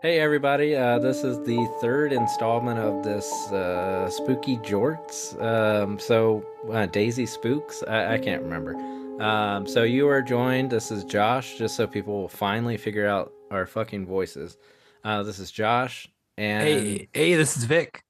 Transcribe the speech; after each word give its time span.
Hey 0.00 0.20
everybody, 0.20 0.76
uh, 0.76 1.00
this 1.00 1.24
is 1.24 1.44
the 1.44 1.66
third 1.80 2.12
installment 2.12 2.78
of 2.78 3.02
this 3.02 3.50
uh, 3.50 4.08
Spooky 4.08 4.56
Jorts. 4.58 5.40
Um, 5.42 5.98
so, 5.98 6.46
uh, 6.72 6.86
Daisy 6.86 7.26
Spooks? 7.26 7.82
I, 7.82 8.14
I 8.14 8.18
can't 8.18 8.42
remember. 8.42 8.76
Um, 9.20 9.66
so, 9.66 9.82
you 9.82 10.06
are 10.08 10.22
joined. 10.22 10.70
This 10.70 10.92
is 10.92 11.02
Josh, 11.02 11.58
just 11.58 11.74
so 11.74 11.88
people 11.88 12.14
will 12.20 12.28
finally 12.28 12.76
figure 12.76 13.08
out 13.08 13.32
our 13.50 13.66
fucking 13.66 14.06
voices. 14.06 14.56
Uh, 15.02 15.24
this 15.24 15.40
is 15.40 15.50
Josh. 15.50 16.08
And 16.36 16.62
Hey, 16.62 17.08
hey, 17.12 17.34
this 17.34 17.56
is 17.56 17.64
Vic. 17.64 18.00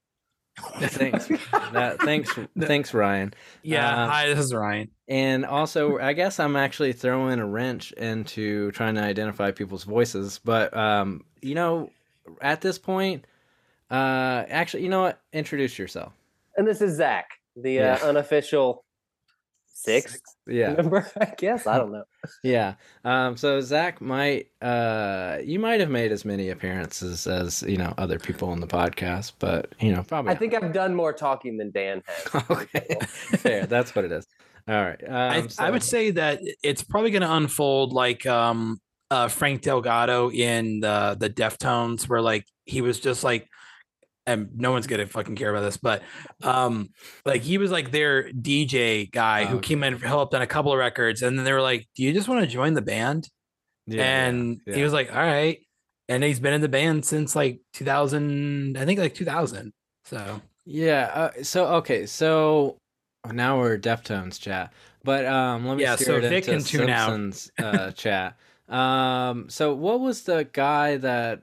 thanks, 0.80 1.28
that, 1.72 2.00
thanks, 2.00 2.36
thanks, 2.58 2.92
Ryan. 2.92 3.32
Yeah, 3.62 4.04
Um, 4.04 4.10
hi, 4.10 4.28
this 4.28 4.40
is 4.40 4.52
Ryan. 4.52 4.90
And 5.06 5.46
also, 5.46 5.98
I 5.98 6.12
guess 6.12 6.38
I'm 6.38 6.56
actually 6.56 6.92
throwing 6.92 7.38
a 7.38 7.46
wrench 7.46 7.92
into 7.92 8.72
trying 8.72 8.96
to 8.96 9.02
identify 9.02 9.52
people's 9.52 9.84
voices. 9.84 10.38
But, 10.44 10.76
um, 10.76 11.22
you 11.42 11.54
know, 11.54 11.90
at 12.40 12.60
this 12.60 12.78
point, 12.78 13.24
uh, 13.90 14.44
actually, 14.48 14.82
you 14.82 14.88
know 14.88 15.02
what? 15.02 15.20
Introduce 15.32 15.78
yourself. 15.78 16.12
And 16.56 16.66
this 16.66 16.80
is 16.80 16.96
Zach, 16.96 17.28
the 17.56 17.72
Yeah. 17.74 17.98
uh, 18.02 18.06
unofficial 18.08 18.84
sixth 19.72 20.20
Yeah, 20.46 20.72
member, 20.74 21.06
I 21.20 21.32
guess. 21.38 21.66
I 21.66 21.78
don't 21.78 21.92
know. 21.92 22.02
yeah. 22.42 22.74
Um, 23.04 23.36
so 23.36 23.60
Zach 23.60 24.00
might, 24.00 24.48
uh, 24.60 25.38
you 25.44 25.58
might 25.60 25.78
have 25.80 25.88
made 25.90 26.10
as 26.10 26.24
many 26.24 26.50
appearances 26.50 27.26
as 27.26 27.62
you 27.62 27.76
know 27.76 27.94
other 27.96 28.18
people 28.18 28.50
on 28.50 28.60
the 28.60 28.66
podcast, 28.66 29.32
but 29.38 29.72
you 29.80 29.92
know, 29.94 30.02
probably. 30.02 30.32
I 30.32 30.36
think 30.36 30.54
I've 30.54 30.72
done 30.72 30.94
more 30.94 31.12
talking 31.12 31.56
than 31.58 31.70
Dan 31.70 32.02
has. 32.06 32.44
okay, 32.50 32.96
fair. 33.36 33.66
That's 33.66 33.94
what 33.94 34.04
it 34.04 34.12
is. 34.12 34.26
All 34.66 34.74
right. 34.82 35.00
Um, 35.06 35.12
I, 35.14 35.46
so- 35.46 35.64
I 35.64 35.70
would 35.70 35.82
say 35.84 36.10
that 36.10 36.40
it's 36.62 36.82
probably 36.82 37.10
going 37.12 37.22
to 37.22 37.32
unfold 37.32 37.92
like 37.92 38.26
um, 38.26 38.80
uh, 39.10 39.28
Frank 39.28 39.62
Delgado 39.62 40.30
in 40.30 40.80
the 40.80 41.16
the 41.18 41.30
Deftones, 41.30 42.08
where 42.08 42.20
like 42.22 42.44
he 42.64 42.80
was 42.82 43.00
just 43.00 43.24
like, 43.24 43.48
and 44.26 44.50
no 44.56 44.72
one's 44.72 44.86
gonna 44.86 45.06
fucking 45.06 45.36
care 45.36 45.50
about 45.50 45.62
this, 45.62 45.76
but 45.78 46.02
um, 46.42 46.90
like 47.24 47.42
he 47.42 47.58
was 47.58 47.70
like 47.70 47.90
their 47.90 48.30
DJ 48.32 49.06
guy 49.06 49.46
who 49.46 49.56
Oh, 49.56 49.60
came 49.60 49.82
in 49.84 49.98
helped 49.98 50.34
on 50.34 50.42
a 50.42 50.46
couple 50.46 50.72
of 50.72 50.78
records, 50.78 51.22
and 51.22 51.38
then 51.38 51.44
they 51.44 51.52
were 51.52 51.62
like, 51.62 51.86
"Do 51.96 52.02
you 52.04 52.12
just 52.12 52.28
want 52.28 52.42
to 52.42 52.46
join 52.46 52.74
the 52.74 52.82
band?" 52.82 53.28
Yeah, 53.86 54.36
and 54.36 54.60
yeah, 54.66 54.74
he 54.76 54.82
was 54.82 54.92
like, 54.92 55.10
"All 55.12 55.18
right," 55.22 55.58
and 56.08 56.24
he's 56.24 56.40
been 56.40 56.54
in 56.54 56.60
the 56.62 56.68
band 56.68 57.04
since 57.06 57.36
like 57.36 57.60
2000, 57.74 58.78
I 58.78 58.84
think 58.86 59.00
like 59.00 59.14
2000. 59.14 59.72
So 60.04 60.42
Yeah. 60.64 61.10
Uh, 61.14 61.42
so 61.42 61.66
okay. 61.76 62.06
So 62.06 62.78
now 63.32 63.58
we're 63.58 63.78
Deftones 63.78 64.40
chat, 64.40 64.72
but 65.04 65.24
um, 65.26 65.66
let 65.66 65.76
me 65.76 65.84
Yeah, 65.84 65.96
steer 65.96 66.06
so 66.06 66.16
it 66.18 66.24
Vic 66.28 66.48
into 66.48 66.88
out. 66.88 67.22
Simpsons 67.22 67.50
uh, 67.58 67.90
chat. 67.92 68.36
Um, 68.68 69.48
so 69.48 69.74
what 69.74 70.00
was 70.00 70.22
the 70.22 70.48
guy 70.52 70.96
that 70.98 71.42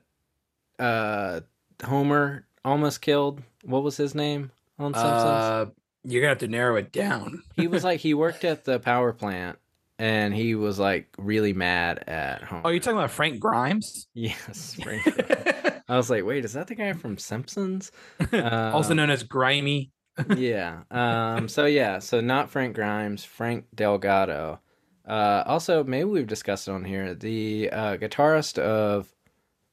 uh 0.80 1.42
Homer 1.84 2.46
almost 2.64 3.02
killed? 3.02 3.42
What 3.64 3.84
was 3.84 3.98
his 3.98 4.14
name 4.16 4.52
on 4.80 4.94
Simpsons? 4.94 5.04
uh, 5.14 5.66
you're 6.04 6.22
gonna 6.22 6.30
have 6.30 6.38
to 6.40 6.48
narrow 6.48 6.76
it 6.76 6.92
down. 6.92 7.42
he 7.56 7.68
was 7.68 7.84
like 7.84 8.00
he 8.00 8.14
worked 8.14 8.44
at 8.46 8.64
the 8.66 8.80
power 8.80 9.12
plant, 9.14 9.58
and 9.98 10.34
he 10.36 10.54
was 10.56 10.78
like 10.78 11.08
really 11.18 11.54
mad 11.54 12.04
at 12.08 12.44
Homer. 12.44 12.62
Oh, 12.66 12.70
you're 12.70 12.80
talking 12.80 12.98
about 13.00 13.12
Frank 13.12 13.40
Grimes, 13.40 14.08
yes. 14.14 14.76
Frank. 14.84 15.04
I 15.88 15.98
was 15.98 16.10
like, 16.10 16.26
wait, 16.26 16.46
is 16.46 16.54
that 16.54 16.68
the 16.68 16.76
guy 16.76 16.94
from 16.94 17.18
Simpsons? 17.18 17.92
also 18.34 18.92
Um, 18.92 18.98
known 18.98 19.10
as 19.10 19.24
Grimy. 19.24 19.92
yeah. 20.38 20.82
Um. 20.92 21.48
So 21.48 21.66
yeah. 21.66 22.00
So 22.00 22.22
not 22.22 22.50
Frank 22.50 22.76
Grimes. 22.76 23.24
Frank 23.26 23.66
Delgado. 23.74 24.60
Uh. 25.08 25.44
Also, 25.46 25.84
maybe 25.84 26.06
we've 26.06 26.28
discussed 26.28 26.68
it 26.68 26.72
on 26.72 26.84
here. 26.84 27.14
The 27.14 27.70
uh, 27.72 27.98
guitarist 27.98 28.58
of 28.58 29.14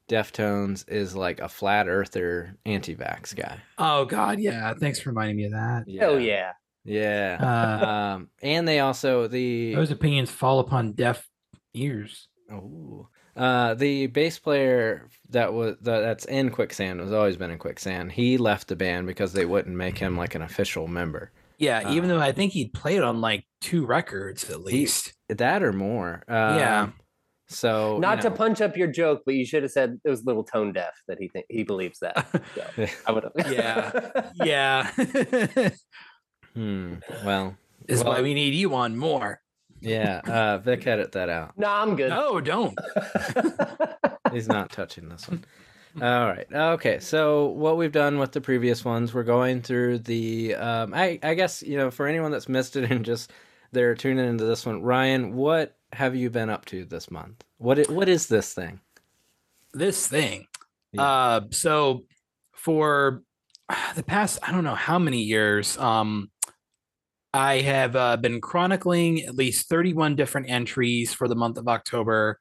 Deftones 0.08 0.88
is 0.88 1.16
like 1.16 1.40
a 1.40 1.48
flat 1.48 1.88
earther, 1.88 2.56
anti-vax 2.66 3.34
guy. 3.34 3.58
Oh 3.78 4.04
God, 4.04 4.40
yeah. 4.40 4.74
Thanks 4.74 5.00
for 5.00 5.10
reminding 5.10 5.36
me 5.36 5.44
of 5.44 5.52
that. 5.52 5.84
Hell 5.98 6.20
yeah. 6.20 6.52
Yeah. 6.84 7.38
Uh, 7.40 7.86
Um. 7.86 8.28
And 8.42 8.66
they 8.66 8.80
also 8.80 9.28
the 9.28 9.74
those 9.74 9.90
opinions 9.90 10.30
fall 10.30 10.58
upon 10.58 10.92
deaf 10.92 11.28
ears. 11.74 12.28
Ooh. 12.50 13.08
Uh, 13.34 13.72
the 13.72 14.08
bass 14.08 14.38
player 14.38 15.08
that 15.30 15.54
was 15.54 15.76
that, 15.80 16.00
that's 16.00 16.26
in 16.26 16.50
Quicksand 16.50 17.00
has 17.00 17.12
always 17.12 17.38
been 17.38 17.50
in 17.50 17.58
Quicksand. 17.58 18.12
He 18.12 18.36
left 18.36 18.68
the 18.68 18.76
band 18.76 19.06
because 19.06 19.32
they 19.32 19.46
wouldn't 19.46 19.74
make 19.74 19.96
him 19.96 20.18
like 20.18 20.34
an 20.34 20.42
official 20.42 20.86
member. 20.86 21.30
Yeah, 21.62 21.92
even 21.92 22.10
Uh, 22.10 22.14
though 22.14 22.20
I 22.20 22.32
think 22.32 22.52
he 22.52 22.66
played 22.68 23.02
on 23.02 23.20
like 23.20 23.44
two 23.60 23.86
records 23.86 24.50
at 24.50 24.60
least. 24.62 25.12
That 25.28 25.62
or 25.62 25.72
more. 25.72 26.24
Um, 26.28 26.58
Yeah. 26.58 26.88
So 27.48 27.98
Not 27.98 28.18
you 28.18 28.22
to 28.24 28.30
punch 28.32 28.60
up 28.62 28.76
your 28.78 28.88
joke, 28.88 29.22
but 29.26 29.34
you 29.34 29.44
should 29.44 29.62
have 29.62 29.70
said 29.72 30.00
it 30.04 30.08
was 30.10 30.22
a 30.22 30.24
little 30.24 30.42
tone 30.42 30.72
deaf 30.72 30.94
that 31.06 31.18
he 31.20 31.28
think 31.28 31.44
he 31.50 31.62
believes 31.64 31.98
that. 32.00 32.26
So, 32.54 32.86
I 33.06 33.12
would 33.12 33.24
have. 33.24 33.52
Yeah. 33.52 34.22
yeah, 34.44 34.90
Hmm. 36.54 36.94
Well, 37.24 37.56
is 37.88 38.02
Well- 38.02 38.14
why 38.14 38.22
we 38.22 38.34
need 38.34 38.54
you 38.54 38.74
on 38.74 38.96
more. 38.96 39.40
yeah. 39.80 40.20
Uh, 40.26 40.58
Vic, 40.58 40.86
edit 40.86 41.12
that 41.12 41.28
out. 41.28 41.52
no, 41.58 41.68
I'm 41.68 41.94
good. 41.96 42.10
No, 42.10 42.40
don't. 42.40 42.76
He's 44.32 44.48
not 44.48 44.70
touching 44.70 45.08
this 45.08 45.28
one. 45.28 45.44
All 46.00 46.26
right. 46.26 46.46
Okay. 46.50 47.00
So 47.00 47.46
what 47.48 47.76
we've 47.76 47.92
done 47.92 48.18
with 48.18 48.32
the 48.32 48.40
previous 48.40 48.84
ones, 48.84 49.12
we're 49.12 49.24
going 49.24 49.60
through 49.60 49.98
the. 49.98 50.54
Um, 50.54 50.94
I 50.94 51.18
I 51.22 51.34
guess 51.34 51.62
you 51.62 51.76
know 51.76 51.90
for 51.90 52.06
anyone 52.06 52.30
that's 52.30 52.48
missed 52.48 52.76
it 52.76 52.84
and 52.90 53.04
just 53.04 53.30
they're 53.72 53.94
tuning 53.94 54.26
into 54.26 54.44
this 54.44 54.64
one, 54.64 54.82
Ryan, 54.82 55.34
what 55.34 55.76
have 55.92 56.16
you 56.16 56.30
been 56.30 56.48
up 56.48 56.64
to 56.66 56.84
this 56.86 57.10
month? 57.10 57.42
What 57.58 57.78
i- 57.78 57.92
what 57.92 58.08
is 58.08 58.26
this 58.26 58.54
thing? 58.54 58.80
This 59.74 60.06
thing. 60.06 60.46
Yeah. 60.92 61.02
Uh, 61.02 61.40
so 61.50 62.04
for 62.54 63.22
the 63.94 64.02
past, 64.02 64.38
I 64.42 64.52
don't 64.52 64.64
know 64.64 64.74
how 64.74 64.98
many 64.98 65.22
years, 65.22 65.76
um, 65.78 66.30
I 67.34 67.60
have 67.62 67.96
uh, 67.96 68.16
been 68.18 68.40
chronicling 68.40 69.22
at 69.22 69.34
least 69.34 69.68
31 69.68 70.16
different 70.16 70.50
entries 70.50 71.14
for 71.14 71.28
the 71.28 71.34
month 71.34 71.56
of 71.56 71.66
October 71.68 72.38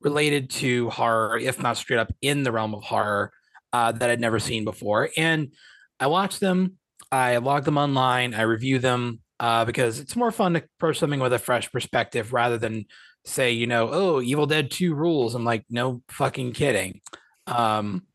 related 0.00 0.50
to 0.50 0.90
horror, 0.90 1.38
if 1.38 1.60
not 1.62 1.76
straight 1.76 1.98
up 1.98 2.12
in 2.22 2.42
the 2.42 2.52
realm 2.52 2.74
of 2.74 2.82
horror, 2.82 3.32
uh, 3.72 3.92
that 3.92 4.10
I'd 4.10 4.20
never 4.20 4.38
seen 4.38 4.64
before. 4.64 5.10
And 5.16 5.52
I 5.98 6.06
watch 6.06 6.38
them, 6.38 6.78
I 7.12 7.36
log 7.38 7.64
them 7.64 7.78
online, 7.78 8.34
I 8.34 8.42
review 8.42 8.78
them 8.78 9.20
uh, 9.38 9.64
because 9.64 9.98
it's 10.00 10.16
more 10.16 10.30
fun 10.30 10.54
to 10.54 10.62
approach 10.78 10.98
something 10.98 11.20
with 11.20 11.32
a 11.32 11.38
fresh 11.38 11.70
perspective 11.70 12.32
rather 12.32 12.58
than 12.58 12.86
say, 13.24 13.52
you 13.52 13.66
know, 13.66 13.88
oh, 13.92 14.20
Evil 14.22 14.46
Dead 14.46 14.70
2 14.70 14.94
rules. 14.94 15.34
I'm 15.34 15.44
like, 15.44 15.64
no 15.68 16.02
fucking 16.08 16.52
kidding. 16.52 17.00
Um, 17.46 18.06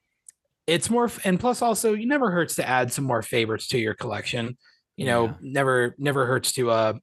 it's 0.68 0.90
more, 0.90 1.06
f- 1.06 1.24
and 1.25 1.40
plus 1.40 1.62
also, 1.62 1.94
it 1.94 2.06
never 2.06 2.31
hurts 2.31 2.56
to 2.56 2.68
add 2.68 2.91
some 2.91 3.06
more 3.06 3.22
favorites 3.22 3.68
to 3.69 3.78
your 3.78 3.94
collection. 3.94 4.57
You 4.97 5.06
know, 5.06 5.25
Yeah. 5.25 5.34
never, 5.41 5.95
never 6.00 6.25
hurts 6.25 6.53
to, 6.53 6.72
uh, 6.72 6.94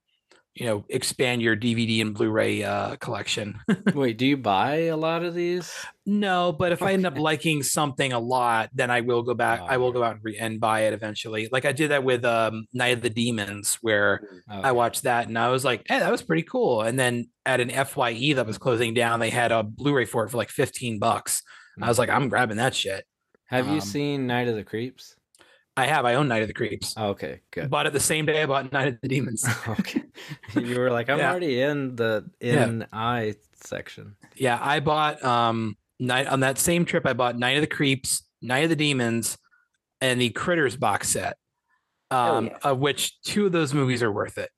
you 0.55 0.67
know, 0.67 0.85
expand 0.91 1.41
your 1.41 1.57
DVD 1.57 2.03
and 2.03 2.15
Blu-ray 2.15 2.63
uh, 2.63 2.97
collection. 2.97 3.59
Wait, 3.95 4.19
do 4.19 4.27
you 4.27 4.37
buy 4.37 4.85
a 4.85 4.97
lot 4.97 5.25
of 5.25 5.35
these? 5.35 5.73
no, 6.05 6.53
but 6.53 6.73
if 6.73 6.83
I 6.83 6.93
end 6.93 7.07
up 7.07 7.17
liking 7.17 7.63
something 7.63 8.13
a 8.13 8.19
lot, 8.19 8.71
then 8.75 8.91
I 8.91 9.01
will 9.01 9.23
go 9.23 9.35
back. 9.35 9.61
I 9.67 9.77
will 9.79 9.93
go 9.93 10.03
out 10.03 10.17
and, 10.17 10.25
re- 10.25 10.37
and 10.39 10.61
buy 10.61 10.81
it 10.81 10.93
eventually. 10.93 11.49
Like 11.51 11.65
I 11.65 11.73
did 11.73 11.91
that 11.91 12.05
with 12.05 12.25
um, 12.25 12.67
Night 12.75 12.97
of 12.97 13.03
the 13.03 13.11
Demons, 13.11 13.79
where 13.81 14.29
I 14.49 14.73
watched 14.73 15.05
that 15.05 15.29
and 15.29 15.39
I 15.39 15.49
was 15.49 15.65
like, 15.65 15.85
hey, 15.89 16.01
that 16.01 16.11
was 16.11 16.23
pretty 16.23 16.43
cool. 16.43 16.83
And 16.83 16.99
then 16.99 17.31
at 17.47 17.61
an 17.61 17.71
FYE 17.71 18.35
that 18.35 18.47
was 18.47 18.59
closing 18.59 18.95
down, 18.95 19.21
they 19.21 19.31
had 19.31 19.53
a 19.53 19.63
Blu-ray 19.63 20.05
for 20.05 20.25
it 20.25 20.31
for 20.31 20.37
like 20.37 20.51
15 20.51 20.99
bucks. 20.99 21.43
I 21.81 21.89
was 21.89 21.99
like, 21.99 22.11
I'm 22.11 22.29
grabbing 22.29 22.59
that 22.59 22.75
shit. 22.75 23.07
Have 23.47 23.67
you 23.69 23.75
um, 23.75 23.81
seen 23.81 24.27
Night 24.27 24.49
of 24.49 24.57
the 24.57 24.65
Creeps? 24.65 25.17
I 25.77 25.87
have. 25.87 26.05
I 26.05 26.15
own 26.15 26.29
Night 26.29 26.43
of 26.43 26.49
the 26.49 26.55
Creeps. 26.55 26.97
Okay, 26.97 27.41
good. 27.51 27.71
Bought 27.71 27.87
it 27.87 27.93
the 27.95 28.01
same 28.01 28.27
day 28.27 28.43
I 28.43 28.47
bought 28.47 28.73
Night 28.73 28.89
of 28.89 29.01
the 29.01 29.09
Demons. 29.09 29.47
okay. 29.69 30.03
You 30.55 30.79
were 30.79 30.91
like, 30.91 31.09
I'm 31.09 31.19
Yeah. 31.19 31.31
already 31.31 31.61
in 31.63 31.97
the 31.97 32.29
Yeah. 32.41 32.65
in 32.67 32.87
I 32.93 33.37
section. 33.55 34.17
yeah, 34.37 34.59
I 34.61 34.81
bought 34.81 35.23
um 35.25 35.77
night 35.99 36.27
on 36.27 36.41
that 36.41 36.59
same 36.59 36.85
trip. 36.85 37.07
I 37.07 37.13
bought 37.15 37.39
Night 37.39 37.57
of 37.57 37.63
the 37.63 37.67
Creeps, 37.67 38.23
Night 38.43 38.65
of 38.65 38.71
the 38.71 38.77
Demons, 38.77 39.39
and 40.01 40.21
the 40.21 40.31
Critters 40.31 40.77
box 40.77 41.09
set. 41.11 41.37
Hell 42.11 42.37
Um, 42.37 42.47
yeah. 42.47 42.59
of 42.65 42.79
which 42.79 43.21
two 43.23 43.47
of 43.47 43.53
those 43.53 43.73
movies 43.73 44.03
are 44.03 44.13
worth 44.13 44.37
it. 44.37 44.51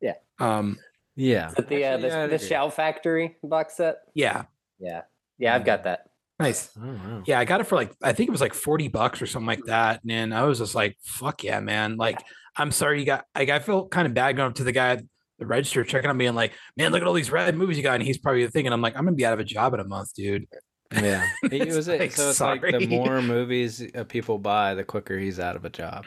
Yeah. 0.00 0.14
Um. 0.38 0.78
Yeah. 1.16 1.52
But 1.54 1.68
the 1.68 1.84
uh, 1.84 1.96
the, 1.98 2.06
yeah, 2.08 2.22
I'd 2.24 2.30
the 2.30 2.34
agree. 2.36 2.48
Shout 2.48 2.72
Factory 2.72 3.36
box 3.42 3.74
set. 3.76 3.98
Yeah. 4.14 4.44
Yeah, 4.78 5.02
yeah, 5.38 5.54
I've 5.54 5.64
got 5.66 5.84
that. 5.84 6.06
Nice. 6.42 6.70
Oh. 6.76 7.22
Yeah, 7.24 7.38
I 7.38 7.44
got 7.44 7.60
it 7.60 7.64
for 7.64 7.76
like 7.76 7.92
I 8.02 8.12
think 8.12 8.28
it 8.28 8.32
was 8.32 8.40
like 8.40 8.54
40 8.54 8.88
bucks 8.88 9.22
or 9.22 9.26
something 9.26 9.46
like 9.46 9.64
that. 9.66 10.00
And 10.08 10.34
I 10.34 10.42
was 10.42 10.58
just 10.58 10.74
like, 10.74 10.96
fuck 11.04 11.44
yeah, 11.44 11.60
man. 11.60 11.96
Like, 11.96 12.20
I'm 12.56 12.70
sorry 12.72 12.98
you 13.00 13.06
got 13.06 13.24
like 13.34 13.48
I 13.48 13.60
feel 13.60 13.86
kind 13.88 14.06
of 14.06 14.14
bad 14.14 14.36
going 14.36 14.48
up 14.48 14.56
to 14.56 14.64
the 14.64 14.72
guy 14.72 14.90
at 14.90 15.02
the 15.38 15.46
register 15.46 15.84
checking 15.84 16.10
on 16.10 16.16
me 16.16 16.26
and 16.26 16.36
like, 16.36 16.52
man, 16.76 16.92
look 16.92 17.00
at 17.00 17.06
all 17.06 17.14
these 17.14 17.30
red 17.30 17.56
movies 17.56 17.76
you 17.76 17.82
got. 17.82 17.94
And 17.94 18.02
he's 18.02 18.18
probably 18.18 18.46
thinking, 18.48 18.72
I'm 18.72 18.82
like, 18.82 18.96
I'm 18.96 19.04
gonna 19.04 19.16
be 19.16 19.24
out 19.24 19.32
of 19.32 19.40
a 19.40 19.44
job 19.44 19.72
in 19.74 19.80
a 19.80 19.84
month, 19.84 20.14
dude. 20.14 20.46
Yeah. 20.92 21.26
It 21.44 21.74
was 21.74 21.88
like, 21.88 22.12
so 22.12 22.30
it's 22.30 22.40
like 22.40 22.60
the 22.60 22.86
more 22.86 23.22
movies 23.22 23.82
uh, 23.94 24.04
people 24.04 24.38
buy, 24.38 24.74
the 24.74 24.84
quicker 24.84 25.18
he's 25.18 25.38
out 25.38 25.56
of 25.56 25.64
a 25.64 25.70
job. 25.70 26.04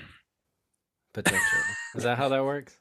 Potentially. 1.14 1.62
Is 1.96 2.04
that 2.04 2.18
how 2.18 2.30
that 2.30 2.44
works? 2.44 2.78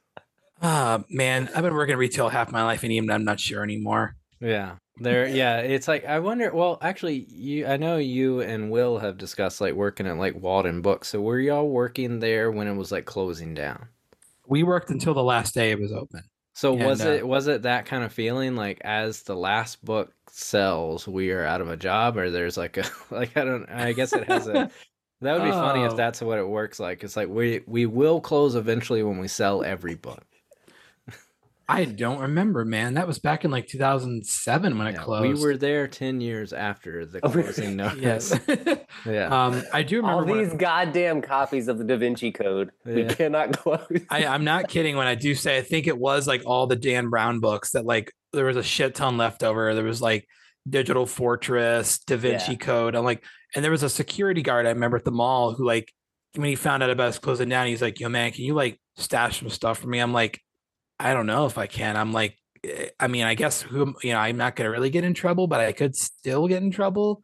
Ah, 0.61 1.03
man, 1.09 1.49
I've 1.55 1.63
been 1.63 1.73
working 1.73 1.95
retail 1.95 2.29
half 2.29 2.51
my 2.51 2.63
life 2.63 2.83
and 2.83 2.91
even 2.91 3.09
I'm 3.09 3.23
not 3.23 3.39
sure 3.39 3.63
anymore. 3.63 4.15
Yeah. 4.45 4.77
There 4.97 5.27
yeah, 5.27 5.59
it's 5.59 5.87
like 5.89 6.05
I 6.05 6.19
wonder 6.19 6.53
well, 6.53 6.77
actually 6.81 7.25
you 7.29 7.67
I 7.67 7.75
know 7.77 7.97
you 7.97 8.39
and 8.41 8.71
Will 8.71 8.99
have 8.99 9.17
discussed 9.17 9.59
like 9.59 9.73
working 9.73 10.07
at 10.07 10.17
like 10.17 10.35
Walden 10.35 10.81
Books. 10.81 11.09
So 11.09 11.21
were 11.21 11.39
y'all 11.39 11.67
working 11.69 12.19
there 12.19 12.49
when 12.51 12.67
it 12.67 12.75
was 12.75 12.91
like 12.93 13.05
closing 13.05 13.53
down? 13.53 13.89
We 14.47 14.63
worked 14.63 14.89
until 14.91 15.13
the 15.13 15.23
last 15.23 15.53
day 15.53 15.71
it 15.71 15.79
was 15.79 15.91
open. 15.91 16.23
So 16.53 16.77
And, 16.77 16.85
was 16.85 17.05
uh, 17.05 17.09
it 17.09 17.27
was 17.27 17.47
it 17.47 17.63
that 17.63 17.85
kind 17.85 18.03
of 18.03 18.13
feeling 18.13 18.55
like 18.55 18.79
as 18.83 19.23
the 19.23 19.35
last 19.35 19.83
book 19.83 20.13
sells, 20.29 21.07
we 21.07 21.31
are 21.31 21.43
out 21.43 21.61
of 21.61 21.69
a 21.69 21.77
job, 21.77 22.17
or 22.17 22.29
there's 22.31 22.57
like 22.57 22.77
a 22.77 22.85
like 23.11 23.35
I 23.37 23.43
don't 23.45 23.69
I 23.69 23.93
guess 23.93 24.13
it 24.13 24.27
has 24.27 24.47
a 24.47 24.69
that 25.21 25.33
would 25.33 25.43
be 25.43 25.51
funny 25.51 25.83
if 25.83 25.93
Oh. 25.93 25.95
that's 25.95 26.21
what 26.21 26.39
it 26.39 26.47
works 26.47 26.79
like. 26.79 27.03
It's 27.03 27.17
like 27.17 27.29
we 27.29 27.61
we 27.67 27.85
will 27.85 28.21
close 28.21 28.55
eventually 28.55 29.03
when 29.03 29.17
we 29.19 29.27
sell 29.27 29.63
every 29.63 29.95
book. 29.95 30.25
I 31.67 31.85
don't 31.85 32.19
remember, 32.19 32.63
man. 32.63 32.93
That 32.93 33.07
was 33.07 33.17
back 33.17 33.43
in 33.43 33.49
like 33.51 33.65
2007 33.67 34.77
when 34.77 34.87
it 34.87 34.97
closed. 34.97 35.41
we 35.41 35.45
were 35.47 35.57
there 35.57 35.87
ten 35.87 36.21
years 36.21 36.53
after 36.53 37.05
the 37.05 37.19
Oh, 37.25 37.29
closing 37.29 37.75
notice. 37.77 38.31
yes. 38.47 38.77
Yeah. 39.05 39.45
um, 39.47 39.61
I 39.73 39.83
do 39.83 39.97
remember. 39.97 40.29
all 40.31 40.37
these 40.37 40.53
goddamn 40.53 41.21
copies 41.21 41.67
of 41.67 41.77
the 41.77 41.83
Da 41.83 41.97
Vinci 41.97 42.31
Code. 42.31 42.71
We 42.85 43.05
cannot 43.05 43.57
close. 43.57 43.85
I, 44.09 44.25
I'm 44.25 44.43
not 44.43 44.67
kidding 44.69 44.95
when 44.95 45.07
I 45.07 45.15
do 45.15 45.35
say 45.35 45.57
I 45.57 45.61
think 45.61 45.87
it 45.87 45.97
was 45.97 46.27
like 46.27 46.43
all 46.45 46.65
the 46.67 46.75
Dan 46.75 47.09
Brown 47.09 47.39
books 47.39 47.71
that 47.71 47.85
like 47.85 48.11
there 48.33 48.45
was 48.45 48.57
a 48.57 48.63
shit 48.63 48.95
ton 48.95 49.17
left 49.17 49.43
over. 49.43 49.73
There 49.75 49.83
was 49.83 50.01
like 50.01 50.27
Digital 50.69 51.05
Fortress, 51.05 51.99
Da 51.99 52.15
Vinci 52.17 52.53
Yeah. 52.53 52.57
Code. 52.57 52.95
I'm 52.95 53.03
like, 53.05 53.23
and 53.55 53.63
there 53.63 53.71
was 53.71 53.83
a 53.83 53.89
security 53.89 54.41
guard 54.41 54.65
I 54.65 54.69
remember 54.69 54.97
at 54.97 55.05
the 55.05 55.11
mall 55.11 55.53
who 55.53 55.65
like 55.65 55.91
when 56.35 56.49
he 56.49 56.55
found 56.55 56.83
out 56.83 56.89
about 56.89 57.07
us 57.09 57.19
closing 57.19 57.49
down, 57.49 57.67
he's 57.67 57.81
like, 57.81 57.99
"Yo, 57.99 58.09
man, 58.09 58.31
can 58.31 58.43
you 58.43 58.53
like 58.53 58.79
stash 58.97 59.39
some 59.39 59.49
stuff 59.49 59.79
for 59.79 59.87
me?" 59.87 59.99
I'm 59.99 60.13
like, 60.13 60.41
I 60.99 61.13
don't 61.13 61.25
know 61.25 61.45
if 61.45 61.57
I 61.57 61.67
can. 61.67 61.97
I'm 61.97 62.13
like, 62.13 62.37
eh, 62.63 62.89
I 62.99 63.07
mean, 63.07 63.23
I 63.23 63.35
guess 63.35 63.61
who 63.61 63.95
you 64.03 64.13
know, 64.13 64.19
I'm 64.19 64.37
not 64.37 64.55
gonna 64.55 64.71
really 64.71 64.89
get 64.89 65.03
in 65.03 65.13
trouble, 65.13 65.47
but 65.47 65.59
I 65.59 65.71
could 65.71 65.95
still 65.95 66.47
get 66.47 66.63
in 66.63 66.71
trouble. 66.71 67.23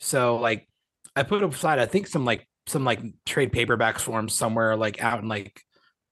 So 0.00 0.36
like, 0.36 0.68
I 1.16 1.22
put 1.24 1.42
aside, 1.42 1.78
I 1.78 1.86
think 1.86 2.06
some 2.06 2.24
like 2.24 2.46
some 2.66 2.84
like 2.84 3.00
trade 3.26 3.52
paperbacks 3.52 4.00
for 4.00 4.18
him 4.18 4.28
somewhere 4.28 4.76
like 4.76 5.02
out 5.02 5.20
in 5.20 5.28
like 5.28 5.62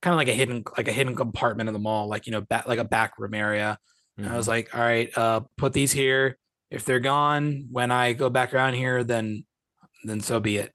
kind 0.02 0.14
of 0.14 0.18
like 0.18 0.28
a 0.28 0.32
hidden 0.32 0.64
like 0.76 0.88
a 0.88 0.92
hidden 0.92 1.14
compartment 1.14 1.68
in 1.68 1.72
the 1.72 1.78
mall, 1.78 2.08
like 2.08 2.26
you 2.26 2.32
know, 2.32 2.40
back 2.40 2.66
like 2.66 2.78
a 2.78 2.84
back 2.84 3.18
room 3.18 3.34
area. 3.34 3.78
And 4.18 4.28
I 4.28 4.36
was 4.36 4.48
like, 4.48 4.74
all 4.74 4.80
right, 4.80 5.10
uh, 5.16 5.40
put 5.58 5.74
these 5.74 5.92
here. 5.92 6.38
If 6.70 6.84
they're 6.84 7.00
gone 7.00 7.66
when 7.70 7.90
I 7.90 8.14
go 8.14 8.30
back 8.30 8.54
around 8.54 8.74
here, 8.74 9.04
then 9.04 9.44
then 10.04 10.20
so 10.20 10.40
be 10.40 10.56
it. 10.56 10.72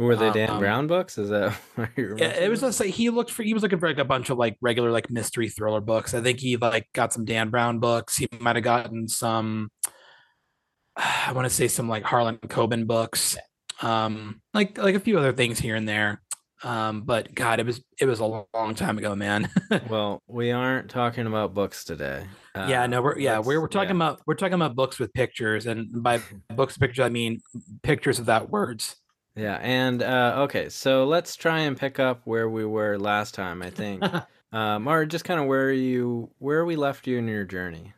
Were 0.00 0.16
they 0.16 0.30
Dan 0.30 0.48
um, 0.48 0.58
Brown 0.58 0.86
books? 0.86 1.18
Is 1.18 1.28
that 1.28 1.54
Yeah, 1.98 2.28
it 2.28 2.48
was 2.48 2.62
just 2.62 2.80
like 2.80 2.88
he 2.88 3.10
looked 3.10 3.30
for 3.30 3.42
he 3.42 3.52
was 3.52 3.62
looking 3.62 3.78
for 3.78 3.86
like 3.86 3.98
a 3.98 4.04
bunch 4.04 4.30
of 4.30 4.38
like 4.38 4.56
regular 4.62 4.90
like 4.90 5.10
mystery 5.10 5.50
thriller 5.50 5.82
books. 5.82 6.14
I 6.14 6.22
think 6.22 6.40
he 6.40 6.56
like 6.56 6.88
got 6.94 7.12
some 7.12 7.26
Dan 7.26 7.50
Brown 7.50 7.80
books. 7.80 8.16
He 8.16 8.26
might 8.40 8.56
have 8.56 8.64
gotten 8.64 9.08
some 9.08 9.70
I 10.96 11.32
want 11.32 11.46
to 11.46 11.54
say 11.54 11.68
some 11.68 11.86
like 11.86 12.02
Harlan 12.02 12.38
Coben 12.38 12.86
books. 12.86 13.36
Um 13.82 14.40
like 14.54 14.78
like 14.78 14.94
a 14.94 15.00
few 15.00 15.18
other 15.18 15.34
things 15.34 15.58
here 15.58 15.76
and 15.76 15.86
there. 15.86 16.22
Um 16.62 17.02
but 17.02 17.34
god, 17.34 17.60
it 17.60 17.66
was 17.66 17.84
it 18.00 18.06
was 18.06 18.20
a 18.20 18.44
long, 18.54 18.74
time 18.74 18.96
ago, 18.96 19.14
man. 19.14 19.50
Well, 19.90 20.22
we 20.26 20.50
aren't 20.50 20.88
talking 20.88 21.26
about 21.26 21.52
books 21.52 21.84
today. 21.84 22.24
yeah, 22.56 22.84
Uh, 22.84 22.86
no, 22.86 23.02
we're 23.02 23.18
yeah, 23.18 23.38
we're 23.38 23.60
we're 23.60 23.68
talking 23.68 23.90
yeah. 23.90 24.06
about 24.12 24.22
we're 24.26 24.34
talking 24.34 24.54
about 24.54 24.74
books 24.74 24.98
with 24.98 25.12
pictures 25.12 25.66
and 25.66 26.02
by 26.02 26.22
books 26.56 26.78
pictures 26.78 27.04
I 27.04 27.10
mean 27.10 27.42
pictures 27.82 28.18
without 28.18 28.48
words. 28.48 28.96
Yeah, 29.40 29.58
and 29.62 30.02
uh, 30.02 30.34
okay, 30.40 30.68
so 30.68 31.06
let's 31.06 31.34
try 31.34 31.60
and 31.60 31.76
pick 31.76 31.98
up 31.98 32.20
where 32.24 32.48
we 32.50 32.64
were 32.66 32.98
last 32.98 33.32
time. 33.34 33.62
I 33.62 33.70
think, 33.70 34.04
uh, 34.52 34.78
Mar, 34.78 35.06
just 35.06 35.24
kind 35.24 35.40
of 35.40 35.46
where 35.46 35.72
you 35.72 36.30
where 36.38 36.64
we 36.66 36.76
left 36.76 37.06
you 37.06 37.16
in 37.16 37.26
your 37.26 37.44
journey, 37.44 37.94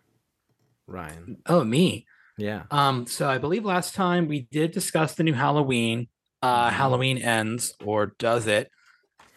Ryan. 0.87 1.39
Oh, 1.47 1.65
me. 1.65 2.07
Yeah, 2.39 2.63
Um, 2.71 3.07
so 3.07 3.29
I 3.29 3.39
believe 3.39 3.65
last 3.65 3.95
time 3.95 4.29
we 4.29 4.49
did 4.53 4.71
discuss 4.71 5.15
the 5.15 5.23
new 5.25 5.35
Halloween. 5.35 6.09
Uh, 6.41 6.71
Mhm. 6.71 6.73
Halloween 6.73 7.19
ends, 7.19 7.75
or 7.85 8.15
does 8.19 8.47
it? 8.47 8.71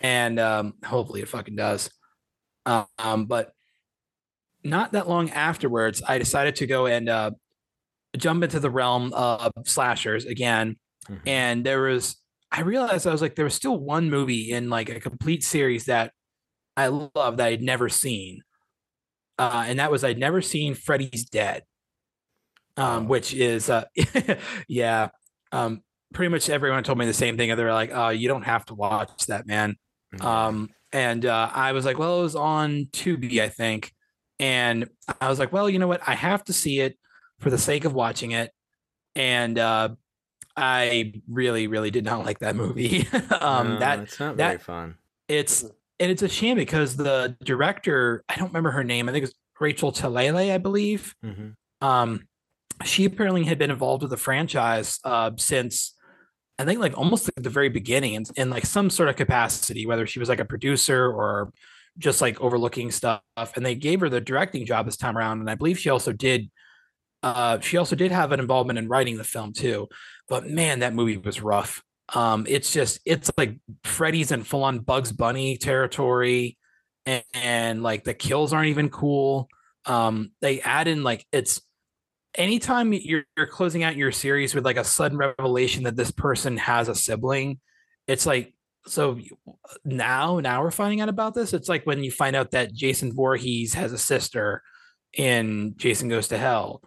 And 0.02 0.40
um, 0.40 0.76
hopefully 0.84 1.22
it 1.22 1.28
fucking 1.28 1.56
does. 1.56 1.90
Um, 2.66 3.26
but 3.26 3.52
not 4.64 4.94
that 4.94 5.08
long 5.10 5.30
afterwards, 5.32 6.02
I 6.08 6.18
decided 6.18 6.56
to 6.58 6.68
go 6.68 6.88
and 6.88 7.10
uh, 7.10 7.32
jump 8.18 8.44
into 8.44 8.60
the 8.60 8.70
realm 8.70 9.14
of 9.14 9.52
slashers 9.66 10.26
again. 10.26 10.78
Mhm. 11.10 11.22
And 11.26 11.66
there 11.66 11.82
was, 11.82 12.18
I 12.52 12.62
realized 12.62 13.08
I 13.08 13.12
was 13.12 13.22
like, 13.22 13.36
there 13.36 13.46
was 13.46 13.56
still 13.56 13.78
one 13.78 14.10
movie 14.10 14.52
in 14.52 14.70
like 14.70 14.90
a 14.90 15.00
complete 15.00 15.44
series 15.44 15.86
that 15.86 16.14
I 16.78 16.88
love 16.88 17.38
that 17.38 17.48
I'd 17.48 17.62
never 17.64 17.90
seen. 17.90 18.42
Uh, 19.40 19.66
and 19.68 19.80
that 19.80 19.92
was 19.92 20.04
I'd 20.04 20.20
never 20.20 20.42
seen 20.42 20.76
Freddy's 20.76 21.26
Dead 21.26 21.64
um, 22.78 23.08
which 23.08 23.34
is 23.34 23.70
uh, 23.70 23.86
yeah, 24.68 25.10
um, 25.52 25.82
pretty 26.14 26.30
much 26.30 26.50
everyone 26.50 26.84
told 26.84 26.98
me 26.98 27.06
the 27.06 27.14
same 27.14 27.38
thing. 27.38 27.50
and 27.52 27.60
They 27.60 27.64
were 27.64 27.74
like, 27.74 27.92
"Oh, 27.94 28.10
you 28.10 28.28
don't 28.28 28.44
have 28.44 28.66
to 28.66 28.74
watch 28.76 29.26
that, 29.28 29.48
man." 29.48 29.76
Yeah. 30.20 30.48
Um, 30.48 30.70
and 30.92 31.26
uh, 31.26 31.50
I 31.54 31.72
was 31.72 31.86
like, 31.86 31.98
"Well, 31.98 32.20
it 32.20 32.24
was 32.24 32.36
on 32.36 32.86
Tubi, 32.94 33.40
I 33.42 33.50
think," 33.50 33.94
and 34.40 34.90
I 35.22 35.30
was 35.30 35.40
like, 35.40 35.52
"Well, 35.54 35.70
you 35.70 35.80
know 35.80 35.88
what? 35.88 36.02
I 36.08 36.16
have 36.16 36.44
to 36.46 36.54
see 36.54 36.80
it 36.80 36.98
for 37.40 37.50
the 37.50 37.58
sake 37.58 37.86
of 37.86 37.94
watching 37.94 38.32
it." 38.32 38.52
And 39.16 39.60
uh, 39.60 39.90
I 40.58 41.14
really, 41.28 41.68
really 41.68 41.92
did 41.92 42.06
not 42.06 42.26
like 42.26 42.40
that 42.40 42.56
movie. 42.56 43.08
um, 43.42 43.74
No, 43.74 43.80
that 43.80 44.00
it's 44.00 44.20
not 44.20 44.38
that- 44.38 44.48
very 44.48 44.60
fun. 44.60 44.96
it's 45.28 45.64
and 45.64 46.12
it's 46.12 46.22
a 46.24 46.30
shame 46.30 46.58
because 46.58 46.96
the 46.98 47.38
director, 47.44 48.24
I 48.28 48.36
don't 48.36 48.48
remember 48.50 48.72
her 48.72 48.84
name. 48.84 49.08
I 49.08 49.14
think 49.14 49.26
it's 49.26 49.34
Rachel 49.60 49.92
Talalay, 49.94 50.52
I 50.52 50.58
believe 50.58 51.16
hmm 51.24 51.50
um 51.82 52.26
she 52.86 53.04
apparently 53.06 53.44
had 53.44 53.58
been 53.58 53.70
involved 53.70 54.02
with 54.02 54.10
the 54.12 54.18
franchise 54.18 54.98
uh 55.04 55.30
since 55.38 55.94
i 56.58 56.64
think 56.64 56.80
like 56.80 56.98
almost 56.98 57.30
at 57.36 57.44
the 57.44 57.50
very 57.50 57.68
beginning 57.68 58.14
in, 58.14 58.24
in 58.38 58.50
like 58.50 58.66
some 58.66 58.90
sort 58.90 59.10
of 59.10 59.18
capacity 59.18 59.86
whether 59.86 60.08
she 60.08 60.18
was 60.20 60.30
like 60.30 60.40
a 60.40 60.46
producer 60.46 61.12
or 61.12 61.52
just 61.98 62.22
like 62.22 62.40
overlooking 62.40 62.92
stuff 62.92 63.22
and 63.56 63.66
they 63.66 63.76
gave 63.76 64.00
her 64.00 64.08
the 64.10 64.22
directing 64.22 64.66
job 64.66 64.86
this 64.86 64.96
time 64.96 65.18
around 65.18 65.42
and 65.42 65.50
i 65.50 65.56
believe 65.56 65.78
she 65.78 65.90
also 65.90 66.14
did 66.14 66.50
uh 67.24 67.60
she 67.60 67.76
also 67.76 67.96
did 67.96 68.10
have 68.12 68.32
an 68.32 68.40
involvement 68.40 68.80
in 68.80 68.88
writing 68.88 69.18
the 69.18 69.24
film 69.24 69.52
too 69.52 69.88
but 70.30 70.48
man 70.48 70.80
that 70.80 70.94
movie 70.94 71.18
was 71.18 71.42
rough. 71.42 71.84
Um 72.14 72.46
it's 72.48 72.72
just 72.72 73.00
it's 73.06 73.32
like 73.38 73.58
freddy's 73.84 74.32
in 74.32 74.44
full-on 74.44 74.80
bugs 74.80 75.12
bunny 75.12 75.58
territory 75.58 76.58
and, 77.06 77.24
and 77.34 77.84
like 77.84 78.04
the 78.04 78.14
kills 78.14 78.54
aren't 78.54 78.70
even 78.70 78.90
cool. 78.90 79.48
Um 79.86 80.32
they 80.42 80.62
add 80.62 80.88
in 80.88 81.04
like 81.04 81.26
it's 81.32 81.62
anytime 82.36 82.92
you're, 82.94 83.24
you're 83.38 83.48
closing 83.48 83.84
out 83.84 83.96
your 83.96 84.12
series 84.12 84.54
with 84.54 84.66
like 84.66 84.78
a 84.78 84.84
sudden 84.84 85.18
revelation 85.18 85.84
that 85.84 85.96
this 85.96 86.12
person 86.12 86.58
has 86.58 86.90
a 86.90 86.96
sibling 86.96 87.60
it's 88.08 88.26
like 88.26 88.54
so 88.88 89.20
now 89.84 90.40
now 90.40 90.62
we're 90.62 90.72
finding 90.72 91.02
out 91.02 91.10
about 91.10 91.34
this? 91.34 91.54
It's 91.54 91.70
like 91.70 91.86
when 91.86 92.04
you 92.04 92.12
find 92.12 92.36
out 92.36 92.52
that 92.52 92.74
jason 92.74 93.14
Voorhees 93.14 93.74
has 93.74 93.92
a 93.92 93.98
sister 93.98 94.62
in 95.14 95.74
jason 95.78 96.10
goes 96.10 96.28
to 96.28 96.38
hell 96.38 96.82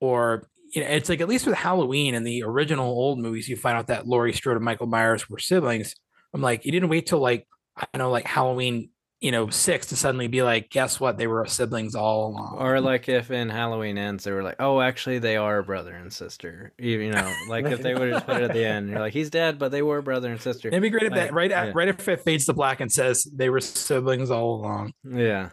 or 0.00 0.48
you 0.72 0.82
know 0.82 0.88
it's 0.88 1.08
like 1.08 1.20
at 1.20 1.28
least 1.28 1.46
with 1.46 1.54
halloween 1.54 2.14
and 2.14 2.26
the 2.26 2.42
original 2.42 2.86
old 2.86 3.18
movies 3.18 3.48
you 3.48 3.56
find 3.56 3.76
out 3.76 3.86
that 3.88 4.06
laurie 4.06 4.32
strode 4.32 4.56
and 4.56 4.64
michael 4.64 4.86
myers 4.86 5.28
were 5.28 5.38
siblings 5.38 5.94
i'm 6.34 6.40
like 6.40 6.64
you 6.64 6.72
didn't 6.72 6.88
wait 6.88 7.06
till 7.06 7.20
like 7.20 7.46
i 7.76 7.86
don't 7.92 7.98
know 8.00 8.10
like 8.10 8.26
halloween 8.26 8.88
you 9.20 9.30
know 9.30 9.48
six 9.50 9.86
to 9.86 9.96
suddenly 9.96 10.26
be 10.26 10.42
like 10.42 10.68
guess 10.68 10.98
what 10.98 11.16
they 11.16 11.28
were 11.28 11.46
siblings 11.46 11.94
all 11.94 12.28
along 12.28 12.56
Or 12.58 12.80
like 12.80 13.08
if 13.08 13.30
in 13.30 13.48
Halloween 13.50 13.96
ends, 13.96 14.24
they 14.24 14.32
were 14.32 14.42
like, 14.42 14.56
"Oh, 14.58 14.80
actually, 14.80 15.20
they 15.20 15.36
are 15.36 15.62
brother 15.62 15.94
and 15.94 16.12
sister." 16.12 16.72
You, 16.76 17.08
know, 17.12 17.32
like 17.48 17.66
if 17.66 17.82
they 17.82 17.94
would 17.94 18.12
have 18.12 18.26
put 18.26 18.38
it 18.38 18.42
at 18.42 18.52
the 18.52 18.64
end, 18.64 18.90
you're 18.90 18.98
like, 18.98 19.12
"He's 19.12 19.30
dead, 19.30 19.60
but 19.60 19.70
they 19.70 19.80
were 19.80 20.02
brother 20.02 20.28
and 20.32 20.40
sister." 20.40 20.66
It'd 20.68 20.82
be 20.82 20.90
great 20.90 21.04
if 21.04 21.12
Like, 21.12 21.20
that 21.28 21.32
right 21.32 21.52
at, 21.52 21.66
yeah. 21.68 21.72
right 21.72 21.86
if 21.86 22.08
it 22.08 22.22
fades 22.24 22.46
to 22.46 22.52
black 22.52 22.80
and 22.80 22.90
says 22.90 23.22
they 23.32 23.48
were 23.48 23.60
siblings 23.60 24.32
all 24.32 24.56
along. 24.56 24.92
Yeah, 25.08 25.50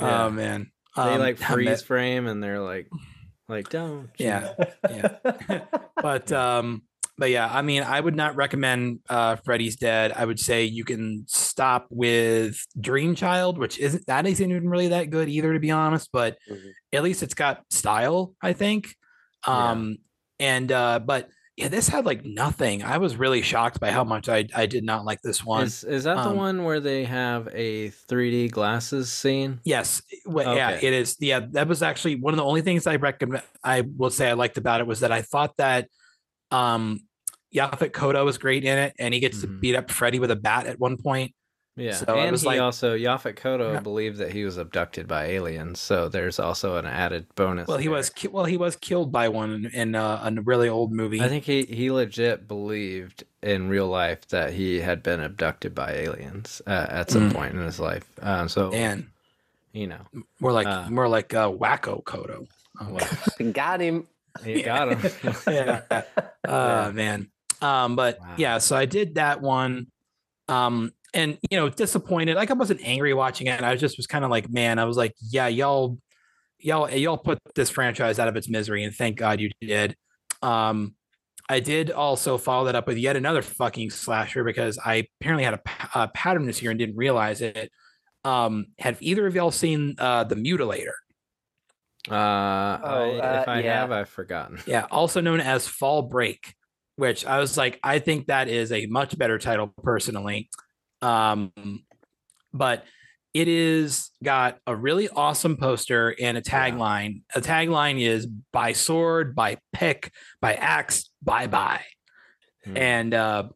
yeah. 0.00 0.26
Oh 0.26 0.30
man, 0.30 0.72
they 0.96 1.02
Um, 1.02 1.20
like 1.20 1.38
freeze 1.38 1.82
frame, 1.82 2.26
and 2.26 2.42
they're 2.42 2.60
like, 2.60 2.88
"Like, 3.48 3.68
don't." 3.70 4.10
you 4.18 4.26
Yeah, 4.26 4.54
but 6.02 6.30
um, 6.32 6.82
but 7.16 7.30
yeah, 7.30 7.48
I 7.50 7.62
mean, 7.62 7.82
I 7.82 7.98
would 8.00 8.14
not 8.16 8.36
recommend 8.36 9.00
uh 9.08 9.36
Freddy's 9.36 9.76
Dead. 9.76 10.12
I 10.14 10.24
would 10.24 10.38
say 10.40 10.64
you 10.64 10.84
can 10.84 11.24
stop 11.26 11.86
with 11.90 12.64
Dream 12.80 13.14
Child, 13.14 13.58
which 13.58 13.78
isn't 13.78 14.06
that 14.06 14.26
isn't 14.26 14.50
even 14.50 14.68
really 14.68 14.88
that 14.88 15.10
good 15.10 15.28
either, 15.28 15.52
to 15.52 15.58
be 15.60 15.70
honest. 15.70 16.10
But 16.12 16.36
Mhm. 16.50 16.72
at 16.92 17.02
least 17.02 17.22
it's 17.22 17.34
got 17.34 17.62
style, 17.70 18.34
I 18.42 18.52
think. 18.52 18.94
Yeah. 19.46 19.70
Um, 19.70 19.96
and 20.40 20.70
uh, 20.70 20.98
but 21.00 21.28
yeah, 21.58 21.66
this 21.66 21.88
had 21.88 22.06
like 22.06 22.24
nothing. 22.24 22.84
I 22.84 22.98
was 22.98 23.16
really 23.16 23.42
shocked 23.42 23.80
by 23.80 23.90
how 23.90 24.04
much 24.04 24.28
I 24.28 24.46
I 24.54 24.66
did 24.66 24.84
not 24.84 25.04
like 25.04 25.20
this 25.22 25.44
one. 25.44 25.66
Is 25.66 25.82
is 25.82 26.04
that 26.04 26.22
the 26.22 26.30
Um, 26.30 26.36
one 26.36 26.62
where 26.64 26.78
they 26.78 27.04
have 27.04 27.48
a 27.52 27.90
3D 27.90 28.48
glasses 28.48 29.10
scene? 29.10 29.58
Yes, 29.64 30.00
well, 30.24 30.54
yeah, 30.54 30.70
it 30.70 30.92
is. 30.92 31.16
Yeah, 31.18 31.40
that 31.50 31.66
was 31.66 31.82
actually 31.82 32.14
one 32.14 32.32
of 32.32 32.38
the 32.38 32.44
only 32.44 32.62
things 32.62 32.86
I 32.86 32.94
recommend. 32.94 33.42
I 33.64 33.80
will 33.80 34.10
say 34.10 34.28
I 34.30 34.34
liked 34.34 34.56
about 34.56 34.80
it 34.80 34.86
was 34.86 35.00
that 35.00 35.10
I 35.10 35.22
thought 35.22 35.56
that 35.56 35.88
um 36.52 37.00
Yaphet 37.52 37.90
Kotto 37.90 38.24
was 38.24 38.38
great 38.38 38.64
in 38.64 38.78
it, 38.78 38.94
and 39.00 39.12
he 39.12 39.18
gets 39.18 39.40
to 39.40 39.48
Mhm. 39.48 39.60
beat 39.60 39.74
up 39.74 39.90
Freddy 39.90 40.20
with 40.20 40.30
a 40.30 40.36
bat 40.36 40.66
at 40.68 40.78
one 40.78 40.96
point. 40.96 41.34
Yeah, 41.78 41.92
So 41.92 42.06
and 42.16 42.32
was 42.32 42.42
he 42.42 42.48
like- 42.48 42.60
also 42.60 42.96
Yaphet 42.96 43.36
Kotto 43.36 43.74
Yeah. 43.74 43.80
believed 43.80 44.18
that 44.18 44.32
he 44.32 44.44
was 44.44 44.56
abducted 44.56 45.06
by 45.06 45.26
aliens, 45.26 45.78
so 45.80 46.08
there's 46.08 46.38
also 46.40 46.76
an 46.76 46.86
added 46.86 47.26
bonus. 47.36 47.68
Well, 47.68 47.78
he 47.78 47.84
there. 47.84 47.92
was 47.92 48.10
ki- 48.10 48.28
well, 48.28 48.44
he 48.46 48.56
was 48.56 48.74
killed 48.76 49.12
by 49.12 49.28
one 49.28 49.52
in, 49.52 49.66
in 49.66 49.94
uh, 49.94 50.20
a 50.36 50.40
really 50.42 50.68
old 50.68 50.90
movie. 50.92 51.20
I 51.20 51.28
think 51.28 51.44
he 51.44 51.62
he 51.64 51.90
legit 51.90 52.48
believed 52.48 53.22
in 53.42 53.68
real 53.68 53.86
life 53.86 54.26
that 54.28 54.52
he 54.54 54.80
had 54.80 55.02
been 55.02 55.20
abducted 55.20 55.74
by 55.74 55.92
aliens 55.92 56.60
uh, 56.66 56.86
at 56.90 57.10
some 57.10 57.30
Mm. 57.30 57.34
point 57.34 57.54
in 57.54 57.60
his 57.60 57.78
life. 57.78 58.04
Um, 58.20 58.48
so 58.48 58.72
and 58.72 59.06
you 59.72 59.86
know, 59.86 60.00
more 60.40 60.50
like 60.52 60.66
Uh, 60.66 60.90
more 60.90 61.08
like 61.08 61.32
uh, 61.34 61.48
Wacko 61.50 62.02
Kotto. 62.02 62.48
Um, 62.80 62.94
well, 62.94 63.52
Got 63.52 63.80
him. 63.80 64.06
he 64.44 64.62
got 64.62 64.96
him. 64.96 65.34
yeah. 65.46 65.82
Uh, 66.44 66.90
man. 66.94 67.28
Um, 67.60 67.94
but 67.96 68.18
Wow. 68.20 68.34
yeah, 68.38 68.58
so 68.58 68.74
I 68.76 68.86
did 68.86 69.16
that 69.16 69.40
one. 69.42 69.88
Um, 70.48 70.92
and 71.14 71.38
you 71.50 71.58
know, 71.58 71.68
disappointed. 71.68 72.36
Like 72.36 72.50
I 72.50 72.54
wasn't 72.54 72.80
angry 72.82 73.14
watching 73.14 73.46
it. 73.46 73.62
I 73.62 73.72
was 73.72 73.80
just 73.80 73.96
was 73.96 74.06
kind 74.06 74.24
of 74.24 74.30
like, 74.30 74.50
man, 74.50 74.78
I 74.78 74.84
was 74.84 74.96
like, 74.96 75.14
yeah, 75.30 75.48
y'all, 75.48 75.98
y'all, 76.58 76.90
y'all 76.90 77.18
put 77.18 77.38
this 77.54 77.70
franchise 77.70 78.18
out 78.18 78.28
of 78.28 78.36
its 78.36 78.48
misery, 78.48 78.84
and 78.84 78.94
thank 78.94 79.16
God 79.16 79.40
you 79.40 79.50
did. 79.60 79.96
Um, 80.42 80.94
I 81.48 81.60
did 81.60 81.90
also 81.90 82.36
follow 82.36 82.66
that 82.66 82.74
up 82.74 82.86
with 82.86 82.98
yet 82.98 83.16
another 83.16 83.40
fucking 83.40 83.90
slasher 83.90 84.44
because 84.44 84.78
I 84.84 85.06
apparently 85.20 85.44
had 85.44 85.54
a, 85.54 85.60
a 85.94 86.08
pattern 86.08 86.46
this 86.46 86.60
year 86.60 86.70
and 86.70 86.78
didn't 86.78 86.96
realize 86.96 87.40
it. 87.40 87.72
Um, 88.24 88.66
have 88.78 89.00
either 89.00 89.26
of 89.26 89.34
y'all 89.34 89.50
seen 89.50 89.94
uh 89.98 90.24
the 90.24 90.34
Mutilator? 90.34 90.92
Uh, 92.10 92.14
I, 92.14 93.20
uh, 93.22 93.40
if 93.42 93.48
I 93.48 93.60
yeah. 93.60 93.80
have, 93.80 93.92
I've 93.92 94.08
forgotten. 94.08 94.58
Yeah, 94.66 94.86
also 94.90 95.20
known 95.20 95.40
as 95.40 95.66
Fall 95.66 96.02
Break, 96.02 96.54
which 96.96 97.26
I 97.26 97.38
was 97.38 97.56
like, 97.56 97.78
I 97.82 97.98
think 97.98 98.26
that 98.26 98.48
is 98.48 98.72
a 98.72 98.86
much 98.86 99.16
better 99.16 99.38
title 99.38 99.72
personally. 99.82 100.50
Um, 101.02 101.52
but 102.52 102.84
it 103.34 103.48
is 103.48 104.10
got 104.24 104.58
a 104.66 104.74
really 104.74 105.08
awesome 105.08 105.56
poster 105.56 106.14
and 106.20 106.36
a 106.36 106.42
tagline. 106.42 107.22
A 107.34 107.40
tagline 107.40 108.00
is 108.00 108.26
by 108.26 108.72
sword, 108.72 109.34
by 109.34 109.58
pick, 109.72 110.12
by 110.40 110.54
axe, 110.54 111.10
bye 111.22 111.46
bye. 111.46 111.84
Hmm. 112.64 112.76
And 112.76 113.14
uh 113.14 113.48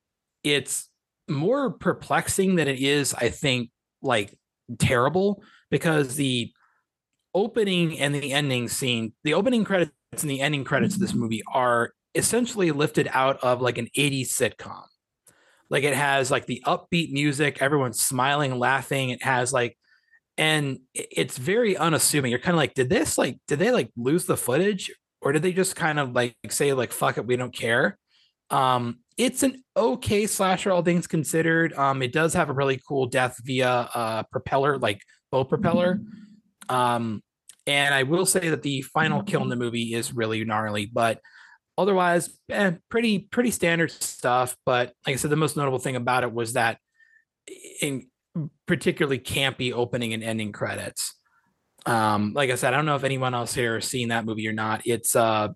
it's 0.44 0.88
more 1.28 1.70
perplexing 1.70 2.56
than 2.56 2.68
it 2.68 2.80
is, 2.80 3.14
I 3.14 3.30
think, 3.30 3.70
like 4.02 4.36
terrible 4.78 5.42
because 5.70 6.16
the 6.16 6.52
opening 7.34 7.98
and 7.98 8.14
the 8.14 8.32
ending 8.32 8.68
scene, 8.68 9.14
the 9.24 9.34
opening 9.34 9.64
credits 9.64 9.92
and 10.20 10.30
the 10.30 10.40
ending 10.40 10.64
credits 10.64 10.94
of 10.94 11.00
this 11.00 11.14
movie 11.14 11.42
are 11.52 11.92
essentially 12.14 12.70
lifted 12.72 13.08
out 13.12 13.42
of 13.42 13.62
like 13.62 13.78
an 13.78 13.88
80s 13.96 14.28
sitcom. 14.28 14.82
Like 15.72 15.84
it 15.84 15.94
has 15.94 16.30
like 16.30 16.44
the 16.44 16.62
upbeat 16.66 17.12
music, 17.12 17.62
everyone's 17.62 17.98
smiling, 17.98 18.58
laughing. 18.58 19.08
It 19.08 19.22
has 19.22 19.54
like, 19.54 19.78
and 20.36 20.80
it's 20.94 21.38
very 21.38 21.78
unassuming. 21.78 22.30
You're 22.30 22.40
kind 22.40 22.54
of 22.54 22.58
like, 22.58 22.74
did 22.74 22.90
this 22.90 23.16
like, 23.16 23.38
did 23.48 23.58
they 23.58 23.72
like 23.72 23.90
lose 23.96 24.26
the 24.26 24.36
footage 24.36 24.92
or 25.22 25.32
did 25.32 25.40
they 25.40 25.54
just 25.54 25.74
kind 25.74 25.98
of 25.98 26.12
like 26.12 26.36
say 26.50 26.74
like, 26.74 26.92
fuck 26.92 27.16
it, 27.16 27.26
we 27.26 27.36
don't 27.36 27.56
care? 27.56 27.98
Um, 28.50 28.98
it's 29.16 29.42
an 29.42 29.64
okay 29.74 30.26
slasher, 30.26 30.70
all 30.70 30.82
things 30.82 31.06
considered. 31.06 31.72
Um, 31.72 32.02
it 32.02 32.12
does 32.12 32.34
have 32.34 32.50
a 32.50 32.52
really 32.52 32.78
cool 32.86 33.06
death 33.06 33.38
via 33.42 33.88
uh 33.94 34.22
propeller, 34.24 34.76
like 34.76 35.00
bow 35.30 35.44
propeller. 35.44 36.02
Um, 36.68 37.22
and 37.66 37.94
I 37.94 38.02
will 38.02 38.26
say 38.26 38.50
that 38.50 38.60
the 38.60 38.82
final 38.82 39.22
kill 39.22 39.42
in 39.42 39.48
the 39.48 39.56
movie 39.56 39.94
is 39.94 40.12
really 40.12 40.44
gnarly, 40.44 40.84
but 40.84 41.18
otherwise, 41.76 42.30
eh, 42.50 42.72
pretty 42.88 43.18
pretty 43.18 43.50
standard 43.50 43.90
stuff. 43.90 44.56
But 44.64 44.92
like 45.06 45.14
I 45.14 45.16
said, 45.16 45.30
the 45.30 45.36
most 45.36 45.56
notable 45.56 45.78
thing 45.78 45.96
about 45.96 46.24
it 46.24 46.32
was 46.32 46.54
that 46.54 46.78
in 47.80 48.08
particularly 48.66 49.18
campy 49.18 49.72
opening 49.72 50.12
and 50.14 50.22
ending 50.22 50.52
credits. 50.52 51.14
Um, 51.84 52.32
like 52.34 52.50
I 52.50 52.54
said, 52.54 52.72
I 52.72 52.76
don't 52.76 52.86
know 52.86 52.96
if 52.96 53.04
anyone 53.04 53.34
else 53.34 53.54
here 53.54 53.74
has 53.74 53.86
seen 53.86 54.08
that 54.08 54.24
movie 54.24 54.46
or 54.46 54.52
not. 54.52 54.82
It's 54.84 55.16
uh, 55.16 55.48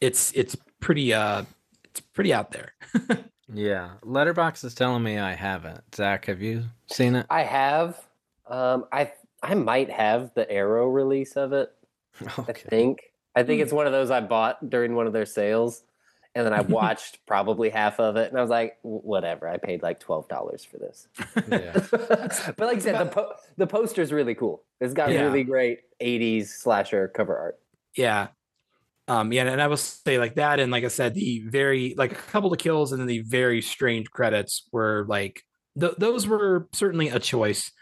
it's 0.00 0.32
it's 0.32 0.56
pretty 0.80 1.12
uh, 1.14 1.44
it's 1.84 2.00
pretty 2.00 2.32
out 2.32 2.50
there. 2.52 2.72
Yeah, 3.52 3.94
Letterboxd 4.04 4.64
is 4.64 4.74
telling 4.74 5.02
me 5.02 5.18
I 5.18 5.34
haven't. 5.34 5.80
Zach, 5.94 6.26
have 6.26 6.40
you 6.40 6.64
seen 6.86 7.16
it? 7.16 7.26
I 7.28 7.42
have. 7.42 8.00
Um, 8.46 8.84
I 8.92 9.12
I 9.42 9.54
might 9.54 9.90
have 9.90 10.32
the 10.34 10.50
Arrow 10.50 10.86
release 10.86 11.32
of 11.36 11.52
it. 11.52 11.70
I 12.48 12.52
think. 12.52 13.00
I 13.34 13.42
Hmm. 13.42 13.46
think 13.46 13.62
it's 13.62 13.72
one 13.72 13.86
of 13.86 13.92
those 13.92 14.10
I 14.10 14.20
bought 14.20 14.68
during 14.70 14.94
one 14.94 15.06
of 15.06 15.12
their 15.12 15.26
sales, 15.26 15.82
and 16.34 16.44
then 16.46 16.52
I 16.52 16.60
watched 16.78 17.24
probably 17.26 17.70
half 17.70 17.98
of 18.00 18.16
it, 18.16 18.28
and 18.30 18.38
I 18.38 18.40
was 18.40 18.50
like, 18.50 18.78
whatever. 18.82 19.48
I 19.48 19.56
paid 19.56 19.82
like 19.82 20.00
twelve 20.00 20.28
dollars 20.28 20.64
for 20.64 20.78
this. 20.78 21.08
Yeah. 21.48 21.72
but 21.90 22.58
like 22.60 22.76
I 22.78 22.80
said, 22.80 22.98
the 23.06 23.10
po- 23.10 23.32
the 23.56 23.66
poster's 23.66 24.12
really 24.12 24.34
cool. 24.34 24.62
It's 24.80 24.94
got 24.94 25.10
Yeah. 25.12 25.22
really 25.22 25.44
great 25.44 25.80
'80s 26.00 26.46
slasher 26.48 27.08
cover 27.08 27.36
art. 27.36 27.58
yeah 27.96 28.28
um 29.08 29.32
yeah 29.32 29.42
and 29.44 29.60
i 29.60 29.66
will 29.66 29.76
say 29.76 30.18
like 30.18 30.36
that 30.36 30.60
and 30.60 30.70
like 30.70 30.84
i 30.84 30.88
said 30.88 31.12
the 31.14 31.40
very 31.46 31.94
like 31.98 32.12
a 32.12 32.14
couple 32.14 32.52
of 32.52 32.58
kills 32.60 32.92
and 32.92 33.00
then 33.00 33.08
the 33.08 33.18
very 33.20 33.60
strange 33.60 34.08
credits 34.10 34.68
were 34.70 35.04
like 35.08 35.42
th- 35.78 35.94
those 35.98 36.28
were 36.28 36.68
certainly 36.72 37.08
a 37.08 37.18
choice 37.18 37.72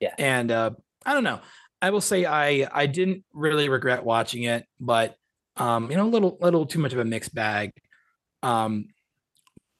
Yeah. 0.00 0.14
and 0.18 0.50
uh 0.50 0.70
i 1.04 1.12
don't 1.12 1.24
know 1.24 1.40
i 1.82 1.90
will 1.90 2.00
say 2.00 2.24
i 2.24 2.68
i 2.72 2.86
didn't 2.86 3.24
really 3.32 3.68
regret 3.68 4.04
watching 4.04 4.44
it 4.44 4.64
but 4.78 5.16
um 5.56 5.90
you 5.90 5.96
know 5.96 6.06
a 6.06 6.08
little 6.08 6.38
little 6.40 6.66
too 6.66 6.78
much 6.78 6.92
of 6.92 6.98
a 6.98 7.04
mixed 7.04 7.34
bag 7.34 7.72
um 8.42 8.86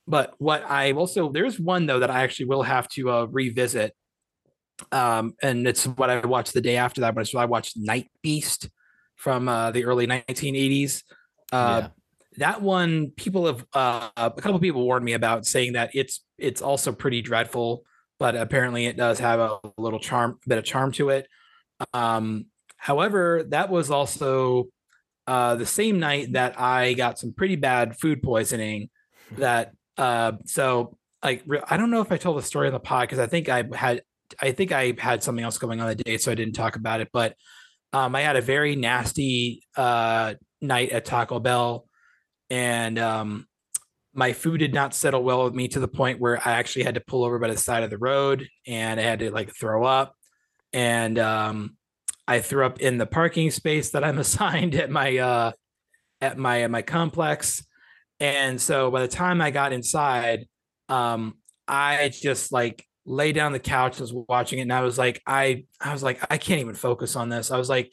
but 0.06 0.34
what 0.38 0.62
i 0.68 0.92
also 0.92 1.30
there's 1.30 1.58
one 1.58 1.86
though 1.86 2.00
that 2.00 2.10
i 2.10 2.22
actually 2.22 2.46
will 2.46 2.62
have 2.62 2.88
to 2.88 3.10
uh 3.10 3.26
revisit 3.30 3.94
um 4.92 5.34
and 5.42 5.66
it's 5.66 5.84
what 5.84 6.10
i 6.10 6.24
watched 6.26 6.52
the 6.54 6.60
day 6.60 6.76
after 6.76 7.02
that 7.02 7.14
but 7.14 7.20
it's 7.20 7.34
what 7.34 7.42
i 7.42 7.46
watched 7.46 7.76
night 7.76 8.10
beast 8.22 8.68
from 9.20 9.48
uh, 9.48 9.70
the 9.70 9.84
early 9.84 10.06
1980s. 10.06 11.02
Uh, 11.52 11.82
Yeah. 11.82 11.88
That 12.38 12.62
one, 12.62 13.10
people 13.10 13.46
have 13.46 13.66
uh, 13.74 14.08
a 14.16 14.30
couple 14.30 14.54
of 14.54 14.62
people 14.62 14.84
warned 14.84 15.04
me 15.04 15.12
about, 15.12 15.44
saying 15.44 15.74
that 15.74 15.90
it's 15.94 16.24
it's 16.38 16.62
also 16.62 16.92
pretty 16.92 17.20
dreadful, 17.22 17.82
but 18.18 18.34
apparently 18.36 18.86
it 18.86 18.96
does 18.96 19.18
have 19.18 19.40
a 19.40 19.58
little 19.76 19.98
charm, 19.98 20.38
bit 20.46 20.56
of 20.56 20.64
charm 20.64 20.92
to 20.92 21.10
it. 21.10 21.26
Um, 21.92 22.46
however, 22.76 23.44
that 23.48 23.70
was 23.70 23.90
also 23.90 24.66
uh, 25.26 25.56
the 25.56 25.66
same 25.66 26.00
night 26.00 26.32
that 26.32 26.60
I 26.60 26.94
got 26.94 27.18
some 27.18 27.32
pretty 27.32 27.56
bad 27.56 27.98
food 27.98 28.22
poisoning. 28.22 28.90
That 29.36 29.72
uh, 29.96 30.32
so 30.46 30.96
like 31.22 31.44
I 31.68 31.76
don't 31.76 31.90
know 31.90 32.00
if 32.00 32.12
I 32.12 32.16
told 32.16 32.38
the 32.38 32.42
story 32.42 32.66
on 32.66 32.72
the 32.72 32.80
pod 32.80 33.02
because 33.02 33.18
I 33.18 33.26
think 33.26 33.48
I 33.48 33.64
had 33.74 34.02
I 34.40 34.52
think 34.52 34.72
I 34.72 34.94
had 34.98 35.22
something 35.22 35.44
else 35.44 35.58
going 35.58 35.80
on 35.80 35.88
the 35.88 35.94
day, 35.94 36.18
so 36.18 36.32
I 36.32 36.34
didn't 36.34 36.54
talk 36.54 36.76
about 36.76 37.00
it, 37.00 37.08
but 37.12 37.34
um, 37.92 38.14
I 38.14 38.22
had 38.22 38.36
a 38.36 38.40
very 38.40 38.76
nasty 38.76 39.62
uh, 39.76 40.34
night 40.60 40.90
at 40.90 41.04
Taco 41.04 41.40
Bell, 41.40 41.86
and 42.48 42.98
um, 42.98 43.46
my 44.14 44.32
food 44.32 44.58
did 44.58 44.74
not 44.74 44.94
settle 44.94 45.22
well 45.22 45.44
with 45.44 45.54
me 45.54 45.68
to 45.68 45.80
the 45.80 45.88
point 45.88 46.20
where 46.20 46.38
I 46.38 46.52
actually 46.52 46.84
had 46.84 46.94
to 46.94 47.00
pull 47.00 47.24
over 47.24 47.38
by 47.38 47.48
the 47.48 47.56
side 47.56 47.82
of 47.82 47.90
the 47.90 47.98
road, 47.98 48.48
and 48.66 49.00
I 49.00 49.02
had 49.02 49.20
to 49.20 49.30
like 49.30 49.54
throw 49.54 49.84
up, 49.84 50.14
and 50.72 51.18
um, 51.18 51.76
I 52.26 52.40
threw 52.40 52.64
up 52.64 52.80
in 52.80 52.98
the 52.98 53.06
parking 53.06 53.50
space 53.50 53.90
that 53.90 54.04
I'm 54.04 54.18
assigned 54.26 54.74
at 54.74 54.90
my 54.90 55.18
uh, 55.18 55.52
at 56.20 56.38
my 56.38 56.62
at 56.62 56.70
my 56.70 56.82
complex, 56.82 57.64
and 58.18 58.60
so 58.60 58.90
by 58.90 59.00
the 59.00 59.08
time 59.08 59.40
I 59.40 59.50
got 59.50 59.72
inside, 59.72 60.46
um, 60.88 61.34
I 61.66 62.08
just 62.08 62.52
like 62.52 62.84
lay 63.06 63.32
down 63.32 63.52
the 63.52 63.58
couch 63.58 63.98
was 63.98 64.12
watching 64.12 64.58
it 64.58 64.62
and 64.62 64.72
I 64.72 64.82
was 64.82 64.98
like 64.98 65.22
I 65.26 65.64
I 65.80 65.92
was 65.92 66.02
like 66.02 66.20
I 66.30 66.36
can't 66.36 66.60
even 66.60 66.74
focus 66.74 67.16
on 67.16 67.28
this. 67.28 67.50
I 67.50 67.58
was 67.58 67.68
like 67.68 67.90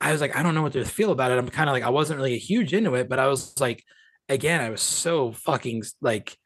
I 0.00 0.12
was 0.12 0.20
like 0.20 0.36
I 0.36 0.42
don't 0.42 0.54
know 0.54 0.62
what 0.62 0.72
to 0.74 0.84
feel 0.84 1.12
about 1.12 1.32
it. 1.32 1.38
I'm 1.38 1.48
kind 1.48 1.68
of 1.68 1.72
like 1.72 1.82
I 1.82 1.90
wasn't 1.90 2.18
really 2.18 2.34
a 2.34 2.38
huge 2.38 2.74
into 2.74 2.94
it, 2.94 3.08
but 3.08 3.18
I 3.18 3.28
was 3.28 3.58
like 3.60 3.82
again 4.28 4.60
I 4.60 4.70
was 4.70 4.82
so 4.82 5.32
fucking 5.32 5.84
like 6.00 6.36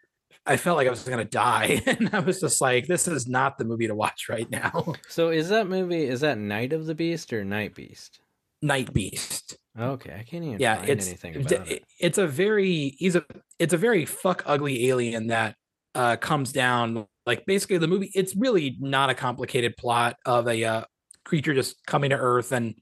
I 0.49 0.57
felt 0.57 0.77
like 0.77 0.87
I 0.87 0.91
was 0.91 1.03
going 1.05 1.19
to 1.19 1.25
die 1.25 1.83
and 1.87 2.11
I 2.13 2.21
was 2.21 2.41
just 2.41 2.61
like 2.61 2.87
this 2.87 3.07
is 3.07 3.29
not 3.29 3.59
the 3.59 3.65
movie 3.65 3.87
to 3.87 3.95
watch 3.95 4.29
right 4.29 4.51
now. 4.51 4.95
So 5.09 5.29
is 5.31 5.49
that 5.51 5.69
movie 5.69 6.07
is 6.07 6.21
that 6.23 6.39
Night 6.39 6.73
of 6.73 6.87
the 6.87 6.95
Beast 6.95 7.33
or 7.33 7.45
Night 7.45 7.75
Beast? 7.75 8.21
Night 8.63 8.93
Beast. 8.93 9.57
Okay, 9.79 10.13
I 10.13 10.25
can't 10.25 10.43
even 10.45 10.59
yeah 10.59 10.77
find 10.79 10.89
it's 10.89 11.07
anything 11.07 11.37
about 11.37 11.71
it. 11.71 11.85
it's 12.01 12.19
a 12.19 12.27
very 12.27 12.97
he's 12.99 13.15
a 13.15 13.25
it's 13.59 13.73
a 13.75 13.77
very 13.77 14.05
fuck 14.07 14.43
ugly 14.47 14.89
alien 14.89 15.29
that 15.29 15.55
uh 15.95 16.17
comes 16.17 16.51
down 16.53 17.07
like 17.27 17.47
basically 17.47 17.79
the 17.79 17.87
movie 17.87 18.11
it's 18.15 18.35
really 18.35 18.77
not 18.81 19.11
a 19.11 19.15
complicated 19.15 19.77
plot 19.77 20.17
of 20.27 20.49
a 20.49 20.65
uh, 20.65 20.85
creature 21.25 21.55
just 21.55 21.77
coming 21.87 22.11
to 22.11 22.17
earth 22.17 22.51
and 22.53 22.75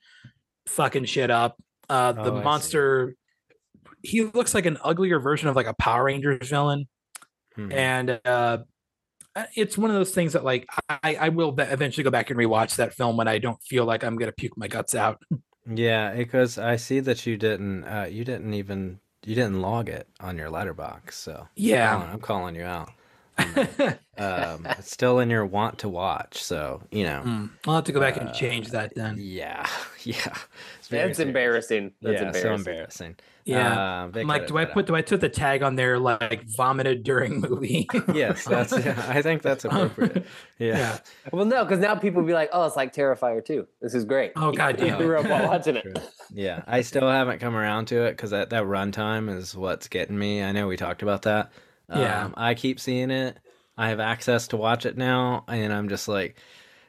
fucking 0.67 1.05
shit 1.05 1.31
up 1.31 1.57
uh 1.91 2.13
the 2.13 2.33
Oh, 2.33 2.43
monster 2.43 3.15
he 4.03 4.23
looks 4.23 4.55
like 4.55 4.67
an 4.67 4.79
uglier 4.83 5.19
version 5.21 5.49
of 5.49 5.57
like 5.57 5.67
a 5.67 5.75
power 5.75 6.05
rangers 6.05 6.49
villain 6.49 6.87
Hmm. 7.57 7.73
and 7.73 8.21
uh 8.25 8.59
it's 9.55 9.77
one 9.77 9.91
of 9.91 9.97
those 9.97 10.13
things 10.13 10.33
that 10.35 10.45
like 10.45 10.67
i 10.89 11.17
i 11.21 11.29
will 11.31 11.55
eventually 11.59 12.05
go 12.05 12.11
back 12.11 12.31
and 12.31 12.39
rewatch 12.39 12.77
that 12.77 12.95
film 12.95 13.17
when 13.17 13.29
i 13.29 13.39
don't 13.39 13.61
feel 13.63 13.85
like 13.85 14.05
i'm 14.05 14.17
gonna 14.17 14.33
puke 14.33 14.57
my 14.57 14.69
guts 14.69 14.95
out 14.95 15.21
Yeah, 15.69 16.15
because 16.15 16.59
I 16.59 16.77
see 16.77 17.01
that 17.01 17.27
you 17.27 17.37
didn't 17.37 17.85
uh 17.85 18.07
you 18.09 18.25
didn't 18.25 18.55
even 18.55 19.01
you 19.25 19.35
didn't 19.35 19.61
log 19.61 19.89
it 19.89 20.07
on 20.21 20.39
your 20.39 20.49
Letterboxd, 20.49 21.13
so 21.13 21.49
yeah 21.57 21.97
I'm 22.13 22.21
calling 22.21 22.55
you 22.55 22.63
out. 22.63 22.91
um, 24.19 24.66
it's 24.78 24.90
still 24.90 25.19
in 25.19 25.31
your 25.31 25.45
want 25.47 25.78
to 25.81 25.88
watch. 25.88 26.43
So 26.43 26.83
you 26.90 27.05
know, 27.05 27.23
Mm, 27.25 27.50
I'll 27.66 27.76
have 27.76 27.85
to 27.85 27.93
go 27.93 28.00
back 28.00 28.16
and 28.16 28.28
Uh, 28.28 28.33
change 28.33 28.69
that 28.71 28.95
then. 28.95 29.16
yeah, 29.19 29.66
yeah, 30.05 30.35
it's 30.78 30.88
very 30.88 31.09
That's 31.09 31.21
embarrassing. 31.21 31.93
That's 32.02 32.14
yeah, 32.23 32.33
so 32.33 32.55
embarrassing. 32.55 32.59
embarrassing. 32.73 33.16
Yeah. 33.45 34.02
Um, 34.05 34.11
they 34.12 34.23
I'm 34.23 34.26
like, 34.26 34.49
do 34.49 34.57
it 34.57 34.61
I 34.61 34.62
out. 34.64 34.73
put 34.73 34.87
do 34.87 34.97
I 34.97 35.02
put 35.02 35.21
the 35.21 35.28
tag 35.28 35.62
on 35.62 35.76
there 35.76 35.99
like 36.00 36.43
vomited 36.49 37.05
during 37.05 37.40
movie? 37.40 37.87
Yes, 38.12 38.45
that's. 38.45 38.73
Yeah, 38.73 39.05
I 39.09 39.23
think 39.23 39.43
that's 39.43 39.64
appropriate. 39.64 40.26
Yeah. 40.59 40.76
yeah. 40.78 40.99
Well, 41.33 41.45
no, 41.45 41.62
because 41.64 41.78
now 41.78 41.95
people 41.95 42.23
will 42.23 42.26
be 42.26 42.33
like, 42.35 42.49
"Oh, 42.52 42.66
it's 42.66 42.75
like 42.76 42.93
Terrifier 42.93 43.45
2. 43.45 43.66
This 43.81 43.95
is 43.95 44.05
great." 44.05 44.33
Oh, 44.35 44.50
God, 44.50 44.81
you 44.81 44.87
yeah. 44.87 44.97
threw 44.99 45.19
up 45.19 45.26
while 45.28 45.47
watching 45.49 45.76
it. 45.76 45.87
Yeah, 46.33 46.62
I 46.66 46.81
still 46.81 47.09
haven't 47.09 47.38
come 47.38 47.55
around 47.55 47.87
to 47.88 48.02
it 48.07 48.12
because 48.12 48.31
that 48.31 48.50
that 48.50 48.64
runtime 48.64 49.33
is 49.33 49.55
what's 49.55 49.87
getting 49.87 50.19
me. 50.19 50.43
I 50.43 50.50
know 50.52 50.66
we 50.66 50.76
talked 50.76 51.02
about 51.02 51.23
that. 51.23 51.52
Yeah. 51.88 52.25
Um, 52.25 52.35
I 52.37 52.55
keep 52.55 52.81
seeing 52.81 53.11
it. 53.11 53.38
I 53.78 53.90
have 53.90 54.00
access 54.00 54.49
to 54.49 54.57
watch 54.57 54.87
it 54.87 54.97
now, 54.97 55.45
and 55.49 55.73
I'm 55.73 55.88
just 55.88 56.09
like, 56.09 56.37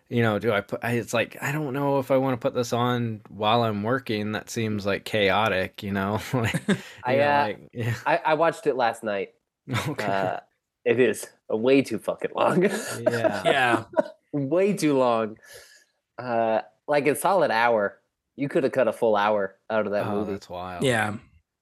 you 0.09 0.21
know, 0.21 0.39
do 0.39 0.53
I 0.53 0.61
put? 0.61 0.79
I, 0.83 0.93
it's 0.93 1.13
like 1.13 1.37
I 1.41 1.51
don't 1.51 1.73
know 1.73 1.99
if 1.99 2.11
I 2.11 2.17
want 2.17 2.39
to 2.39 2.43
put 2.45 2.55
this 2.55 2.71
on 2.71 3.21
while 3.29 3.63
I'm 3.63 3.83
working. 3.83 4.31
That 4.31 4.49
seems 4.49 4.85
like 4.85 5.03
chaotic, 5.03 5.83
you 5.83 5.91
know. 5.91 6.21
like, 6.33 6.53
you 6.67 6.75
I, 7.03 7.15
know, 7.15 7.23
uh, 7.23 7.43
like, 7.47 7.69
yeah. 7.73 7.95
I, 8.05 8.17
I 8.25 8.33
watched 8.35 8.67
it 8.67 8.75
last 8.75 9.03
night. 9.03 9.33
Okay. 9.89 10.05
Uh, 10.05 10.39
it 10.85 10.97
is 11.01 11.27
way 11.49 11.81
too 11.81 11.99
fucking 11.99 12.31
long. 12.33 12.63
yeah. 12.63 13.41
Yeah. 13.43 13.83
way 14.31 14.71
too 14.71 14.97
long. 14.97 15.37
Uh, 16.17 16.61
like 16.87 17.05
a 17.07 17.15
solid 17.15 17.51
hour. 17.51 17.99
You 18.37 18.47
could 18.47 18.63
have 18.63 18.71
cut 18.71 18.87
a 18.87 18.93
full 18.93 19.17
hour 19.17 19.57
out 19.69 19.85
of 19.85 19.91
that 19.91 20.05
oh, 20.05 20.11
movie. 20.11 20.31
that's 20.31 20.49
wild. 20.49 20.83
Yeah. 20.83 21.17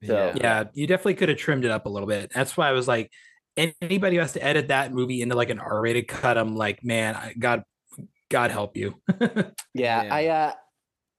So- 0.05 0.33
Yeah. 0.35 0.65
You 0.73 0.87
definitely 0.87 1.15
could 1.15 1.29
have 1.29 1.37
trimmed 1.37 1.65
it 1.65 1.71
up 1.71 1.85
a 1.85 1.89
little 1.89 2.07
bit. 2.07 2.31
That's 2.33 2.55
why 2.57 2.69
I 2.69 2.71
was 2.71 2.87
like, 2.87 3.11
anybody 3.57 4.15
who 4.17 4.21
has 4.21 4.33
to 4.33 4.43
edit 4.43 4.67
that 4.69 4.91
movie 4.93 5.21
into 5.21 5.35
like 5.35 5.49
an 5.49 5.59
R-rated 5.59 6.07
cut, 6.07 6.37
I'm 6.37 6.55
like, 6.55 6.83
man, 6.83 7.15
I- 7.15 7.33
God, 7.37 7.63
God 8.29 8.51
help 8.51 8.75
you. 8.77 8.95
Yeah, 9.73 10.03
Yeah. 10.03 10.09
I 10.15 10.25
uh 10.27 10.51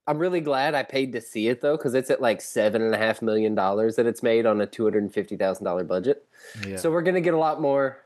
I'm 0.09 0.19
really 0.19 0.40
glad 0.40 0.75
I 0.76 0.85
paid 0.85 1.12
to 1.14 1.21
see 1.21 1.49
it 1.49 1.61
though, 1.61 1.76
because 1.76 1.95
it's 1.95 2.11
at 2.11 2.21
like 2.21 2.40
seven 2.40 2.81
and 2.81 2.95
a 2.95 2.99
half 2.99 3.23
million 3.23 3.55
dollars 3.57 3.97
that 3.97 4.07
it's 4.07 4.23
made 4.23 4.47
on 4.47 4.61
a 4.61 4.66
two 4.66 4.85
hundred 4.85 5.02
and 5.02 5.12
fifty 5.12 5.37
thousand 5.37 5.64
dollar 5.64 5.83
budget. 5.85 6.25
Yeah. 6.66 6.76
So 6.76 6.90
we're 6.93 7.02
gonna 7.02 7.21
get 7.21 7.35
a 7.35 7.38
lot 7.38 7.61
more 7.61 8.05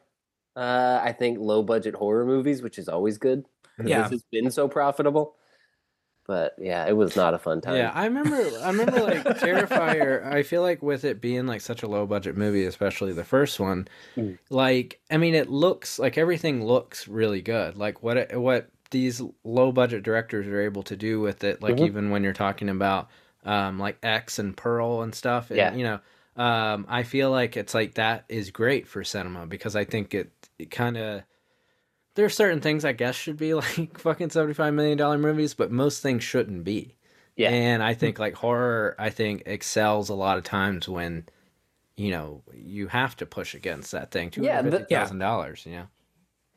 uh 0.56 1.00
I 1.02 1.12
think 1.12 1.38
low 1.38 1.62
budget 1.62 1.94
horror 1.94 2.24
movies, 2.24 2.62
which 2.62 2.78
is 2.78 2.88
always 2.88 3.18
good. 3.18 3.44
Yeah. 3.84 4.02
This 4.02 4.10
has 4.12 4.24
been 4.32 4.50
so 4.50 4.66
profitable. 4.68 5.36
But 6.30 6.54
yeah, 6.58 6.86
it 6.86 6.92
was 6.96 7.16
not 7.16 7.34
a 7.34 7.38
fun 7.38 7.60
time. 7.60 7.74
Yeah, 7.74 7.90
I 7.92 8.04
remember. 8.04 8.36
I 8.62 8.68
remember 8.70 9.00
like 9.02 9.24
Terrifier. 9.24 10.24
I 10.24 10.44
feel 10.44 10.62
like 10.62 10.80
with 10.80 11.04
it 11.04 11.20
being 11.20 11.48
like 11.48 11.60
such 11.60 11.82
a 11.82 11.88
low 11.88 12.06
budget 12.06 12.36
movie, 12.36 12.64
especially 12.66 13.12
the 13.12 13.24
first 13.24 13.58
one, 13.58 13.88
Mm. 14.16 14.38
like 14.48 15.00
I 15.10 15.16
mean, 15.16 15.34
it 15.34 15.50
looks 15.50 15.98
like 15.98 16.16
everything 16.16 16.64
looks 16.64 17.08
really 17.08 17.42
good. 17.42 17.76
Like 17.76 18.04
what 18.04 18.16
it- 18.16 18.40
what 18.40 18.68
these 18.92 19.20
low 19.42 19.72
budget 19.72 20.04
directors 20.04 20.46
are 20.46 20.60
able 20.60 20.84
to 20.84 20.96
do 20.96 21.20
with 21.20 21.42
it. 21.42 21.60
Like 21.62 21.76
Mhm. 21.76 21.86
even 21.86 22.10
when 22.10 22.22
you're 22.22 22.32
talking 22.32 22.68
about 22.68 23.08
um 23.44 23.80
like 23.80 23.98
X 24.04 24.38
and 24.38 24.56
Pearl 24.56 25.02
and 25.02 25.12
stuff. 25.12 25.50
And, 25.50 25.56
Yeah. 25.58 25.74
you 25.74 25.82
know. 25.82 25.98
Um, 26.36 26.86
I 26.88 27.02
feel 27.02 27.32
like 27.32 27.56
it's 27.56 27.74
like 27.74 27.94
that 27.94 28.24
is 28.28 28.52
great 28.52 28.86
for 28.86 29.02
cinema 29.02 29.46
because 29.46 29.74
I 29.74 29.84
think 29.84 30.14
it, 30.14 30.30
it 30.60 30.70
kind 30.70 30.96
of 30.96 31.22
there 32.20 32.26
are 32.26 32.28
certain 32.28 32.60
things 32.60 32.84
I 32.84 32.92
guess 32.92 33.14
should 33.14 33.38
be 33.38 33.54
like 33.54 33.98
fucking 33.98 34.28
seventy 34.28 34.52
five 34.52 34.74
million 34.74 34.98
dollar 34.98 35.16
movies, 35.16 35.54
but 35.54 35.70
most 35.72 36.02
things 36.02 36.22
shouldn't 36.22 36.64
be. 36.64 36.96
Yeah. 37.34 37.48
And 37.48 37.82
I 37.82 37.94
think 37.94 38.18
like 38.18 38.34
horror, 38.34 38.94
I 38.98 39.08
think 39.08 39.44
excels 39.46 40.10
a 40.10 40.14
lot 40.14 40.36
of 40.36 40.44
times 40.44 40.86
when, 40.86 41.24
you 41.96 42.10
know, 42.10 42.42
you 42.52 42.88
have 42.88 43.16
to 43.16 43.24
push 43.26 43.54
against 43.54 43.92
that 43.92 44.10
thing. 44.10 44.28
Two 44.30 44.42
Yeah, 44.42 44.60
the- 44.60 45.16
dollars. 45.18 45.64
You 45.64 45.72
know. 45.72 45.86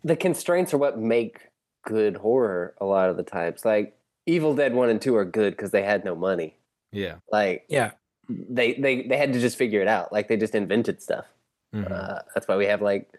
the 0.03 0.17
constraints 0.17 0.73
are 0.73 0.77
what 0.77 0.99
make 0.99 1.39
good 1.85 2.17
horror 2.17 2.73
a 2.81 2.85
lot 2.85 3.09
of 3.09 3.15
the 3.15 3.23
times. 3.23 3.63
Like 3.63 3.95
Evil 4.25 4.53
Dead 4.55 4.73
one 4.73 4.89
and 4.89 5.01
two 5.01 5.15
are 5.15 5.23
good 5.23 5.55
because 5.55 5.71
they 5.71 5.83
had 5.83 6.03
no 6.03 6.15
money. 6.15 6.57
Yeah. 6.91 7.15
Like 7.31 7.63
yeah. 7.69 7.91
they 8.27 8.73
they 8.73 9.03
they 9.07 9.15
had 9.17 9.31
to 9.31 9.39
just 9.39 9.57
figure 9.57 9.81
it 9.81 9.87
out. 9.87 10.11
Like 10.11 10.27
they 10.27 10.35
just 10.35 10.55
invented 10.55 11.01
stuff. 11.01 11.25
Mhm. 11.73 11.89
Uh, 11.89 12.19
that's 12.35 12.47
why 12.49 12.57
we 12.57 12.65
have 12.65 12.81
like, 12.81 13.09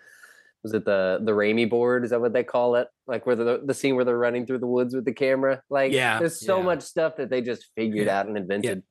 was 0.65 0.75
it 0.75 0.85
the 0.85 1.21
the 1.23 1.31
Raimi 1.33 1.71
board? 1.71 2.03
Is 2.05 2.11
that 2.11 2.21
what 2.21 2.33
they 2.33 2.43
call 2.43 2.75
it? 2.75 2.89
Like 3.07 3.27
where 3.27 3.37
the 3.37 3.63
the 3.65 3.75
scene 3.75 3.95
where 3.95 4.05
they're 4.05 4.19
running 4.19 4.47
through 4.47 4.59
the 4.59 4.67
woods 4.67 4.95
with 4.95 5.05
the 5.05 5.13
camera. 5.13 5.63
Like, 5.71 5.93
Yeah. 5.93 6.19
there's 6.19 6.41
so 6.45 6.57
Yeah. 6.59 6.65
much 6.65 6.81
stuff 6.83 7.17
that 7.17 7.31
they 7.31 7.41
just 7.43 7.67
figured 7.77 8.07
Yeah. 8.07 8.19
out 8.19 8.27
and 8.27 8.37
invented. 8.37 8.83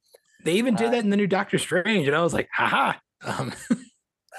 They 0.46 0.54
even 0.54 0.76
Uh, 0.76 0.78
did 0.78 0.92
that 0.94 1.04
in 1.04 1.10
the 1.10 1.18
new 1.18 1.28
Doctor 1.28 1.58
Strange. 1.58 2.08
And 2.08 2.16
I 2.16 2.22
was 2.24 2.34
like, 2.34 2.48
haha. 2.54 2.94
Um, 3.26 3.52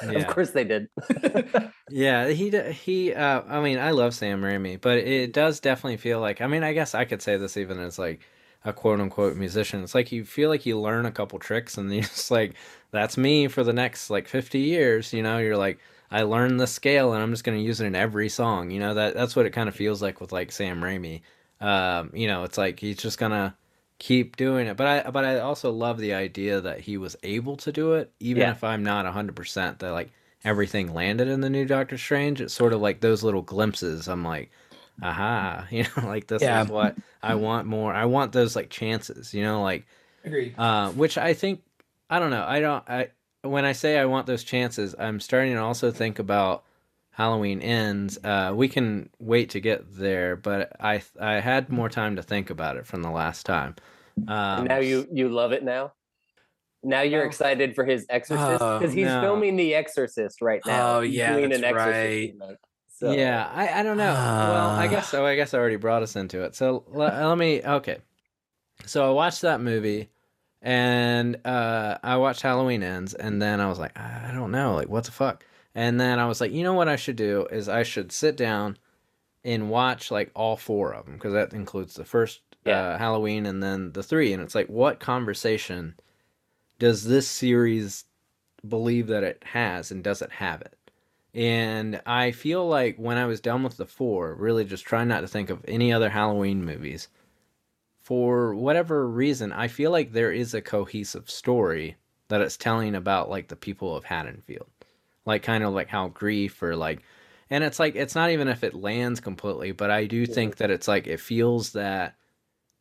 Of 0.03 0.27
course 0.27 0.51
they 0.51 0.65
did. 0.65 0.89
Yeah. 1.91 2.29
He 2.29 2.51
d- 2.51 2.73
he. 2.73 3.13
Uh, 3.15 3.43
I 3.49 3.61
mean, 3.61 3.79
I 3.79 3.91
love 3.93 4.15
Sam 4.15 4.43
Raimi, 4.43 4.81
but 4.81 4.99
it 4.99 5.33
does 5.33 5.61
definitely 5.61 5.99
feel 5.99 6.19
like. 6.21 6.41
I 6.41 6.47
mean, 6.47 6.63
I 6.65 6.73
guess 6.73 6.95
I 6.95 7.05
could 7.05 7.23
say 7.23 7.37
this 7.37 7.57
even 7.57 7.79
as 7.79 7.99
like 7.99 8.21
a 8.65 8.73
quote 8.73 8.99
unquote 9.01 9.37
musician. 9.37 9.83
It's 9.83 9.95
like 9.95 10.11
you 10.11 10.25
feel 10.25 10.49
like 10.51 10.67
you 10.67 10.81
learn 10.81 11.07
a 11.07 11.13
couple 11.13 11.39
tricks, 11.39 11.77
and 11.79 11.93
you're 11.93 12.03
just 12.17 12.31
like, 12.31 12.55
that's 12.91 13.17
me 13.17 13.47
for 13.49 13.63
the 13.63 13.73
next 13.73 14.11
like 14.11 14.27
fifty 14.29 14.61
years. 14.61 15.13
You 15.13 15.23
know, 15.23 15.39
you're 15.39 15.57
like. 15.57 15.79
I 16.15 16.23
learned 16.23 16.61
the 16.61 16.67
scale 16.67 17.13
and 17.13 17.23
I'm 17.23 17.31
just 17.33 17.43
going 17.45 17.59
to 17.59 17.65
use 17.65 17.81
it 17.81 17.87
in 17.87 17.95
every 17.97 18.29
song. 18.29 18.71
You 18.71 18.81
know 18.81 18.95
that 18.95 19.15
that's 19.15 19.35
what 19.35 19.47
it 19.47 19.51
kind 19.51 19.69
of 19.69 19.75
feels 19.75 20.01
like 20.01 20.21
with 20.21 20.33
like 20.33 20.53
Sam 20.53 20.81
Raimi. 20.81 21.23
Um, 21.61 22.11
you 22.15 22.29
know, 22.29 22.45
it's 22.45 22.59
like 22.59 22.79
he's 22.79 22.99
just 22.99 23.19
gonna 23.19 23.57
keep 23.99 24.37
doing 24.37 24.67
it. 24.67 24.77
But 24.77 24.87
I 24.87 25.11
but 25.11 25.25
I 25.25 25.39
also 25.41 25.71
love 25.73 25.99
the 25.99 26.15
idea 26.15 26.61
that 26.61 26.81
he 26.81 26.97
was 26.99 27.17
able 27.23 27.57
to 27.59 27.73
do 27.73 27.95
it, 27.95 28.13
even 28.21 28.43
Yeah. 28.43 28.51
if 28.53 28.63
I'm 28.63 28.83
not 28.85 29.07
hundred 29.07 29.35
percent 29.37 29.81
that 29.81 29.91
like 29.93 30.11
everything 30.45 30.93
landed 30.95 31.29
in 31.29 31.41
the 31.41 31.51
new 31.51 31.65
Doctor 31.65 31.99
Strange. 31.99 32.41
It's 32.41 32.55
sort 32.55 32.73
of 32.73 32.81
like 32.81 33.01
those 33.01 33.23
little 33.25 33.43
glimpses. 33.43 34.09
I'm 34.09 34.23
like, 34.25 34.51
aha, 35.03 35.67
you 35.71 35.85
know, 35.97 36.07
like 36.07 36.27
this 36.27 36.43
Yeah. 36.43 36.63
is 36.63 36.69
what 36.69 36.97
I 37.23 37.35
want 37.35 37.67
more. 37.67 37.93
I 37.93 38.05
want 38.05 38.33
those 38.33 38.55
like 38.55 38.71
chances, 38.71 39.35
you 39.35 39.43
know, 39.43 39.63
like 39.63 39.87
Agreed. 40.25 40.55
uh, 40.59 40.91
which 40.93 41.19
I 41.19 41.35
think 41.35 41.63
I 42.11 42.19
don't 42.19 42.31
know. 42.31 42.45
I 42.47 42.61
don't. 42.61 42.85
I 42.89 43.09
when 43.45 43.65
I 43.65 43.73
say 43.73 43.99
I 43.99 44.07
want 44.07 44.27
those 44.27 44.45
chances, 44.45 44.95
I'm 44.99 45.21
starting 45.21 45.53
to 45.55 45.61
also 45.61 45.91
think 45.91 46.19
about 46.19 46.65
Halloween 47.11 47.61
ends. 47.63 48.19
Uh, 48.25 48.53
we 48.55 48.69
can 48.69 49.11
wait 49.19 49.51
to 49.51 49.61
get 49.61 49.83
there, 49.97 50.37
but 50.37 50.73
I 50.81 51.03
I 51.21 51.35
had 51.35 51.69
more 51.71 51.89
time 51.89 52.17
to 52.17 52.23
think 52.23 52.51
about 52.51 52.77
it 52.77 52.87
from 52.87 53.03
the 53.03 53.11
last 53.11 53.47
time. 53.47 53.77
Um, 54.29 54.65
now 54.67 54.79
you 54.79 55.07
you 55.13 55.29
love 55.29 55.53
it 55.53 55.63
now. 55.65 55.93
Now 56.83 57.01
you're 57.03 57.21
Well- 57.21 57.29
excited 57.29 57.75
for 57.75 57.85
his 57.85 58.05
Exorcist 58.11 58.61
Oh, 58.61 58.79
because 58.79 58.93
he's 58.93 59.07
no. 59.07 59.21
filming 59.23 59.57
The 59.57 59.75
Exorcist 59.75 60.43
right 60.43 60.61
now. 60.67 60.97
Oh, 60.97 61.01
He's 61.01 61.15
yeah, 61.15 61.33
doing 61.37 61.49
that's 61.51 61.59
an 61.61 61.65
Exorcist 61.65 62.35
right. 62.41 62.57
So, 62.89 63.11
Yeah, 63.13 63.51
I, 63.53 63.81
I 63.81 63.83
don't 63.83 63.97
know. 63.97 64.13
well, 64.13 64.71
I 64.71 64.87
guess 64.87 65.09
so. 65.09 65.25
I 65.27 65.35
guess 65.35 65.53
I 65.55 65.59
already 65.59 65.77
brought 65.77 66.03
us 66.03 66.15
into 66.15 66.43
it. 66.45 66.55
So 66.55 66.85
let, 66.89 67.15
let 67.25 67.39
me. 67.39 67.63
Okay, 67.63 67.99
so 68.87 69.09
I 69.09 69.11
watched 69.13 69.43
that 69.43 69.61
movie, 69.61 70.11
and 70.65 71.37
uh, 71.45 71.99
I 72.03 72.17
watched 72.17 72.41
Halloween 72.43 72.83
Ends, 72.83 73.13
and 73.15 73.41
then 73.41 73.61
I 73.61 73.69
was 73.69 73.79
like, 73.79 73.97
I 73.99 74.33
don't 74.35 74.51
know, 74.51 74.75
like 74.75 74.89
what 74.89 75.05
the 75.05 75.13
fuck. 75.13 75.45
And 75.75 76.01
then 76.01 76.19
I 76.19 76.27
was 76.27 76.41
like, 76.41 76.53
you 76.53 76.63
know 76.65 76.73
what 76.73 76.89
I 76.89 76.97
should 76.97 77.17
do 77.17 77.47
is 77.53 77.69
I 77.69 77.83
should 77.83 78.11
sit 78.11 78.37
down 78.37 78.79
and 79.45 79.69
watch 79.69 80.11
like 80.11 80.31
all 80.35 80.57
four 80.57 80.93
of 80.95 81.05
them 81.05 81.15
because 81.15 81.35
that 81.35 81.53
includes 81.53 81.95
the 81.95 82.05
first 82.05 82.41
Yeah. 82.65 82.81
uh, 82.95 82.99
Halloween 82.99 83.45
and 83.45 83.63
then 83.63 83.93
the 83.93 84.03
three. 84.03 84.33
And 84.33 84.43
it's 84.43 84.55
like, 84.55 84.69
what 84.69 85.01
conversation 85.01 85.97
does 86.79 87.05
this 87.05 87.29
series 87.29 88.05
believe 88.67 89.09
that 89.09 89.23
it 89.23 89.43
has, 89.53 89.91
and 89.91 90.03
does 90.03 90.23
it 90.23 90.33
have 90.33 90.63
it? 90.63 90.79
And 91.35 92.01
I 92.07 92.31
feel 92.31 92.67
like 92.67 92.97
when 92.97 93.19
I 93.19 93.27
was 93.27 93.41
done 93.41 93.65
with 93.65 93.77
the 93.77 93.87
four, 93.87 94.35
really 94.35 94.65
just 94.65 94.87
trying 94.87 95.09
not 95.09 95.21
to 95.21 95.29
think 95.29 95.51
of 95.51 95.63
any 95.69 95.93
other 95.93 96.09
Halloween 96.09 96.65
movies, 96.65 97.09
for 98.05 98.55
whatever 98.55 99.09
reason, 99.09 99.51
I 99.51 99.69
feel 99.69 99.91
like 99.91 100.13
there 100.13 100.31
is 100.31 100.53
a 100.53 100.61
cohesive 100.61 101.31
story 101.31 101.97
that 102.29 102.43
it's 102.43 102.59
telling 102.59 102.95
about 102.95 103.31
like 103.31 103.49
the 103.49 103.57
people 103.57 103.97
of 103.97 104.05
Haddonfield. 104.05 104.69
Like 105.25 105.43
kind 105.43 105.65
of 105.65 105.73
like 105.73 105.89
how 105.89 106.09
grief 106.09 106.63
or 106.63 106.77
like 106.77 107.03
and 107.49 107.65
it's 107.65 107.79
like 107.79 107.97
it's 107.97 108.15
not 108.15 108.31
even 108.31 108.49
if 108.49 108.63
it 108.63 108.75
lands 108.75 109.21
completely, 109.21 109.73
but 109.73 109.91
I 109.91 110.05
do 110.05 110.27
think 110.27 110.57
that 110.57 110.71
it's 110.71 110.87
like 110.87 111.07
it 111.07 111.21
feels 111.21 111.73
that 111.73 112.17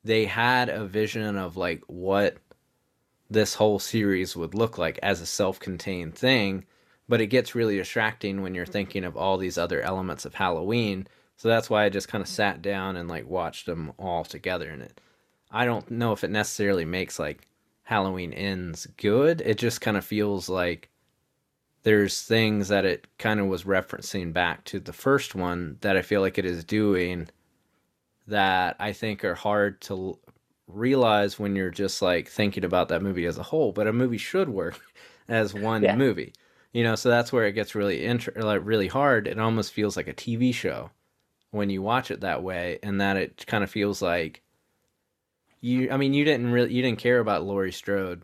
they 0.03 0.25
had 0.25 0.67
a 0.67 0.85
vision 0.85 1.37
of 1.37 1.55
like 1.55 1.83
what 1.87 2.37
this 3.29 3.55
whole 3.55 3.79
series 3.79 4.35
would 4.35 4.53
look 4.53 4.77
like 4.77 4.99
as 5.01 5.21
a 5.21 5.25
self-contained 5.25 6.15
thing 6.15 6.65
but 7.07 7.21
it 7.21 7.27
gets 7.27 7.55
really 7.55 7.77
distracting 7.77 8.41
when 8.41 8.55
you're 8.55 8.65
thinking 8.65 9.03
of 9.03 9.17
all 9.17 9.37
these 9.37 9.57
other 9.57 9.81
elements 9.81 10.23
of 10.25 10.33
Halloween. 10.33 11.05
So 11.35 11.49
that's 11.49 11.69
why 11.69 11.83
I 11.83 11.89
just 11.89 12.07
kind 12.07 12.21
of 12.21 12.27
sat 12.27 12.61
down 12.61 12.95
and 12.95 13.09
like 13.09 13.27
watched 13.27 13.65
them 13.65 13.91
all 13.99 14.23
together 14.23 14.69
in 14.69 14.81
it 14.81 15.01
I 15.53 15.65
don't 15.65 15.89
know 15.91 16.11
if 16.13 16.23
it 16.25 16.31
necessarily 16.31 16.85
makes 16.85 17.19
like 17.19 17.47
Halloween 17.83 18.33
ends 18.33 18.87
good. 18.97 19.41
It 19.41 19.57
just 19.57 19.81
kind 19.81 19.97
of 19.97 20.05
feels 20.05 20.49
like 20.49 20.89
there's 21.83 22.21
things 22.23 22.69
that 22.69 22.85
it 22.85 23.07
kind 23.19 23.39
of 23.39 23.47
was 23.47 23.63
referencing 23.65 24.33
back 24.33 24.65
to 24.65 24.79
the 24.79 24.93
first 24.93 25.35
one 25.35 25.77
that 25.81 25.97
I 25.97 26.03
feel 26.03 26.21
like 26.21 26.37
it 26.37 26.45
is 26.45 26.63
doing 26.65 27.29
that 28.27 28.75
I 28.79 28.93
think 28.93 29.23
are 29.25 29.35
hard 29.35 29.81
to 29.81 29.93
l- 29.93 30.19
realize 30.67 31.39
when 31.39 31.55
you're 31.55 31.71
just 31.71 32.01
like 32.01 32.29
thinking 32.29 32.63
about 32.65 32.89
that 32.89 33.01
movie 33.01 33.25
as 33.25 33.37
a 33.37 33.43
whole, 33.43 33.71
but 33.73 33.87
a 33.87 33.93
movie 33.93 34.17
should 34.17 34.49
work 34.49 34.79
as 35.27 35.53
one 35.53 35.83
Yeah. 35.83 35.95
movie. 35.95 36.33
You 36.73 36.83
know, 36.83 36.95
so 36.95 37.09
that's 37.09 37.31
where 37.33 37.45
it 37.45 37.53
gets 37.53 37.75
really 37.75 38.05
inter- 38.05 38.33
like 38.37 38.61
really 38.63 38.87
hard. 38.87 39.27
It 39.27 39.39
almost 39.39 39.73
feels 39.73 39.97
like 39.97 40.07
a 40.07 40.13
TV 40.13 40.53
show 40.53 40.91
when 41.51 41.71
you 41.71 41.81
watch 41.83 42.11
it 42.11 42.21
that 42.21 42.43
way, 42.43 42.79
and 42.83 43.01
that 43.01 43.17
it 43.17 43.45
kind 43.47 43.63
of 43.65 43.71
feels 43.71 44.01
like 44.03 44.42
you. 45.63 45.89
I 45.91 45.97
mean, 45.97 46.13
you 46.13 46.25
didn't 46.25 46.51
really 46.51 46.73
you 46.73 46.81
didn't 46.81 46.99
care 46.99 47.19
about 47.19 47.43
Laurie 47.43 47.71
Strode, 47.71 48.23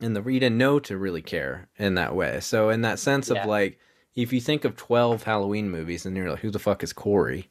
and 0.00 0.16
the 0.16 0.22
you 0.24 0.40
didn't 0.40 0.58
know 0.58 0.78
to 0.80 0.96
really 0.98 1.22
care 1.22 1.68
in 1.78 1.94
that 1.94 2.14
way. 2.14 2.40
So 2.40 2.70
in 2.70 2.82
that 2.82 2.98
sense 2.98 3.30
Yeah. 3.30 3.42
of 3.42 3.46
like, 3.46 3.78
if 4.14 4.32
you 4.32 4.40
think 4.40 4.64
of 4.64 4.76
twelve 4.76 5.24
Halloween 5.24 5.70
movies, 5.70 6.06
and 6.06 6.16
you're 6.16 6.30
like, 6.30 6.40
who 6.40 6.50
the 6.50 6.58
fuck 6.58 6.82
is 6.82 6.92
Corey? 6.92 7.50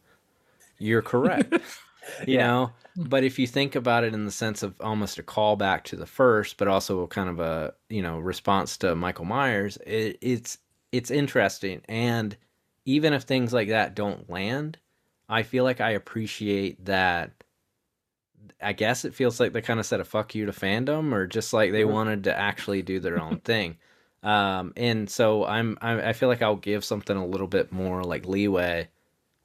You're 0.79 1.01
correct. 1.01 1.53
you 2.25 2.38
Yeah. 2.38 2.47
know 2.47 2.71
but 2.95 3.23
if 3.23 3.38
you 3.39 3.47
think 3.47 3.75
about 3.75 4.03
it 4.03 4.13
in 4.13 4.25
the 4.25 4.31
sense 4.31 4.63
of 4.63 4.79
almost 4.79 5.17
a 5.19 5.23
callback 5.23 5.84
to 5.84 5.95
the 5.95 6.05
first 6.05 6.58
but 6.58 6.67
also 6.67 7.08
kind 7.08 7.29
of 7.29 7.39
a 7.39 7.73
you 7.89 8.01
know 8.01 8.19
response 8.19 8.77
to 8.77 8.95
michael 8.95 9.25
myers 9.25 9.77
it, 9.88 10.17
it's 10.21 10.60
it's 10.91 11.12
interesting 11.12 11.81
and 11.89 12.38
even 12.86 13.12
if 13.13 13.23
things 13.23 13.53
like 13.53 13.69
that 13.69 13.95
don't 13.95 14.29
land 14.29 14.77
i 15.29 15.43
feel 15.43 15.63
like 15.63 15.81
i 15.81 15.91
appreciate 15.91 16.84
that 16.86 17.31
i 18.65 18.73
guess 18.73 19.06
it 19.06 19.15
feels 19.15 19.39
like 19.39 19.54
they 19.54 19.62
kind 19.62 19.80
of 19.80 19.86
said 19.86 19.99
a 19.99 20.06
fuck 20.06 20.36
you 20.36 20.45
to 20.45 20.51
fandom 20.51 21.13
or 21.13 21.28
just 21.28 21.54
like 21.54 21.71
they 21.71 21.86
Mhm. 21.86 21.91
wanted 21.91 22.23
to 22.25 22.38
actually 22.38 22.82
do 22.82 22.99
their 22.99 23.19
own 23.19 23.39
thing 23.39 23.78
um 24.23 24.73
and 24.78 25.10
so 25.10 25.45
i'm 25.45 25.78
I, 25.82 26.10
I 26.10 26.13
feel 26.13 26.30
like 26.30 26.41
i'll 26.41 26.56
give 26.56 26.84
something 26.84 27.15
a 27.17 27.25
little 27.25 27.47
bit 27.47 27.71
more 27.71 28.04
like 28.04 28.25
leeway 28.28 28.89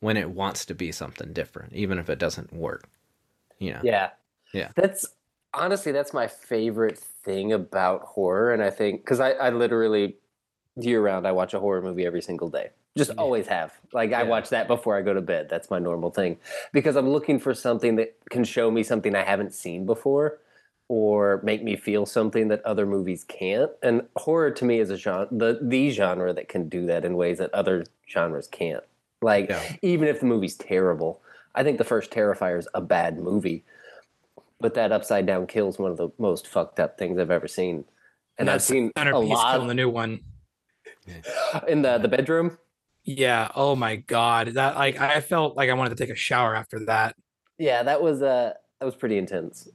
when 0.01 0.17
it 0.17 0.31
wants 0.31 0.65
to 0.67 0.75
be 0.75 0.93
something 0.93 1.33
different, 1.33 1.75
even 1.75 1.99
if 1.99 2.09
it 2.11 2.19
doesn't 2.19 2.53
work. 2.53 2.89
You 3.59 3.75
know? 3.75 3.83
Yeah. 3.83 4.11
Yeah. 4.53 4.73
That's 4.77 5.07
honestly 5.55 5.93
that's 5.93 6.13
my 6.15 6.27
favorite 6.29 6.99
thing 6.99 7.53
about 7.53 8.03
horror, 8.03 8.53
and 8.53 8.63
I 8.63 8.71
think 8.71 9.03
because 9.03 9.21
I, 9.21 9.33
I 9.33 9.51
literally 9.51 10.17
year 10.77 11.03
round 11.03 11.27
I 11.27 11.33
watch 11.33 11.55
a 11.55 11.61
horror 11.61 11.83
movie 11.83 12.07
every 12.07 12.23
single 12.23 12.51
day. 12.51 12.71
Just 12.97 13.11
Yeah. 13.11 13.17
always 13.19 13.47
have. 13.47 13.73
Like 13.93 14.13
I 14.13 14.25
watch 14.25 14.49
that 14.51 14.67
before 14.67 14.97
I 14.97 15.03
go 15.03 15.15
to 15.15 15.21
bed. 15.21 15.49
That's 15.49 15.71
my 15.71 15.79
normal 15.79 16.11
thing 16.11 16.39
because 16.73 16.97
I'm 16.97 17.09
looking 17.09 17.39
for 17.39 17.55
something 17.55 17.97
that 17.97 18.15
can 18.31 18.43
show 18.45 18.71
me 18.71 18.83
something 18.83 19.15
I 19.15 19.23
haven't 19.23 19.55
seen 19.55 19.87
before 19.87 20.39
or 20.89 21.41
make 21.45 21.63
me 21.63 21.77
feel 21.77 22.05
something 22.05 22.49
that 22.49 22.65
other 22.65 22.87
movies 22.87 23.23
can't. 23.25 23.71
And 23.83 24.03
horror 24.17 24.51
to 24.51 24.65
me 24.65 24.81
is 24.81 24.91
a 24.91 24.97
genre 24.97 25.29
the 25.31 25.61
the 25.63 25.91
genre 25.91 26.33
that 26.33 26.49
can 26.49 26.69
do 26.69 26.87
that 26.87 27.05
in 27.05 27.15
ways 27.17 27.39
that 27.39 27.55
other 27.55 27.85
genres 28.09 28.49
can't. 28.49 28.83
Like 29.23 29.51
Yeah. 29.51 29.63
even 29.83 30.09
if 30.09 30.19
the 30.21 30.27
movie's 30.27 30.57
terrible. 30.57 31.21
I 31.55 31.63
think 31.63 31.79
the 31.79 31.85
first 31.85 32.11
Terrifier 32.11 32.59
is 32.59 32.69
a 32.75 32.81
bad 32.81 33.19
movie, 33.19 33.65
but 34.61 34.75
that 34.75 34.93
upside 34.93 35.27
down 35.27 35.47
kill 35.49 35.69
is 35.69 35.79
one 35.79 35.91
of 35.91 35.97
the 35.97 36.09
most 36.19 36.47
fucked 36.47 36.79
up 36.81 36.97
things 36.99 37.19
I've 37.19 37.31
ever 37.31 37.49
seen. 37.49 37.85
And 38.39 38.49
I've 38.51 38.63
seen 38.63 38.91
a 38.97 39.05
kill 39.05 39.61
in 39.61 39.67
the 39.69 39.75
new 39.75 39.89
one. 39.91 40.21
in 41.69 41.83
the 41.83 41.99
the 41.99 42.09
bedroom. 42.09 42.59
Yeah. 43.05 43.51
Oh 43.55 43.75
my 43.77 43.97
god. 43.97 44.49
That 44.49 44.77
like 44.77 45.01
I 45.01 45.21
felt 45.21 45.57
like 45.57 45.71
I 45.71 45.75
wanted 45.75 45.97
to 45.97 46.05
take 46.05 46.13
a 46.13 46.17
shower 46.17 46.55
after 46.55 46.85
that. 46.87 47.17
Yeah, 47.59 47.83
that 47.83 48.03
was 48.03 48.23
uh 48.23 48.55
that 48.79 48.87
was 48.87 48.95
pretty 48.95 49.19
intense. 49.19 49.69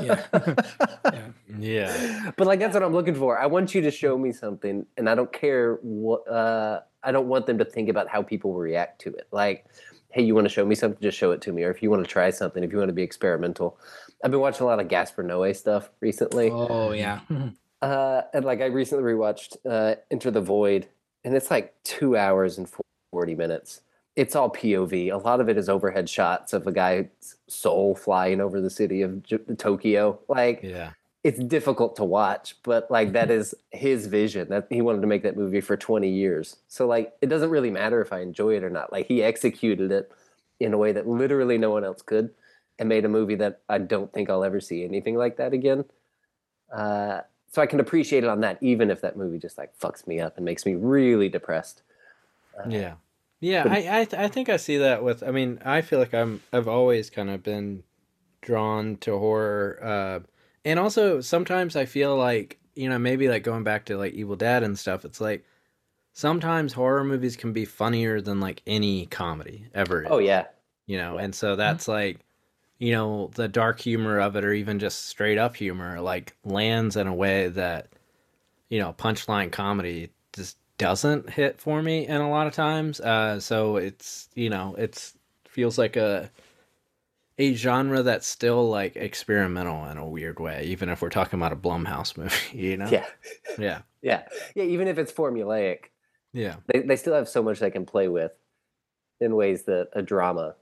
Yeah. 0.00 0.22
Yeah. 1.12 1.28
Yeah. 1.58 2.30
But 2.38 2.46
like 2.46 2.58
that's 2.58 2.72
what 2.72 2.82
I'm 2.82 2.94
looking 2.94 3.14
for. 3.14 3.38
I 3.38 3.44
want 3.44 3.74
you 3.74 3.82
to 3.82 3.90
show 3.90 4.16
me 4.16 4.32
something, 4.32 4.86
and 4.96 5.10
I 5.10 5.14
don't 5.14 5.30
care 5.30 5.78
what. 5.82 6.26
Uh, 6.26 6.80
I 7.02 7.12
don't 7.12 7.28
want 7.28 7.44
them 7.44 7.58
to 7.58 7.66
think 7.66 7.90
about 7.90 8.08
how 8.08 8.22
people 8.22 8.54
react 8.54 9.02
to 9.02 9.10
it. 9.10 9.28
Like, 9.30 9.66
hey, 10.08 10.22
you 10.22 10.34
want 10.34 10.46
to 10.46 10.48
show 10.48 10.64
me 10.64 10.74
something? 10.74 11.00
Just 11.02 11.18
show 11.18 11.32
it 11.32 11.42
to 11.42 11.52
me. 11.52 11.64
Or 11.64 11.70
if 11.70 11.82
you 11.82 11.90
want 11.90 12.02
to 12.02 12.10
try 12.10 12.30
something, 12.30 12.64
if 12.64 12.72
you 12.72 12.78
want 12.78 12.88
to 12.88 12.94
be 12.94 13.02
experimental. 13.02 13.78
I've 14.24 14.30
been 14.30 14.40
watching 14.40 14.62
a 14.62 14.66
lot 14.66 14.80
of 14.80 14.88
Gaspar 14.88 15.22
Noé 15.22 15.54
stuff 15.54 15.90
recently. 16.00 16.50
Oh 16.50 16.92
yeah. 16.92 17.20
Uh, 17.82 18.22
and 18.32 18.46
like 18.46 18.62
I 18.62 18.66
recently 18.66 19.04
rewatched 19.04 19.56
uh, 19.68 19.96
Enter 20.10 20.30
the 20.30 20.40
Void, 20.40 20.88
and 21.24 21.34
it's 21.34 21.50
like 21.50 21.74
two 21.84 22.16
hours 22.16 22.58
and 22.58 22.68
forty 23.12 23.34
minutes. 23.34 23.80
It's 24.16 24.36
all 24.36 24.50
POV. 24.50 25.12
A 25.12 25.16
lot 25.16 25.40
of 25.40 25.48
it 25.48 25.58
is 25.58 25.68
overhead 25.68 26.08
shots 26.08 26.52
of 26.52 26.66
a 26.68 26.72
guy's 26.72 27.06
soul 27.48 27.96
flying 27.96 28.40
over 28.40 28.60
the 28.60 28.70
city 28.70 29.02
of 29.02 29.22
J- 29.24 29.38
Tokyo. 29.58 30.20
Like 30.28 30.60
Yeah. 30.62 30.90
it's 31.24 31.38
difficult 31.40 31.96
to 31.96 32.04
watch, 32.04 32.56
but 32.62 32.88
like 32.90 33.12
that 33.12 33.30
is 33.38 33.54
his 33.72 34.06
vision. 34.06 34.48
That 34.50 34.66
he 34.70 34.82
wanted 34.82 35.00
to 35.00 35.08
make 35.08 35.22
that 35.24 35.36
movie 35.36 35.60
for 35.60 35.76
twenty 35.76 36.10
years. 36.10 36.56
So 36.68 36.86
like 36.86 37.12
it 37.22 37.26
doesn't 37.26 37.50
really 37.50 37.70
matter 37.70 38.00
if 38.00 38.12
I 38.12 38.20
enjoy 38.20 38.56
it 38.56 38.62
or 38.64 38.70
not. 38.70 38.92
Like 38.92 39.06
he 39.06 39.22
executed 39.22 39.90
it 39.90 40.12
in 40.60 40.72
a 40.72 40.78
way 40.78 40.92
that 40.92 41.08
literally 41.08 41.58
no 41.58 41.70
one 41.70 41.84
else 41.84 42.00
could, 42.02 42.30
and 42.78 42.88
made 42.88 43.04
a 43.04 43.08
movie 43.08 43.34
that 43.36 43.60
I 43.68 43.78
don't 43.78 44.12
think 44.12 44.30
I'll 44.30 44.44
ever 44.44 44.60
see 44.60 44.84
anything 44.84 45.16
like 45.16 45.36
that 45.38 45.52
again. 45.52 45.84
Uh, 46.72 47.20
so 47.54 47.62
I 47.62 47.66
can 47.66 47.78
appreciate 47.78 48.24
it 48.24 48.28
on 48.28 48.40
that, 48.40 48.58
even 48.60 48.90
if 48.90 49.00
that 49.02 49.16
movie 49.16 49.38
just 49.38 49.56
like 49.58 49.78
fucks 49.78 50.06
me 50.08 50.18
up 50.20 50.36
and 50.36 50.44
makes 50.44 50.66
me 50.66 50.74
really 50.74 51.28
depressed. 51.28 51.82
Uh, 52.58 52.68
Yeah. 52.68 52.94
Yeah, 53.40 53.62
But- 53.62 53.72
I 53.72 54.00
I, 54.00 54.04
th- 54.06 54.14
I 54.22 54.28
think 54.28 54.48
I 54.48 54.56
see 54.56 54.78
that 54.78 55.04
with 55.04 55.22
I 55.22 55.30
mean, 55.30 55.60
I 55.64 55.82
feel 55.82 55.98
like 56.00 56.14
I'm 56.14 56.42
I've 56.52 56.66
always 56.68 57.10
kind 57.10 57.30
of 57.30 57.42
been 57.42 57.84
drawn 58.42 58.96
to 58.98 59.18
horror 59.18 59.78
uh 59.82 60.20
and 60.64 60.78
also 60.78 61.20
sometimes 61.20 61.76
I 61.76 61.84
feel 61.84 62.16
like, 62.16 62.58
you 62.74 62.88
know, 62.88 62.98
maybe 62.98 63.28
like 63.28 63.42
going 63.44 63.62
back 63.64 63.84
to 63.86 63.96
like 63.98 64.14
Evil 64.14 64.34
Dead 64.36 64.62
and 64.62 64.78
stuff, 64.78 65.04
it's 65.04 65.20
like 65.20 65.44
sometimes 66.12 66.72
horror 66.72 67.04
movies 67.04 67.36
can 67.36 67.52
be 67.52 67.64
funnier 67.64 68.20
than 68.20 68.40
like 68.40 68.62
any 68.66 69.06
comedy 69.06 69.66
ever. 69.74 70.06
Oh 70.08 70.18
yeah, 70.18 70.46
You 70.86 70.96
know, 70.98 71.18
and 71.18 71.34
so 71.34 71.54
that's 71.56 71.86
like 71.86 72.20
you 72.84 72.92
know, 72.92 73.30
the 73.34 73.48
dark 73.48 73.80
humor 73.80 74.20
of 74.20 74.36
it 74.36 74.44
or 74.44 74.52
even 74.52 74.78
just 74.78 75.06
straight 75.06 75.38
up 75.38 75.56
humor 75.56 76.00
like 76.00 76.36
lands 76.44 76.96
in 76.96 77.06
a 77.06 77.14
way 77.14 77.48
that 77.48 77.88
you 78.68 78.78
know, 78.78 78.92
punchline 78.92 79.52
comedy 79.52 80.10
just 80.32 80.56
doesn't 80.78 81.30
hit 81.30 81.60
for 81.60 81.80
me 81.80 82.06
in 82.06 82.20
a 82.20 82.28
lot 82.28 82.46
of 82.46 82.52
times. 82.52 83.00
Uh, 83.00 83.38
so 83.40 83.76
it's 83.76 84.28
you 84.34 84.50
know 84.50 84.74
it's 84.76 85.14
feels 85.48 85.78
like 85.78 85.96
a 85.96 86.30
a 87.38 87.54
genre 87.54 88.02
that's 88.02 88.26
still 88.26 88.68
like 88.68 88.96
experimental 88.96 89.86
in 89.86 89.96
a 89.96 90.06
weird 90.06 90.38
way, 90.38 90.64
even 90.64 90.88
if 90.88 91.02
we're 91.02 91.08
talking 91.08 91.38
about 91.38 91.52
a 91.52 91.56
Blumhouse 91.56 92.16
movie. 92.18 92.34
You 92.52 92.76
know? 92.76 92.88
yeah, 92.90 93.06
yeah, 93.58 93.82
yeah, 94.02 94.22
yeah. 94.54 94.64
Even 94.64 94.88
if 94.88 94.98
it's 94.98 95.12
formulaic, 95.12 95.86
yeah, 96.32 96.56
they 96.66 96.80
they 96.80 96.96
still 96.96 97.14
have 97.14 97.28
so 97.28 97.42
much 97.42 97.60
they 97.60 97.70
can 97.70 97.86
play 97.86 98.08
with 98.08 98.32
in 99.20 99.36
ways 99.36 99.62
that 99.64 99.88
a 99.94 100.02
drama 100.02 100.56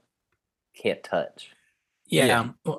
can't 0.73 1.03
touch. 1.03 1.49
Yeah. 2.07 2.25
Yeah. 2.65 2.73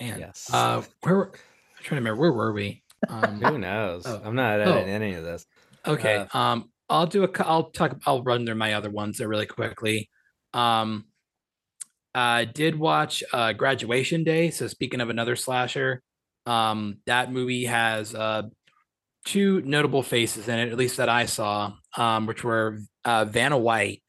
Man. 0.00 0.18
Yes. 0.20 0.50
Uh 0.52 0.82
where 1.02 1.14
were- 1.16 1.32
I'm 1.32 1.82
trying 1.84 2.00
to 2.02 2.02
remember 2.10 2.20
where 2.20 2.32
were 2.32 2.52
we? 2.52 2.82
Um 3.08 3.40
Who 3.40 3.58
knows? 3.58 4.04
Oh. 4.06 4.20
I'm 4.24 4.34
not 4.34 4.60
editing 4.60 4.88
Oh. 4.90 4.92
any 4.94 5.14
of 5.14 5.24
this. 5.24 5.46
Okay. 5.86 6.26
um, 6.32 6.70
I'll 6.88 7.06
do 7.06 7.24
a. 7.24 7.28
I'll 7.44 7.70
talk. 7.70 7.96
I'll 8.06 8.22
run 8.22 8.44
through 8.46 8.54
my 8.56 8.74
other 8.74 8.90
ones 8.90 9.18
there 9.18 9.28
really 9.28 9.46
quickly. 9.46 10.08
Um, 10.52 11.06
I 12.14 12.44
did 12.44 12.78
watch 12.78 13.22
uh, 13.32 13.52
Graduation 13.54 14.22
Day. 14.22 14.50
So 14.50 14.66
speaking 14.68 15.00
of 15.00 15.08
another 15.10 15.34
slasher, 15.36 16.02
um, 16.46 16.98
that 17.06 17.32
movie 17.32 17.64
has 17.64 18.14
uh, 18.14 18.42
two 19.24 19.62
notable 19.62 20.02
faces 20.02 20.46
in 20.48 20.58
it, 20.58 20.70
at 20.72 20.78
least 20.78 20.98
that 20.98 21.08
I 21.08 21.24
saw, 21.26 21.72
um, 21.96 22.26
which 22.26 22.44
were 22.44 22.78
uh, 23.04 23.24
Vanna 23.24 23.58
White, 23.58 24.02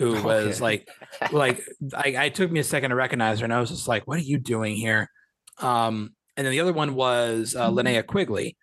who 0.00 0.20
was 0.24 0.60
like, 0.62 0.88
like 1.30 1.62
I, 1.94 2.14
I 2.18 2.28
took 2.30 2.50
me 2.50 2.58
a 2.58 2.64
second 2.64 2.90
to 2.90 2.96
recognize 2.96 3.40
her, 3.40 3.44
and 3.44 3.52
I 3.52 3.60
was 3.60 3.68
just 3.68 3.86
like, 3.86 4.06
"What 4.06 4.18
are 4.18 4.22
you 4.22 4.38
doing 4.38 4.74
here?" 4.74 5.10
Um, 5.58 6.14
and 6.36 6.46
then 6.46 6.52
the 6.52 6.60
other 6.60 6.72
one 6.72 6.94
was 6.94 7.54
uh, 7.54 7.70
Linnea 7.70 8.06
Quigley, 8.06 8.56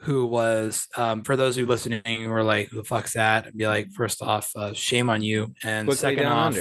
who 0.00 0.26
was 0.26 0.86
um, 0.96 1.24
for 1.24 1.34
those 1.34 1.56
who 1.56 1.64
listening 1.64 2.02
who 2.04 2.30
are 2.30 2.44
like, 2.44 2.68
"Who 2.68 2.76
the 2.76 2.84
fuck's 2.84 3.14
that?" 3.14 3.46
I'd 3.46 3.56
be 3.56 3.66
like, 3.66 3.90
first 3.92 4.20
off, 4.20 4.52
uh, 4.54 4.74
shame 4.74 5.08
on 5.08 5.22
you, 5.22 5.54
and 5.64 5.88
Quickly 5.88 6.00
second 6.00 6.26
off. 6.26 6.56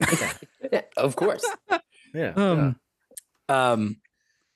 Yeah, 0.72 0.82
of 0.96 1.14
course. 1.14 1.44
Yeah. 2.14 2.32
um, 2.36 2.76
um, 3.48 3.96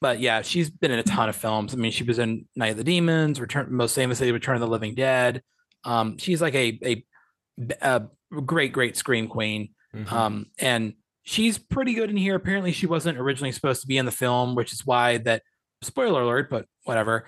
but 0.00 0.20
yeah, 0.20 0.42
she's 0.42 0.70
been 0.70 0.92
in 0.92 1.00
a 1.00 1.02
ton 1.02 1.28
of 1.28 1.34
films. 1.34 1.74
I 1.74 1.76
mean, 1.76 1.90
she 1.90 2.04
was 2.04 2.20
in 2.20 2.46
Night 2.54 2.70
of 2.70 2.76
the 2.76 2.84
Demons, 2.84 3.40
Return, 3.40 3.66
most 3.74 3.96
famously 3.96 4.30
Return 4.30 4.54
of 4.54 4.61
the 4.61 4.68
Living 4.68 4.94
Dead. 4.94 5.42
Um, 5.82 6.18
she's 6.18 6.40
like 6.40 6.54
a, 6.54 6.78
a 6.84 7.04
a 7.82 8.02
great, 8.44 8.72
great 8.72 8.96
scream 8.96 9.28
queen. 9.28 9.70
Mhm. 9.94 10.12
Um, 10.12 10.46
and 10.58 10.94
she's 11.22 11.58
pretty 11.58 11.94
good 11.94 12.10
in 12.10 12.16
here. 12.16 12.34
Apparently, 12.34 12.72
she 12.72 12.86
wasn't 12.86 13.18
originally 13.18 13.52
supposed 13.52 13.80
to 13.82 13.86
be 13.86 13.96
in 13.98 14.06
the 14.06 14.12
film, 14.12 14.54
which 14.54 14.72
is 14.72 14.84
why 14.84 15.18
that 15.18 15.42
spoiler 15.82 16.22
alert, 16.22 16.50
but 16.50 16.66
whatever. 16.84 17.26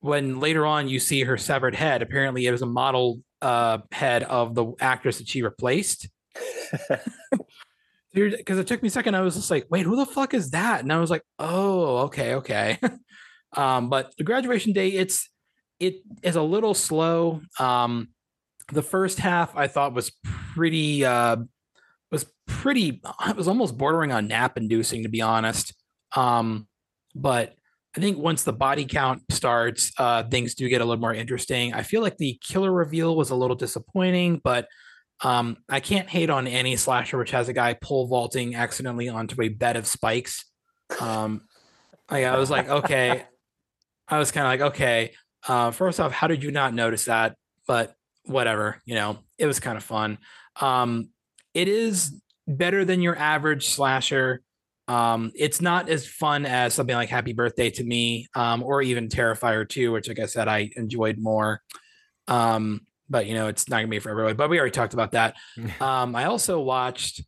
When 0.00 0.40
later 0.40 0.66
on 0.66 0.88
you 0.88 0.98
see 0.98 1.22
her 1.22 1.36
severed 1.36 1.74
head, 1.74 2.02
apparently 2.02 2.46
it 2.46 2.50
was 2.50 2.62
a 2.62 2.66
model 2.66 3.20
uh, 3.40 3.78
head 3.92 4.24
of 4.24 4.54
the 4.54 4.72
actress 4.80 5.18
that 5.18 5.28
she 5.28 5.42
replaced. 5.42 6.08
Because 8.14 8.58
it 8.58 8.66
took 8.66 8.82
me 8.82 8.88
a 8.88 8.90
second, 8.90 9.14
I 9.14 9.22
was 9.22 9.36
just 9.36 9.50
like, 9.50 9.66
"Wait, 9.70 9.86
who 9.86 9.96
the 9.96 10.04
fuck 10.04 10.34
is 10.34 10.50
that?" 10.50 10.82
And 10.82 10.92
I 10.92 10.98
was 10.98 11.08
like, 11.08 11.22
"Oh, 11.38 11.98
okay, 12.00 12.34
okay." 12.34 12.78
um, 13.56 13.88
but 13.88 14.12
the 14.18 14.24
graduation 14.24 14.74
day, 14.74 14.88
it's 14.88 15.30
it 15.80 16.02
is 16.22 16.36
a 16.36 16.42
little 16.42 16.74
slow. 16.74 17.40
Um, 17.58 18.08
the 18.68 18.82
first 18.82 19.18
half 19.18 19.56
I 19.56 19.66
thought 19.66 19.94
was 19.94 20.12
pretty 20.54 21.04
uh, 21.04 21.36
was 22.10 22.26
pretty. 22.46 23.00
It 23.28 23.36
was 23.36 23.48
almost 23.48 23.78
bordering 23.78 24.12
on 24.12 24.28
nap 24.28 24.56
inducing, 24.56 25.02
to 25.02 25.08
be 25.08 25.22
honest. 25.22 25.74
Um, 26.14 26.68
but 27.14 27.54
I 27.96 28.00
think 28.00 28.18
once 28.18 28.42
the 28.42 28.52
body 28.52 28.84
count 28.84 29.22
starts, 29.30 29.92
uh, 29.98 30.22
things 30.24 30.54
do 30.54 30.68
get 30.68 30.80
a 30.80 30.84
little 30.84 31.00
more 31.00 31.14
interesting. 31.14 31.74
I 31.74 31.82
feel 31.82 32.00
like 32.00 32.16
the 32.16 32.38
killer 32.42 32.72
reveal 32.72 33.16
was 33.16 33.30
a 33.30 33.34
little 33.34 33.56
disappointing, 33.56 34.40
but 34.42 34.66
um, 35.22 35.58
I 35.68 35.80
can't 35.80 36.08
hate 36.08 36.30
on 36.30 36.46
any 36.46 36.76
slasher 36.76 37.18
which 37.18 37.30
has 37.30 37.48
a 37.48 37.52
guy 37.52 37.74
pole 37.74 38.06
vaulting 38.06 38.54
accidentally 38.54 39.08
onto 39.08 39.40
a 39.42 39.48
bed 39.48 39.76
of 39.76 39.86
spikes. 39.86 40.44
Um, 41.00 41.42
I, 42.08 42.24
I 42.24 42.38
was 42.38 42.50
like, 42.50 42.68
okay. 42.68 43.24
I 44.08 44.18
was 44.18 44.32
kind 44.32 44.46
of 44.46 44.50
like, 44.50 44.72
okay. 44.72 45.12
Uh, 45.46 45.70
first 45.70 46.00
off, 46.00 46.12
how 46.12 46.26
did 46.26 46.42
you 46.42 46.50
not 46.50 46.74
notice 46.74 47.06
that? 47.06 47.36
But 47.66 47.94
whatever, 48.24 48.80
you 48.84 48.94
know, 48.94 49.18
it 49.38 49.46
was 49.46 49.60
kind 49.60 49.76
of 49.76 49.84
fun. 49.84 50.18
Um, 50.60 51.10
it 51.54 51.68
is 51.68 52.20
better 52.46 52.84
than 52.84 53.02
your 53.02 53.16
average 53.16 53.68
slasher. 53.68 54.42
Um, 54.88 55.32
it's 55.34 55.60
not 55.60 55.88
as 55.88 56.06
fun 56.06 56.44
as 56.44 56.74
something 56.74 56.94
like 56.94 57.08
Happy 57.08 57.32
Birthday 57.32 57.70
to 57.70 57.84
Me, 57.84 58.26
um, 58.34 58.62
or 58.62 58.82
even 58.82 59.08
Terrifier 59.08 59.68
2, 59.68 59.92
which, 59.92 60.08
like 60.08 60.18
I 60.18 60.26
said, 60.26 60.48
I 60.48 60.70
enjoyed 60.76 61.18
more. 61.18 61.62
Um, 62.28 62.82
but 63.08 63.26
you 63.26 63.34
know, 63.34 63.48
it's 63.48 63.68
not 63.68 63.76
gonna 63.76 63.88
be 63.88 63.98
for 63.98 64.10
everybody. 64.10 64.34
But 64.34 64.50
we 64.50 64.58
already 64.58 64.72
talked 64.72 64.94
about 64.94 65.12
that. 65.12 65.36
um, 65.80 66.16
I 66.16 66.24
also 66.24 66.60
watched, 66.60 67.20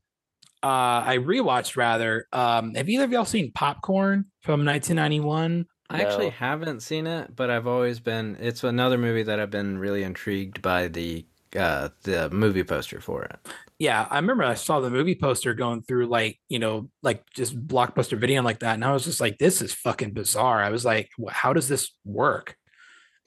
uh, 0.62 1.02
I 1.07 1.18
rewatched 1.20 1.76
rather. 1.76 2.26
Um, 2.33 2.74
have 2.74 2.88
either 2.88 3.04
of 3.04 3.12
y'all 3.12 3.24
seen 3.24 3.52
Popcorn 3.52 4.26
from 4.40 4.64
1991? 4.64 5.66
I 5.90 6.03
actually 6.03 6.31
haven't 6.31 6.81
seen 6.81 7.07
it, 7.07 7.37
but 7.37 7.51
I've 7.51 7.66
always 7.66 8.01
been. 8.01 8.37
It's 8.40 8.64
another 8.64 8.99
movie 8.99 9.23
that 9.25 9.38
I've 9.38 9.51
been 9.51 9.79
really 9.79 10.03
intrigued 10.03 10.62
by 10.62 10.88
the 10.88 11.27
uh, 11.57 11.90
the 12.03 12.31
movie 12.31 12.64
poster 12.64 13.01
for 13.01 13.25
it. 13.25 13.38
yeah, 13.79 14.07
I 14.11 14.16
remember 14.16 14.44
I 14.44 14.55
saw 14.55 14.81
the 14.81 14.90
movie 14.90 15.14
poster 15.14 15.55
going 15.55 15.83
through 15.83 16.07
like, 16.07 16.38
you 16.49 16.59
know, 16.59 16.90
like 17.03 17.25
just 17.33 17.57
blockbuster 17.66 18.18
video 18.18 18.38
and 18.38 18.44
like 18.44 18.61
that. 18.61 18.75
And 18.75 18.85
I 18.85 18.92
was 18.92 19.05
just 19.05 19.20
like, 19.20 19.38
this 19.38 19.62
is 19.62 19.73
fucking 19.73 20.12
bizarre. 20.12 20.62
I 20.62 20.70
was 20.70 20.85
like, 20.85 21.11
how 21.31 21.53
does 21.53 21.68
this 21.68 21.90
work? 22.05 22.57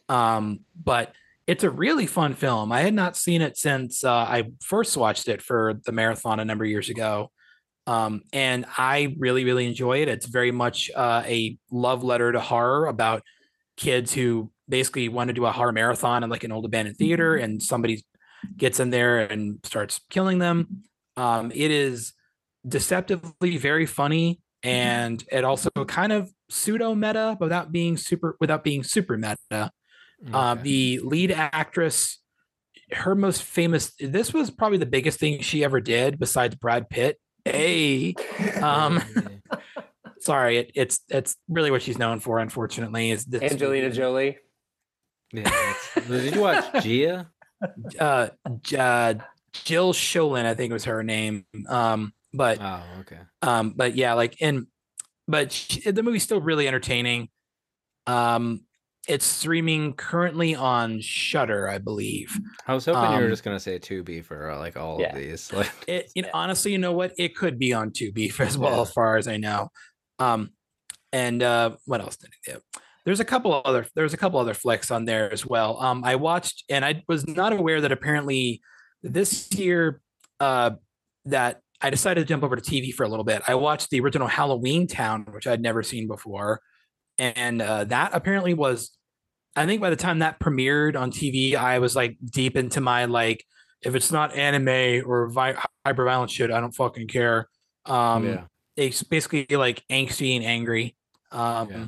Um, 0.10 0.62
but 0.82 1.14
it's 1.48 1.64
a 1.64 1.70
really 1.70 2.08
fun 2.08 2.34
film. 2.34 2.72
I 2.72 2.82
had 2.82 2.94
not 2.94 3.16
seen 3.16 3.42
it 3.42 3.58
since 3.58 4.04
uh, 4.04 4.12
I 4.12 4.50
first 4.62 4.98
watched 4.98 5.28
it 5.28 5.42
for 5.42 5.80
the 5.86 5.92
marathon 5.92 6.40
a 6.40 6.46
number 6.46 6.66
of 6.66 6.70
years 6.70 6.90
ago. 6.90 7.32
Um, 7.88 8.22
and 8.34 8.66
I 8.78 9.16
really, 9.18 9.46
really 9.46 9.66
enjoy 9.66 10.02
it. 10.02 10.10
It's 10.10 10.26
very 10.26 10.52
much 10.52 10.92
uh, 10.94 11.24
a 11.26 11.58
love 11.72 12.04
letter 12.04 12.32
to 12.32 12.40
horror 12.40 12.86
about 12.86 13.24
kids 13.78 14.14
who 14.14 14.52
basically 14.68 15.08
want 15.08 15.30
to 15.30 15.34
do 15.34 15.46
a 15.46 15.52
horror 15.52 15.72
marathon 15.72 16.24
in 16.24 16.30
like 16.30 16.44
an 16.44 16.52
old 16.52 16.66
abandoned 16.66 16.98
theater 16.98 17.36
and 17.36 17.64
somebody 17.64 18.04
gets 18.58 18.80
in 18.80 18.90
there 18.90 19.20
and 19.20 19.60
starts 19.64 20.02
killing 20.10 20.40
them. 20.40 20.84
Um, 21.16 21.52
it 21.56 21.72
is 21.72 22.14
deceptively 22.68 23.58
very 23.58 23.86
funny 23.86 24.42
and 24.64 25.24
it 25.32 25.46
also 25.46 25.70
kind 25.88 26.12
of 26.12 26.30
pseudo 26.50 26.94
meta 26.94 27.38
without 27.40 27.72
being 27.72 27.96
super 27.96 28.36
without 28.42 28.64
being 28.64 28.84
super 28.84 29.18
meta. 29.18 29.72
Uh, 30.34 30.56
the 30.56 31.00
lead 31.04 31.32
actress, 31.32 32.20
her 32.92 33.14
most 33.14 33.44
famous, 33.44 33.94
this 34.00 34.34
was 34.34 34.50
probably 34.50 34.80
the 34.80 34.86
biggest 34.86 35.20
thing 35.20 35.42
she 35.42 35.64
ever 35.64 35.80
did 35.80 36.18
besides 36.20 36.56
Brad 36.56 36.90
Pitt. 36.90 37.20
Hey, 37.52 38.14
um, 38.62 39.02
sorry, 40.20 40.58
it, 40.58 40.72
it's 40.76 41.00
it's 41.10 41.36
really 41.48 41.72
what 41.72 41.82
she's 41.82 41.98
known 41.98 42.20
for. 42.20 42.40
Unfortunately, 42.40 43.12
is 43.12 43.26
this 43.26 43.42
Angelina 43.42 43.90
Jolie. 43.92 44.38
yeah, 45.34 45.74
did 46.08 46.36
you 46.36 46.42
watch 46.42 46.66
Gia? 46.84 47.30
uh, 48.00 48.30
J- 48.62 48.78
uh, 48.78 49.14
Jill 49.54 49.94
Schoelen, 49.94 50.46
I 50.46 50.54
think 50.54 50.72
was 50.74 50.86
her 50.86 51.04
name. 51.04 51.46
Um, 51.68 52.14
but 52.34 52.60
Oh, 52.62 52.84
okay. 53.02 53.20
um, 53.42 53.74
but 53.76 53.96
yeah, 53.96 54.14
like 54.14 54.38
and 54.42 54.68
but 55.28 55.52
she, 55.52 55.90
the 55.92 56.04
movie's 56.04 56.24
still 56.24 56.42
really 56.42 56.68
entertaining. 56.68 57.30
Um, 58.06 58.62
it's 59.08 59.26
streaming 59.26 59.94
currently 59.94 60.54
on 60.56 61.00
Shudder, 61.00 61.70
I 61.70 61.78
believe. 61.78 62.38
I 62.68 62.74
was 62.74 62.86
hoping 62.86 63.12
you 63.12 63.18
were 63.18 63.24
Um, 63.26 63.30
just 63.30 63.44
gonna 63.44 63.60
say 63.60 63.80
Tubi 63.80 64.24
for 64.24 64.52
uh, 64.52 64.60
like 64.60 64.76
all 64.78 65.00
Yeah. 65.00 65.10
of 65.10 65.16
these. 65.16 65.52
Like, 65.54 65.72
It, 65.88 66.12
you 66.16 66.24
know, 66.24 66.30
honestly, 66.34 66.72
you 66.72 66.78
know 66.78 66.92
what? 66.94 67.14
It 67.18 67.36
could 67.36 67.58
be 67.58 67.74
on 67.74 67.92
Tubi 67.92 68.38
as 68.40 68.58
well, 68.58 68.76
Yeah. 68.76 68.82
as 68.82 68.92
far 68.94 69.18
as 69.18 69.28
I 69.28 69.38
know. 69.38 69.70
Um, 70.20 70.52
and 71.14 71.42
uh, 71.42 71.78
what 71.86 72.02
else 72.02 72.18
did 72.18 72.32
it 72.46 72.54
do? 72.54 72.80
There's 73.06 73.22
a 73.22 73.26
couple 73.26 73.62
other 73.64 73.86
there's 73.96 74.14
a 74.14 74.18
couple 74.18 74.40
other 74.40 74.54
flicks 74.54 74.92
on 74.92 75.06
there 75.06 75.32
as 75.32 75.46
well. 75.46 75.82
Um, 75.82 76.04
I 76.04 76.16
watched 76.16 76.66
and 76.70 76.84
I 76.84 77.04
was 77.08 77.26
not 77.26 77.54
aware 77.54 77.80
that 77.80 77.92
apparently 77.94 78.62
this 79.02 79.50
year 79.54 80.02
uh, 80.42 80.72
that 81.26 81.62
I 81.80 81.90
decided 81.90 82.20
to 82.22 82.26
jump 82.28 82.44
over 82.44 82.58
to 82.58 82.62
TV 82.62 82.92
for 82.94 83.04
a 83.04 83.08
little 83.08 83.24
bit. 83.24 83.44
I 83.48 83.56
watched 83.56 83.92
the 83.92 84.02
original 84.02 84.28
Halloween 84.28 84.88
Town, 84.88 85.26
which 85.32 85.48
I'd 85.48 85.62
never 85.62 85.84
seen 85.84 86.08
before, 86.08 86.60
and 87.18 87.62
uh, 87.62 87.86
that 87.86 88.10
apparently 88.14 88.54
was. 88.54 88.97
I 89.56 89.66
think 89.66 89.82
by 89.82 89.90
the 89.90 89.96
time 89.96 90.20
that 90.20 90.40
premiered 90.40 91.00
on 91.00 91.12
TV, 91.12 91.56
I 91.56 91.80
was 91.80 91.96
like 91.96 92.18
deep 92.24 92.56
into 92.56 92.80
my 92.82 93.06
like, 93.06 93.44
if 93.82 93.96
it's 93.96 94.12
not 94.12 94.36
anime 94.36 95.04
or 95.10 95.28
vi- 95.30 95.58
hyper 95.86 96.06
violent 96.06 96.32
shit, 96.32 96.52
I 96.52 96.60
don't 96.60 96.72
fucking 96.76 97.08
care. 97.08 97.48
Um, 97.86 98.26
yeah. 98.28 98.44
it's 98.76 99.02
basically 99.04 99.48
like 99.56 99.84
angsty 99.90 100.36
and 100.36 100.46
angry. 100.46 100.96
Um, 101.32 101.70
Yeah. 101.70 101.88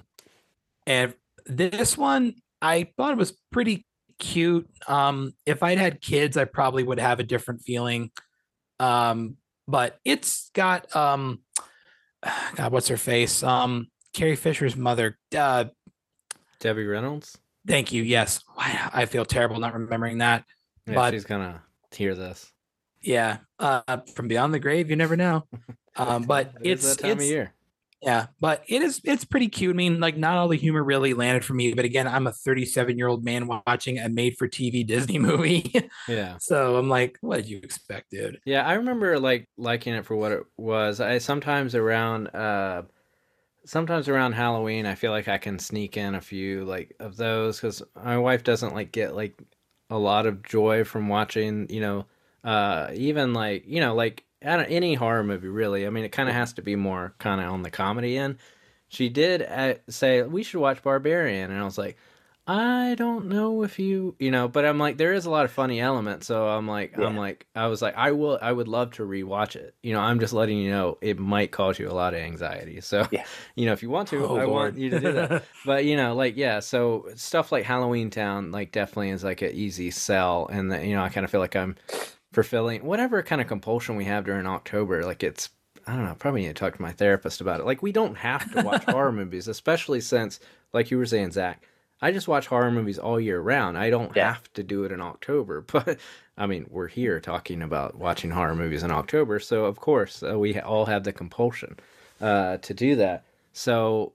and 0.88 1.14
this 1.46 1.98
one 1.98 2.36
I 2.62 2.90
thought 2.98 3.12
it 3.12 3.18
was 3.18 3.34
pretty 3.52 3.86
cute. 4.20 4.70
Um, 4.88 5.34
if 5.46 5.64
I'd 5.64 5.78
had 5.78 6.02
kids, 6.02 6.36
I 6.38 6.46
probably 6.46 6.84
would 6.84 7.00
have 7.00 7.20
a 7.20 7.24
different 7.24 7.62
feeling. 7.62 8.12
Um, 8.80 9.38
but 9.68 9.98
it's 10.04 10.50
got 10.54 10.94
um, 10.96 11.40
God, 12.56 12.72
what's 12.72 12.88
her 12.90 12.98
face? 12.98 13.44
Um, 13.44 13.88
Carrie 14.14 14.36
Fisher's 14.36 14.76
mother. 14.76 15.18
Uh, 15.36 15.66
Debbie 16.60 16.86
Reynolds. 16.86 17.38
Thank 17.70 17.94
you. 17.94 18.04
Yes, 18.04 18.42
Wow, 18.58 18.90
I 18.94 19.06
feel 19.06 19.24
terrible 19.26 19.60
not 19.60 19.74
remembering 19.74 20.18
that. 20.18 20.44
Yeah, 20.88 20.96
But- 20.96 21.14
she's 21.14 21.24
gonna 21.26 21.64
hear 21.94 22.16
this. 22.16 22.52
Yeah, 23.02 23.38
uh, 23.60 24.00
from 24.14 24.28
beyond 24.28 24.54
the 24.54 24.60
grave, 24.60 24.90
you 24.90 24.96
never 24.98 25.16
know. 25.16 25.48
Um, 25.96 26.24
but 26.24 26.54
It 26.62 26.72
it's 26.72 26.96
that 26.96 27.02
time 27.02 27.12
it's 27.14 27.24
of 27.26 27.30
year. 27.30 27.54
Yeah, 28.02 28.28
but 28.40 28.64
it 28.70 28.82
is 28.82 29.02
it's 29.04 29.26
pretty 29.26 29.50
cute. 29.50 29.76
I 29.76 29.76
mean, 29.76 30.00
like 30.00 30.16
not 30.16 30.38
all 30.38 30.48
the 30.48 30.56
humor 30.56 30.82
really 30.82 31.14
landed 31.14 31.44
for 31.44 31.54
me, 31.54 31.74
but 31.74 31.84
again, 31.84 32.08
I'm 32.08 32.26
a 32.26 32.32
37 32.32 32.98
year 32.98 33.08
old 33.08 33.26
man 33.26 33.48
watching 33.68 34.00
a 34.00 34.08
made 34.08 34.38
for 34.38 34.48
TV 34.48 34.84
Disney 34.88 35.20
movie. 35.20 35.74
Yeah. 36.08 36.38
so 36.40 36.78
I'm 36.78 36.88
like, 36.88 37.18
what 37.20 37.38
did 37.38 37.50
you 37.50 37.58
expect, 37.58 38.12
dude? 38.12 38.40
Yeah, 38.46 38.66
I 38.66 38.76
remember 38.76 39.20
like 39.20 39.50
liking 39.58 39.94
it 39.94 40.06
for 40.06 40.16
what 40.16 40.32
it 40.32 40.44
was. 40.56 41.02
I 41.02 41.18
sometimes 41.18 41.76
around 41.76 42.28
uh 42.28 42.84
sometimes 43.66 44.08
around 44.08 44.34
Halloween, 44.34 44.86
I 44.86 44.96
feel 44.96 45.12
like 45.12 45.28
I 45.28 45.38
can 45.38 45.60
sneak 45.60 45.98
in 45.98 46.16
a 46.16 46.22
few 46.22 46.66
like 46.66 46.96
of 47.00 47.18
those 47.18 47.60
cuz 47.60 47.82
my 47.96 48.18
wife 48.18 48.44
doesn't 48.44 48.74
like 48.74 48.92
get 48.92 49.16
like 49.16 49.40
a 49.90 49.98
lot 49.98 50.26
of 50.26 50.44
joy 50.44 50.84
from 50.84 51.08
watching, 51.10 51.68
you 51.70 51.82
know, 51.82 52.06
uh 52.44 52.90
even 52.94 53.34
like, 53.34 53.64
you 53.68 53.80
know, 53.82 53.96
like 53.96 54.26
I 54.46 54.56
don't, 54.58 54.66
any 54.68 54.94
horror 54.96 55.24
movie 55.24 55.48
really. 55.50 55.86
I 55.86 55.90
mean, 55.90 56.04
it 56.06 56.12
kind 56.12 56.30
of 56.30 56.36
has 56.36 56.54
to 56.54 56.62
be 56.62 56.76
more 56.76 57.14
kind 57.20 57.42
of 57.42 57.52
on 57.52 57.64
the 57.64 57.72
comedy 57.72 58.18
end. 58.18 58.38
She 58.88 59.10
did 59.10 59.44
uh, 59.44 59.76
say 59.90 60.24
we 60.24 60.44
should 60.44 60.62
watch 60.62 60.82
Barbarian 60.84 61.52
and 61.52 61.60
I 61.60 61.64
was 61.66 61.78
like 61.78 61.98
I 62.52 62.96
don't 62.96 63.28
know 63.28 63.62
if 63.62 63.78
you, 63.78 64.16
you 64.18 64.32
know, 64.32 64.48
but 64.48 64.66
I'm 64.66 64.80
like, 64.80 64.98
there 64.98 65.14
is 65.14 65.28
a 65.28 65.30
lot 65.30 65.46
of 65.46 65.52
funny 65.52 65.80
elements. 65.80 66.26
So 66.26 66.48
I'm 66.48 66.68
like, 66.68 66.98
I'm 66.98 67.16
like, 67.16 67.46
I 67.54 67.68
was 67.68 67.80
like, 67.80 67.96
I 67.96 68.12
will, 68.14 68.40
I 68.42 68.52
would 68.52 68.68
love 68.68 68.94
to 68.94 69.04
rewatch 69.04 69.56
it. 69.56 69.76
You 69.84 69.94
know, 69.94 70.00
I'm 70.00 70.20
just 70.20 70.34
letting 70.34 70.58
you 70.58 70.72
know 70.72 70.98
it 71.00 71.20
might 71.20 71.52
cause 71.52 71.78
you 71.78 71.88
a 71.88 71.94
lot 71.94 72.16
of 72.16 72.22
anxiety. 72.22 72.82
So, 72.82 73.08
Yeah. 73.12 73.24
you 73.56 73.68
know, 73.68 73.74
if 73.74 73.84
you 73.84 73.92
want 73.92 74.08
to, 74.10 74.26
Oh, 74.26 74.36
I 74.38 74.46
Lord. 74.46 74.50
want 74.50 74.78
you 74.80 74.90
to 74.90 75.00
do 75.00 75.12
that. 75.14 75.44
but 75.66 75.86
you 75.86 75.96
know, 75.96 76.16
like, 76.16 76.38
yeah. 76.38 76.60
So 76.60 77.08
stuff 77.14 77.52
like 77.52 77.66
Halloween 77.66 78.10
Town, 78.10 78.52
like, 78.52 78.72
definitely 78.72 79.12
is 79.12 79.24
like 79.24 79.44
an 79.44 79.52
easy 79.52 79.92
sell, 79.92 80.48
and 80.52 80.72
that 80.72 80.86
you 80.86 80.96
know, 80.96 81.04
I 81.04 81.10
kind 81.10 81.26
of 81.26 81.30
feel 81.30 81.42
like 81.42 81.56
I'm 81.56 81.76
fulfilling 82.34 82.84
whatever 82.84 83.22
kind 83.22 83.42
of 83.42 83.48
compulsion 83.48 83.96
we 83.96 84.06
have 84.06 84.26
during 84.26 84.48
October. 84.48 85.04
Like, 85.04 85.22
it's 85.22 85.50
I 85.86 85.96
don't 85.96 86.06
know. 86.06 86.16
Probably 86.18 86.42
need 86.42 86.48
to 86.48 86.54
talk 86.56 86.76
to 86.76 86.82
my 86.82 86.94
therapist 86.94 87.42
about 87.42 87.60
it. 87.60 87.66
Like, 87.68 87.84
we 87.84 87.92
don't 87.92 88.16
have 88.16 88.52
to 88.54 88.62
watch 88.64 88.84
horror 88.88 89.12
movies, 89.12 89.48
especially 89.48 90.02
since, 90.02 90.40
like 90.74 90.90
you 90.90 90.98
were 90.98 91.06
saying, 91.06 91.32
Zach. 91.32 91.64
I 92.02 92.12
just 92.12 92.28
watch 92.28 92.48
horror 92.48 92.72
movies 92.72 92.98
all 92.98 93.20
year 93.20 93.40
round. 93.42 93.78
I 93.78 93.90
don't 93.90 94.16
Yeah. 94.16 94.34
have 94.34 94.52
to 94.54 94.64
do 94.64 94.84
it 94.86 94.92
in 94.92 95.02
October. 95.02 95.62
But 95.72 95.98
I 96.38 96.48
mean, 96.48 96.66
we're 96.70 96.88
here 96.88 97.20
talking 97.20 97.62
about 97.62 97.96
watching 97.96 98.32
horror 98.32 98.56
movies 98.56 98.84
in 98.84 98.92
October, 98.92 99.40
so 99.40 99.66
of 99.66 99.80
course 99.80 100.24
uh, 100.24 100.40
we 100.40 100.58
all 100.60 100.86
have 100.86 101.04
the 101.04 101.12
compulsion 101.12 101.78
uh, 102.22 102.58
to 102.58 102.74
do 102.74 102.96
that. 102.98 103.26
So 103.52 104.14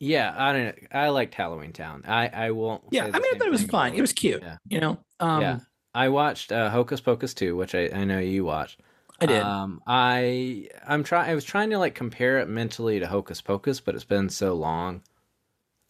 yeah, 0.00 0.34
I 0.36 0.52
don't. 0.52 0.76
I 0.92 1.08
liked 1.08 1.34
Halloween 1.34 1.72
Town. 1.72 2.04
I 2.06 2.28
I 2.28 2.50
won't. 2.52 2.82
yeah, 2.90 3.04
I 3.04 3.06
mean, 3.06 3.22
I 3.34 3.38
thought 3.38 3.46
it 3.48 3.50
was 3.50 3.64
fine. 3.64 3.94
It 3.94 4.00
was 4.00 4.12
cute. 4.12 4.42
Yeah. 4.42 4.56
You 4.68 4.80
know, 4.80 4.98
um, 5.20 5.40
yeah, 5.42 5.58
I 5.94 6.08
watched 6.08 6.52
uh, 6.52 6.70
Hocus 6.70 7.00
Pocus 7.00 7.34
2, 7.34 7.56
which 7.56 7.74
I, 7.74 7.88
I 7.92 8.04
know 8.04 8.18
you 8.20 8.44
watched. 8.44 8.80
I 9.20 9.26
did. 9.26 9.42
Um, 9.42 9.82
I 9.86 10.68
I'm 10.86 11.02
trying. 11.02 11.30
I 11.30 11.34
was 11.34 11.44
trying 11.44 11.70
to 11.70 11.78
like 11.78 11.94
compare 11.96 12.38
it 12.38 12.48
mentally 12.48 13.00
to 13.00 13.06
Hocus 13.08 13.40
Pocus, 13.42 13.80
but 13.80 13.94
it's 13.96 14.04
been 14.04 14.28
so 14.28 14.54
long 14.54 15.02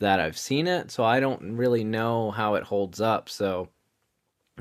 that 0.01 0.21
I've 0.21 0.39
seen 0.39 0.67
it, 0.67 0.91
so 0.91 1.05
I 1.05 1.21
don't 1.21 1.57
really 1.57 1.85
know 1.85 2.31
how 2.31 2.55
it 2.55 2.65
holds 2.65 3.01
up. 3.01 3.29
So 3.29 3.69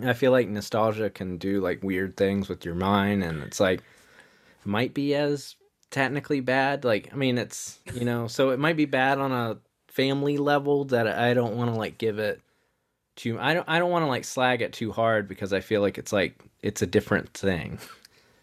I 0.04 0.14
feel 0.14 0.32
like 0.32 0.48
nostalgia 0.48 1.10
can 1.10 1.38
do 1.38 1.62
like 1.62 1.84
weird 1.84 2.18
things 2.18 2.50
with 2.50 2.66
your 2.66 2.76
mind, 2.76 3.24
and 3.24 3.42
it's 3.44 3.60
like 3.60 3.80
it 3.80 4.66
might 4.66 4.94
be 4.94 5.16
as 5.16 5.56
technically 5.92 6.40
bad. 6.40 6.84
Like 6.86 7.10
I 7.14 7.16
mean, 7.16 7.38
it's 7.38 7.80
you 7.94 8.06
know, 8.06 8.28
so 8.28 8.52
it 8.52 8.60
might 8.60 8.78
be 8.78 8.86
bad 8.86 9.20
on 9.20 9.32
a 9.32 9.58
family 9.88 10.38
level 10.38 10.86
that 10.86 11.08
I 11.08 11.34
don't 11.34 11.58
want 11.58 11.72
to 11.74 11.78
like 11.78 11.98
give 11.98 12.20
it 12.20 12.42
too. 13.16 13.40
I 13.40 13.54
don't 13.54 13.68
I 13.70 13.80
don't 13.80 13.92
want 13.92 14.04
to 14.04 14.08
like 14.10 14.26
slag 14.26 14.62
it 14.62 14.74
too 14.74 14.92
hard 14.92 15.28
because 15.28 15.54
I 15.54 15.62
feel 15.62 15.82
like 15.82 15.98
it's 15.98 16.14
like 16.14 16.44
it's 16.62 16.82
a 16.82 16.88
different 16.88 17.34
thing, 17.34 17.80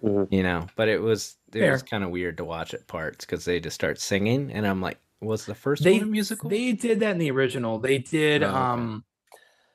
Mhm. 0.03 0.29
you 0.31 0.43
know. 0.43 0.67
But 0.77 0.89
it 0.89 1.01
was 1.03 1.37
it 1.55 1.61
Fair. 1.61 1.73
was 1.73 1.83
kind 1.83 2.05
of 2.05 2.11
weird 2.11 2.37
to 2.39 2.45
watch 2.45 2.75
at 2.75 2.87
parts 2.89 3.25
because 3.25 3.45
they 3.45 3.61
just 3.61 3.75
start 3.75 4.01
singing, 4.01 4.51
and 4.53 4.67
I'm 4.67 4.81
like, 4.81 4.99
was 5.25 5.47
the 5.47 5.55
first 5.55 5.83
They 5.83 5.95
one 5.99 6.03
a 6.03 6.07
musical? 6.07 6.49
they 6.51 6.73
did 6.73 7.01
that 7.01 7.13
in 7.13 7.19
the 7.19 7.31
original. 7.31 7.79
They 7.79 7.99
did. 7.99 8.43
Oh, 8.43 8.49
okay. 8.49 8.57
Um, 8.57 9.05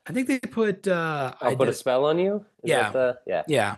I 0.06 0.12
think 0.12 0.28
they 0.28 0.38
put. 0.38 0.88
uh 0.88 1.34
I'll 1.40 1.50
I 1.52 1.54
put 1.54 1.68
a 1.68 1.72
spell 1.72 2.04
on 2.06 2.18
you. 2.18 2.36
Is 2.62 2.70
Yeah. 2.70 2.90
the- 2.90 3.18
yeah. 3.26 3.42
Yeah. 3.48 3.76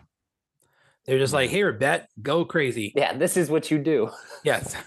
They're 1.04 1.18
just 1.18 1.32
like, 1.32 1.50
here, 1.50 1.72
bet, 1.72 2.08
go 2.22 2.44
crazy. 2.44 2.92
Yeah. 2.94 3.12
This 3.16 3.36
is 3.36 3.50
what 3.50 3.70
you 3.70 3.78
do. 3.78 4.10
Yes. 4.44 4.76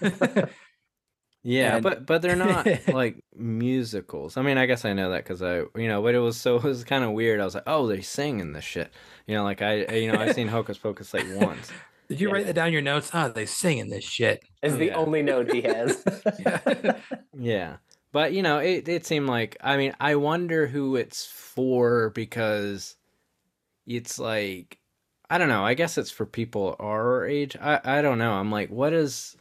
Yeah, 1.48 1.76
And- 1.76 1.82
but 1.84 2.06
but 2.06 2.22
they're 2.22 2.34
not 2.34 2.66
like 2.88 3.22
musicals. 3.36 4.36
I 4.36 4.42
mean, 4.42 4.58
I 4.58 4.66
guess 4.66 4.84
I 4.84 4.94
know 4.94 5.10
that 5.10 5.22
because 5.22 5.42
I, 5.42 5.58
you 5.80 5.86
know, 5.86 6.02
but 6.02 6.14
it 6.16 6.18
was 6.18 6.36
so 6.36 6.56
it 6.56 6.64
was 6.64 6.82
kind 6.82 7.04
of 7.04 7.12
weird. 7.12 7.40
I 7.40 7.44
was 7.44 7.54
like, 7.54 7.62
oh, 7.68 7.86
they 7.86 8.00
sing 8.00 8.40
in 8.40 8.52
this 8.52 8.64
shit. 8.64 8.90
You 9.28 9.36
know, 9.36 9.44
like 9.44 9.62
I, 9.62 9.84
you 9.94 10.10
know, 10.10 10.18
I've 10.18 10.34
seen 10.34 10.48
Hocus 10.48 10.76
Pocus 10.76 11.14
like 11.14 11.24
once. 11.34 11.70
Did 12.08 12.20
you 12.20 12.28
Yeah. 12.28 12.34
write 12.34 12.46
that 12.46 12.54
down 12.54 12.68
in 12.68 12.72
your 12.72 12.82
notes? 12.82 13.10
Oh, 13.12 13.28
they 13.28 13.46
sing 13.46 13.78
in 13.78 13.88
this 13.88 14.04
shit. 14.04 14.42
Is 14.62 14.74
oh, 14.74 14.76
the 14.76 14.86
Yeah. 14.86 14.96
only 14.96 15.22
note 15.22 15.52
he 15.52 15.62
has. 15.62 16.02
Yeah. 16.38 16.92
Yeah, 17.38 17.76
but 18.12 18.32
you 18.32 18.42
know, 18.42 18.58
it 18.58 18.88
it 18.88 19.04
seemed 19.04 19.28
like 19.28 19.56
I 19.60 19.76
mean, 19.76 19.94
I 20.00 20.14
wonder 20.14 20.66
who 20.66 20.96
it's 20.96 21.26
for 21.26 22.10
because 22.10 22.96
it's 23.86 24.18
like 24.18 24.78
I 25.28 25.36
don't 25.38 25.48
know. 25.48 25.64
I 25.64 25.74
guess 25.74 25.98
it's 25.98 26.10
for 26.10 26.24
people 26.24 26.76
our 26.80 27.26
age. 27.26 27.56
I 27.60 27.80
I 27.84 28.02
don't 28.02 28.18
know. 28.18 28.32
I'm 28.32 28.50
like, 28.50 28.70
what 28.70 28.92
is 28.94 29.36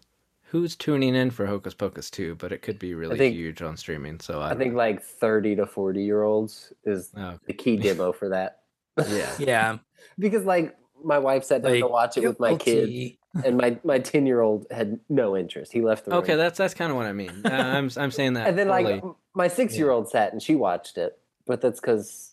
who's 0.49 0.75
tuning 0.75 1.15
in 1.15 1.31
for 1.31 1.45
Hocus 1.45 1.73
Pocus 1.73 2.09
2? 2.11 2.35
But 2.35 2.51
it 2.51 2.61
could 2.61 2.77
be 2.79 2.93
really 2.93 3.17
think- 3.17 3.35
huge 3.35 3.61
on 3.61 3.77
streaming. 3.77 4.19
So 4.19 4.41
I, 4.41 4.47
I 4.47 4.49
don't 4.49 4.57
think 4.59 4.75
like 4.75 5.01
30 5.01 5.55
to 5.57 5.65
40 5.65 6.03
year 6.03 6.23
olds 6.23 6.73
is 6.83 7.13
know. 7.13 7.31
Oh, 7.35 7.39
the 7.47 7.53
key 7.53 7.77
demo 7.77 8.11
for 8.19 8.27
that. 8.29 8.59
yeah. 9.07 9.33
yeah. 9.39 9.77
because 10.19 10.43
like 10.45 10.75
my 11.05 11.19
wife 11.19 11.43
sat 11.45 11.61
down 11.61 11.73
to 11.79 11.87
watch 11.87 12.17
it 12.17 12.27
with 12.27 12.39
my 12.39 12.55
kid, 12.55 13.15
and 13.45 13.57
my 13.57 13.77
my 13.83 13.99
10 13.99 14.25
year 14.25 14.41
old 14.41 14.65
had 14.71 14.99
no 15.09 15.37
interest. 15.37 15.71
He 15.71 15.81
left 15.81 16.05
the 16.05 16.11
room. 16.11 16.19
Okay, 16.21 16.35
that's 16.35 16.57
that's 16.57 16.73
kind 16.73 16.89
of 16.91 16.97
what 16.97 17.05
I 17.05 17.13
mean. 17.13 17.41
Uh, 17.45 17.49
I'm 17.49 17.89
I'm 17.97 18.11
saying 18.11 18.33
that. 18.33 18.47
and 18.47 18.57
then 18.57 18.67
like 18.67 19.03
my 19.33 19.47
six 19.47 19.77
year 19.77 19.91
old 19.91 20.09
sat 20.09 20.33
and 20.33 20.41
she 20.41 20.55
watched 20.55 20.97
it, 20.97 21.17
but 21.45 21.61
that's 21.61 21.79
because 21.79 22.31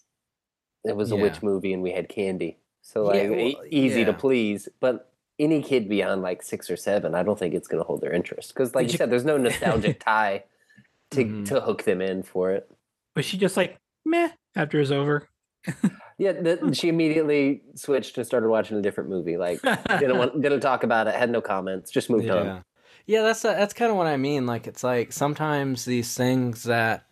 it 0.84 0.96
was 0.96 1.12
a 1.12 1.16
Yeah. 1.16 1.22
witch 1.22 1.42
movie 1.42 1.72
and 1.72 1.82
we 1.82 1.92
had 1.92 2.08
candy, 2.08 2.58
so 2.80 3.04
like 3.04 3.22
e- 3.24 3.54
well, 3.56 3.64
easy 3.70 4.04
to 4.04 4.12
please. 4.12 4.68
But 4.80 5.08
any 5.38 5.62
kid 5.62 5.88
beyond 5.88 6.22
like 6.22 6.42
six 6.42 6.70
or 6.70 6.76
seven, 6.76 7.14
I 7.14 7.22
don't 7.22 7.38
think 7.38 7.54
it's 7.54 7.68
going 7.68 7.82
to 7.82 7.86
hold 7.86 8.00
their 8.00 8.12
interest 8.12 8.52
because, 8.54 8.74
like 8.74 8.86
Did 8.86 8.92
you 8.92 8.94
you- 8.94 8.98
said, 8.98 9.10
there's 9.10 9.24
no 9.24 9.36
nostalgic 9.36 10.00
tie 10.04 10.44
to 11.12 11.24
Mhm. 11.24 11.46
to 11.48 11.60
hook 11.60 11.82
them 11.84 12.00
in 12.00 12.22
for 12.22 12.52
it. 12.52 12.70
Was 13.16 13.24
she 13.24 13.36
just 13.38 13.56
like 13.56 13.78
meh 14.04 14.30
after 14.56 14.80
it's 14.80 14.90
over? 14.90 15.28
Yeah, 16.18 16.32
the, 16.32 16.74
she 16.74 16.88
immediately 16.88 17.62
switched 17.74 18.16
and 18.18 18.26
started 18.26 18.48
watching 18.48 18.76
a 18.76 18.82
different 18.82 19.10
movie. 19.10 19.36
Like 19.36 19.62
didn't 19.62 20.18
want 20.18 20.40
didn't 20.42 20.60
talk 20.60 20.84
about 20.84 21.08
it, 21.08 21.14
had 21.14 21.30
no 21.30 21.40
comments, 21.40 21.90
just 21.90 22.10
moved 22.10 22.26
yeah. 22.26 22.34
on. 22.34 22.64
Yeah, 23.06 23.22
that's 23.22 23.42
that's 23.42 23.74
kind 23.74 23.90
of 23.90 23.96
what 23.96 24.06
I 24.06 24.16
mean. 24.16 24.46
Like 24.46 24.66
it's 24.66 24.84
like 24.84 25.12
sometimes 25.12 25.84
these 25.84 26.14
things 26.14 26.64
that 26.64 27.06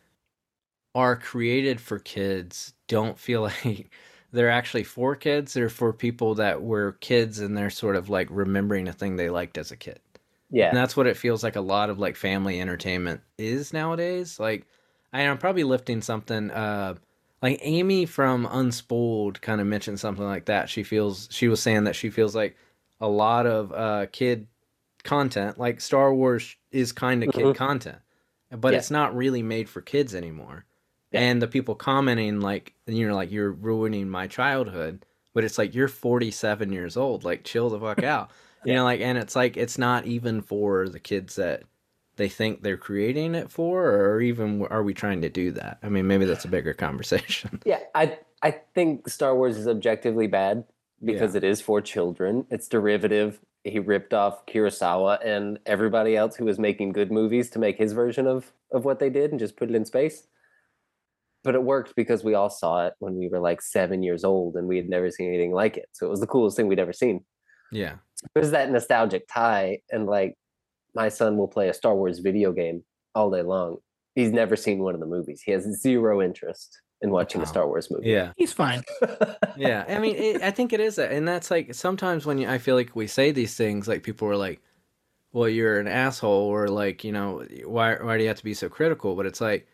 are 0.94 1.16
created 1.16 1.80
for 1.80 1.98
kids 1.98 2.74
don't 2.88 3.18
feel 3.18 3.42
like 3.64 3.90
they're 4.32 4.50
actually 4.50 4.84
for 4.84 5.16
kids. 5.16 5.54
They're 5.54 5.68
for 5.68 5.92
people 5.92 6.36
that 6.36 6.62
were 6.62 6.92
kids 7.00 7.40
and 7.40 7.56
they're 7.56 7.70
sort 7.70 7.96
of 7.96 8.08
like 8.08 8.28
remembering 8.30 8.88
a 8.88 8.92
thing 8.92 9.16
they 9.16 9.30
liked 9.30 9.58
as 9.58 9.70
a 9.70 9.76
kid. 9.76 10.00
Yeah, 10.52 10.68
And 10.68 10.76
that's 10.76 10.96
what 10.96 11.06
it 11.06 11.16
feels 11.16 11.44
like 11.44 11.54
a 11.54 11.60
lot 11.60 11.90
of 11.90 12.00
like 12.00 12.16
family 12.16 12.60
entertainment 12.60 13.20
is 13.38 13.72
nowadays. 13.72 14.40
Like 14.40 14.66
I 15.12 15.22
am 15.22 15.38
probably 15.38 15.64
lifting 15.64 16.02
something 16.02 16.50
uh 16.50 16.94
like 17.42 17.58
Amy 17.62 18.06
from 18.06 18.46
Unspooled 18.46 19.40
kind 19.40 19.60
of 19.60 19.66
mentioned 19.66 19.98
something 20.00 20.24
like 20.24 20.46
that. 20.46 20.68
She 20.68 20.82
feels 20.82 21.28
she 21.30 21.48
was 21.48 21.60
saying 21.60 21.84
that 21.84 21.96
she 21.96 22.10
feels 22.10 22.34
like 22.34 22.56
a 23.00 23.08
lot 23.08 23.46
of 23.46 23.72
uh 23.72 24.06
kid 24.12 24.46
content 25.02 25.58
like 25.58 25.80
Star 25.80 26.14
Wars 26.14 26.56
is 26.70 26.92
kind 26.92 27.24
of 27.24 27.32
kid 27.32 27.44
Mhm. 27.44 27.54
content. 27.56 27.98
But 28.50 28.72
Yeah. 28.72 28.78
it's 28.78 28.90
not 28.90 29.16
really 29.16 29.42
made 29.42 29.68
for 29.68 29.80
kids 29.80 30.14
anymore. 30.14 30.64
Yeah. 31.12 31.20
And 31.20 31.40
the 31.42 31.48
people 31.48 31.74
commenting 31.74 32.40
like 32.40 32.74
you 32.86 33.08
know 33.08 33.14
like 33.14 33.30
you're 33.30 33.52
ruining 33.52 34.08
my 34.10 34.26
childhood, 34.26 35.04
but 35.34 35.44
it's 35.44 35.56
like 35.58 35.74
you're 35.74 35.88
47 35.88 36.72
years 36.72 36.96
old, 36.96 37.24
like 37.24 37.44
chill 37.44 37.70
the 37.70 37.80
fuck 37.80 38.02
out. 38.04 38.30
You 38.62 38.74
know, 38.74 38.84
like, 38.84 39.00
and 39.00 39.16
it's 39.16 39.34
like 39.34 39.56
it's 39.56 39.78
not 39.78 40.04
even 40.04 40.42
for 40.42 40.86
the 40.90 41.00
kids 41.00 41.36
that 41.36 41.62
they 42.20 42.28
think 42.28 42.62
they're 42.62 42.76
creating 42.76 43.34
it 43.34 43.50
for, 43.50 43.90
or 43.90 44.20
even 44.20 44.66
are 44.66 44.82
we 44.82 44.92
trying 44.92 45.22
to 45.22 45.30
do 45.30 45.52
that? 45.52 45.78
I 45.82 45.88
mean, 45.88 46.06
maybe 46.06 46.26
that's 46.26 46.44
a 46.44 46.48
bigger 46.48 46.74
conversation. 46.74 47.62
yeah. 47.64 47.80
I 47.94 48.18
I 48.42 48.50
think 48.74 49.08
Star 49.08 49.34
Wars 49.34 49.56
is 49.56 49.66
objectively 49.66 50.26
bad 50.26 50.64
because 51.02 51.34
it 51.34 51.44
is 51.44 51.62
for 51.62 51.80
children. 51.80 52.44
It's 52.50 52.68
derivative. 52.68 53.40
He 53.64 53.78
ripped 53.78 54.12
off 54.12 54.44
Kurosawa 54.44 55.24
and 55.24 55.58
everybody 55.64 56.14
else 56.14 56.36
who 56.36 56.44
was 56.44 56.58
making 56.58 56.92
good 56.92 57.10
movies 57.10 57.48
to 57.50 57.58
make 57.58 57.78
his 57.78 57.94
version 57.94 58.26
of 58.26 58.52
of 58.70 58.84
what 58.84 58.98
they 58.98 59.08
did 59.08 59.30
and 59.30 59.40
just 59.40 59.56
put 59.56 59.70
it 59.70 59.74
in 59.74 59.86
space. 59.86 60.26
But 61.42 61.54
it 61.54 61.62
worked 61.62 61.96
because 61.96 62.22
we 62.22 62.34
all 62.34 62.50
saw 62.50 62.86
it 62.86 62.92
when 62.98 63.16
we 63.16 63.28
were 63.28 63.40
like 63.40 63.62
seven 63.62 64.02
years 64.02 64.24
old 64.24 64.56
and 64.56 64.68
we 64.68 64.76
had 64.76 64.90
never 64.90 65.10
seen 65.10 65.28
anything 65.28 65.52
like 65.52 65.78
it. 65.78 65.88
So 65.92 66.06
it 66.06 66.10
was 66.10 66.20
the 66.20 66.26
coolest 66.26 66.58
thing 66.58 66.68
we'd 66.68 66.78
ever 66.78 66.92
seen. 66.92 67.24
yeah, 67.72 67.94
there's 68.34 68.50
that 68.50 68.70
nostalgic 68.70 69.26
tie 69.32 69.78
and 69.90 70.04
like 70.04 70.36
my 70.94 71.08
son 71.08 71.36
will 71.36 71.48
play 71.48 71.68
a 71.68 71.74
star 71.74 71.94
wars 71.94 72.18
video 72.18 72.52
game 72.52 72.82
all 73.14 73.30
day 73.30 73.42
long 73.42 73.76
he's 74.14 74.30
never 74.32 74.56
seen 74.56 74.78
one 74.80 74.94
of 74.94 75.00
the 75.00 75.06
movies 75.06 75.40
he 75.42 75.52
has 75.52 75.64
zero 75.80 76.20
interest 76.22 76.80
in 77.02 77.10
watching 77.10 77.40
Wow. 77.40 77.44
a 77.44 77.48
star 77.48 77.66
wars 77.66 77.90
movie 77.90 78.10
yeah, 78.10 78.32
He's 78.36 78.52
fine. 78.52 78.82
yeah. 79.56 79.84
I 79.88 79.98
mean, 79.98 80.16
it, 80.16 80.42
I 80.42 80.50
think 80.50 80.72
it 80.74 80.80
is 80.80 80.96
that, 80.96 81.12
and 81.12 81.26
that's 81.26 81.50
like 81.50 81.72
sometimes 81.74 82.26
when 82.26 82.36
you, 82.36 82.46
I 82.46 82.58
feel 82.58 82.74
like 82.76 82.94
we 82.94 83.06
say 83.06 83.32
these 83.32 83.54
things, 83.56 83.88
like 83.88 84.02
people 84.02 84.28
are 84.28 84.36
like, 84.36 84.60
"Well, 85.32 85.48
you're 85.48 85.80
an 85.80 85.88
asshole," 85.88 86.46
or 86.48 86.68
like, 86.68 87.02
you 87.02 87.12
know, 87.12 87.42
why 87.64 87.94
why 87.94 88.18
do 88.18 88.22
you 88.22 88.28
have 88.28 88.36
to 88.36 88.44
be 88.44 88.52
so 88.52 88.68
critical? 88.68 89.16
But 89.16 89.24
it's 89.24 89.40
like 89.40 89.66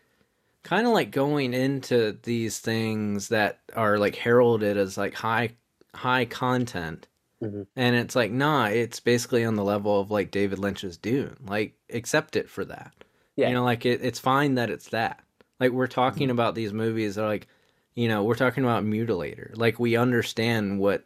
kind 0.63 0.87
of 0.87 0.93
like 0.93 1.11
going 1.11 1.53
into 1.53 2.17
these 2.23 2.59
things 2.59 3.27
that 3.27 3.59
are 3.75 3.97
like 3.97 4.15
heralded 4.15 4.77
as 4.77 4.97
like 4.97 5.13
high 5.13 5.49
high 5.95 6.23
content 6.23 7.07
Mhm. 7.41 7.67
and 7.75 7.95
it's 7.95 8.15
like 8.15 8.31
nah 8.31 8.65
it's 8.65 8.99
basically 8.99 9.45
on 9.45 9.55
the 9.55 9.63
level 9.63 9.99
of 9.99 10.09
like 10.09 10.31
david 10.31 10.57
lynch's 10.57 10.97
dune 10.97 11.37
like 11.45 11.75
accept 11.91 12.35
it 12.35 12.49
for 12.49 12.65
that 12.65 12.93
Yeah. 13.35 13.49
you 13.49 13.53
know 13.53 13.63
like 13.63 13.85
it, 13.85 14.01
it's 14.03 14.17
fine 14.17 14.55
that 14.55 14.71
it's 14.71 14.89
that 14.89 15.21
like 15.59 15.71
we're 15.71 15.85
talking 15.87 16.31
about 16.31 16.55
these 16.55 16.73
movies 16.73 17.13
that 17.15 17.23
are 17.23 17.27
like 17.27 17.47
you 17.93 18.07
know 18.07 18.23
we're 18.23 18.33
talking 18.35 18.63
about 18.63 18.83
mutilator 18.85 19.55
like 19.55 19.79
we 19.79 19.95
understand 19.95 20.79
what 20.79 21.03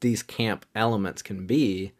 these 0.00 0.22
camp 0.22 0.66
elements 0.74 1.22
can 1.22 1.46
be 1.46 1.92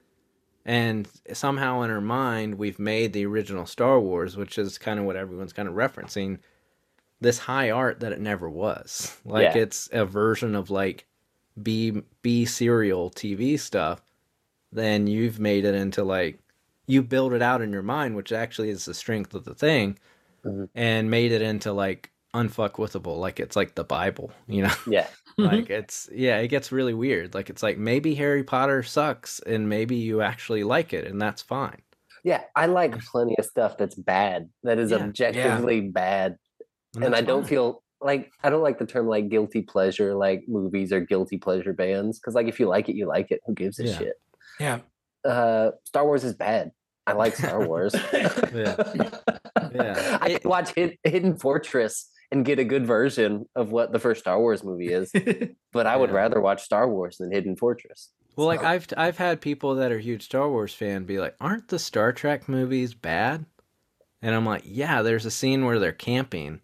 and 0.67 1.09
somehow 1.33 1.81
in 1.81 1.91
our 1.91 2.03
mind 2.03 2.57
we've 2.57 2.79
made 2.79 3.15
the 3.15 3.25
original 3.25 3.65
star 3.65 3.99
wars 3.99 4.37
which 4.37 4.59
is 4.59 4.77
kind 4.77 5.01
of 5.01 5.07
what 5.07 5.17
everyone's 5.17 5.55
kind 5.55 5.69
of 5.69 5.75
referencing 5.75 6.39
this 7.23 7.39
high 7.39 7.71
art 7.71 8.01
that 8.01 8.13
it 8.13 8.21
never 8.21 8.49
was 8.49 9.19
like 9.25 9.55
Yeah. 9.55 9.63
it's 9.63 9.89
a 9.93 10.05
version 10.05 10.55
of 10.55 10.69
like 10.71 11.07
b 11.63 12.03
b 12.23 12.45
serial 12.45 13.11
tv 13.11 13.59
stuff 13.59 14.01
then 14.73 15.07
you've 15.07 15.39
made 15.41 15.65
it 15.65 15.75
into 15.75 16.05
like 16.05 16.39
you 16.87 17.03
build 17.03 17.33
it 17.33 17.43
out 17.43 17.61
in 17.63 17.73
your 17.73 17.83
mind 17.83 18.15
which 18.17 18.33
actually 18.33 18.71
is 18.71 18.85
the 18.85 18.95
strength 18.95 19.35
of 19.35 19.45
the 19.45 19.55
thing 19.55 19.99
Mhm. 20.45 20.69
and 20.75 21.11
made 21.11 21.33
it 21.33 21.43
into 21.43 21.71
like 21.73 22.11
unfuckwithable 22.35 23.19
like 23.19 23.41
it's 23.41 23.57
like 23.57 23.75
the 23.75 23.85
bible 23.85 24.33
you 24.47 24.63
know 24.63 24.73
yeah 24.87 25.07
like 25.37 25.69
it's 25.69 26.09
yeah 26.13 26.39
it 26.39 26.49
gets 26.49 26.73
really 26.73 26.95
weird 26.95 27.35
like 27.35 27.51
it's 27.51 27.63
like 27.63 27.77
maybe 27.77 28.15
harry 28.15 28.43
potter 28.43 28.83
sucks 28.83 29.41
and 29.41 29.69
maybe 29.69 29.97
you 29.97 30.23
actually 30.23 30.65
like 30.65 30.93
it 30.95 31.07
and 31.07 31.21
that's 31.21 31.43
fine 31.43 31.83
yeah 32.25 32.43
i 32.57 32.67
like 32.67 32.99
plenty 33.01 33.35
of 33.39 33.45
stuff 33.45 33.77
that's 33.77 33.95
bad 33.97 34.49
that 34.63 34.79
is 34.79 34.93
Yeah. 34.93 34.99
objectively 34.99 35.81
bad 35.83 36.37
and 37.03 37.15
i 37.15 37.21
don't 37.21 37.43
fine. 37.43 37.49
feel 37.51 37.83
like 38.01 38.31
i 38.43 38.51
don't 38.51 38.63
like 38.63 38.79
the 38.79 38.87
term 38.87 39.07
like 39.07 39.29
guilty 39.29 39.63
pleasure 39.63 40.15
like 40.15 40.45
movies 40.49 40.93
or 40.93 41.01
guilty 41.01 41.37
pleasure 41.39 41.73
bands 41.73 42.19
because 42.19 42.35
like 42.35 42.47
if 42.49 42.59
you 42.61 42.67
like 42.67 42.89
it 42.89 42.97
you 42.97 43.07
like 43.07 43.31
it 43.31 43.41
who 43.47 43.55
gives 43.55 43.79
a 43.79 43.85
Yeah. 43.87 43.99
shit 43.99 44.15
Yeah. 44.59 44.79
uh 45.25 45.71
star 45.85 46.05
wars 46.05 46.25
is 46.25 46.35
bad 46.35 46.73
i 47.07 47.13
like 47.13 47.37
star 47.37 47.67
wars 47.67 47.95
Yeah. 48.13 48.77
Yeah. 49.75 50.19
i 50.23 50.29
It- 50.31 50.41
can 50.43 50.51
watch 50.51 50.71
Hid- 50.75 50.99
hidden 51.05 51.37
fortress 51.37 52.09
and 52.33 52.45
get 52.45 52.59
a 52.59 52.65
good 52.65 52.87
version 52.87 53.45
of 53.57 53.73
what 53.73 53.93
the 53.93 53.99
first 53.99 54.21
star 54.21 54.39
wars 54.39 54.63
movie 54.65 54.93
is 54.93 55.11
but 55.73 55.87
i 55.87 55.97
would 55.97 56.11
Yeah. 56.11 56.17
rather 56.17 56.41
watch 56.41 56.63
star 56.63 56.89
wars 56.89 57.19
than 57.19 57.31
hidden 57.33 57.57
fortress 57.57 58.11
well 58.37 58.47
like 58.47 58.63
i've 58.65 58.87
i've 58.97 59.19
had 59.19 59.41
people 59.41 59.75
that 59.77 59.93
are 59.93 59.99
huge 59.99 60.23
star 60.25 60.49
wars 60.49 60.73
fan 60.73 61.05
be 61.05 61.19
like 61.19 61.35
aren't 61.41 61.69
the 61.69 61.79
star 61.79 62.13
trek 62.13 62.49
movies 62.49 62.95
bad 62.95 63.45
and 64.23 64.35
i'm 64.35 64.47
like 64.47 64.63
yeah 64.65 65.03
there's 65.03 65.27
a 65.27 65.31
scene 65.31 65.65
where 65.67 65.79
they're 65.79 65.93
camping 65.93 66.61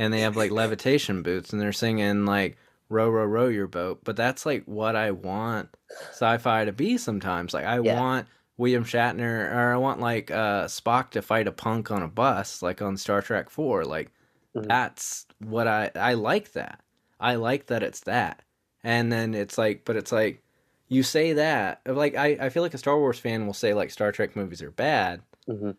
and 0.00 0.12
they 0.12 0.20
have 0.22 0.36
like 0.36 0.50
levitation 0.50 1.22
boots 1.22 1.52
and 1.52 1.60
they're 1.60 1.72
singing 1.72 2.24
like 2.26 2.56
row 2.88 3.08
row 3.08 3.24
row 3.24 3.46
your 3.48 3.66
boat 3.68 4.00
but 4.02 4.16
that's 4.16 4.44
like 4.44 4.64
what 4.64 4.96
i 4.96 5.10
want 5.10 5.68
sci-fi 6.10 6.64
to 6.64 6.72
be 6.72 6.96
sometimes 6.96 7.54
like 7.54 7.64
i 7.64 7.78
Yeah. 7.78 8.00
want 8.00 8.26
William 8.56 8.84
Shatner, 8.84 9.50
or 9.50 9.72
I 9.72 9.76
want 9.78 10.00
like 10.00 10.30
uh, 10.30 10.66
Spock 10.66 11.12
to 11.12 11.22
fight 11.22 11.48
a 11.48 11.52
punk 11.52 11.90
on 11.90 12.02
a 12.02 12.08
bus, 12.08 12.60
like 12.60 12.82
on 12.82 12.98
Star 12.98 13.22
Trek 13.22 13.48
Four. 13.48 13.86
Like 13.86 14.10
Mhm. 14.54 14.66
that's 14.68 15.24
what 15.38 15.66
I 15.66 15.90
I 15.94 16.12
like 16.12 16.52
that. 16.52 16.80
I 17.18 17.36
like 17.36 17.68
that 17.68 17.82
it's 17.82 18.00
that. 18.00 18.42
And 18.84 19.10
then 19.10 19.32
it's 19.32 19.56
like, 19.56 19.86
but 19.86 19.96
it's 19.96 20.12
like 20.12 20.42
you 20.88 21.02
say 21.02 21.32
that 21.32 21.80
like 21.86 22.14
I 22.16 22.36
I 22.38 22.48
feel 22.50 22.62
like 22.62 22.74
a 22.74 22.78
Star 22.78 22.98
Wars 22.98 23.18
fan 23.18 23.46
will 23.46 23.54
say 23.54 23.72
like 23.72 23.90
Star 23.90 24.12
Trek 24.12 24.36
movies 24.36 24.60
are 24.60 24.70
bad, 24.70 25.22
Mhm. 25.48 25.76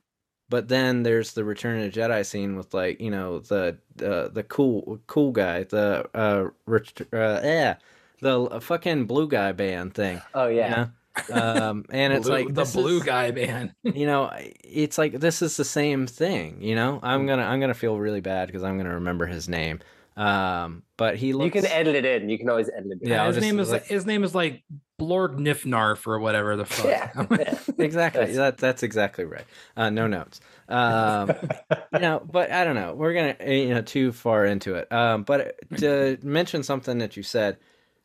But 0.51 0.67
then 0.67 1.01
there's 1.03 1.33
the 1.33 1.43
Return 1.43 1.81
of 1.81 1.91
the 1.91 1.99
Jedi 1.99 2.23
scene 2.25 2.55
with 2.55 2.73
like 2.75 3.01
you 3.01 3.09
know 3.09 3.39
the 3.39 3.77
uh, 4.05 4.27
the 4.27 4.43
cool 4.47 4.99
cool 5.07 5.31
guy 5.31 5.63
the 5.63 6.07
uh, 6.13 6.49
ret- 6.67 7.01
uh 7.11 7.39
yeah 7.43 7.75
the 8.21 8.59
fucking 8.61 9.05
blue 9.05 9.27
guy 9.27 9.51
band 9.51 9.95
thing 9.95 10.21
Oh 10.35 10.47
you 10.47 10.57
yeah. 10.57 10.69
know? 10.75 10.89
um 11.33 11.85
and 11.89 12.13
it's 12.13 12.27
Blue- 12.27 12.35
like 12.45 12.53
the 12.53 12.63
blue 12.73 12.97
is- 12.99 13.03
guy 13.03 13.31
band. 13.31 13.73
you 13.83 14.05
know 14.05 14.31
it's 14.63 14.97
like 14.97 15.19
this 15.19 15.41
is 15.41 15.57
the 15.57 15.65
same 15.65 16.05
thing 16.07 16.57
you 16.61 16.75
know 16.75 16.99
i'm 17.03 17.25
gonna 17.27 17.43
i'm 17.43 17.59
gonna 17.59 17.73
feel 17.73 17.97
really 17.97 18.21
bad 18.21 18.47
because 18.47 18.63
i'm 18.63 18.77
gonna 18.77 18.93
remember 18.93 19.25
his 19.25 19.49
name 19.49 19.79
um 20.21 20.83
but 20.97 21.15
he 21.15 21.33
looks 21.33 21.55
You 21.55 21.61
can 21.61 21.71
edit 21.71 21.95
it 21.95 22.05
in. 22.05 22.29
You 22.29 22.37
can 22.37 22.49
always 22.49 22.69
edit 22.69 22.91
it 22.91 23.01
in. 23.01 23.09
Yeah, 23.09 23.21
I'll 23.21 23.27
his 23.27 23.37
just, 23.37 23.47
name 23.47 23.59
is 23.59 23.71
like- 23.71 23.85
his 23.87 24.05
name 24.05 24.23
is 24.23 24.35
like 24.35 24.63
Blorg 24.99 25.37
Nifnarf 25.39 26.05
or 26.05 26.19
whatever 26.19 26.55
the 26.55 26.65
fuck. 26.65 26.85
Yeah, 26.85 27.11
yeah. 27.31 27.57
exactly 27.79 28.19
That's- 28.25 28.35
that 28.37 28.57
that's 28.59 28.83
exactly 28.83 29.25
right 29.25 29.45
uh 29.75 29.89
no 29.89 30.05
notes 30.07 30.39
um 30.69 31.31
you 31.93 31.99
know 31.99 32.21
but 32.31 32.51
i 32.51 32.63
don't 32.63 32.75
know 32.75 32.93
we're 32.93 33.13
gonna 33.13 33.35
uh, 33.41 33.49
you 33.51 33.73
know 33.73 33.81
too 33.81 34.11
far 34.11 34.45
into 34.45 34.75
it 34.75 34.91
um 34.91 35.23
but 35.23 35.55
to 35.77 36.17
mention 36.21 36.61
something 36.63 36.99
that 36.99 37.17
you 37.17 37.23
said 37.23 37.57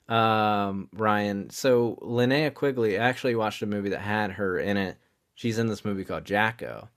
um 0.08 0.88
ryan 0.94 1.50
so 1.50 1.98
linnea 2.02 2.52
quigley 2.54 2.98
I 2.98 3.04
actually 3.08 3.34
watched 3.34 3.60
a 3.62 3.66
movie 3.66 3.90
that 3.90 4.00
had 4.00 4.32
her 4.32 4.58
in 4.58 4.76
it 4.76 4.96
she's 5.34 5.58
in 5.58 5.66
this 5.66 5.84
movie 5.84 6.04
called 6.04 6.24
jacko 6.24 6.88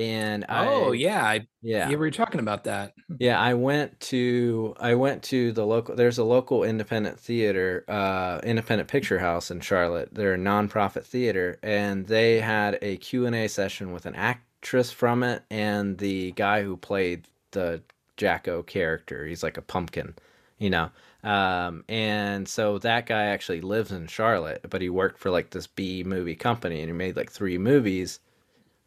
and 0.00 0.46
oh 0.48 0.92
I, 0.92 0.94
yeah, 0.94 1.24
I, 1.24 1.46
yeah 1.60 1.90
you 1.90 1.98
were 1.98 2.10
talking 2.10 2.40
about 2.40 2.64
that. 2.64 2.94
Yeah, 3.18 3.38
I 3.38 3.54
went 3.54 4.00
to 4.00 4.74
I 4.80 4.94
went 4.94 5.22
to 5.24 5.52
the 5.52 5.66
local. 5.66 5.94
There's 5.94 6.18
a 6.18 6.24
local 6.24 6.64
independent 6.64 7.20
theater, 7.20 7.84
uh, 7.86 8.40
independent 8.42 8.88
picture 8.88 9.18
house 9.18 9.50
in 9.50 9.60
Charlotte. 9.60 10.08
They're 10.12 10.34
a 10.34 10.38
nonprofit 10.38 11.04
theater, 11.04 11.58
and 11.62 12.06
they 12.06 12.40
had 12.40 12.78
a 12.80 12.96
Q 12.96 13.26
and 13.26 13.36
A 13.36 13.46
session 13.46 13.92
with 13.92 14.06
an 14.06 14.14
actress 14.14 14.90
from 14.90 15.22
it 15.22 15.42
and 15.50 15.98
the 15.98 16.32
guy 16.32 16.62
who 16.62 16.76
played 16.76 17.28
the 17.50 17.82
Jacko 18.16 18.62
character. 18.62 19.26
He's 19.26 19.42
like 19.42 19.58
a 19.58 19.62
pumpkin, 19.62 20.14
you 20.58 20.70
know. 20.70 20.90
Um, 21.22 21.84
and 21.90 22.48
so 22.48 22.78
that 22.78 23.04
guy 23.04 23.26
actually 23.26 23.60
lives 23.60 23.92
in 23.92 24.06
Charlotte, 24.06 24.64
but 24.70 24.80
he 24.80 24.88
worked 24.88 25.18
for 25.18 25.30
like 25.30 25.50
this 25.50 25.66
B 25.66 26.02
movie 26.04 26.36
company, 26.36 26.80
and 26.80 26.88
he 26.88 26.94
made 26.94 27.16
like 27.16 27.30
three 27.30 27.58
movies 27.58 28.20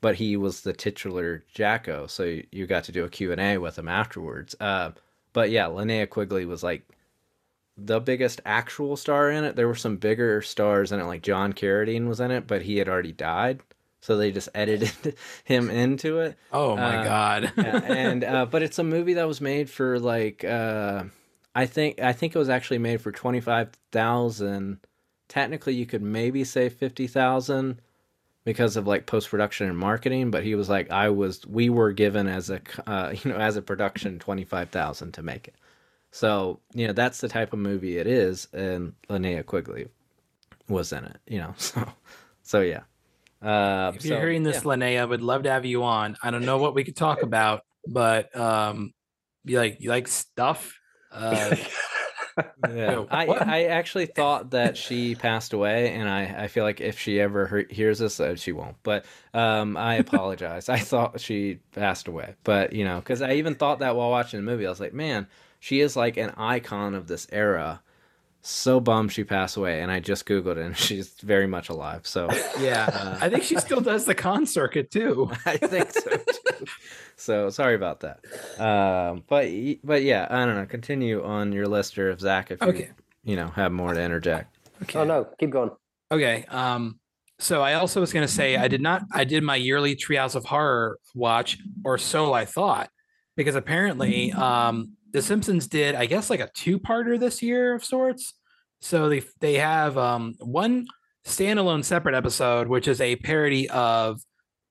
but 0.04 0.16
he 0.16 0.36
was 0.38 0.62
the 0.62 0.74
titular 0.74 1.44
Jacko, 1.56 2.08
so 2.08 2.24
you- 2.52 2.68
got 2.68 2.84
to 2.84 2.92
do 2.92 3.06
a 3.06 3.10
Q&A 3.10 3.58
with 3.58 3.80
him 3.80 3.88
afterwards. 3.88 4.54
Uh, 4.60 4.92
but 5.32 5.50
yeah, 5.50 5.66
Linnea 5.68 6.10
Quigley 6.10 6.46
was 6.46 6.62
like 6.62 6.84
the 7.78 8.00
biggest 8.00 8.42
actual 8.46 8.98
star 8.98 9.32
in 9.32 9.44
it. 9.46 9.56
There 9.56 9.68
were 9.68 9.76
some 9.76 9.96
bigger 9.98 10.42
stars 10.42 10.92
in 10.92 11.00
it, 11.00 11.06
like 11.06 11.24
John 11.24 11.54
Carradine 11.54 12.08
was 12.08 12.20
in 12.20 12.32
it, 12.32 12.46
but 12.48 12.62
he 12.64 12.78
had 12.78 12.90
already 12.90 13.14
died, 13.14 13.62
so 14.02 14.18
they 14.18 14.32
just 14.32 14.50
edited 14.56 15.16
him 15.46 15.70
into 15.70 16.20
it. 16.20 16.38
Oh 16.52 16.76
my 16.76 16.98
Uh, 16.98 17.04
god. 17.04 17.52
Yeah, 17.58 17.78
and 17.82 18.24
uh, 18.26 18.46
but 18.46 18.62
it's 18.62 18.78
a 18.80 18.84
movie 18.84 19.14
that 19.16 19.28
was 19.28 19.40
made 19.42 19.70
for 19.70 20.00
like 20.00 20.44
uh, 20.44 21.06
I 21.56 21.66
think 21.66 22.00
I 22.02 22.12
think 22.14 22.36
it 22.36 22.40
was 22.40 22.50
actually 22.50 22.80
made 22.80 23.00
for 23.02 23.12
twenty 23.14 23.40
five 23.40 23.70
thousand. 23.92 24.80
Technically, 25.30 25.74
you 25.76 25.86
could 25.88 26.04
maybe 26.04 26.44
say 26.44 26.68
fifty 26.70 27.08
thousand 27.08 27.80
because 28.46 28.76
of 28.78 28.88
like 28.88 29.06
post 29.06 29.30
production 29.30 29.68
and 29.70 29.78
marketing. 29.78 30.32
But 30.32 30.44
he 30.44 30.56
was 30.56 30.70
like, 30.70 30.92
I 30.92 31.10
was, 31.10 31.46
we 31.46 31.70
were 31.70 31.92
given 31.92 32.28
as 32.28 32.50
a, 32.50 32.62
uh, 32.86 33.14
you 33.24 33.32
know 33.32 33.38
as 33.38 33.56
a 33.56 33.62
production 33.62 34.20
twenty 34.20 34.46
five 34.46 34.70
thousand 34.70 35.14
to 35.14 35.24
make 35.24 35.48
it. 35.48 35.56
So 36.12 36.60
you 36.74 36.88
know 36.88 36.94
that's 36.94 37.22
the 37.22 37.28
type 37.28 37.54
of 37.54 37.60
movie 37.60 37.98
it 37.98 38.08
is, 38.08 38.48
and 38.54 38.94
Linnea 39.10 39.46
Quigley 39.46 39.88
was 40.68 40.94
in 40.94 41.06
it. 41.06 41.18
You 41.28 41.40
know, 41.40 41.54
so 41.58 41.88
so 42.44 42.62
yeah. 42.62 42.82
Uh, 43.42 43.92
if 43.94 44.06
you're 44.06 44.16
so, 44.16 44.22
hearing 44.22 44.44
this, 44.44 44.58
yeah. 44.58 44.62
Linnea, 44.62 45.10
would 45.10 45.22
love 45.22 45.44
to 45.44 45.52
have 45.52 45.66
you 45.66 45.84
on. 45.84 46.16
I 46.24 46.32
don't 46.32 46.46
know 46.46 46.60
what 46.60 46.76
we 46.76 46.86
could 46.86 46.96
talk 46.96 47.24
about, 47.24 47.66
but 47.86 48.34
um, 48.38 48.94
you 49.44 49.58
like 49.58 49.82
you 49.82 49.90
like 49.90 50.08
stuff. 50.08 50.80
Uh, 51.12 51.56
Yeah, 52.68 52.92
Yo, 52.92 53.08
I. 53.12 53.26
I 53.28 53.64
actually 53.66 54.08
thought 54.08 54.52
that 54.52 54.78
she 54.78 55.16
passed 55.16 55.54
away, 55.54 55.94
and 55.94 56.10
I, 56.10 56.44
I 56.44 56.48
feel 56.48 56.64
like 56.64 56.82
if 56.82 57.00
she 57.00 57.20
ever 57.20 57.66
he- 57.70 57.74
hears 57.76 58.00
this, 58.00 58.20
uh, 58.20 58.36
she 58.36 58.52
won't. 58.52 58.76
But 58.84 59.06
um, 59.34 59.78
I 59.78 59.96
apologize. 59.96 60.70
I 60.70 60.80
thought 60.80 61.20
she 61.22 61.60
passed 61.74 62.08
away, 62.08 62.36
but 62.44 62.74
you 62.74 62.86
know, 62.86 62.98
because 63.00 63.22
I 63.22 63.34
even 63.34 63.56
thought 63.56 63.80
that 63.80 63.96
while 63.96 64.10
watching 64.10 64.40
the 64.40 64.50
movie, 64.52 64.66
I 64.66 64.70
was 64.70 64.80
like, 64.80 64.94
man, 64.94 65.28
she 65.60 65.80
is 65.80 65.96
like 65.96 66.18
an 66.18 66.32
icon 66.38 66.96
of 66.96 67.08
this 67.08 67.28
era. 67.32 67.82
So 68.46 68.82
bummed 68.82 69.14
she 69.14 69.24
passed 69.24 69.56
away, 69.56 69.82
and 69.82 69.90
I 69.90 70.02
just 70.02 70.26
googled 70.26 70.58
it, 70.58 70.58
and 70.58 70.78
she's 70.86 71.14
very 71.22 71.48
much 71.48 71.70
alive. 71.70 72.06
So 72.06 72.28
yeah, 72.60 72.90
Uh, 72.94 73.18
I 73.22 73.30
think 73.30 73.44
she 73.44 73.56
still 73.56 73.80
does 73.80 74.06
the 74.06 74.14
con 74.14 74.46
circuit 74.46 74.92
too. 74.92 75.32
I 75.46 75.56
think 75.58 75.92
so. 75.92 76.10
Too. 76.10 76.66
So 77.16 77.50
sorry 77.50 77.76
about 77.76 78.02
that. 78.02 78.20
Um, 78.60 79.24
but 79.28 79.48
but 79.84 80.04
yeah, 80.04 80.28
I 80.30 80.46
don't 80.46 80.56
know. 80.56 80.66
Continue 80.66 81.24
on 81.24 81.54
your 81.54 81.68
list, 81.68 81.98
or 81.98 82.12
if 82.12 82.20
Zach, 82.20 82.52
if 82.52 82.62
you 82.62 82.88
you 83.24 83.36
know 83.38 83.48
have 83.48 83.72
more 83.72 83.94
to 83.94 84.02
interject. 84.02 84.54
Okay. 84.84 85.00
Oh 85.00 85.06
no, 85.06 85.26
keep 85.40 85.50
going. 85.52 85.72
Okay. 86.12 86.46
Um, 86.50 87.00
so 87.40 87.62
I 87.62 87.76
also 87.76 88.02
was 88.02 88.12
going 88.12 88.28
to 88.28 88.32
say 88.32 88.58
I 88.58 88.68
did 88.68 88.82
not. 88.82 89.04
I 89.14 89.24
did 89.24 89.42
my 89.44 89.56
yearly 89.56 89.96
Treehouse 89.96 90.36
of 90.36 90.44
Horror 90.46 90.98
watch, 91.16 91.58
or 91.86 91.98
so 91.98 92.34
I 92.34 92.44
thought, 92.44 92.90
because 93.38 93.56
apparently, 93.56 94.34
um, 94.34 94.98
The 95.14 95.22
Simpsons 95.22 95.68
did, 95.68 95.96
I 95.96 96.06
guess, 96.06 96.30
like 96.30 96.40
a 96.40 96.50
two-parter 96.54 97.20
this 97.20 97.42
year 97.42 97.74
of 97.74 97.86
sorts. 97.86 98.34
So 98.82 99.08
they 99.08 99.24
they 99.40 99.56
have 99.56 99.98
um 99.98 100.36
one 100.40 100.88
standalone 101.26 101.86
separate 101.86 102.16
episode, 102.16 102.68
which 102.68 102.88
is 102.88 103.00
a 103.00 103.16
parody 103.16 103.70
of 103.70 104.22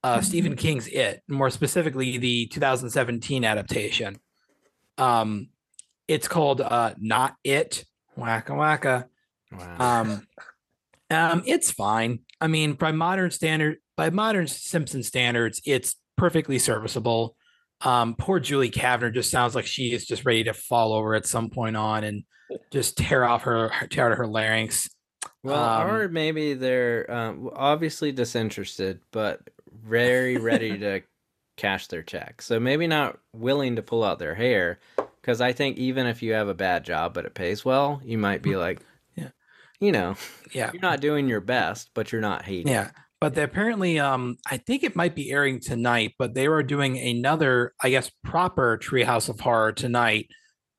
uh, 0.05 0.21
Stephen 0.21 0.57
King's 0.57 0.89
It, 0.89 1.23
more 1.29 1.51
specifically 1.51 2.19
the 2.19 2.47
2017 2.47 3.45
adaptation. 3.45 4.19
Um, 4.99 5.49
it's 6.09 6.29
called 6.29 6.61
uh, 6.61 6.95
Not 6.99 7.37
It. 7.45 7.85
Wacka 8.19 8.51
wacka. 8.51 9.05
Wow. 9.51 10.01
Um, 10.01 10.27
um, 11.11 11.43
it's 11.47 11.71
fine. 11.71 12.21
I 12.41 12.49
mean, 12.49 12.75
by 12.75 12.93
modern 12.93 13.31
standard, 13.31 13.79
by 13.97 14.11
modern 14.11 14.47
Simpson 14.47 15.03
standards, 15.03 15.61
it's 15.65 15.97
perfectly 16.17 16.59
serviceable. 16.59 17.37
Um, 17.85 18.15
poor 18.17 18.39
Julie 18.41 18.71
Kavner 18.71 19.13
just 19.13 19.31
sounds 19.31 19.55
like 19.55 19.67
she 19.67 19.93
is 19.93 20.07
just 20.07 20.25
ready 20.25 20.45
to 20.45 20.55
fall 20.55 20.93
over 20.93 21.15
at 21.15 21.27
some 21.27 21.51
point 21.51 21.77
on 21.77 22.05
and 22.05 22.23
just 22.71 22.97
tear 22.97 23.25
off 23.25 23.43
her 23.43 23.73
tear 23.91 24.11
out 24.13 24.19
her 24.19 24.27
larynx. 24.27 24.89
Well, 25.43 25.63
Um, 25.63 25.91
or 25.91 26.09
maybe 26.09 26.55
they're 26.55 27.11
um, 27.11 27.51
obviously 27.55 28.13
disinterested, 28.13 29.01
but 29.11 29.41
very 29.85 30.37
ready 30.39 30.79
to 30.79 31.01
cash 31.57 31.87
their 31.89 32.03
check. 32.03 32.43
So 32.43 32.61
maybe 32.61 32.87
not 32.87 33.19
willing 33.33 33.77
to 33.77 33.83
pull 33.83 34.05
out 34.05 34.19
their 34.19 34.35
hair, 34.35 34.79
because 35.21 35.41
I 35.41 35.53
think 35.53 35.79
even 35.79 36.07
if 36.07 36.23
you 36.23 36.33
have 36.35 36.49
a 36.49 36.55
bad 36.55 36.85
job 36.85 37.15
but 37.15 37.25
it 37.25 37.35
pays 37.35 37.65
well, 37.65 38.01
you 38.05 38.19
might 38.19 38.43
be 38.43 38.57
like, 38.57 38.81
Yeah. 39.17 39.29
you 39.81 39.93
know, 39.93 40.15
Yeah, 40.53 40.71
you're 40.73 40.83
not 40.83 41.01
doing 41.01 41.29
your 41.29 41.41
best, 41.41 41.91
but 41.95 42.13
you're 42.13 42.21
not 42.21 42.45
hating. 42.45 42.73
yeah. 42.73 42.91
But 43.23 43.35
they 43.35 43.45
apparently, 43.45 43.99
um, 43.99 44.37
I 44.51 44.57
think 44.57 44.83
it 44.83 44.97
might 44.97 45.15
be 45.15 45.31
airing 45.31 45.61
tonight. 45.61 46.15
But 46.19 46.35
they 46.35 46.47
are 46.47 46.63
doing 46.63 46.99
another, 46.99 47.73
I 47.81 47.91
guess, 47.91 48.11
proper 48.25 48.77
Treehouse 48.77 49.29
of 49.29 49.41
Horror 49.41 49.73
tonight. 49.73 50.29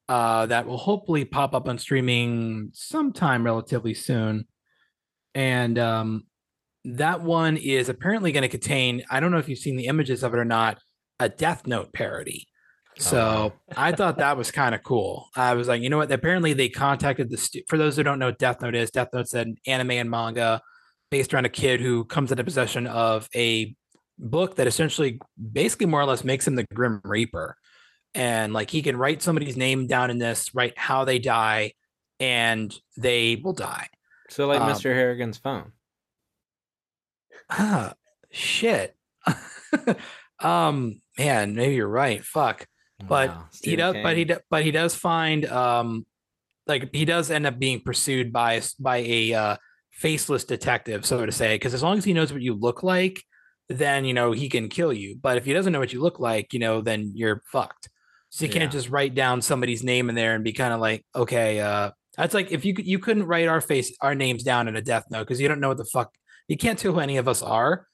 Uh, 0.09 0.45
that 0.47 0.67
will 0.67 0.77
hopefully 0.77 1.23
pop 1.23 1.55
up 1.55 1.69
on 1.69 1.77
streaming 1.77 2.69
sometime 2.73 3.45
relatively 3.45 3.93
soon. 3.93 4.45
And 5.33 5.79
um, 5.79 6.23
that 6.83 7.21
one 7.21 7.55
is 7.55 7.87
apparently 7.87 8.33
going 8.33 8.41
to 8.41 8.49
contain, 8.49 9.03
I 9.09 9.21
don't 9.21 9.31
know 9.31 9.37
if 9.37 9.47
you've 9.47 9.59
seen 9.59 9.77
the 9.77 9.85
images 9.85 10.21
of 10.21 10.33
it 10.33 10.37
or 10.37 10.45
not, 10.45 10.77
a 11.19 11.29
Death 11.29 11.65
Note 11.65 11.93
parody. 11.93 12.47
So 12.97 13.53
I 13.77 13.93
thought 13.93 14.17
that 14.17 14.37
was 14.37 14.51
kind 14.51 14.75
of 14.75 14.83
cool. 14.83 15.29
I 15.35 15.53
was 15.53 15.69
like, 15.69 15.81
you 15.81 15.89
know 15.89 15.97
what? 15.97 16.11
Apparently 16.11 16.51
they 16.51 16.69
contacted 16.69 17.29
the, 17.29 17.37
stu- 17.37 17.63
for 17.67 17.77
those 17.77 17.95
who 17.95 18.03
don't 18.03 18.19
know 18.19 18.27
what 18.27 18.37
Death 18.37 18.61
Note 18.61 18.75
is, 18.75 18.91
Death 18.91 19.07
Note's 19.13 19.33
an 19.33 19.55
anime 19.65 19.91
and 19.91 20.11
manga 20.11 20.61
based 21.13 21.31
around 21.31 21.45
a 21.45 21.49
kid 21.49 21.79
who 21.79 22.03
comes 22.05 22.31
into 22.31 22.43
possession 22.43 22.87
of 22.87 23.29
a 23.35 23.75
book 24.17 24.55
that 24.55 24.65
essentially 24.65 25.19
basically 25.51 25.85
more 25.85 26.01
or 26.01 26.05
less 26.05 26.23
makes 26.23 26.47
him 26.47 26.55
the 26.55 26.65
Grim 26.73 27.01
Reaper. 27.03 27.55
And 28.15 28.51
like 28.51 28.71
he 28.71 28.81
can 28.81 28.97
write 28.97 29.21
somebody's 29.21 29.55
name 29.55 29.85
down 29.85 30.09
in 30.09 30.17
this, 30.17 30.55
write 30.55 30.75
how 30.75 31.05
they 31.05 31.19
die, 31.19 31.73
and 32.19 32.73
they 32.97 33.35
will 33.35 33.53
die. 33.53 33.89
So 34.31 34.47
like 34.47 34.59
Um, 34.59 34.71
Mr. 34.71 34.91
Harrigan's 34.91 35.37
phone. 35.37 35.73
Ah, 37.47 37.93
shit. 38.31 38.95
um, 40.39 40.99
man, 41.19 41.53
maybe 41.53 41.75
you're 41.75 41.87
right. 41.87 42.23
Fuck. 42.23 42.65
but 43.07 43.29
Wow, 43.29 43.45
he 43.61 43.75
does 43.75 43.95
but 44.01 44.17
he 44.17 44.25
King. 44.25 44.37
but 44.49 44.63
he 44.63 44.71
does 44.71 44.95
find 44.95 45.45
um 45.45 46.07
like 46.65 46.89
he 46.91 47.05
does 47.05 47.29
end 47.29 47.45
up 47.45 47.59
being 47.59 47.81
pursued 47.81 48.33
by 48.33 48.63
by 48.79 48.97
a 48.97 49.33
uh 49.33 49.57
faceless 49.93 50.43
detective, 50.43 51.05
so 51.05 51.25
to 51.25 51.31
say, 51.31 51.55
because 51.55 51.73
as 51.73 51.83
long 51.83 51.97
as 51.97 52.05
he 52.05 52.13
knows 52.13 52.31
what 52.33 52.41
you 52.41 52.53
look 52.55 52.83
like, 52.83 53.21
then 53.69 54.05
you 54.05 54.13
know 54.13 54.31
he 54.31 54.49
can 54.49 54.69
kill 54.69 54.91
you. 54.91 55.17
But 55.21 55.37
if 55.37 55.45
he 55.45 55.53
doesn't 55.53 55.71
know 55.71 55.79
what 55.79 55.93
you 55.93 56.01
look 56.01 56.19
like, 56.19 56.53
you 56.53 56.59
know, 56.59 56.81
then 56.81 57.11
you're 57.15 57.41
fucked. 57.51 57.89
So 58.29 58.45
you 58.45 58.51
Yeah. 58.51 58.59
can't 58.59 58.71
just 58.71 58.89
write 58.89 59.13
down 59.15 59.41
somebody's 59.41 59.83
name 59.83 60.09
in 60.09 60.15
there 60.15 60.35
and 60.35 60.43
be 60.43 60.53
kind 60.53 60.73
of 60.73 60.79
like, 60.81 61.05
okay, 61.15 61.59
uh, 61.59 61.91
that's 62.17 62.33
like 62.33 62.51
if 62.51 62.65
you 62.65 62.73
could- 62.73 62.85
you 62.87 62.99
couldn't 62.99 63.25
write 63.25 63.47
our 63.47 63.61
face 63.61 63.95
our 64.01 64.15
names 64.15 64.43
down 64.43 64.67
in 64.67 64.75
a 64.75 64.81
death 64.81 65.05
note 65.09 65.21
because 65.21 65.39
you 65.39 65.47
don't 65.47 65.59
know 65.59 65.69
what 65.69 65.77
the 65.77 65.85
fuck 65.85 66.13
you 66.47 66.57
can't 66.57 66.77
tell 66.77 66.93
who 66.93 66.99
any 66.99 67.17
of 67.17 67.27
us 67.27 67.41
are, 67.41 67.87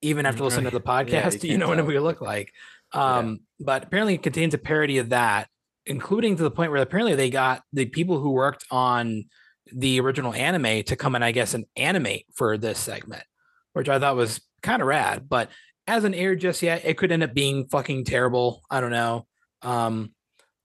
even 0.00 0.24
after 0.24 0.42
listening 0.42 0.64
to 0.64 0.70
the 0.70 0.80
Right. 0.84 1.08
Yeah, 1.12 1.24
podcast. 1.28 1.42
you 1.44 1.52
you, 1.52 1.58
know 1.58 1.68
what 1.68 1.84
we 1.86 1.98
look 1.98 2.20
like. 2.20 2.52
Yeah. 2.94 3.18
Um, 3.18 3.40
but 3.60 3.84
apparently 3.84 4.14
it 4.14 4.22
contains 4.22 4.54
a 4.54 4.58
parody 4.58 4.98
of 4.98 5.10
that, 5.10 5.48
including 5.86 6.36
to 6.36 6.42
the 6.42 6.50
point 6.50 6.72
where 6.72 6.80
apparently 6.82 7.14
they 7.14 7.28
got 7.30 7.62
the 7.72 7.84
people 7.86 8.18
who 8.18 8.30
worked 8.30 8.64
on 8.70 9.24
the 9.72 10.00
original 10.00 10.34
anime 10.34 10.82
to 10.84 10.96
come 10.96 11.14
and 11.14 11.24
I 11.24 11.32
guess 11.32 11.54
and 11.54 11.66
animate 11.76 12.26
for 12.34 12.56
this 12.58 12.78
segment, 12.78 13.24
which 13.72 13.88
I 13.88 13.98
thought 13.98 14.16
was 14.16 14.40
kind 14.62 14.82
of 14.82 14.88
rad. 14.88 15.28
But 15.28 15.50
hasn't 15.86 16.14
aired 16.14 16.40
just 16.40 16.62
yet. 16.62 16.82
It 16.84 16.96
could 16.96 17.12
end 17.12 17.22
up 17.22 17.34
being 17.34 17.66
fucking 17.66 18.04
terrible. 18.04 18.62
I 18.70 18.80
don't 18.80 18.90
know. 18.90 19.26
Um, 19.62 20.12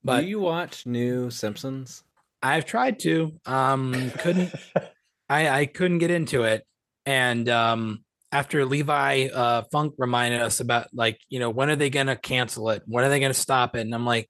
but 0.03 0.21
Do 0.21 0.27
you 0.27 0.39
watch 0.39 0.85
new 0.85 1.29
Simpsons? 1.29 2.03
I've 2.41 2.65
tried 2.65 2.99
to. 2.99 3.39
Um, 3.45 4.11
couldn't 4.19 4.53
I, 5.29 5.49
I 5.49 5.65
couldn't 5.65 5.97
get 5.97 6.11
into 6.11 6.43
it. 6.43 6.65
And 7.05 7.49
um, 7.49 8.03
after 8.31 8.65
Levi 8.65 9.27
uh, 9.27 9.63
Funk 9.71 9.95
reminded 9.97 10.41
us 10.41 10.59
about 10.59 10.87
like, 10.93 11.19
you 11.29 11.39
know, 11.39 11.49
when 11.49 11.69
are 11.69 11.75
they 11.75 11.89
gonna 11.89 12.15
cancel 12.15 12.69
it? 12.69 12.83
When 12.85 13.03
are 13.03 13.09
they 13.09 13.19
gonna 13.19 13.33
stop 13.33 13.75
it? 13.75 13.81
And 13.81 13.93
I'm 13.93 14.05
like, 14.05 14.29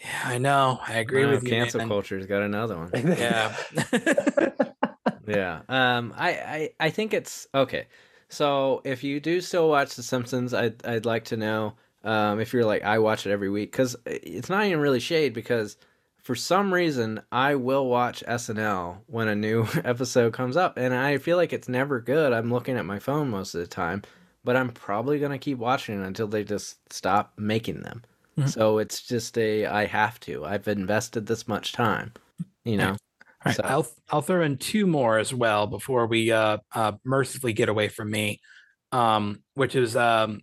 yeah, 0.00 0.20
I 0.24 0.38
know. 0.38 0.80
I 0.86 0.94
agree 0.94 1.24
Wow, 1.24 1.32
with 1.32 1.44
you. 1.44 1.50
cancel 1.50 1.78
man." 1.80 1.88
culture's 1.88 2.26
got 2.26 2.42
another 2.42 2.76
one. 2.76 2.90
Yeah. 3.18 3.54
yeah. 5.26 5.60
Um. 5.68 6.12
I, 6.16 6.30
I 6.30 6.70
I 6.80 6.90
think 6.90 7.14
it's 7.14 7.46
okay. 7.54 7.86
So 8.28 8.80
if 8.84 9.04
you 9.04 9.20
do 9.20 9.40
still 9.40 9.68
watch 9.68 9.94
The 9.94 10.02
Simpsons, 10.02 10.54
I'd 10.54 10.84
I'd 10.86 11.04
like 11.06 11.24
to 11.26 11.36
know 11.36 11.74
um 12.04 12.40
if 12.40 12.52
you're 12.52 12.64
like 12.64 12.82
I 12.82 12.98
watch 12.98 13.26
it 13.26 13.30
every 13.32 13.50
week 13.50 13.70
because 13.70 13.94
it's 14.06 14.48
not 14.50 14.64
even 14.66 14.80
really 14.80 15.00
shade 15.00 15.32
because 15.34 15.76
for 16.22 16.34
some 16.34 16.72
reason 16.72 17.20
I 17.30 17.54
will 17.56 17.86
watch 17.86 18.24
SNL 18.26 18.98
when 19.06 19.28
a 19.28 19.34
new 19.36 19.66
episode 19.84 20.32
comes 20.32 20.56
up 20.56 20.76
and 20.76 20.94
I 20.94 21.18
feel 21.18 21.36
like 21.36 21.52
it's 21.52 21.68
never 21.68 22.00
good. 22.00 22.32
I'm 22.32 22.50
looking 22.52 22.76
at 22.76 22.84
my 22.86 22.98
phone 22.98 23.28
most 23.30 23.54
of 23.54 23.60
the 23.60 23.66
time, 23.66 24.02
but 24.44 24.56
I'm 24.56 24.70
probably 24.70 25.18
gonna 25.18 25.38
keep 25.38 25.58
watching 25.58 26.00
it 26.02 26.06
until 26.06 26.26
they 26.28 26.42
just 26.44 26.78
stop 26.92 27.32
making 27.36 27.82
them. 27.82 28.02
Mhm. 28.38 28.48
So 28.48 28.78
it's 28.78 29.02
just 29.02 29.36
a 29.38 29.66
I 29.66 29.86
have 29.86 30.18
to. 30.20 30.44
I've 30.44 30.68
invested 30.68 31.26
this 31.26 31.46
much 31.46 31.72
time, 31.72 32.12
you 32.64 32.76
know. 32.76 32.90
All 32.90 32.96
right, 33.46 33.56
So- 33.56 33.62
I'll 33.64 33.86
I'll 34.10 34.22
throw 34.22 34.42
in 34.42 34.56
two 34.58 34.86
more 34.86 35.18
as 35.18 35.34
well 35.34 35.66
before 35.66 36.06
we 36.06 36.30
uh, 36.32 36.58
uh 36.74 36.92
mercifully 37.04 37.52
get 37.52 37.68
away 37.68 37.88
from 37.88 38.10
me, 38.10 38.40
um, 38.92 39.42
which 39.54 39.74
is 39.74 39.96
um, 39.96 40.40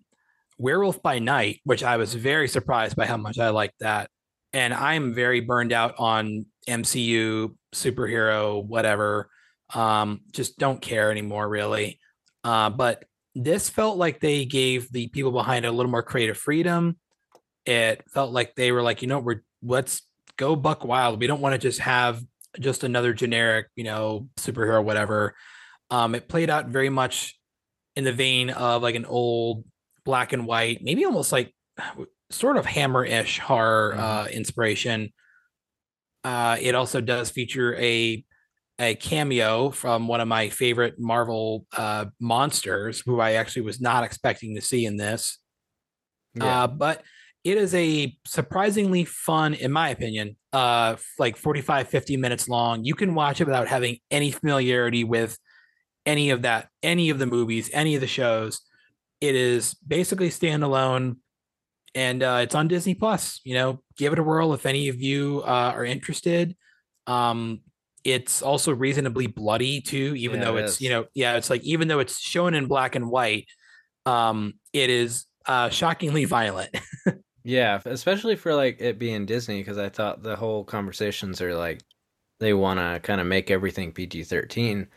Werewolf 0.57 1.01
by 1.01 1.19
Night, 1.19 1.61
which 1.63 1.83
I 1.83 1.97
was 1.97 2.13
very 2.13 2.47
surprised 2.47 2.95
by 2.95 3.05
how 3.05 3.17
much 3.17 3.39
I 3.39 3.49
liked 3.49 3.79
that, 3.79 4.09
and 4.53 4.73
I'm 4.73 5.13
very 5.13 5.39
burned 5.41 5.71
out 5.73 5.95
on 5.97 6.45
MCU 6.67 7.55
superhero 7.73 8.63
whatever. 8.63 9.29
Um, 9.73 10.21
just 10.31 10.57
don't 10.57 10.81
care 10.81 11.11
anymore 11.11 11.47
really. 11.47 11.99
Uh, 12.43 12.69
but 12.69 13.05
this 13.35 13.69
felt 13.69 13.97
like 13.97 14.19
they 14.19 14.45
gave 14.45 14.91
the 14.91 15.07
people 15.07 15.31
behind 15.31 15.65
it 15.65 15.67
a 15.69 15.71
little 15.71 15.91
more 15.91 16.03
creative 16.03 16.37
freedom. 16.37 16.97
It 17.65 18.03
felt 18.11 18.31
like 18.31 18.55
they 18.55 18.71
were 18.71 18.81
like, 18.81 19.01
you 19.01 19.07
know, 19.07 19.19
we're 19.19 19.41
let's 19.61 20.01
go 20.37 20.55
buck 20.55 20.83
wild. 20.85 21.19
We 21.19 21.27
don't 21.27 21.41
want 21.41 21.53
to 21.53 21.59
just 21.59 21.79
have 21.79 22.21
just 22.59 22.83
another 22.83 23.13
generic, 23.13 23.67
you 23.75 23.83
know, 23.83 24.29
superhero, 24.37 24.83
whatever. 24.83 25.35
Um, 25.91 26.15
it 26.15 26.27
played 26.27 26.49
out 26.49 26.67
very 26.67 26.89
much 26.89 27.37
in 27.95 28.03
the 28.03 28.13
vein 28.13 28.49
of 28.49 28.81
like 28.81 28.95
an 28.95 29.05
old 29.05 29.65
black 30.05 30.33
and 30.33 30.47
white, 30.47 30.81
maybe 30.81 31.05
almost 31.05 31.31
like 31.31 31.53
sort 32.31 32.57
of 32.57 32.65
hammer-ish 32.65 33.39
horror 33.39 33.93
Mhm. 33.95 33.99
uh, 33.99 34.27
inspiration. 34.29 35.11
Uh, 36.23 36.57
it 36.59 36.75
also 36.75 37.01
does 37.01 37.29
feature 37.29 37.75
a 37.75 38.23
a 38.81 38.95
cameo 38.95 39.71
from 39.71 40.07
one 40.07 40.21
of 40.21 40.27
my 40.29 40.47
favorite 40.47 40.97
Marvel 40.97 41.65
uh, 41.75 42.05
monsters, 42.21 43.03
who 43.05 43.19
I 43.19 43.33
actually 43.33 43.63
was 43.63 43.81
not 43.81 44.05
expecting 44.05 44.55
to 44.55 44.61
see 44.61 44.85
in 44.85 44.95
this. 44.95 45.37
Yeah. 46.33 46.63
Uh, 46.63 46.67
but 46.67 47.03
it 47.43 47.57
is 47.57 47.73
a 47.73 48.15
surprisingly 48.25 49.05
fun, 49.05 49.53
in 49.53 49.71
my 49.71 49.89
opinion, 49.89 50.35
uh, 50.53 50.97
like 51.17 51.37
45, 51.37 51.87
50 51.87 52.17
minutes 52.17 52.49
long. 52.49 52.83
You 52.83 52.95
can 52.95 53.15
watch 53.15 53.39
it 53.41 53.45
without 53.45 53.67
having 53.67 53.99
any 54.11 54.31
familiarity 54.31 55.03
with 55.03 55.37
any 56.05 56.31
of 56.31 56.41
that, 56.43 56.69
any 56.83 57.09
of 57.09 57.19
the 57.19 57.25
movies, 57.25 57.69
any 57.73 57.95
of 57.95 58.01
the 58.01 58.07
shows. 58.07 58.61
It 59.21 59.35
is 59.35 59.73
basically 59.75 60.29
standalone 60.29 61.17
and 61.95 62.23
uh, 62.23 62.39
it's 62.43 62.55
on 62.55 62.67
Disney 62.67 62.95
Plus. 62.95 63.41
You 63.43 63.55
know, 63.55 63.83
give 63.97 64.13
it 64.13 64.19
a 64.19 64.23
whirl 64.23 64.53
if 64.53 64.65
any 64.65 64.89
of 64.89 65.01
you 65.01 65.41
uh, 65.45 65.73
are 65.75 65.85
interested. 65.85 66.55
Um, 67.07 67.61
it's 68.03 68.41
also 68.41 68.73
reasonably 68.73 69.27
bloody 69.27 69.81
too, 69.81 70.13
even 70.17 70.39
Yeah, 70.39 70.45
though 70.45 70.57
it 70.57 70.65
it's, 70.65 70.81
you 70.81 70.89
know, 70.89 71.05
yeah, 71.13 71.35
it's 71.35 71.49
like, 71.49 71.63
even 71.63 71.87
though 71.87 71.99
it's 71.99 72.19
shown 72.19 72.53
in 72.53 72.67
black 72.67 72.95
and 72.95 73.09
white, 73.09 73.47
um, 74.05 74.53
it 74.73 74.89
is 74.89 75.25
uh, 75.45 75.69
shockingly 75.69 76.25
violent. 76.25 76.75
Yeah, 77.49 77.81
especially 77.85 78.35
for 78.35 78.53
like 78.53 78.79
it 78.79 78.99
being 78.99 79.25
Disney, 79.25 79.59
because 79.59 79.79
I 79.79 79.89
thought 79.89 80.21
the 80.21 80.35
whole 80.35 80.63
conversations 80.63 81.41
are 81.41 81.55
like 81.55 81.81
they 82.39 82.53
want 82.53 82.79
to 82.79 82.99
kind 83.01 83.19
of 83.19 83.25
make 83.27 83.49
everything 83.49 83.91
PG 83.91 84.23
13. 84.25 84.87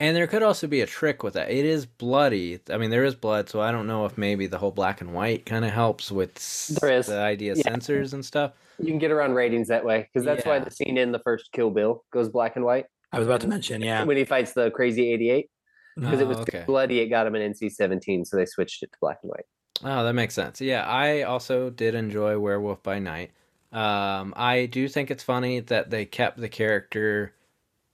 And 0.00 0.16
there 0.16 0.26
could 0.26 0.42
also 0.42 0.66
be 0.66 0.80
a 0.80 0.86
trick 0.86 1.22
with 1.22 1.34
that. 1.34 1.50
It 1.52 1.64
is 1.64 1.86
bloody. 1.86 2.58
I 2.68 2.78
mean, 2.78 2.90
there 2.90 3.04
is 3.04 3.14
blood, 3.14 3.48
so 3.48 3.60
I 3.60 3.70
don't 3.70 3.86
know 3.86 4.06
if 4.06 4.18
maybe 4.18 4.48
the 4.48 4.58
whole 4.58 4.72
black 4.72 5.00
and 5.00 5.14
white 5.14 5.46
kind 5.46 5.64
of 5.64 5.70
helps 5.70 6.10
with 6.10 6.34
There 6.80 6.90
is. 6.90 7.06
the 7.06 7.20
idea 7.20 7.52
of 7.52 7.58
Yeah. 7.58 7.70
censors 7.70 8.12
and 8.12 8.24
stuff. 8.24 8.52
You 8.80 8.86
can 8.86 8.98
get 8.98 9.12
around 9.12 9.34
ratings 9.34 9.68
that 9.68 9.84
way 9.84 10.08
because 10.12 10.26
that's 10.26 10.44
why 10.44 10.58
the 10.58 10.72
scene 10.72 10.98
in 10.98 11.12
the 11.12 11.20
first 11.20 11.52
Kill 11.52 11.70
Bill 11.70 12.04
goes 12.12 12.28
black 12.28 12.56
and 12.56 12.64
white 12.64 12.86
I 13.12 13.18
was 13.20 13.28
about 13.28 13.40
to 13.42 13.46
mention, 13.48 13.80
yeah. 13.82 14.02
when 14.02 14.16
he 14.16 14.24
fights 14.24 14.52
the 14.52 14.72
crazy 14.72 15.12
88 15.12 15.48
because 15.94 16.20
it 16.20 16.24
Oh, 16.24 16.28
was 16.28 16.38
okay. 16.38 16.64
bloody. 16.66 16.98
It 16.98 17.06
got 17.08 17.28
him 17.28 17.36
an 17.36 17.52
NC 17.52 17.68
17, 17.70 18.24
so 18.24 18.36
they 18.36 18.46
switched 18.46 18.82
it 18.82 18.90
to 18.90 18.98
black 19.00 19.18
and 19.22 19.30
white. 19.30 19.46
Oh, 19.84 20.02
that 20.04 20.14
makes 20.14 20.34
sense. 20.34 20.60
Yeah, 20.60 20.84
I 20.86 21.22
also 21.22 21.68
did 21.70 21.94
enjoy 21.94 22.38
Werewolf 22.38 22.82
by 22.82 22.98
Night. 22.98 23.32
Um, 23.72 24.32
I 24.36 24.66
do 24.66 24.88
think 24.88 25.10
it's 25.10 25.22
funny 25.22 25.60
that 25.60 25.90
they 25.90 26.06
kept 26.06 26.38
the 26.38 26.48
character 26.48 27.32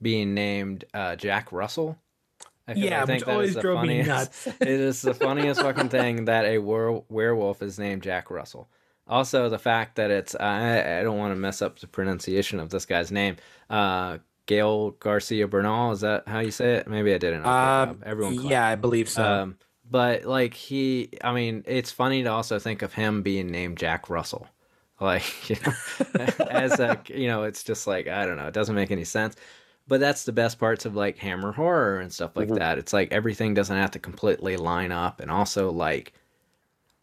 being 0.00 0.32
named 0.34 0.84
uh, 0.94 1.16
Jack 1.16 1.52
Russell. 1.52 1.98
I- 2.68 2.74
'cause 2.74 2.82
I 2.82 2.86
Yeah, 2.86 3.06
think 3.06 3.20
which 3.20 3.26
that 3.26 3.32
always 3.32 3.56
drove 3.56 3.82
me 3.82 4.02
funniest- 4.04 4.46
nuts. 4.46 4.46
it 4.60 4.68
is 4.68 5.02
the 5.02 5.14
funniest 5.14 5.60
fucking 5.62 5.88
thing 5.88 6.26
that 6.26 6.44
a 6.44 6.58
were- 6.58 7.02
werewolf 7.08 7.62
is 7.62 7.78
named 7.78 8.02
Jack 8.02 8.30
Russell. 8.30 8.68
Also, 9.08 9.48
the 9.48 9.58
fact 9.58 9.96
that 9.96 10.10
it's 10.12 10.36
I, 10.36 11.00
I 11.00 11.02
don't 11.02 11.18
want 11.18 11.32
to 11.32 11.36
mess 11.40 11.60
up 11.62 11.80
the 11.80 11.88
pronunciation 11.88 12.60
of 12.60 12.70
this 12.70 12.86
guy's 12.86 13.10
name. 13.10 13.36
Uh, 13.68 14.18
Gail 14.46 14.92
Garcia 14.92 15.48
Bernal, 15.48 15.90
is 15.92 16.00
that 16.02 16.28
how 16.28 16.38
you 16.40 16.50
say 16.52 16.74
it? 16.76 16.86
Maybe 16.88 17.12
I 17.12 17.18
didn't. 17.18 17.44
Uh, 17.44 17.94
Everyone, 18.04 18.34
yeah, 18.46 18.64
I 18.66 18.76
believe 18.76 19.08
so. 19.08 19.24
Um, 19.24 19.58
but 19.90 20.24
like 20.24 20.54
he, 20.54 21.10
I 21.22 21.32
mean, 21.34 21.64
it's 21.66 21.90
funny 21.92 22.22
to 22.22 22.30
also 22.30 22.58
think 22.58 22.82
of 22.82 22.94
him 22.94 23.22
being 23.22 23.48
named 23.50 23.78
Jack 23.78 24.08
Russell. 24.10 24.46
Like, 25.00 25.50
you 25.50 25.56
know, 25.66 26.26
as 26.48 26.78
a, 26.80 27.00
you 27.08 27.28
know, 27.28 27.44
it's 27.44 27.64
just 27.64 27.86
like, 27.86 28.08
I 28.08 28.26
don't 28.26 28.36
know, 28.36 28.46
it 28.48 28.54
doesn't 28.54 28.74
make 28.74 28.90
any 28.90 29.04
sense. 29.04 29.36
But 29.88 30.00
that's 30.00 30.24
the 30.24 30.32
best 30.32 30.58
parts 30.60 30.86
of 30.86 30.94
like 30.96 31.18
Hammer 31.18 31.52
horror 31.52 32.00
and 32.00 32.12
stuff 32.12 32.36
like 32.36 32.48
Mhm. 32.48 32.54
that. 32.54 32.78
It's 32.78 32.92
like 32.92 33.12
everything 33.12 33.54
doesn't 33.54 33.76
have 33.76 33.90
to 33.92 33.98
completely 33.98 34.56
line 34.56 34.92
up. 34.92 35.20
And 35.20 35.30
also, 35.30 35.70
like, 35.72 36.12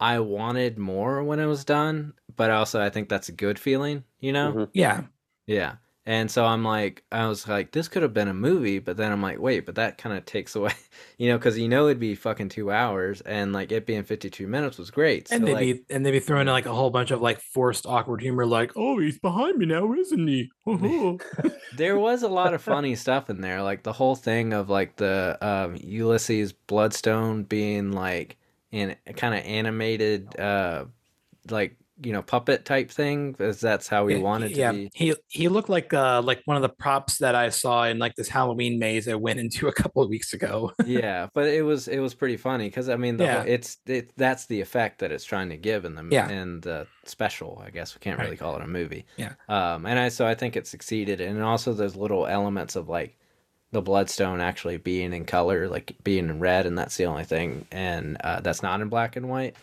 I 0.00 0.20
wanted 0.20 0.78
more 0.78 1.22
when 1.24 1.40
it 1.40 1.46
was 1.46 1.64
done, 1.64 2.14
but 2.36 2.50
also 2.50 2.80
I 2.82 2.90
think 2.90 3.08
that's 3.08 3.28
a 3.28 3.32
good 3.32 3.58
feeling, 3.58 4.04
you 4.20 4.32
know? 4.32 4.56
Mhm. 4.56 4.70
yeah. 4.72 5.02
Yeah. 5.46 5.76
And 6.08 6.30
so 6.30 6.46
I'm 6.46 6.64
like, 6.64 7.02
I 7.12 7.26
was 7.26 7.46
like, 7.46 7.72
this 7.72 7.86
could 7.86 8.00
have 8.00 8.14
been 8.14 8.28
a 8.28 8.34
movie, 8.34 8.78
but 8.78 8.96
then 8.96 9.12
I'm 9.12 9.20
like, 9.20 9.38
wait, 9.38 9.66
but 9.66 9.74
that 9.74 9.98
kind 9.98 10.16
of 10.16 10.24
takes 10.24 10.56
away, 10.56 10.72
you 11.18 11.28
know, 11.28 11.36
because 11.36 11.58
you 11.58 11.68
know 11.68 11.84
it'd 11.86 12.00
be 12.00 12.14
fucking 12.14 12.48
two 12.48 12.70
hours, 12.70 13.20
and 13.20 13.52
like 13.52 13.70
it 13.72 13.84
being 13.84 14.04
52 14.04 14.46
minutes 14.46 14.78
was 14.78 14.90
great. 14.90 15.30
And 15.30 15.42
so, 15.42 15.44
they'd 15.44 15.52
like, 15.52 15.60
be 15.60 15.94
and 15.94 16.06
they'd 16.06 16.12
be 16.12 16.20
throwing 16.20 16.48
in 16.48 16.52
like 16.52 16.64
a 16.64 16.72
whole 16.72 16.88
bunch 16.88 17.10
of 17.10 17.20
like 17.20 17.42
forced 17.42 17.84
awkward 17.84 18.22
humor, 18.22 18.46
like, 18.46 18.72
oh, 18.74 18.98
he's 18.98 19.18
behind 19.18 19.58
me 19.58 19.66
now, 19.66 19.92
isn't 19.92 20.26
he? 20.26 20.50
There 21.76 21.98
was 21.98 22.22
a 22.22 22.28
lot 22.28 22.54
of 22.54 22.62
funny 22.62 22.94
stuff 22.94 23.28
in 23.28 23.42
there, 23.42 23.62
like 23.62 23.82
the 23.82 23.92
whole 23.92 24.16
thing 24.16 24.54
of 24.54 24.70
like 24.70 24.96
the 24.96 25.36
um, 25.42 25.76
Ulysses 25.78 26.54
Bloodstone 26.54 27.42
being 27.42 27.92
like 27.92 28.38
in 28.72 28.96
kind 29.14 29.34
of 29.34 29.44
animated, 29.44 30.40
uh, 30.40 30.86
like 31.50 31.76
you 32.02 32.12
know, 32.12 32.22
puppet 32.22 32.64
type 32.64 32.90
thing, 32.90 33.32
because 33.32 33.60
that's 33.60 33.88
how 33.88 34.04
we 34.04 34.18
wanted 34.18 34.50
to 34.50 34.54
yeah, 34.54 34.72
be. 34.72 34.90
he 34.94 35.14
he 35.28 35.48
looked 35.48 35.68
like 35.68 35.92
uh 35.92 36.22
like 36.22 36.40
one 36.44 36.56
of 36.56 36.62
the 36.62 36.68
props 36.68 37.18
that 37.18 37.34
I 37.34 37.48
saw 37.48 37.84
in 37.84 37.98
like 37.98 38.14
this 38.14 38.28
Halloween 38.28 38.78
maze 38.78 39.08
I 39.08 39.14
went 39.16 39.40
into 39.40 39.66
a 39.68 39.72
couple 39.72 40.02
of 40.02 40.08
weeks 40.08 40.32
ago. 40.32 40.72
yeah, 40.86 41.28
but 41.34 41.46
it 41.46 41.62
was 41.62 41.88
it 41.88 41.98
was 41.98 42.14
pretty 42.14 42.36
funny 42.36 42.66
because 42.68 42.88
I 42.88 42.96
mean, 42.96 43.16
the 43.16 43.24
Yeah. 43.24 43.42
it's 43.42 43.78
it 43.86 44.12
that's 44.16 44.46
the 44.46 44.60
effect 44.60 45.00
that 45.00 45.10
it's 45.10 45.24
trying 45.24 45.48
to 45.50 45.56
give 45.56 45.84
in 45.84 45.94
the 45.96 46.06
Yeah. 46.10 46.28
in 46.28 46.60
the 46.60 46.86
special. 47.04 47.62
I 47.64 47.70
guess 47.70 47.94
we 47.94 47.98
can't 48.00 48.18
really 48.18 48.30
Right. 48.30 48.38
call 48.38 48.56
it 48.56 48.62
a 48.62 48.66
movie. 48.68 49.04
Yeah. 49.16 49.32
Um, 49.48 49.84
and 49.86 49.98
I 49.98 50.08
so 50.10 50.26
I 50.26 50.34
think 50.34 50.56
it 50.56 50.66
succeeded, 50.66 51.20
and 51.20 51.42
also 51.42 51.72
those 51.72 51.96
little 51.96 52.26
elements 52.26 52.76
of 52.76 52.88
like 52.88 53.16
the 53.70 53.82
bloodstone 53.82 54.40
actually 54.40 54.78
being 54.78 55.12
in 55.12 55.24
color, 55.26 55.68
like 55.68 55.94
being 56.02 56.30
in 56.30 56.38
red, 56.40 56.64
and 56.64 56.78
that's 56.78 56.96
the 56.96 57.04
only 57.06 57.24
thing, 57.24 57.66
and 57.70 58.16
uh, 58.22 58.40
that's 58.40 58.62
not 58.62 58.80
in 58.80 58.88
black 58.88 59.16
and 59.16 59.28
white. 59.28 59.56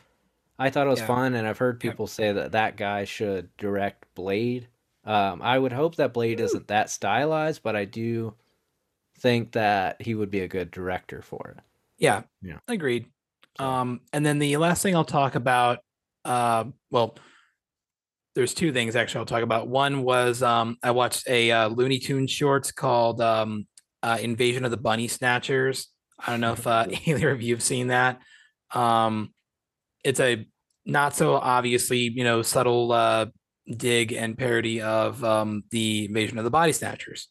I 0.58 0.70
thought 0.70 0.88
it 0.88 0.92
was 0.92 1.00
Yeah. 1.00 1.08
fun, 1.08 1.34
and 1.36 1.48
I've 1.48 1.58
heard 1.58 1.80
people 1.80 2.08
say 2.08 2.32
that 2.32 2.54
that 2.54 2.78
guy 2.78 3.04
should 3.04 3.56
direct 3.58 4.06
Blade. 4.16 4.68
Um, 5.04 5.42
I 5.42 5.60
would 5.60 5.74
hope 5.74 5.96
that 5.96 6.14
Blade 6.14 6.40
isn't 6.40 6.68
that 6.68 6.90
stylized, 6.90 7.62
but 7.62 7.76
I 7.76 7.86
do 7.86 8.36
think 9.20 9.52
that 9.54 10.02
he 10.02 10.16
would 10.16 10.32
be 10.32 10.42
a 10.42 10.48
good 10.48 10.72
director 10.72 11.22
for 11.22 11.56
it. 11.58 11.64
Yeah. 11.98 12.24
Yeah. 12.42 12.60
Agreed. 12.68 13.06
Um, 13.60 14.02
and 14.12 14.26
then 14.26 14.40
the 14.40 14.58
last 14.58 14.82
thing 14.82 14.96
I'll 14.96 15.06
talk 15.06 15.36
about, 15.36 15.80
uh, 16.26 16.66
well, 16.90 17.16
there's 18.34 18.54
two 18.54 18.74
things 18.74 18.96
actually 18.96 19.20
I'll 19.20 19.26
talk 19.26 19.44
about. 19.44 19.68
One 19.70 20.04
was 20.04 20.44
um, 20.44 20.78
I 20.84 20.92
watched 20.92 21.28
a 21.30 21.52
uh, 21.52 21.68
Looney 21.70 22.00
Tunes 22.00 22.32
shorts 22.32 22.72
called 22.72 23.22
um, 23.22 23.68
uh, 24.04 24.18
"Invasion 24.20 24.66
of 24.66 24.72
the 24.72 24.78
Bunny 24.78 25.08
Snatchers." 25.08 25.88
I 26.20 26.32
don't 26.32 26.42
know 26.42 26.54
if 26.54 26.68
uh, 26.68 26.88
either 27.06 27.30
of 27.32 27.42
you 27.42 27.54
have 27.56 27.64
seen 27.64 27.88
that. 27.88 28.20
Um, 28.74 29.34
it's 30.06 30.20
a 30.20 30.48
not 30.86 31.16
so 31.16 31.36
obviously, 31.36 32.00
you 32.00 32.24
know, 32.24 32.42
subtle 32.42 32.92
uh, 32.92 33.26
dig 33.70 34.14
and 34.14 34.38
parody 34.38 34.82
of 34.82 35.24
um, 35.24 35.64
the 35.72 36.06
Invasion 36.06 36.38
of 36.38 36.44
the 36.44 36.52
Body 36.52 36.72
Snatchers 36.72 37.28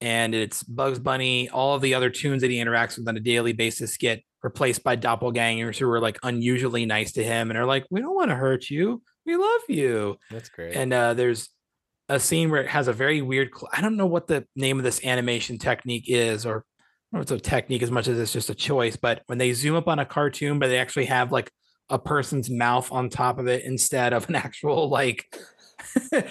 and 0.00 0.34
it's 0.34 0.62
Bugs 0.62 0.98
Bunny. 0.98 1.48
All 1.48 1.74
of 1.74 1.82
the 1.82 1.94
other 1.94 2.10
tunes 2.10 2.42
that 2.42 2.50
he 2.50 2.58
interacts 2.58 2.98
with 2.98 3.08
on 3.08 3.16
a 3.16 3.20
daily 3.20 3.52
basis 3.52 3.96
get 3.96 4.22
replaced 4.42 4.84
by 4.84 4.96
doppelgangers 4.96 5.78
who 5.78 5.90
are 5.90 6.00
like 6.00 6.18
unusually 6.22 6.86
nice 6.86 7.12
to 7.12 7.24
him 7.24 7.50
and 7.50 7.58
are 7.58 7.66
like, 7.66 7.86
"We 7.90 8.00
don't 8.00 8.14
want 8.14 8.30
to 8.30 8.36
hurt 8.36 8.68
you. 8.68 9.02
We 9.24 9.36
love 9.36 9.62
you." 9.68 10.18
That's 10.30 10.48
great. 10.48 10.74
And 10.74 10.92
uh, 10.92 11.14
there's 11.14 11.48
a 12.08 12.20
scene 12.20 12.50
where 12.50 12.62
it 12.62 12.68
has 12.68 12.88
a 12.88 12.92
very 12.92 13.22
weird. 13.22 13.50
Cl- 13.54 13.70
I 13.72 13.80
don't 13.80 13.96
know 13.96 14.06
what 14.06 14.26
the 14.26 14.46
name 14.54 14.78
of 14.78 14.84
this 14.84 15.04
animation 15.04 15.58
technique 15.58 16.04
is, 16.08 16.44
or 16.44 16.58
I 16.58 17.16
don't 17.16 17.20
know 17.20 17.20
if 17.20 17.40
it's 17.40 17.46
a 17.46 17.50
technique 17.50 17.82
as 17.82 17.90
much 17.90 18.06
as 18.08 18.18
it's 18.18 18.32
just 18.32 18.50
a 18.50 18.54
choice. 18.54 18.96
But 18.96 19.22
when 19.26 19.38
they 19.38 19.52
zoom 19.54 19.76
up 19.76 19.88
on 19.88 19.98
a 19.98 20.04
cartoon, 20.04 20.58
but 20.58 20.68
they 20.68 20.78
actually 20.78 21.06
have 21.06 21.32
like 21.32 21.50
a 21.88 21.98
person's 21.98 22.50
mouth 22.50 22.90
on 22.92 23.08
top 23.08 23.38
of 23.38 23.46
it 23.46 23.64
instead 23.64 24.12
of 24.12 24.28
an 24.28 24.34
actual 24.46 24.88
like. 24.88 25.34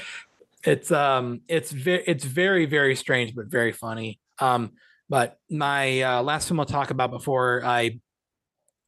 it's 0.65 0.91
um 0.91 1.41
it's 1.47 1.71
very 1.71 2.03
it's 2.07 2.23
very 2.25 2.65
very 2.65 2.95
strange 2.95 3.35
but 3.35 3.45
very 3.45 3.71
funny 3.71 4.19
um 4.39 4.71
but 5.07 5.37
my 5.49 6.01
uh, 6.01 6.23
last 6.23 6.47
film 6.47 6.59
i'll 6.59 6.65
talk 6.65 6.89
about 6.89 7.11
before 7.11 7.61
i 7.63 7.99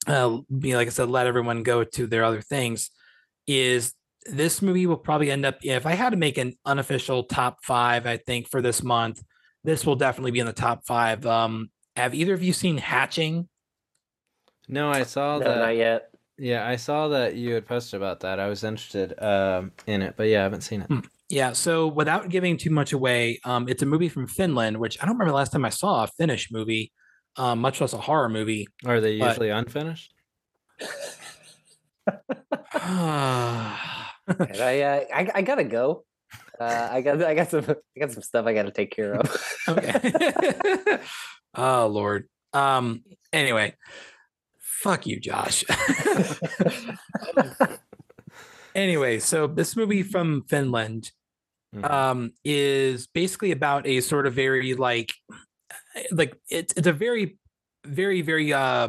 uh 0.08 0.38
be 0.58 0.76
like 0.76 0.88
i 0.88 0.90
said 0.90 1.08
let 1.10 1.28
everyone 1.28 1.62
go 1.62 1.84
to 1.84 2.08
their 2.08 2.24
other 2.24 2.42
things 2.42 2.90
is 3.46 3.94
this 4.26 4.62
movie 4.64 4.88
will 4.88 4.98
probably 4.98 5.30
end 5.30 5.46
up 5.46 5.58
if 5.62 5.86
i 5.86 5.94
had 5.94 6.10
to 6.10 6.18
make 6.18 6.40
an 6.40 6.54
unofficial 6.66 7.24
top 7.24 7.60
five 7.64 8.08
i 8.08 8.18
think 8.18 8.48
for 8.50 8.62
this 8.62 8.82
month 8.82 9.22
this 9.64 9.86
will 9.86 9.96
definitely 9.96 10.32
be 10.32 10.40
in 10.40 10.48
the 10.48 10.54
top 10.54 10.84
five 10.86 11.26
um 11.28 11.70
have 11.96 12.16
either 12.16 12.34
of 12.34 12.42
you 12.42 12.54
seen 12.54 12.78
hatching 12.78 13.48
no, 14.68 14.90
I 14.90 15.04
saw 15.04 15.38
No, 15.38 15.46
that. 15.46 15.60
not 15.60 15.76
yet. 15.78 16.10
Yeah, 16.40 16.68
I 16.68 16.76
saw 16.76 17.08
that 17.10 17.36
you 17.36 17.54
had 17.54 17.66
posted 17.66 17.98
about 17.98 18.20
that. 18.22 18.40
I 18.40 18.48
was 18.48 18.64
interested 18.64 19.20
um, 19.22 19.72
in 19.88 20.02
it, 20.02 20.16
but 20.18 20.28
yeah, 20.28 20.40
I 20.42 20.44
haven't 20.44 20.62
seen 20.62 20.82
it. 20.82 20.88
Hmm. 20.88 21.00
Yeah, 21.30 21.52
so 21.54 21.88
without 21.88 22.30
giving 22.30 22.58
too 22.58 22.70
much 22.70 22.94
away, 22.94 23.40
um, 23.44 23.68
it's 23.68 23.82
a 23.82 23.86
movie 23.86 24.08
from 24.08 24.28
Finland, 24.28 24.78
which 24.78 24.98
I 25.02 25.06
don't 25.06 25.16
remember 25.16 25.32
the 25.32 25.38
last 25.38 25.52
time 25.52 25.66
I 25.66 25.70
saw 25.70 26.04
a 26.04 26.08
Finnish 26.08 26.50
movie, 26.52 26.92
um, 27.36 27.60
much 27.60 27.82
less 27.82 27.94
a 27.94 27.98
horror 27.98 28.30
movie. 28.30 28.68
Are 28.86 29.02
they 29.02 29.20
But- 29.20 29.30
usually 29.30 29.50
unfinished? 29.50 30.14
I, 34.30 34.82
uh, 34.82 35.04
I 35.14 35.32
I 35.36 35.42
gotta 35.42 35.64
go. 35.64 36.04
Uh, 36.60 36.90
I 36.92 37.02
got 37.02 37.22
I 37.24 37.34
got 37.34 37.50
some 37.50 37.66
I 37.70 38.00
got 38.00 38.12
some 38.12 38.24
stuff 38.24 38.46
I 38.46 38.54
got 38.54 38.64
to 38.64 38.72
take 38.72 38.92
care 38.92 39.14
of. 39.16 39.44
okay. 39.68 41.00
oh 41.56 41.88
Lord. 41.88 42.28
Um. 42.54 43.04
Anyway, 43.32 43.76
fuck 44.88 45.06
you, 45.06 45.20
Josh. 45.20 45.66
anyway, 48.76 49.20
so 49.20 49.48
this 49.48 49.76
movie 49.76 50.04
from 50.04 50.44
Finland 50.48 51.12
Mhm. 51.76 51.92
um 51.92 52.32
is 52.46 53.08
basically 53.08 53.52
about 53.52 53.86
a 53.86 54.00
sort 54.00 54.26
of 54.26 54.34
very 54.34 54.74
like 54.74 55.12
like 56.12 56.34
it's 56.50 56.74
it's 56.78 56.88
a 56.88 56.94
very 56.94 57.38
very 57.86 58.22
very 58.22 58.54
uh 58.54 58.88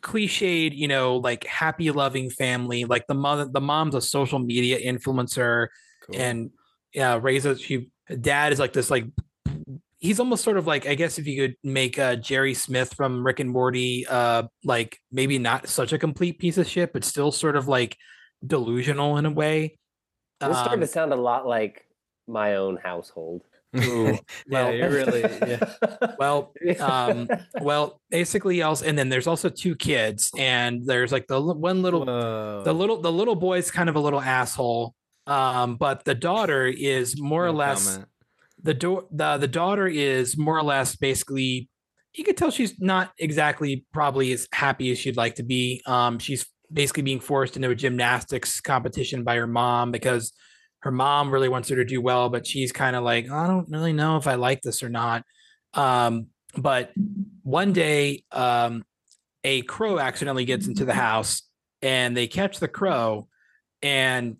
cliched 0.00 0.76
you 0.76 0.88
know 0.88 1.18
like 1.18 1.44
happy 1.46 1.92
loving 1.92 2.28
family 2.28 2.84
like 2.86 3.06
the 3.06 3.14
mother 3.14 3.44
the 3.44 3.60
mom's 3.60 3.94
a 3.94 4.00
social 4.00 4.40
media 4.40 4.80
influencer 4.80 5.68
Cool. 6.06 6.20
and 6.20 6.50
yeah 6.92 7.20
raises 7.22 7.60
she 7.60 7.88
dad 8.20 8.52
is 8.52 8.58
like 8.58 8.72
this 8.72 8.90
like 8.90 9.04
he's 10.02 10.18
almost 10.20 10.42
sort 10.44 10.56
of 10.58 10.66
like 10.66 10.86
i 10.86 10.94
guess 10.94 11.18
if 11.18 11.26
you 11.26 11.40
could 11.40 11.56
make 11.64 11.98
uh 11.98 12.16
jerry 12.16 12.52
smith 12.54 12.92
from 12.94 13.24
rick 13.24 13.38
and 13.40 13.48
morty 13.48 14.04
uh 14.08 14.42
like 14.64 14.98
maybe 15.10 15.38
not 15.38 15.68
such 15.68 15.92
a 15.92 15.98
complete 15.98 16.38
piece 16.38 16.58
of 16.58 16.66
shit 16.68 16.92
but 16.92 17.04
still 17.04 17.30
sort 17.32 17.56
of 17.56 17.68
like 17.68 17.96
delusional 18.46 19.16
in 19.16 19.24
a 19.26 19.30
way 19.30 19.78
This 20.40 20.50
starting 20.58 20.80
to 20.80 20.86
Um, 20.86 20.88
sound 20.92 21.12
a 21.12 21.16
lot 21.16 21.46
like 21.46 21.86
my 22.26 22.56
own 22.56 22.76
household. 22.76 23.42
Ooh, 23.76 24.06
yeah, 24.12 24.18
well- 24.50 24.74
you're 24.74 24.90
really 24.90 25.22
yeah. 25.22 25.64
well 26.18 26.52
um 26.80 27.26
well 27.62 28.00
basically 28.10 28.60
else 28.60 28.82
and 28.82 28.98
then 28.98 29.08
there's 29.08 29.26
also 29.26 29.48
two 29.48 29.74
kids 29.76 30.30
and 30.36 30.84
there's 30.84 31.10
like 31.10 31.26
the 31.26 31.40
one 31.40 31.80
little 31.80 32.04
Whoa. 32.04 32.62
the 32.64 32.74
little 32.74 33.00
the 33.00 33.10
little 33.12 33.34
boy's 33.36 33.70
kind 33.70 33.88
of 33.88 33.96
a 33.96 34.00
little 34.00 34.20
asshole 34.20 34.94
um 35.26 35.76
but 35.76 36.04
the 36.04 36.14
daughter 36.14 36.66
is 36.66 37.18
more 37.18 37.46
or 37.46 37.52
less 37.52 37.94
comment. 37.94 38.08
The 38.62 38.74
do- 38.74 39.08
the 39.10 39.38
the 39.38 39.48
daughter 39.48 39.86
is 39.86 40.36
more 40.36 40.56
or 40.56 40.62
less 40.62 40.96
basically 40.96 41.68
you 42.14 42.24
could 42.24 42.36
tell 42.36 42.50
she's 42.50 42.78
not 42.78 43.12
exactly 43.18 43.86
probably 43.92 44.32
as 44.32 44.46
happy 44.52 44.90
as 44.90 44.98
she'd 44.98 45.16
like 45.16 45.36
to 45.36 45.42
be. 45.42 45.82
Um 45.86 46.18
she's 46.18 46.46
basically 46.72 47.02
being 47.02 47.20
forced 47.20 47.56
into 47.56 47.70
a 47.70 47.74
gymnastics 47.74 48.60
competition 48.60 49.24
by 49.24 49.36
her 49.36 49.46
mom 49.46 49.90
because 49.90 50.32
her 50.80 50.90
mom 50.90 51.30
really 51.30 51.48
wants 51.48 51.68
her 51.68 51.76
to 51.76 51.84
do 51.84 52.00
well 52.00 52.28
but 52.28 52.46
she's 52.46 52.72
kind 52.72 52.96
of 52.96 53.04
like 53.04 53.30
i 53.30 53.46
don't 53.46 53.68
really 53.68 53.92
know 53.92 54.16
if 54.16 54.26
i 54.26 54.34
like 54.34 54.62
this 54.62 54.82
or 54.82 54.88
not. 54.88 55.22
Um 55.74 56.28
but 56.56 56.92
one 57.42 57.72
day 57.72 58.24
um 58.32 58.84
a 59.44 59.62
crow 59.62 59.98
accidentally 59.98 60.44
gets 60.44 60.66
into 60.66 60.84
the 60.84 60.94
house 60.94 61.42
and 61.82 62.16
they 62.16 62.26
catch 62.26 62.58
the 62.58 62.68
crow 62.68 63.28
and 63.82 64.36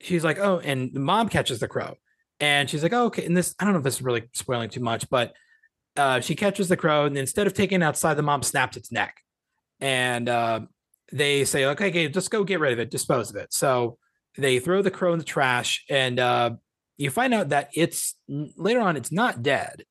she's 0.00 0.24
like 0.24 0.38
oh 0.38 0.58
and 0.58 0.92
the 0.92 1.00
mom 1.00 1.28
catches 1.28 1.60
the 1.60 1.68
crow 1.68 1.94
and 2.40 2.68
she's 2.68 2.82
like, 2.82 2.92
oh, 2.92 3.06
okay. 3.06 3.24
And 3.26 3.36
this, 3.36 3.54
I 3.58 3.64
don't 3.64 3.74
know 3.74 3.78
if 3.78 3.84
this 3.84 3.96
is 3.96 4.02
really 4.02 4.24
spoiling 4.32 4.70
too 4.70 4.80
much, 4.80 5.08
but 5.10 5.34
uh, 5.96 6.20
she 6.20 6.34
catches 6.34 6.68
the 6.68 6.76
crow, 6.76 7.04
and 7.04 7.16
instead 7.16 7.46
of 7.46 7.54
taking 7.54 7.82
it 7.82 7.84
outside, 7.84 8.14
the 8.14 8.22
mom 8.22 8.42
snaps 8.42 8.76
its 8.76 8.90
neck. 8.90 9.16
And 9.80 10.28
uh, 10.28 10.60
they 11.12 11.44
say, 11.44 11.66
okay, 11.66 11.88
okay, 11.88 12.08
just 12.08 12.30
go 12.30 12.44
get 12.44 12.60
rid 12.60 12.72
of 12.72 12.78
it, 12.78 12.90
dispose 12.90 13.30
of 13.30 13.36
it. 13.36 13.52
So 13.52 13.98
they 14.38 14.58
throw 14.58 14.82
the 14.82 14.90
crow 14.90 15.12
in 15.12 15.18
the 15.18 15.24
trash, 15.24 15.84
and 15.90 16.18
uh, 16.18 16.52
you 16.96 17.10
find 17.10 17.34
out 17.34 17.50
that 17.50 17.70
it's 17.74 18.14
later 18.28 18.80
on, 18.80 18.96
it's 18.96 19.12
not 19.12 19.42
dead. 19.42 19.84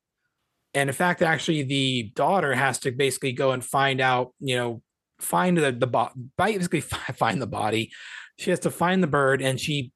And 0.74 0.88
in 0.88 0.94
fact, 0.94 1.22
actually, 1.22 1.62
the 1.62 2.12
daughter 2.14 2.54
has 2.54 2.78
to 2.80 2.92
basically 2.92 3.32
go 3.32 3.50
and 3.50 3.64
find 3.64 4.00
out, 4.00 4.32
you 4.38 4.56
know, 4.56 4.82
find 5.18 5.58
the 5.58 5.72
the 5.72 5.86
bo- 5.86 6.12
basically 6.38 6.80
find 6.80 7.42
the 7.42 7.46
body. 7.46 7.90
She 8.38 8.50
has 8.50 8.60
to 8.60 8.70
find 8.70 9.02
the 9.02 9.08
bird, 9.08 9.42
and 9.42 9.60
she 9.60 9.92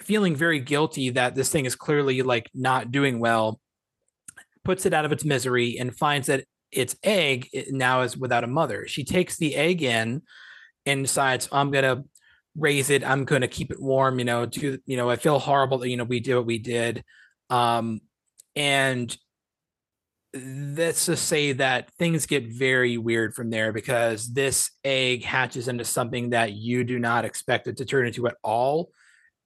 feeling 0.00 0.34
very 0.34 0.60
guilty 0.60 1.10
that 1.10 1.34
this 1.34 1.50
thing 1.50 1.66
is 1.66 1.74
clearly 1.74 2.22
like 2.22 2.50
not 2.54 2.90
doing 2.90 3.18
well 3.18 3.60
puts 4.64 4.86
it 4.86 4.94
out 4.94 5.04
of 5.04 5.12
its 5.12 5.24
misery 5.24 5.78
and 5.78 5.96
finds 5.96 6.26
that 6.26 6.44
its 6.72 6.96
egg 7.02 7.48
now 7.70 8.02
is 8.02 8.16
without 8.16 8.44
a 8.44 8.48
mother. 8.48 8.86
She 8.88 9.04
takes 9.04 9.36
the 9.36 9.54
egg 9.54 9.82
in 9.82 10.22
and 10.84 11.04
decides 11.04 11.48
i'm 11.52 11.70
gonna 11.70 12.04
raise 12.56 12.90
it. 12.90 13.04
I'm 13.04 13.24
gonna 13.24 13.48
keep 13.48 13.70
it 13.70 13.80
warm 13.80 14.18
you 14.18 14.24
know 14.24 14.46
to 14.46 14.78
you 14.86 14.96
know 14.96 15.10
i 15.10 15.16
feel 15.16 15.38
horrible 15.38 15.78
that 15.78 15.88
you 15.88 15.96
know 15.96 16.04
we 16.04 16.20
did 16.20 16.36
what 16.36 16.46
we 16.46 16.58
did. 16.58 17.04
Um 17.50 18.00
and 18.54 19.16
let's 20.34 21.06
just 21.06 21.26
say 21.26 21.52
that 21.52 21.90
things 21.98 22.26
get 22.26 22.46
very 22.46 22.98
weird 22.98 23.34
from 23.34 23.50
there 23.50 23.72
because 23.72 24.32
this 24.32 24.70
egg 24.84 25.24
hatches 25.24 25.68
into 25.68 25.84
something 25.84 26.30
that 26.30 26.52
you 26.52 26.84
do 26.84 26.98
not 26.98 27.24
expect 27.24 27.68
it 27.68 27.76
to 27.78 27.84
turn 27.84 28.06
into 28.06 28.26
at 28.26 28.36
all 28.42 28.90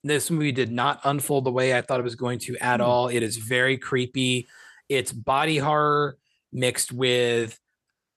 this 0.03 0.31
movie 0.31 0.53
did 0.53 0.71
not 0.73 1.01
unfold 1.05 1.45
the 1.45 1.53
way 1.53 1.77
I 1.77 1.83
thought 1.83 2.01
it 2.01 2.05
was 2.05 2.15
going 2.15 2.39
to 2.41 2.57
at 2.59 2.81
Hmm. 2.81 2.87
all. 2.87 3.09
It 3.09 3.23
is 3.23 3.37
very 3.37 3.77
creepy. 3.79 4.49
It's 4.89 5.13
body 5.13 5.59
horror 5.59 6.17
mixed 6.53 6.93
with 6.93 7.59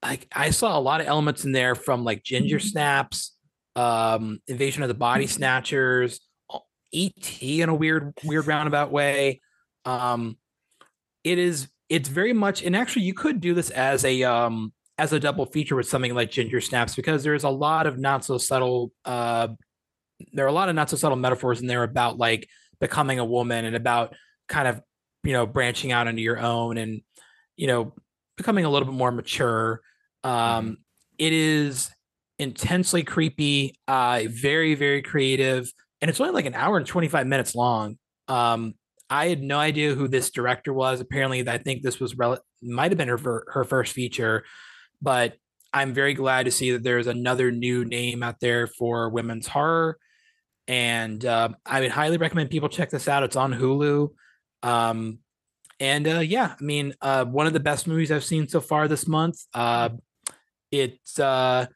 like 0.02 0.28
I 0.36 0.50
saw 0.50 0.78
a 0.78 0.82
lot 0.82 1.00
of 1.02 1.08
elements 1.08 1.46
in 1.46 1.54
there 1.54 1.76
from 1.76 2.04
like 2.04 2.24
Ginger 2.24 2.60
Snaps, 2.60 3.36
um, 3.76 4.40
Invasion 4.48 4.84
of 4.84 4.90
the 4.90 4.94
Body 4.96 5.28
Snatchers, 5.28 6.20
ET 6.94 7.42
in 7.42 7.70
a 7.70 7.74
weird, 7.76 8.14
weird 8.24 8.46
roundabout 8.46 8.92
way. 8.92 9.40
Um, 9.86 10.38
it 11.24 11.38
is 11.40 11.70
it's 11.90 12.10
very 12.10 12.34
much 12.34 12.64
and 12.64 12.76
actually 12.76 13.04
you 13.04 13.14
could 13.14 13.40
do 13.40 13.54
this 13.54 13.70
as 13.70 14.04
a 14.04 14.24
um 14.24 14.74
as 14.98 15.14
a 15.14 15.20
double 15.20 15.46
feature 15.46 15.76
with 15.76 15.88
something 15.88 16.14
like 16.14 16.32
Ginger 16.32 16.60
Snaps 16.62 16.96
because 16.96 17.24
there's 17.24 17.44
a 17.46 17.50
lot 17.50 17.88
of 17.88 17.98
not 17.98 18.26
so 18.26 18.38
subtle 18.38 18.92
uh 19.06 19.50
there 20.34 20.46
are 20.46 20.50
a 20.50 20.54
lot 20.54 20.70
of 20.70 20.76
not 20.76 20.90
so 20.90 20.98
subtle 20.98 21.18
metaphors 21.18 21.62
in 21.62 21.68
there 21.68 21.84
about 21.84 22.18
like 22.18 22.48
becoming 22.80 23.20
a 23.20 23.26
woman 23.26 23.66
and 23.66 23.76
about 23.76 24.16
kind 24.48 24.68
of 24.68 24.82
you 25.24 25.34
know 25.34 25.46
branching 25.46 25.92
out 25.92 26.08
into 26.08 26.22
your 26.22 26.40
own 26.40 26.78
and 26.78 27.02
you 27.56 27.68
know 27.68 27.94
becoming 28.38 28.66
a 28.66 28.70
little 28.70 28.88
bit 28.88 28.96
more 28.96 29.12
mature. 29.12 29.82
Um, 30.24 30.78
it 31.18 31.34
is 31.34 31.92
intensely 32.40 33.04
creepy, 33.04 33.76
uh, 33.88 34.24
very 34.28 34.76
very 34.76 35.02
creative, 35.02 35.72
and 36.02 36.10
it's 36.10 36.20
only 36.20 36.34
like 36.34 36.46
an 36.46 36.56
hour 36.56 36.78
and 36.78 36.86
twenty 36.86 37.08
five 37.08 37.28
minutes 37.28 37.56
long. 37.56 37.98
Um, 38.28 38.76
I 39.10 39.28
had 39.28 39.42
no 39.42 39.60
idea 39.60 39.94
who 39.94 40.08
this 40.08 40.32
director 40.32 40.74
was. 40.74 41.00
Apparently, 41.00 41.48
I 41.48 41.58
think 41.58 41.84
this 41.84 42.00
was 42.00 42.18
rel- 42.18 42.44
might 42.62 42.92
have 42.92 42.98
been 42.98 43.10
her 43.10 43.44
her 43.48 43.64
first 43.64 43.94
feature, 43.94 44.44
but 45.02 45.36
I'm 45.74 45.94
very 45.94 46.14
glad 46.14 46.46
to 46.46 46.52
see 46.52 46.72
that 46.72 46.84
there's 46.84 47.08
another 47.08 47.52
new 47.52 47.84
name 47.84 48.22
out 48.22 48.40
there 48.40 48.68
for 48.68 49.10
women's 49.10 49.48
horror, 49.48 49.98
and 50.68 51.26
uh, 51.26 51.50
I 51.66 51.82
would 51.82 51.92
highly 51.92 52.18
recommend 52.18 52.50
people 52.50 52.70
check 52.70 52.90
this 52.90 53.08
out. 53.08 53.24
It's 53.24 53.36
on 53.36 53.54
Hulu, 53.54 54.10
um, 54.64 55.20
and 55.80 56.08
uh, 56.08 56.20
yeah, 56.20 56.56
I 56.60 56.64
mean, 56.64 56.94
uh, 57.02 57.26
one 57.26 57.48
of 57.48 57.54
the 57.54 57.60
best 57.60 57.88
movies 57.88 58.12
I've 58.12 58.24
seen 58.24 58.48
so 58.48 58.62
far 58.62 58.88
this 58.88 59.08
month. 59.08 59.38
Uh, 59.54 59.90
it's 60.72 61.20
uh, 61.20 61.68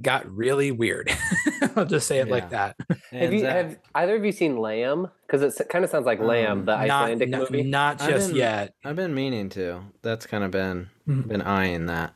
got 0.00 0.28
really 0.30 0.70
weird. 0.72 1.10
I'll 1.76 1.84
just 1.84 2.06
say 2.08 2.18
it 2.18 2.26
Yeah. 2.26 2.32
like 2.32 2.50
that. 2.50 2.76
have 3.12 3.32
you 3.32 3.40
Zach- 3.40 3.54
have 3.66 3.78
either 3.94 4.16
of 4.16 4.24
you 4.24 4.32
seen 4.32 4.56
Lamb? 4.58 5.08
Because 5.26 5.42
it 5.60 5.68
kind 5.68 5.84
of 5.84 5.90
sounds 5.90 6.06
like 6.06 6.20
Lamb, 6.20 6.60
Um, 6.60 6.64
the 6.64 6.72
Icelandic 6.72 7.28
not, 7.30 7.50
movie. 7.50 7.62
not 7.62 8.02
I've 8.02 8.10
just 8.10 8.28
been- 8.28 8.36
yet. 8.36 8.74
I've 8.84 8.96
been 8.96 9.14
meaning 9.14 9.48
to. 9.50 9.82
That's 10.02 10.26
kind 10.26 10.42
of 10.44 10.50
been 10.50 10.88
Mhm. 11.08 11.28
been 11.28 11.42
eyeing 11.42 11.86
that. 11.86 12.14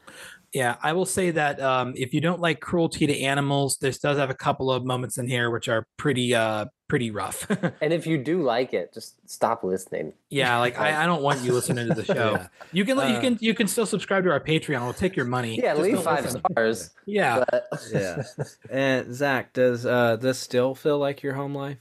Yeah, 0.56 0.76
I 0.82 0.94
will 0.94 1.04
say 1.04 1.32
that 1.32 1.60
um, 1.60 1.92
if 1.96 2.14
you 2.14 2.22
don't 2.22 2.40
like 2.40 2.60
cruelty 2.60 3.06
to 3.06 3.20
animals, 3.20 3.76
this 3.76 3.98
does 3.98 4.16
have 4.16 4.30
a 4.30 4.34
couple 4.34 4.70
of 4.72 4.86
moments 4.86 5.18
in 5.18 5.28
here 5.28 5.50
which 5.50 5.68
are 5.68 5.86
pretty 5.98 6.34
uh 6.34 6.64
pretty 6.88 7.10
rough. 7.10 7.46
and 7.82 7.92
if 7.92 8.06
you 8.06 8.16
do 8.16 8.40
like 8.40 8.72
it, 8.72 8.94
just 8.94 9.16
stop 9.28 9.64
listening. 9.64 10.14
yeah, 10.30 10.56
like 10.58 10.78
I, 10.80 11.02
I 11.02 11.04
don't 11.04 11.22
want 11.22 11.42
you 11.42 11.52
listening 11.52 11.88
to 11.88 11.94
the 11.94 12.04
show. 12.14 12.32
Yeah. 12.36 12.46
You 12.72 12.86
can 12.86 12.96
you 12.96 13.02
Uh, 13.02 13.20
can 13.20 13.38
you 13.42 13.52
can 13.52 13.68
still 13.68 13.84
subscribe 13.84 14.24
to 14.24 14.30
our 14.30 14.40
Patreon. 14.40 14.80
We'll 14.80 14.94
take 14.94 15.14
your 15.14 15.26
money. 15.26 15.60
Yeah, 15.62 15.74
Just 15.74 15.82
leave 15.82 16.02
five 16.02 16.24
listen. 16.24 16.40
stars. 16.50 16.90
Yeah. 17.04 17.44
But 17.50 17.68
Yeah. 17.92 18.22
And 18.70 19.14
Zach, 19.14 19.52
does 19.52 19.84
uh, 19.84 20.16
this 20.16 20.38
still 20.38 20.74
feel 20.74 20.98
like 20.98 21.22
your 21.22 21.34
home 21.34 21.54
life? 21.54 21.76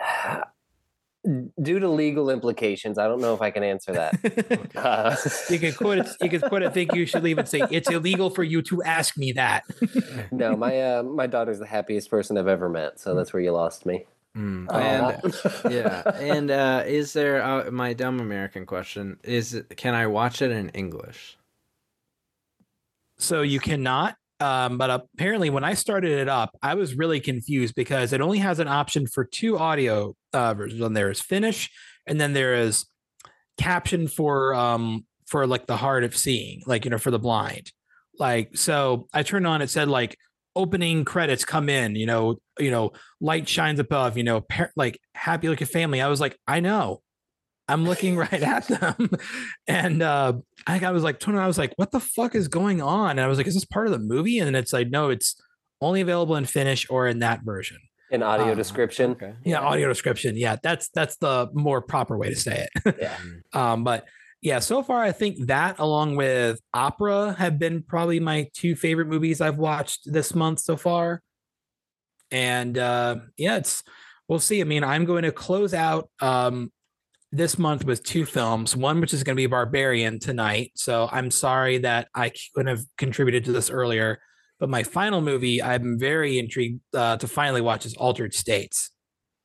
due 1.24 1.78
to 1.78 1.88
legal 1.88 2.30
implications, 2.30 2.98
I 2.98 3.06
don't 3.06 3.20
know 3.20 3.34
if 3.34 3.42
I 3.42 3.50
can 3.50 3.62
answer 3.62 3.92
that. 3.92 4.70
Uh, 4.74 5.16
you 5.50 5.58
can 5.58 5.72
quote 5.72 5.98
it. 5.98 6.08
You 6.20 6.30
can 6.30 6.40
quote 6.40 6.62
it. 6.62 6.72
Think 6.72 6.94
you 6.94 7.04
should 7.04 7.22
leave 7.22 7.38
and 7.38 7.48
say 7.48 7.62
it's 7.70 7.90
illegal 7.90 8.30
for 8.30 8.42
you 8.42 8.62
to 8.62 8.82
ask 8.82 9.16
me 9.18 9.32
that. 9.32 9.64
no, 10.30 10.56
my 10.56 10.80
uh, 10.80 11.02
my 11.02 11.26
daughter's 11.26 11.58
the 11.58 11.66
happiest 11.66 12.10
person 12.10 12.38
I've 12.38 12.48
ever 12.48 12.68
met, 12.68 12.98
so 13.00 13.14
that's 13.14 13.32
where 13.32 13.42
you 13.42 13.52
lost 13.52 13.84
me. 13.84 14.06
Mm. 14.36 14.68
Uh, 14.70 15.18
And 15.22 15.72
yeah, 15.72 16.02
and 16.16 16.50
uh, 16.50 16.84
is 16.86 17.12
there 17.12 17.42
uh, 17.42 17.70
my 17.70 17.92
dumb 17.92 18.20
American 18.20 18.64
question? 18.64 19.18
Is 19.24 19.62
can 19.76 19.94
I 19.94 20.06
watch 20.06 20.40
it 20.40 20.50
in 20.50 20.68
English? 20.70 21.36
So 23.18 23.42
you 23.42 23.60
cannot. 23.60 24.16
Um, 24.40 24.78
but 24.78 24.90
apparently, 24.90 25.50
when 25.50 25.64
I 25.64 25.74
started 25.74 26.12
it 26.12 26.28
up, 26.28 26.56
I 26.62 26.74
was 26.74 26.94
really 26.94 27.20
confused 27.20 27.74
because 27.74 28.12
it 28.12 28.20
only 28.20 28.38
has 28.38 28.58
an 28.58 28.68
option 28.68 29.06
for 29.06 29.24
two 29.24 29.58
audio 29.58 30.14
uh, 30.32 30.54
versions. 30.54 30.80
And 30.80 30.96
there 30.96 31.10
is 31.10 31.20
Finnish, 31.20 31.70
and 32.06 32.20
then 32.20 32.32
there 32.32 32.54
is 32.54 32.86
caption 33.58 34.08
for 34.08 34.54
um 34.54 35.04
for 35.26 35.46
like 35.46 35.66
the 35.66 35.76
hard 35.76 36.04
of 36.04 36.16
seeing, 36.16 36.62
like 36.66 36.84
you 36.84 36.90
know, 36.90 36.98
for 36.98 37.10
the 37.10 37.18
blind. 37.18 37.70
Like 38.18 38.56
so, 38.56 39.06
I 39.12 39.22
turned 39.22 39.46
on. 39.46 39.62
It 39.62 39.70
said 39.70 39.88
like 39.88 40.16
opening 40.56 41.04
credits 41.04 41.44
come 41.44 41.68
in. 41.68 41.94
You 41.94 42.06
know, 42.06 42.36
you 42.58 42.70
know, 42.70 42.92
light 43.20 43.48
shines 43.48 43.78
above. 43.78 44.16
You 44.16 44.24
know, 44.24 44.40
par- 44.40 44.72
like 44.76 45.00
happy 45.14 45.48
like 45.48 45.60
a 45.60 45.66
family. 45.66 46.00
I 46.00 46.08
was 46.08 46.20
like, 46.20 46.38
I 46.46 46.60
know. 46.60 47.02
I'm 47.70 47.84
looking 47.84 48.16
right 48.26 48.32
at 48.42 48.66
them. 48.68 49.10
and 49.66 50.02
uh 50.02 50.34
I, 50.66 50.84
I 50.84 50.90
was 50.90 51.02
like, 51.02 51.18
Tony, 51.20 51.38
I 51.38 51.46
was 51.46 51.58
like, 51.58 51.72
what 51.76 51.90
the 51.90 52.00
fuck 52.00 52.34
is 52.34 52.48
going 52.48 52.82
on? 52.82 53.10
And 53.12 53.20
I 53.20 53.26
was 53.26 53.38
like, 53.38 53.46
is 53.46 53.54
this 53.54 53.64
part 53.64 53.86
of 53.86 53.92
the 53.92 53.98
movie? 53.98 54.38
And 54.38 54.54
it's 54.56 54.72
like, 54.72 54.90
no, 54.90 55.08
it's 55.10 55.40
only 55.80 56.00
available 56.00 56.36
in 56.36 56.44
Finnish 56.44 56.86
or 56.90 57.06
in 57.06 57.20
that 57.20 57.42
version. 57.42 57.78
In 58.10 58.22
audio 58.22 58.52
Ah, 58.52 58.54
description. 58.54 59.12
Okay. 59.12 59.34
Yeah, 59.44 59.60
audio 59.60 59.88
description. 59.88 60.36
Yeah, 60.36 60.56
that's 60.62 60.88
that's 60.90 61.16
the 61.18 61.48
more 61.54 61.80
proper 61.80 62.18
way 62.18 62.28
to 62.30 62.36
say 62.36 62.66
it. 62.84 62.96
Yeah. 63.00 63.16
Um, 63.52 63.84
but 63.84 64.04
yeah, 64.42 64.58
so 64.58 64.82
far 64.82 65.02
I 65.02 65.12
think 65.12 65.46
that 65.46 65.78
along 65.78 66.16
with 66.16 66.60
opera 66.74 67.34
have 67.38 67.58
been 67.58 67.82
probably 67.82 68.18
my 68.18 68.48
two 68.54 68.74
favorite 68.74 69.06
movies 69.06 69.40
I've 69.40 69.58
watched 69.58 70.10
this 70.12 70.34
month 70.34 70.60
so 70.60 70.76
far. 70.76 71.22
And 72.30 72.76
uh 72.78 73.16
yeah, 73.36 73.56
it's 73.58 73.82
we'll 74.28 74.38
see. 74.40 74.60
I 74.60 74.64
mean, 74.64 74.84
I'm 74.84 75.04
going 75.04 75.22
to 75.24 75.32
close 75.32 75.74
out 75.74 76.08
um 76.20 76.72
this 77.32 77.58
month 77.58 77.84
with 77.84 78.02
two 78.02 78.24
films, 78.24 78.76
one 78.76 79.00
which 79.00 79.14
is 79.14 79.22
going 79.22 79.36
to 79.36 79.40
be 79.40 79.46
Barbarian 79.46 80.18
tonight. 80.18 80.72
So 80.74 81.08
I'm 81.12 81.30
sorry 81.30 81.78
that 81.78 82.08
I 82.14 82.32
couldn't 82.54 82.76
have 82.76 82.84
contributed 82.98 83.44
to 83.44 83.52
this 83.52 83.70
earlier. 83.70 84.20
But 84.58 84.68
my 84.68 84.82
final 84.82 85.20
movie, 85.20 85.62
I'm 85.62 85.98
very 85.98 86.38
intrigued 86.38 86.80
uh, 86.94 87.16
to 87.16 87.26
finally 87.26 87.60
watch 87.60 87.86
is 87.86 87.94
Altered 87.94 88.34
States. 88.34 88.90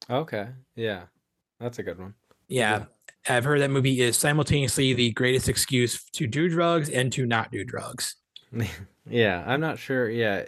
Okay. 0.10 0.50
Yeah, 0.76 1.04
that's 1.60 1.80
a 1.80 1.84
good 1.84 2.00
one. 2.00 2.16
Yeah, 2.48 2.86
I've 3.28 3.44
heard 3.44 3.62
that 3.62 3.72
movie 3.72 4.02
is 4.02 4.18
simultaneously 4.18 4.94
the 4.94 5.12
greatest 5.12 5.50
excuse 5.50 6.04
to 6.12 6.28
do 6.28 6.50
drugs 6.50 6.90
and 6.90 7.12
to 7.14 7.26
not 7.26 7.52
do 7.52 7.64
drugs. 7.64 8.16
yeah, 9.10 9.44
I'm 9.48 9.62
not 9.62 9.80
sure. 9.80 10.10
Yeah, 10.10 10.46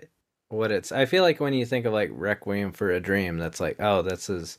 what 0.49 0.71
it's. 0.71 0.91
I 0.91 1.05
feel 1.05 1.23
like 1.23 1.39
when 1.39 1.53
you 1.53 1.65
think 1.65 1.85
of 1.85 1.93
like 1.93 2.09
Requiem 2.13 2.71
for 2.71 2.91
a 2.91 2.99
Dream, 2.99 3.37
that's 3.37 3.59
like, 3.59 3.77
oh, 3.79 4.01
this 4.01 4.29
is 4.29 4.57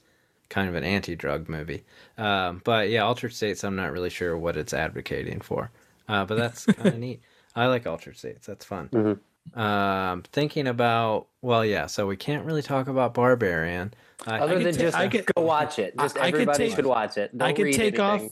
kind 0.51 0.69
of 0.69 0.75
an 0.75 0.85
anti-drug 0.85 1.49
movie. 1.49 1.85
Um, 2.17 2.63
but 2.65 2.89
yeah, 2.89 3.05
Altered 3.05 3.33
States, 3.35 3.65
I'm 3.65 3.77
not 3.77 3.93
really 3.93 4.11
sure 4.11 4.37
what 4.37 4.57
it's 4.57 4.73
advocating 4.73 5.41
for. 5.41 5.71
Uh, 6.09 6.25
but 6.25 6.37
that's 6.39 6.65
kind 6.67 6.89
of 6.89 6.99
neat. 6.99 7.21
I 7.55 7.67
like 7.67 7.87
Altered 7.87 8.17
States. 8.17 8.47
That's 8.47 8.65
fun. 8.65 8.89
Mhm. 8.89 9.19
Um, 9.59 10.23
thinking 10.33 10.67
about 10.67 11.27
well, 11.41 11.65
yeah. 11.65 11.87
So 11.87 12.07
we 12.07 12.17
can't 12.17 12.45
really 12.45 12.63
talk 12.63 12.87
about 12.89 13.15
Barbarian. 13.15 13.95
I- 14.27 14.41
Other 14.41 14.57
could 14.57 14.67
than 14.67 14.75
ta- 14.75 14.81
just 14.81 14.97
I 14.97 15.09
could- 15.09 15.27
go 15.35 15.43
watch 15.43 15.79
it. 15.79 15.95
I- 15.99 16.03
Just 16.05 16.17
I 16.19 16.31
could 16.31 16.35
everybody 16.43 16.67
take- 16.69 16.77
should 16.77 16.87
watch 16.87 17.17
it. 17.17 17.31
I 17.35 17.37
Don't 17.39 17.55
could 17.57 17.65
read 17.65 17.75
take 17.75 17.99
off. 17.99 18.23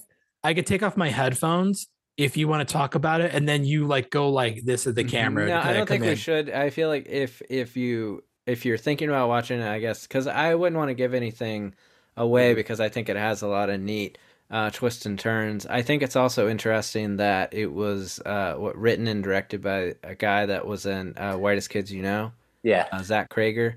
I 0.44 0.54
could 0.54 0.66
take 0.66 0.82
off 0.82 0.96
my 0.96 1.08
headphones 1.08 1.88
if 2.16 2.36
you 2.36 2.48
want 2.48 2.66
to 2.68 2.72
talk 2.72 2.94
about 2.94 3.20
it, 3.20 3.32
and 3.34 3.48
then 3.48 3.64
you 3.64 3.86
like 3.86 4.10
go 4.10 4.30
like 4.30 4.64
this 4.64 4.86
at 4.86 4.94
the 4.94 5.04
camera. 5.04 5.46
No, 5.48 5.58
I 5.58 5.72
don't 5.72 5.88
think 5.88 6.02
come 6.02 6.10
we 6.10 6.16
should. 6.16 6.50
I 6.50 6.70
feel 6.70 6.88
like 6.88 7.06
if 7.08 7.40
if 7.48 7.76
you 7.76 8.22
if 8.46 8.64
you're 8.64 8.78
thinking 8.78 9.08
about 9.08 9.28
watching 9.28 9.60
it, 9.60 9.66
I 9.66 9.78
guess 9.80 10.06
because 10.06 10.26
I 10.26 10.54
wouldn't 10.54 10.76
want 10.76 10.90
to 10.90 10.94
give 10.94 11.14
anything 11.14 11.74
away 12.16 12.50
Mm-hmm. 12.50 12.56
because 12.56 12.80
I 12.80 12.88
think 12.88 13.08
it 13.08 13.16
has 13.16 13.42
a 13.42 13.46
lot 13.48 13.70
of 13.70 13.80
neat 13.80 14.18
uh, 14.50 14.70
twists 14.70 15.06
and 15.06 15.18
turns. 15.18 15.66
I 15.66 15.82
think 15.82 16.02
it's 16.02 16.16
also 16.16 16.48
interesting 16.48 17.16
that 17.16 17.52
it 17.52 17.72
was 17.72 18.20
uh, 18.24 18.54
what 18.54 18.76
written 18.76 19.06
and 19.08 19.22
directed 19.22 19.60
by 19.62 19.94
a 20.04 20.14
guy 20.14 20.46
that 20.46 20.66
was 20.66 20.86
in 20.86 21.14
uh, 21.18 21.34
Whitest 21.36 21.68
Kids 21.70 21.92
You 21.92 22.02
Know, 22.02 22.32
Yeah. 22.62 22.86
uh, 22.92 23.02
Zach 23.02 23.28
Cregger. 23.28 23.74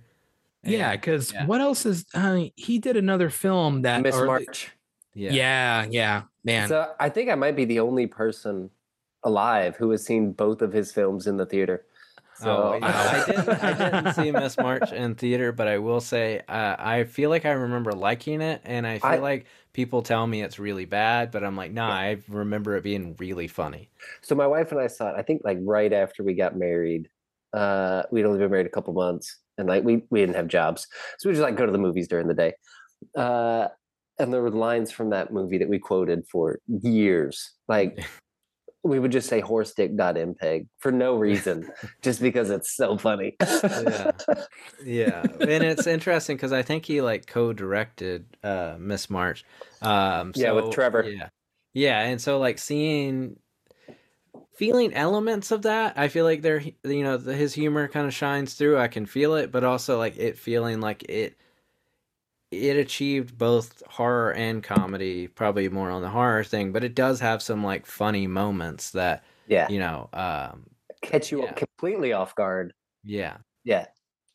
Yeah, 0.64 0.92
because 0.96 1.32
yeah. 1.34 1.46
what 1.46 1.62
else 1.62 1.86
is? 1.86 2.06
Uh, 2.14 2.46
he 2.56 2.80
did 2.80 2.98
another 2.98 3.30
film 3.30 3.82
that. 3.84 4.02
Miss 4.02 4.16
or- 4.16 4.26
March. 4.26 4.72
yeah, 5.16 5.32
Yeah, 5.32 5.88
yeah, 5.90 6.22
man. 6.44 6.68
So 6.68 6.92
I 7.00 7.10
think 7.10 7.30
I 7.30 7.36
might 7.36 7.56
be 7.56 7.66
the 7.66 7.80
only 7.80 8.08
person 8.08 8.70
alive 9.24 9.76
who 9.78 9.90
has 9.92 10.06
seen 10.06 10.34
both 10.34 10.62
of 10.62 10.72
his 10.74 10.92
films 10.92 11.28
in 11.28 11.38
the 11.38 11.46
theater. 11.46 11.86
So 12.40 12.72
oh, 12.72 12.74
you 12.76 12.80
know, 12.80 12.88
I 12.88 13.24
didn't. 13.26 13.50
I 13.50 13.74
didn't 13.74 14.14
see 14.14 14.32
Miss 14.44 14.58
March 14.58 14.94
in 14.94 15.16
theater, 15.16 15.52
but 15.52 15.68
I 15.68 15.78
will 15.78 16.00
say 16.00 16.42
uh, 16.48 16.76
I 16.80 17.04
feel 17.04 17.30
like 17.30 17.46
I 17.46 17.52
remember 17.52 17.92
liking 17.92 18.42
it, 18.42 18.62
and 18.64 18.88
I 18.88 19.00
feel 19.00 19.12
I- 19.12 19.18
like 19.18 19.46
people 19.74 20.02
tell 20.02 20.26
me 20.26 20.42
it's 20.42 20.58
really 20.58 20.86
bad, 20.86 21.32
but 21.32 21.44
I'm 21.44 21.58
like, 21.58 21.74
nah, 21.74 21.90
I 21.92 22.18
remember 22.30 22.78
it 22.78 22.84
being 22.84 23.16
really 23.20 23.48
funny. 23.48 23.90
So 24.22 24.36
my 24.36 24.48
wife 24.48 24.72
and 24.72 24.80
I 24.80 24.88
saw 24.88 25.10
it. 25.10 25.16
I 25.18 25.22
think 25.22 25.42
like 25.44 25.58
right 25.62 25.92
after 25.92 26.24
we 26.24 26.34
got 26.34 26.56
married. 26.56 27.10
Uh, 27.52 28.04
we'd 28.12 28.26
only 28.26 28.38
been 28.38 28.52
married 28.52 28.68
a 28.68 28.70
couple 28.70 28.94
months, 28.94 29.38
and 29.58 29.68
like 29.68 29.84
we 29.84 30.04
we 30.10 30.20
didn't 30.22 30.36
have 30.36 30.48
jobs, 30.48 30.88
so 31.18 31.28
we 31.28 31.34
just 31.34 31.44
like 31.44 31.58
go 31.58 31.66
to 31.66 31.72
the 31.72 31.78
movies 31.78 32.08
during 32.08 32.28
the 32.28 32.34
day. 32.34 32.54
Uh, 33.18 33.68
and 34.20 34.34
there 34.34 34.42
were 34.42 34.52
lines 34.52 34.92
from 34.92 35.10
that 35.10 35.34
movie 35.34 35.58
that 35.58 35.70
we 35.70 35.80
quoted 35.80 36.26
for 36.32 36.60
years. 36.68 37.52
Like 37.68 38.06
we 38.84 39.00
would 39.00 39.12
just 39.12 39.30
say 39.30 39.40
"horse 39.40 39.74
dick 39.74 39.96
dot 39.96 40.16
mpeg" 40.16 40.68
for 40.80 40.92
no 40.92 41.16
reason, 41.16 41.70
just 42.02 42.22
because 42.22 42.50
it's 42.50 42.76
so 42.76 42.98
funny. 42.98 43.36
Yeah. 43.40 44.12
Yeah, 44.86 45.24
and 45.24 45.64
it's 45.64 45.88
interesting 45.88 46.38
because 46.38 46.54
I 46.54 46.62
think 46.62 46.86
he 46.86 47.02
like 47.02 47.28
co-directed 47.28 48.26
uh, 48.44 48.76
Miss 48.80 49.10
March. 49.10 49.44
Um, 49.82 50.34
Yeah, 50.36 50.52
with 50.54 50.72
Trevor. 50.72 51.04
Yeah, 51.04 51.30
yeah, 51.74 52.02
and 52.02 52.22
so 52.22 52.40
like 52.40 52.58
seeing, 52.58 53.38
feeling 54.54 54.94
elements 54.94 55.52
of 55.52 55.64
that, 55.64 55.98
I 55.98 56.08
feel 56.08 56.26
like 56.26 56.42
there, 56.42 56.62
you 56.84 57.04
know, 57.04 57.18
the, 57.18 57.34
his 57.34 57.54
humor 57.54 57.88
kind 57.88 58.08
of 58.08 58.14
shines 58.14 58.54
through. 58.54 58.78
I 58.78 58.88
can 58.88 59.06
feel 59.06 59.36
it, 59.36 59.52
but 59.52 59.64
also 59.64 59.98
like 59.98 60.18
it 60.18 60.38
feeling 60.38 60.80
like 60.82 61.04
it, 61.04 61.38
it 62.52 62.78
achieved 62.78 63.38
both 63.38 63.84
horror 63.88 64.34
and 64.34 64.64
comedy. 64.64 65.28
Probably 65.28 65.70
more 65.70 65.90
on 65.92 66.02
the 66.02 66.10
horror 66.10 66.44
thing, 66.44 66.72
but 66.72 66.84
it 66.84 66.96
does 66.96 67.20
have 67.20 67.42
some 67.42 67.64
like 67.64 67.86
funny 67.86 68.28
moments 68.28 68.92
that 68.92 69.24
yeah, 69.48 69.68
you 69.68 69.80
know. 69.80 70.10
Um, 70.14 70.66
catch 71.02 71.32
you 71.32 71.44
yeah. 71.44 71.54
completely 71.54 72.14
off 72.14 72.36
guard. 72.36 72.74
yeah, 73.04 73.38
Yeah, 73.64 73.88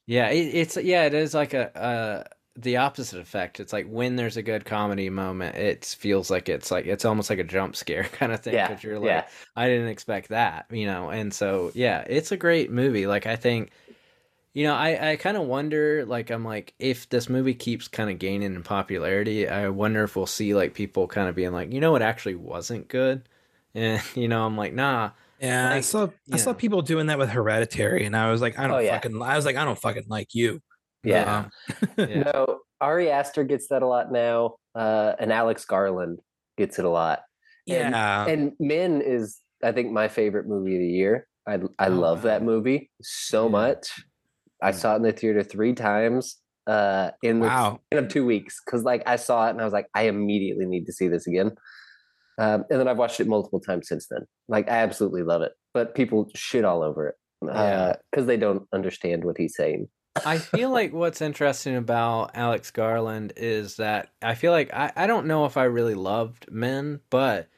Yeah, 0.07 0.29
it, 0.31 0.55
it's 0.55 0.77
yeah, 0.77 1.05
it 1.05 1.15
is 1.15 1.35
like 1.35 1.55
a, 1.55 2.27
the 2.57 2.77
opposite 2.77 3.21
effect. 3.21 3.59
It's 3.61 3.73
like 3.73 3.87
when 3.87 4.17
there's 4.17 4.37
a 4.37 4.43
good 4.43 4.65
comedy 4.65 5.11
moment, 5.11 5.57
it 5.57 5.85
feels 5.99 6.31
like 6.31 6.49
it's 6.49 6.71
like 6.71 6.87
it's 6.87 7.05
almost 7.05 7.31
like 7.31 7.39
a 7.39 7.45
jump 7.45 7.75
scare 7.77 8.05
kind 8.13 8.33
of 8.33 8.41
thing 8.41 8.55
Yeah, 8.55 8.77
you're 8.83 8.99
like, 8.99 9.09
yeah. 9.09 9.29
I 9.57 9.69
didn't 9.69 9.89
expect 9.89 10.29
that, 10.29 10.67
you 10.71 10.87
know. 10.87 11.11
And 11.11 11.33
so, 11.33 11.73
yeah, 11.75 12.05
it's 12.09 12.33
a 12.33 12.37
great 12.37 12.71
movie. 12.71 13.07
Like 13.07 13.27
I 13.27 13.37
think, 13.37 13.71
you 14.55 14.65
know, 14.65 14.75
I 14.75 15.13
I 15.13 15.17
kind 15.17 15.37
of 15.37 15.45
wonder, 15.45 16.05
like 16.07 16.31
I'm 16.31 16.45
like, 16.45 16.75
if 16.79 17.09
this 17.09 17.29
movie 17.29 17.55
keeps 17.55 17.89
kind 17.89 18.11
of 18.11 18.19
gaining 18.19 18.55
in 18.55 18.63
popularity, 18.63 19.49
I 19.49 19.69
wonder 19.69 20.05
if 20.05 20.17
we'll 20.17 20.27
see 20.27 20.55
like 20.55 20.75
people 20.75 21.09
kind 21.09 21.29
of 21.29 21.35
being 21.35 21.53
like, 21.53 21.73
you 21.73 21.81
know, 21.81 21.97
it 21.97 22.03
actually 22.03 22.37
wasn't 22.37 22.89
good, 22.89 23.29
and 23.75 24.03
you 24.15 24.29
know, 24.29 24.47
I'm 24.47 24.57
like, 24.57 24.73
nah, 24.75 25.11
Yeah, 25.41 25.73
I 25.73 25.81
saw 25.81 26.09
I 26.33 26.37
saw 26.37 26.51
yeah. 26.51 26.55
people 26.55 26.83
doing 26.83 27.07
that 27.07 27.19
with 27.19 27.31
Hereditary, 27.31 28.05
and 28.07 28.17
I 28.17 28.31
was 28.31 28.41
like, 28.41 28.59
I 28.59 28.67
don't 28.69 28.77
Oh, 28.77 28.79
yeah. 28.79 28.95
fucking. 28.95 29.21
I 29.23 29.37
was 29.37 29.45
like, 29.45 29.57
I 29.57 29.65
don't 29.65 29.79
fucking 29.79 30.05
like 30.09 30.35
you. 30.35 30.61
Yeah. 31.03 31.47
Uh, 31.99 32.07
yeah, 32.07 32.25
No, 32.35 32.61
Ari 32.81 33.11
Aster 33.11 33.45
gets 33.45 33.69
that 33.69 33.83
a 33.83 33.87
lot 33.87 34.13
now, 34.13 34.57
uh, 34.75 35.15
and 35.19 35.33
Alex 35.33 35.65
Garland 35.65 36.21
gets 36.57 36.79
it 36.79 36.85
a 36.85 36.89
lot. 36.91 37.23
And- 37.69 37.95
yeah. 37.95 38.27
and 38.29 38.53
Men 38.61 39.01
is, 39.03 39.41
I 39.63 39.73
think, 39.73 39.91
my 39.93 40.09
favorite 40.09 40.47
movie 40.47 40.75
of 40.77 40.81
the 40.81 40.87
year. 40.89 41.27
I 41.47 41.59
I 41.79 41.89
Oh, 41.89 41.91
love 41.91 42.23
that 42.23 42.43
movie 42.43 42.91
so 43.03 43.49
Yeah. 43.49 43.51
much. 43.51 43.91
I 44.65 44.71
Mm. 44.71 44.73
saw 44.73 44.95
it 44.95 44.97
in 44.99 45.03
the 45.03 45.13
theater 45.13 45.43
three 45.45 45.75
times 45.75 46.41
uh, 46.67 47.13
in 47.23 47.43
the 47.43 47.51
Wow. 47.51 47.81
span 47.91 48.05
of 48.05 48.09
two 48.11 48.27
weeks 48.27 48.61
because, 48.65 48.85
like, 48.85 49.03
I 49.07 49.17
saw 49.17 49.47
it 49.49 49.51
and 49.51 49.61
I 49.61 49.65
was 49.65 49.73
like, 49.75 49.89
I 49.95 50.05
immediately 50.05 50.67
need 50.67 50.87
to 50.87 50.93
see 50.93 51.09
this 51.09 51.27
again. 51.27 51.53
Um, 52.39 52.65
and 52.71 52.81
then 52.81 52.89
I've 52.89 52.99
watched 52.99 53.21
it 53.21 53.29
multiple 53.29 53.61
times 53.61 53.89
since 53.89 54.09
then. 54.09 54.27
Like, 54.49 54.69
I 54.69 54.77
absolutely 54.79 55.23
love 55.23 55.43
it, 55.43 55.53
but 55.73 55.95
people 55.95 56.31
shit 56.35 56.65
all 56.65 56.83
over 56.83 57.09
it 57.09 57.15
Yeah. 57.53 57.95
because 58.11 58.27
they 58.27 58.37
don't 58.37 58.67
understand 58.73 59.25
what 59.25 59.39
he's 59.39 59.57
saying. 59.57 59.89
I 60.25 60.39
feel 60.39 60.71
like 60.71 60.93
what's 60.93 61.21
interesting 61.21 61.77
about 61.77 62.31
Alex 62.35 62.71
Garland 62.71 63.33
is 63.37 63.77
that 63.77 64.13
I 64.23 64.35
feel 64.35 64.53
like 64.53 64.73
I, 64.73 64.91
I 64.97 65.07
don't 65.07 65.27
know 65.27 65.45
if 65.45 65.57
I 65.57 65.65
really 65.65 65.95
loved 65.95 66.51
men, 66.51 67.01
but 67.11 67.49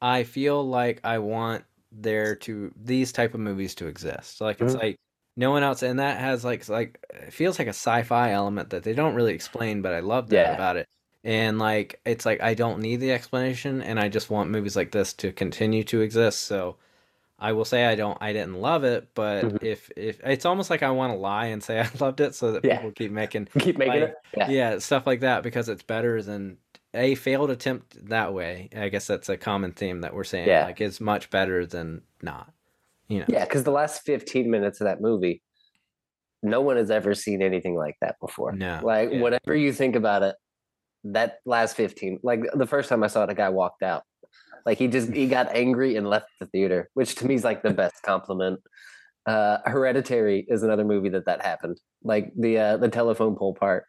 I 0.00 0.24
feel 0.24 0.64
like 0.68 1.00
I 1.04 1.18
want 1.18 1.64
there 1.90 2.36
to 2.36 2.72
these 2.76 3.12
type 3.12 3.34
of 3.34 3.40
movies 3.40 3.74
to 3.76 3.86
exist. 3.88 4.40
Like 4.40 4.60
it's 4.60 4.74
Mhm. 4.74 4.82
like 4.82 4.96
no 5.36 5.50
one 5.50 5.62
else 5.62 5.82
and 5.82 5.98
that 5.98 6.18
has 6.18 6.44
like 6.44 6.68
like 6.68 6.98
it 7.10 7.32
feels 7.32 7.58
like 7.58 7.68
a 7.68 7.70
sci-fi 7.70 8.32
element 8.32 8.70
that 8.70 8.82
they 8.82 8.92
don't 8.92 9.14
really 9.14 9.34
explain, 9.34 9.82
but 9.82 9.94
I 9.94 10.00
love 10.00 10.28
that 10.30 10.48
Yeah. 10.48 10.54
about 10.54 10.76
it. 10.76 10.86
And 11.24 11.58
like 11.58 12.00
it's 12.04 12.26
like 12.26 12.40
I 12.42 12.54
don't 12.54 12.80
need 12.80 12.96
the 12.96 13.12
explanation 13.12 13.80
and 13.82 13.98
I 13.98 14.08
just 14.08 14.28
want 14.30 14.50
movies 14.50 14.76
like 14.76 14.90
this 14.90 15.12
to 15.14 15.32
continue 15.32 15.84
to 15.84 16.00
exist. 16.00 16.42
So 16.42 16.76
I 17.38 17.52
will 17.52 17.64
say 17.64 17.86
I 17.86 17.94
don't 17.94 18.18
I 18.20 18.32
didn't 18.32 18.60
love 18.60 18.84
it, 18.84 19.08
but 19.14 19.44
Mhm. 19.44 19.62
if 19.62 19.90
if 19.96 20.20
it's 20.24 20.44
almost 20.44 20.68
like 20.70 20.82
I 20.82 20.90
want 20.90 21.12
to 21.12 21.18
lie 21.18 21.46
and 21.46 21.62
say 21.62 21.80
I 21.80 21.88
loved 21.98 22.20
it 22.20 22.34
so 22.34 22.52
that 22.52 22.64
Yeah. 22.64 22.76
people 22.76 22.92
keep 22.92 23.10
making 23.12 23.46
Keep 23.58 23.78
making 23.78 24.00
Like, 24.02 24.10
it. 24.10 24.16
Yeah. 24.36 24.50
yeah 24.50 24.78
stuff 24.78 25.06
like 25.06 25.20
that 25.20 25.42
because 25.42 25.68
it's 25.68 25.82
better 25.82 26.22
than 26.22 26.58
a 26.94 27.14
failed 27.14 27.50
attempt 27.50 28.08
that 28.10 28.34
way. 28.34 28.68
I 28.76 28.90
guess 28.90 29.06
that's 29.06 29.30
a 29.30 29.38
common 29.38 29.72
theme 29.72 30.02
that 30.02 30.12
we're 30.14 30.24
saying. 30.24 30.46
Yeah. 30.48 30.66
Like 30.66 30.80
it's 30.80 31.00
much 31.00 31.30
better 31.30 31.64
than 31.64 32.02
not. 32.20 32.52
You 33.12 33.18
know. 33.20 33.24
Yeah, 33.28 33.44
because 33.44 33.64
the 33.64 33.70
last 33.70 34.02
15 34.06 34.50
minutes 34.50 34.80
of 34.80 34.86
that 34.86 35.00
movie, 35.00 35.42
no 36.42 36.60
one 36.60 36.76
has 36.76 36.90
ever 36.90 37.14
seen 37.14 37.42
anything 37.42 37.76
like 37.76 37.96
that 38.00 38.16
before. 38.20 38.52
No, 38.52 38.80
Like, 38.82 39.10
yeah. 39.12 39.20
whatever 39.20 39.54
you 39.54 39.72
think 39.72 39.94
about 39.96 40.22
it, 40.22 40.34
that 41.04 41.38
last 41.44 41.76
15, 41.76 42.20
like 42.22 42.40
the 42.54 42.66
first 42.66 42.88
time 42.88 43.02
I 43.02 43.08
saw 43.08 43.24
it, 43.24 43.30
a 43.30 43.34
guy 43.34 43.48
walked 43.48 43.82
out. 43.82 44.02
Like, 44.64 44.78
he 44.78 44.88
just, 44.88 45.12
he 45.12 45.26
got 45.26 45.54
angry 45.54 45.96
and 45.96 46.08
left 46.08 46.26
the 46.40 46.46
theater, 46.46 46.88
which 46.94 47.16
to 47.16 47.26
me 47.26 47.34
is 47.34 47.44
like 47.44 47.62
the 47.62 47.70
best 47.72 48.02
compliment. 48.02 48.60
Uh, 49.26 49.58
Hereditary 49.66 50.44
is 50.48 50.62
another 50.62 50.84
movie 50.84 51.10
that 51.10 51.26
that 51.26 51.42
happened. 51.42 51.78
Like, 52.02 52.32
the, 52.36 52.58
uh, 52.58 52.76
the 52.78 52.88
telephone 52.88 53.36
pole 53.36 53.54
part. 53.54 53.84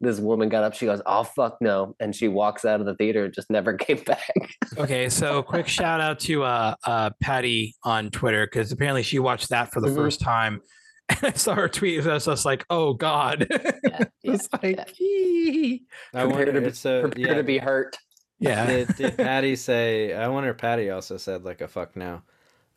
This 0.00 0.18
woman 0.18 0.48
got 0.48 0.64
up, 0.64 0.74
she 0.74 0.86
goes, 0.86 1.00
Oh, 1.06 1.22
fuck 1.22 1.56
no. 1.60 1.94
And 2.00 2.14
she 2.14 2.28
walks 2.28 2.64
out 2.64 2.80
of 2.80 2.86
the 2.86 2.94
theater 2.96 3.24
and 3.24 3.32
just 3.34 3.48
never 3.50 3.74
came 3.78 4.02
back. 4.04 4.28
Okay, 4.76 5.08
so 5.08 5.42
quick 5.42 5.68
shout 5.68 6.00
out 6.00 6.18
to 6.20 6.42
uh, 6.42 6.74
uh, 6.84 7.10
Patty 7.22 7.74
on 7.84 8.10
Twitter 8.10 8.46
because 8.46 8.72
apparently 8.72 9.02
she 9.02 9.18
watched 9.18 9.48
that 9.50 9.72
for 9.72 9.80
the 9.80 9.88
Mhm. 9.88 9.94
first 9.96 10.20
time. 10.20 10.60
And 11.10 11.18
I 11.22 11.32
saw 11.32 11.54
her 11.54 11.68
tweet. 11.68 11.98
and 12.00 12.10
I 12.10 12.14
was 12.14 12.24
just 12.24 12.46
like, 12.46 12.64
"Oh 12.70 12.94
God!" 12.94 13.46
Yeah, 13.50 14.04
it's 14.22 14.48
like, 14.62 14.90
yeah. 14.98 15.76
I 16.14 16.22
prepare 16.22 16.28
wonder 16.28 16.52
to 16.54 16.60
be, 16.62 16.66
if 16.68 16.76
so. 16.78 17.00
prepare 17.02 17.26
Yeah. 17.26 17.34
to 17.34 17.42
be 17.42 17.58
hurt. 17.58 17.98
yeah. 18.38 18.64
Did, 18.66 18.96
did 18.96 19.16
Patty 19.18 19.54
say? 19.54 20.14
I 20.14 20.28
wonder 20.28 20.48
if 20.48 20.56
Patty 20.56 20.88
also 20.88 21.18
said 21.18 21.44
like 21.44 21.60
a 21.60 21.68
fuck 21.68 21.94
no, 21.94 22.22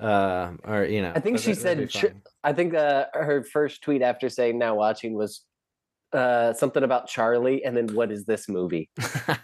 uh, 0.01 0.51
or 0.65 0.83
you 0.83 1.01
know. 1.03 1.13
I 1.15 1.21
think 1.21 1.39
she 1.39 1.53
that- 1.53 1.61
said 1.61 1.77
be 2.13 2.19
I 2.43 2.51
think 2.51 2.73
uh, 2.73 3.05
her 3.13 3.45
first 3.45 3.81
tweet 3.81 4.01
after 4.01 4.27
saying 4.27 4.57
now 4.59 4.75
watching 4.75 5.13
was 5.13 5.45
uh, 6.13 6.53
something 6.53 6.83
about 6.83 7.07
Charlie, 7.07 7.63
and 7.63 7.75
then 7.75 7.87
what 7.95 8.11
is 8.11 8.25
this 8.25 8.47
movie? 8.49 8.89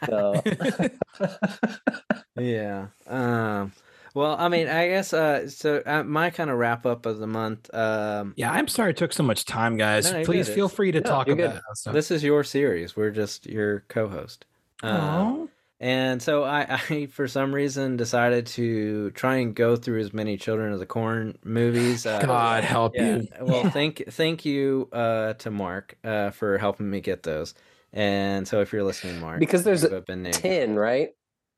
So 0.08 0.42
Yeah. 2.38 2.88
Um. 3.08 3.72
Well, 4.16 4.36
I 4.38 4.48
mean, 4.48 4.68
I 4.68 4.88
guess. 4.90 5.14
Uh. 5.14 5.50
So 5.50 5.82
uh, 5.86 6.04
my 6.04 6.30
kind 6.30 6.50
of 6.50 6.58
wrap 6.58 6.86
up 6.86 7.06
of 7.06 7.20
the 7.20 7.28
month. 7.28 7.74
Um. 7.74 8.34
yeah, 8.38 8.52
I'm 8.52 8.68
sorry 8.68 8.92
it 8.92 8.98
took 8.98 9.14
so 9.14 9.24
much 9.24 9.46
time, 9.46 9.78
guys. 9.78 10.12
No, 10.12 10.24
Please 10.24 10.48
good. 10.48 10.56
feel 10.56 10.70
free 10.70 10.92
to 10.92 11.02
No, 11.02 11.10
talk 11.10 11.28
about 11.28 11.56
it. 11.58 11.62
So. 11.76 11.92
This 11.92 12.12
is 12.12 12.24
your 12.24 12.44
series. 12.44 12.96
We're 12.96 13.12
just 13.12 13.46
your 13.46 13.82
co-host. 13.90 14.46
Um, 14.84 14.96
Aw. 14.96 15.48
And 15.84 16.22
so 16.22 16.46
I, 16.46 16.80
I, 16.90 17.06
for 17.08 17.28
some 17.28 17.54
reason, 17.54 17.98
decided 17.98 18.46
to 18.48 19.12
try 19.12 19.36
and 19.36 19.54
go 19.54 19.76
through 19.76 20.00
as 20.00 20.14
many 20.14 20.38
Children 20.38 20.72
of 20.72 20.80
the 20.80 20.86
Corn 20.86 21.38
movies. 21.44 22.06
Uh, 22.06 22.22
God 22.26 22.64
help 22.64 22.94
yeah. 22.96 23.18
you. 23.18 23.28
Well, 23.42 23.70
thank 23.70 24.02
thank 24.10 24.46
you 24.46 24.88
uh, 24.94 25.34
to 25.34 25.52
Mark 25.52 25.98
uh, 26.06 26.30
for 26.32 26.58
helping 26.58 26.90
me 26.90 27.02
get 27.02 27.24
those. 27.24 27.54
And 27.92 28.48
so, 28.48 28.62
if 28.62 28.72
you're 28.72 28.84
listening, 28.84 29.20
Mark, 29.20 29.42
Because 29.42 29.66
there's 29.66 29.84
a 29.84 30.00
been 30.00 30.24
ten, 30.32 30.76
right? 30.76 31.10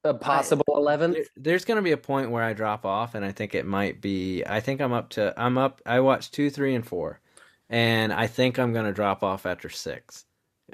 A 0.04 0.16
possible 0.16 0.66
eleven. 0.70 1.12
There- 1.12 1.26
there's 1.38 1.64
going 1.64 1.78
to 1.78 1.84
be 1.84 1.92
a 1.92 1.98
point 1.98 2.32
where 2.32 2.44
I 2.44 2.54
drop 2.54 2.84
off, 2.84 3.14
and 3.14 3.24
I 3.24 3.32
think 3.32 3.54
it 3.54 3.68
might 3.68 4.02
be. 4.02 4.44
I 4.44 4.60
think 4.60 4.82
I'm 4.82 4.92
up 4.92 5.10
to. 5.12 5.36
I'm 5.38 5.60
up. 5.60 5.84
I 5.86 6.00
watched 6.00 6.34
two, 6.34 6.50
three, 6.50 6.74
and 6.74 6.86
four, 6.86 7.22
and 7.70 8.12
I 8.12 8.26
think 8.26 8.58
I'm 8.58 8.74
going 8.74 8.86
to 8.88 8.92
drop 8.92 9.22
off 9.22 9.46
after 9.46 9.70
six. 9.70 10.26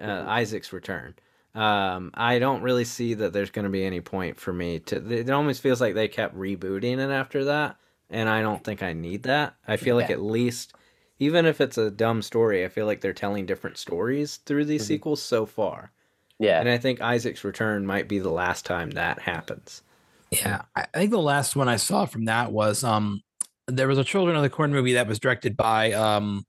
Uh. 0.01 0.23
Isaac's 0.25 0.71
return. 0.71 1.15
Um, 1.53 2.11
I 2.13 2.39
don't 2.39 2.61
really 2.61 2.85
see 2.85 3.13
that 3.15 3.33
there's 3.33 3.51
going 3.51 3.65
to 3.65 3.69
be 3.71 3.83
any 3.85 4.01
point 4.01 4.39
for 4.39 4.53
me 4.53 4.79
to. 4.81 5.11
It 5.11 5.29
almost 5.29 5.61
feels 5.61 5.81
like 5.81 5.93
they 5.95 6.07
kept 6.07 6.35
rebooting 6.35 6.97
it 6.99 7.11
after 7.11 7.43
that, 7.45 7.77
and 8.09 8.29
I 8.29 8.41
don't 8.41 8.63
think 8.63 8.81
I 8.83 8.93
need 8.93 9.23
that. 9.23 9.55
I 9.67 9.77
feel 9.77 9.95
like 9.97 10.09
at 10.09 10.21
least, 10.21 10.73
even 11.19 11.45
if 11.45 11.59
it's 11.59 11.77
a 11.77 11.91
dumb 11.91 12.21
story, 12.21 12.63
I 12.63 12.69
feel 12.69 12.85
like 12.85 13.01
they're 13.01 13.13
telling 13.13 13.45
different 13.45 13.77
stories 13.77 14.37
through 14.37 14.65
these 14.65 14.83
Mhm. 14.83 14.87
sequels 14.87 15.21
so 15.21 15.45
far. 15.45 15.91
Yeah, 16.39 16.59
And 16.59 16.69
I 16.69 16.77
think 16.77 17.01
Isaac's 17.01 17.43
return 17.43 17.85
might 17.85 18.07
be 18.07 18.19
the 18.19 18.31
last 18.31 18.65
time 18.65 18.91
that 18.91 19.19
happens. 19.19 19.83
Yeah, 20.31 20.61
I 20.75 20.85
think 20.93 21.11
the 21.11 21.19
last 21.19 21.55
one 21.55 21.67
I 21.67 21.75
saw 21.75 22.05
from 22.05 22.25
that 22.25 22.51
was 22.51 22.83
um 22.83 23.21
there 23.67 23.87
was 23.87 23.97
a 23.97 24.03
Children 24.03 24.35
of 24.35 24.43
the 24.43 24.49
Corn 24.49 24.71
movie 24.71 24.93
that 24.93 25.07
was 25.07 25.19
directed 25.19 25.57
by 25.57 25.91
um 25.93 26.45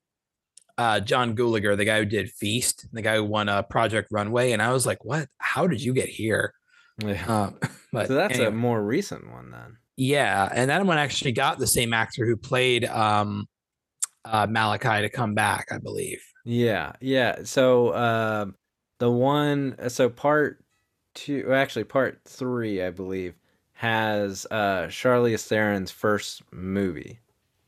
uh 0.78 1.00
John 1.00 1.36
Gulager, 1.36 1.76
the 1.76 1.84
guy 1.84 1.98
who 1.98 2.04
did 2.04 2.30
Feast, 2.30 2.86
the 2.92 3.02
guy 3.02 3.16
who 3.16 3.24
won 3.24 3.48
uh, 3.48 3.62
Project 3.62 4.08
Runway, 4.10 4.52
and 4.52 4.62
I 4.62 4.72
was 4.72 4.86
like, 4.86 5.04
"What? 5.04 5.28
How 5.38 5.66
did 5.66 5.82
you 5.82 5.92
get 5.94 6.08
here?" 6.08 6.54
Yeah. 7.04 7.24
Um, 7.26 7.58
but 7.92 8.08
so 8.08 8.14
that's 8.14 8.34
anyway, 8.34 8.48
a 8.48 8.50
more 8.52 8.82
recent 8.82 9.30
one 9.30 9.50
then. 9.50 9.76
yeah, 9.96 10.48
and 10.52 10.70
that 10.70 10.84
one 10.86 10.98
actually 10.98 11.32
got 11.32 11.58
the 11.58 11.66
same 11.66 11.92
actor 11.92 12.26
who 12.26 12.36
played 12.36 12.84
um 12.86 13.46
uh 14.24 14.46
Malachi 14.48 15.02
to 15.02 15.08
come 15.08 15.34
back, 15.34 15.66
I 15.72 15.78
believe. 15.78 16.22
Yeah, 16.44 16.92
yeah. 17.00 17.44
So 17.44 17.94
um, 17.94 18.56
the 18.98 19.10
one, 19.10 19.76
so 19.88 20.08
part 20.08 20.64
two, 21.14 21.44
well, 21.48 21.56
actually 21.60 21.84
part 21.84 22.20
three, 22.26 22.82
I 22.82 22.90
believe, 22.90 23.34
has 23.74 24.46
uh, 24.50 24.86
Charlize 24.88 25.46
Theron's 25.46 25.90
first 25.92 26.42
movie 26.52 27.18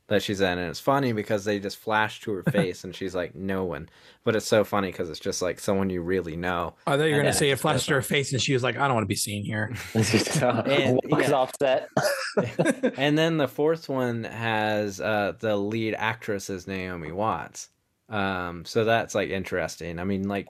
that 0.07 0.21
she's 0.21 0.41
in, 0.41 0.57
and 0.57 0.69
it's 0.69 0.79
funny 0.79 1.13
because 1.13 1.45
they 1.45 1.59
just 1.59 1.77
flash 1.77 2.21
to 2.21 2.31
her 2.33 2.43
face, 2.51 2.83
and 2.83 2.95
she's 2.95 3.15
like, 3.15 3.35
"No 3.35 3.63
one," 3.65 3.89
but 4.23 4.35
it's 4.35 4.45
so 4.45 4.63
funny 4.63 4.89
because 4.89 5.09
it's 5.09 5.19
just 5.19 5.41
like 5.41 5.59
someone 5.59 5.89
you 5.89 6.01
really 6.01 6.35
know. 6.35 6.75
I 6.85 6.97
thought 6.97 7.05
you 7.05 7.11
were 7.11 7.19
gonna 7.19 7.31
then 7.31 7.33
say 7.33 7.49
it 7.49 7.53
it 7.53 7.59
flashed 7.59 7.87
to 7.87 7.95
her 7.95 8.01
face, 8.01 8.31
and 8.31 8.41
she 8.41 8.53
was 8.53 8.63
like, 8.63 8.77
"I 8.77 8.87
don't 8.87 8.95
want 8.95 9.05
to 9.05 9.07
be 9.07 9.15
seen 9.15 9.43
here." 9.43 9.73
And, 9.95 10.99
walks 11.05 11.29
yeah. 11.29 11.33
offset. 11.33 11.89
and 12.97 13.17
then 13.17 13.37
the 13.37 13.47
fourth 13.47 13.89
one 13.89 14.23
has 14.25 14.99
uh, 15.01 15.33
the 15.39 15.55
lead 15.55 15.95
actress 15.95 16.49
is 16.49 16.67
Naomi 16.67 17.11
Watts. 17.11 17.69
Um, 18.09 18.65
so 18.65 18.83
that's 18.83 19.15
like 19.15 19.29
interesting. 19.29 19.99
I 19.99 20.03
mean, 20.03 20.27
like 20.27 20.49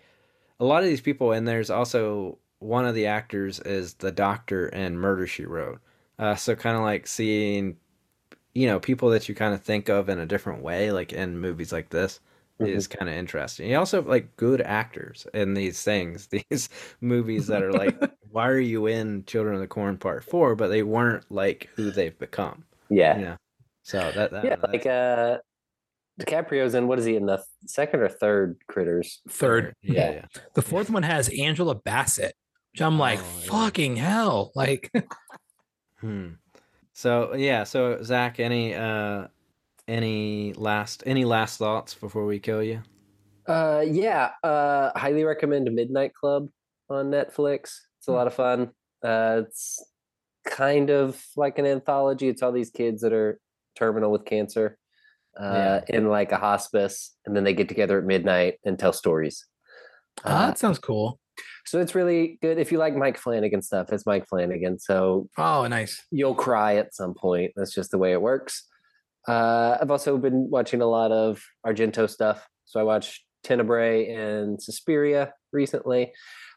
a 0.60 0.66
lot 0.66 0.84
of 0.84 0.90
these 0.90 1.02
people, 1.02 1.32
and 1.32 1.48
there's 1.48 1.70
also 1.70 2.38
one 2.60 2.86
of 2.86 2.96
the 2.96 3.08
actors 3.08 3.60
is 3.60 3.96
the 3.96 4.12
doctor 4.12 4.68
in 4.68 4.98
Murder 4.98 5.28
She 5.28 5.46
Wrote. 5.46 5.80
Uh, 6.18 6.36
so 6.36 6.56
kind 6.56 6.78
of 6.78 6.84
like 6.84 7.08
seeing, 7.08 7.78
you 8.56 8.66
know, 8.68 8.80
people 8.80 9.10
that 9.12 9.30
you 9.30 9.36
kind 9.36 9.54
of 9.54 9.62
think 9.62 9.88
of 9.90 10.10
in 10.10 10.18
a 10.18 10.26
different 10.26 10.64
way, 10.64 10.92
like 10.92 11.14
in 11.14 11.38
movies 11.40 11.72
like 11.72 11.90
this, 11.90 12.20
is 12.60 12.88
kind 12.88 13.10
of 13.10 13.16
interesting. 13.16 13.70
You 13.70 13.78
also 13.78 13.98
have 13.98 14.08
like 14.08 14.34
good 14.38 14.62
actors 14.62 15.28
in 15.34 15.54
these 15.54 15.84
things, 15.84 16.28
these 16.50 16.70
movies 17.02 17.48
that 17.48 17.62
are 17.62 17.74
like, 17.74 18.00
why 18.32 18.48
are 18.48 18.58
you 18.60 18.88
in 18.88 19.26
Children 19.26 19.56
of 19.56 19.62
the 19.62 19.68
Corn 19.68 19.98
Part 19.98 20.24
Four? 20.24 20.56
But 20.56 20.70
they 20.70 20.82
weren't 20.82 21.30
like 21.30 21.70
who 21.76 21.92
they've 21.92 22.18
become. 22.18 22.64
yeah, 22.90 23.18
You 23.18 23.26
know, 23.26 23.38
so 23.84 24.10
that, 24.14 24.32
that 24.32 24.46
yeah. 24.46 24.56
Like 24.64 24.86
uh, 24.86 25.40
DiCaprio's 26.22 26.76
in 26.76 26.88
what 26.88 26.98
is 26.98 27.04
he 27.04 27.18
in 27.18 27.26
the 27.26 27.44
second 27.68 28.00
or 28.00 28.08
third 28.08 28.56
critters? 28.70 29.22
Third. 29.28 29.74
Yeah, 29.82 29.92
Yeah. 29.94 30.12
yeah. 30.14 30.26
The 30.54 30.62
fourth 30.62 30.90
one 30.90 31.04
has 31.04 31.28
Angela 31.38 31.76
Bassett, 31.76 32.36
which 32.72 32.82
I'm 32.82 32.98
like, 32.98 33.20
Oh, 33.20 33.26
yeah. 33.44 33.50
fucking 33.52 33.96
hell. 33.98 34.54
Like, 34.56 34.90
Hmm. 36.00 36.28
So 36.96 37.36
yeah, 37.36 37.64
so 37.66 38.02
Zach, 38.04 38.40
any 38.40 38.74
uh 38.74 39.28
any 39.88 40.54
last 40.54 41.04
any 41.06 41.26
last 41.26 41.58
thoughts 41.60 41.94
before 41.96 42.26
we 42.26 42.40
kill 42.40 42.64
you? 42.64 42.84
Uh, 43.48 43.84
yeah. 43.88 44.32
Uh, 44.44 44.92
highly 44.98 45.24
recommend 45.24 45.72
Midnight 45.74 46.14
Club 46.14 46.50
on 46.90 47.12
Netflix. 47.12 47.78
It's 47.98 48.08
a 48.08 48.12
Hmm. 48.12 48.16
lot 48.16 48.28
of 48.28 48.34
fun. 48.34 48.72
Uh, 49.04 49.44
it's 49.46 49.84
kind 50.46 50.90
of 50.90 51.24
like 51.36 51.60
an 51.60 51.66
anthology. 51.66 52.28
It's 52.30 52.42
all 52.42 52.52
these 52.52 52.72
kids 52.72 53.02
that 53.02 53.14
are 53.14 53.40
terminal 53.76 54.12
with 54.12 54.26
cancer, 54.26 54.78
uh, 55.40 55.82
in 55.90 56.08
like 56.10 56.32
a 56.32 56.38
hospice, 56.38 57.16
and 57.26 57.36
then 57.36 57.44
they 57.44 57.54
get 57.54 57.70
together 57.70 58.00
at 58.00 58.06
midnight 58.06 58.60
and 58.66 58.80
tell 58.80 58.94
stories. 58.94 59.46
oh, 60.26 60.30
Uh, 60.30 60.48
that 60.48 60.58
sounds 60.58 60.80
cool. 60.80 61.20
So 61.66 61.80
it's 61.80 61.96
really 61.96 62.38
good 62.42 62.58
if 62.58 62.72
you 62.72 62.78
like 62.78 62.96
Mike 62.96 63.18
Flanagan 63.18 63.62
stuff. 63.62 63.92
It's 63.92 64.06
Mike 64.06 64.28
Flanagan, 64.28 64.80
so 64.80 65.28
Oh, 65.38 65.66
nice. 65.68 66.04
you'll 66.12 66.36
cry 66.36 66.76
at 66.76 66.94
some 66.94 67.14
point. 67.14 67.52
That's 67.56 67.74
just 67.74 67.92
the 67.92 67.98
way 67.98 68.12
it 68.14 68.22
works. 68.22 68.68
Uh, 69.28 69.78
I've 69.82 69.92
also 69.92 70.18
been 70.18 70.50
watching 70.50 70.82
a 70.82 70.86
lot 70.88 71.12
of 71.12 71.42
Argento 71.66 72.10
stuff. 72.10 72.48
So 72.66 72.80
I 72.80 72.84
watched 72.84 73.24
Tenebrae 73.44 74.10
and 74.14 74.62
Suspiria 74.62 75.34
recently. 75.52 76.12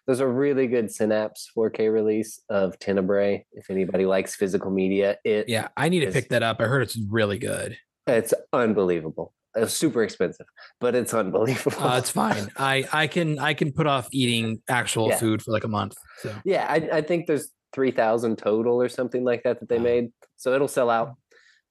There's 0.07 0.21
a 0.21 0.27
really 0.27 0.67
good 0.67 0.91
Synapse 0.91 1.51
4K 1.57 1.93
release 1.93 2.41
of 2.49 2.79
Tenebrae. 2.79 3.45
If 3.53 3.69
anybody 3.71 4.07
likes 4.07 4.35
physical 4.35 4.71
media, 4.71 5.17
it 5.25 5.49
Yeah, 5.49 5.69
I 5.77 5.89
need 5.91 6.01
to 6.01 6.07
Is- 6.09 6.15
pick 6.15 6.29
that 6.31 6.43
up. 6.43 6.61
I 6.61 6.65
heard 6.65 6.83
it's 6.83 6.99
really 7.11 7.39
good. 7.39 7.77
it's 8.07 8.33
unbelievable. 8.55 9.35
It's 9.57 9.73
super 9.75 10.03
expensive, 10.03 10.47
but 10.81 10.95
it's 10.95 11.15
unbelievable. 11.15 11.83
Uh, 11.83 11.99
it's 11.99 12.11
fine. 12.11 12.51
I 12.57 12.87
I 12.93 13.07
can 13.07 13.39
I 13.39 13.55
can 13.55 13.73
put 13.73 13.87
off 13.87 14.09
eating 14.13 14.63
actual 14.69 15.09
Yeah. 15.09 15.17
food 15.19 15.43
for 15.43 15.53
like 15.53 15.65
a 15.65 15.69
month. 15.69 15.95
So 16.21 16.35
yeah, 16.45 16.67
I, 16.69 16.99
I 16.99 17.01
think 17.03 17.27
there's 17.27 17.49
three 17.73 17.91
thousand 17.91 18.37
total 18.39 18.81
or 18.81 18.89
something 18.89 19.25
like 19.25 19.43
that 19.45 19.61
that 19.61 19.69
they 19.69 19.79
made. 19.79 20.11
So 20.37 20.55
it'll 20.55 20.69
sell 20.69 20.91
out. 20.91 21.15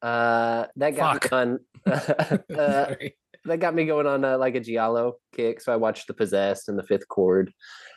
Uh, 0.01 0.65
that 0.75 0.95
got 0.95 1.23
Fuck. 1.23 1.31
me 1.31 1.37
on. 1.37 1.59
uh, 2.57 2.95
that 3.45 3.59
got 3.59 3.73
me 3.73 3.85
going 3.85 4.05
on 4.07 4.25
uh, 4.25 4.37
like 4.37 4.55
a 4.55 4.59
giallo 4.59 5.13
kick. 5.35 5.61
So 5.61 5.71
I 5.71 5.77
watched 5.77 6.07
The 6.07 6.13
Possessed 6.13 6.67
and 6.69 6.77
The 6.77 6.83
Fifth 6.83 7.07
Cord, 7.07 7.51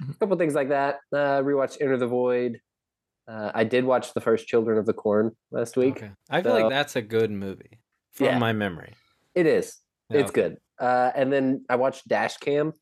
a 0.09 0.15
couple 0.15 0.37
things 0.37 0.55
like 0.55 0.69
that. 0.69 0.97
Uh, 1.13 1.41
rewatched 1.43 1.79
Enter 1.81 1.97
the 1.97 2.07
Void. 2.07 2.61
Uh, 3.27 3.51
I 3.55 3.65
did 3.65 3.85
watch 3.85 4.13
the 4.15 4.21
first 4.21 4.47
Children 4.47 4.79
of 4.79 4.87
the 4.87 4.93
Corn 4.93 5.33
last 5.51 5.77
week. 5.77 5.97
Okay. 5.97 6.11
I 6.31 6.43
feel 6.43 6.53
So- 6.53 6.61
like 6.63 6.71
that's 6.71 6.97
a 6.97 7.03
good 7.03 7.31
movie 7.31 7.81
from 8.13 8.27
Yeah. 8.27 8.39
my 8.39 8.53
memory. 8.53 8.95
It 9.35 9.47
is. 9.47 9.77
Yeah, 10.11 10.21
It's 10.21 10.31
good. 10.31 10.57
Uh, 10.81 11.11
and 11.15 11.33
then 11.33 11.65
I 11.69 11.77
watched 11.77 12.09
Dash 12.09 12.37
Cam. 12.39 12.73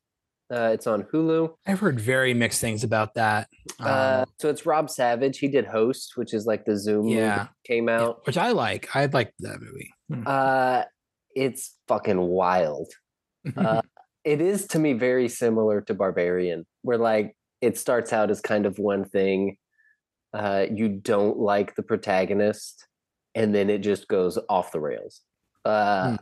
Uh, 0.51 0.71
it's 0.73 0.87
on 0.87 1.03
Hulu. 1.03 1.53
I've 1.67 1.79
heard 1.79 1.99
very 1.99 2.33
mixed 2.33 2.59
things 2.59 2.83
about 2.83 3.13
that. 3.15 3.47
Uh, 3.79 4.23
Um, 4.25 4.33
so 4.39 4.49
it's 4.49 4.65
Rob 4.65 4.89
Savage. 4.89 5.37
He 5.37 5.47
did 5.47 5.65
Host, 5.65 6.13
which 6.15 6.33
is 6.33 6.47
like 6.47 6.65
the 6.65 6.75
Zoom 6.75 7.03
movie 7.05 7.17
Yeah. 7.17 7.47
came 7.65 7.87
yeah, 7.87 8.01
out. 8.01 8.25
which 8.25 8.37
I 8.37 8.51
like. 8.51 8.95
I 8.95 9.05
like 9.05 9.31
that 9.39 9.61
movie. 9.61 9.91
Hmm. 10.11 10.23
Uh, 10.25 10.83
it's 11.35 11.75
fucking 11.87 12.19
wild. 12.19 12.87
uh, 13.57 13.81
it 14.23 14.41
is 14.41 14.65
to 14.69 14.79
me 14.79 14.93
very 14.93 15.29
similar 15.29 15.81
to 15.81 15.93
Barbarian, 15.93 16.65
where 16.81 16.97
like 16.97 17.35
it 17.61 17.77
starts 17.77 18.11
out 18.11 18.31
as 18.31 18.41
kind 18.41 18.65
of 18.65 18.79
one 18.79 19.05
thing. 19.05 19.57
Uh, 20.33 20.65
you 20.73 20.87
don't 20.89 21.37
like 21.37 21.75
the 21.75 21.83
protagonist, 21.83 22.87
and 23.35 23.53
then 23.53 23.69
it 23.69 23.79
just 23.79 24.07
goes 24.07 24.39
off 24.49 24.71
the 24.71 24.79
rails. 24.79 25.21
Uh, 25.63 26.09
Hmm. 26.11 26.15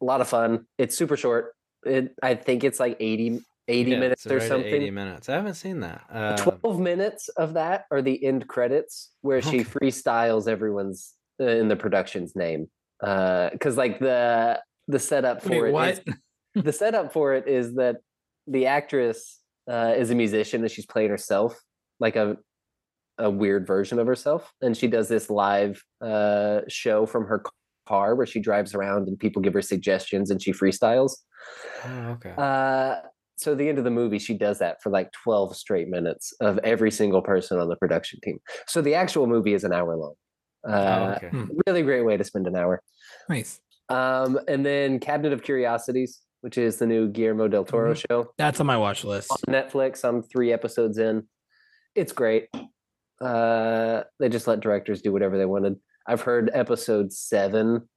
A 0.00 0.04
lot 0.04 0.20
of 0.20 0.28
fun. 0.28 0.66
It's 0.78 0.96
super 0.96 1.16
short. 1.16 1.54
It, 1.84 2.14
I 2.22 2.34
think 2.34 2.64
it's 2.64 2.80
like 2.80 2.96
80, 3.00 3.40
80 3.68 3.90
Yeah, 3.90 3.98
minutes 3.98 4.26
or 4.26 4.40
something. 4.40 4.72
Eighty 4.74 4.90
minutes. 4.90 5.28
I 5.28 5.34
haven't 5.34 5.54
seen 5.54 5.80
that. 5.80 6.02
Uh, 6.12 6.36
12 6.36 6.80
minutes 6.80 7.28
of 7.30 7.54
that 7.54 7.84
are 7.90 8.02
the 8.02 8.24
end 8.24 8.48
credits 8.48 9.10
where 9.22 9.42
she 9.42 9.58
freestyles 9.64 10.48
everyone's 10.48 11.14
uh, 11.40 11.44
in 11.44 11.68
the 11.68 11.76
production's 11.76 12.34
name 12.34 12.68
because 13.00 13.76
like 13.76 14.00
the 14.00 14.60
the 14.88 14.98
setup 14.98 15.42
for 15.42 15.50
Wait, 15.50 15.68
it 15.68 15.72
what? 15.72 15.88
is- 15.90 16.00
the 16.64 16.72
setup 16.72 17.12
for 17.12 17.34
it 17.34 17.46
is 17.46 17.74
that 17.74 17.98
the 18.48 18.66
actress 18.66 19.38
uh, 19.70 19.92
is 19.96 20.10
a 20.10 20.14
musician 20.14 20.62
and 20.62 20.70
she's 20.70 20.86
playing 20.86 21.10
herself 21.10 21.60
like 22.00 22.16
a 22.16 22.36
a 23.18 23.30
weird 23.30 23.66
version 23.66 23.98
of 23.98 24.06
herself 24.06 24.52
and 24.62 24.76
she 24.76 24.86
does 24.88 25.08
this 25.08 25.28
live 25.28 25.82
uh, 26.00 26.60
show 26.68 27.04
from 27.06 27.26
her 27.26 27.38
car 27.88 28.14
where 28.16 28.26
she 28.32 28.40
drives 28.48 28.74
around 28.74 29.08
and 29.08 29.18
people 29.18 29.40
give 29.42 29.54
her 29.58 29.62
suggestions 29.62 30.30
and 30.30 30.38
she 30.42 30.52
freestyles 30.52 31.12
oh, 31.86 32.16
okay. 32.16 32.34
uh, 32.38 32.96
so 33.36 33.54
the 33.54 33.68
end 33.68 33.78
of 33.78 33.84
the 33.84 33.90
movie, 34.00 34.18
she 34.18 34.34
does 34.34 34.58
that 34.58 34.82
for 34.82 34.90
like 34.90 35.12
12 35.24 35.56
straight 35.56 35.88
minutes 35.88 36.32
of 36.40 36.58
every 36.72 36.90
single 36.90 37.22
person 37.22 37.60
on 37.60 37.68
the 37.68 37.76
production 37.76 38.18
team. 38.24 38.38
So 38.66 38.82
the 38.82 38.94
actual 38.96 39.28
movie 39.28 39.54
is 39.54 39.62
an 39.62 39.72
hour 39.72 39.96
long. 39.96 40.14
oh, 40.66 40.72
Uh, 40.72 41.14
okay. 41.16 41.28
hmm. 41.28 41.44
Really 41.66 41.82
great 41.82 42.04
way 42.04 42.16
to 42.16 42.24
spend 42.24 42.48
an 42.48 42.56
hour. 42.56 42.82
Nice. 43.28 43.60
Um, 43.88 44.40
and 44.48 44.66
then 44.66 44.98
Cabinet 44.98 45.32
of 45.32 45.42
Curiosities, 45.44 46.20
which 46.40 46.58
is 46.58 46.78
the 46.78 46.86
new 46.86 47.08
Guillermo 47.08 47.46
del 47.46 47.64
Toro 47.64 47.94
show 47.94 48.18
That's 48.38 48.58
on 48.58 48.66
my 48.66 48.76
watch 48.76 49.04
list. 49.04 49.30
on 49.30 49.54
Netflix. 49.54 50.04
I'm 50.04 50.22
three 50.24 50.52
episodes 50.52 50.98
in. 50.98 51.22
It's 51.94 52.12
great. 52.12 52.48
Uh, 53.20 54.02
they 54.18 54.28
just 54.28 54.48
let 54.48 54.58
directors 54.60 55.00
do 55.00 55.12
whatever 55.12 55.38
they 55.38 55.46
wanted. 55.46 55.76
I've 56.08 56.22
heard 56.22 56.50
episode 56.54 57.12
seven 57.12 57.88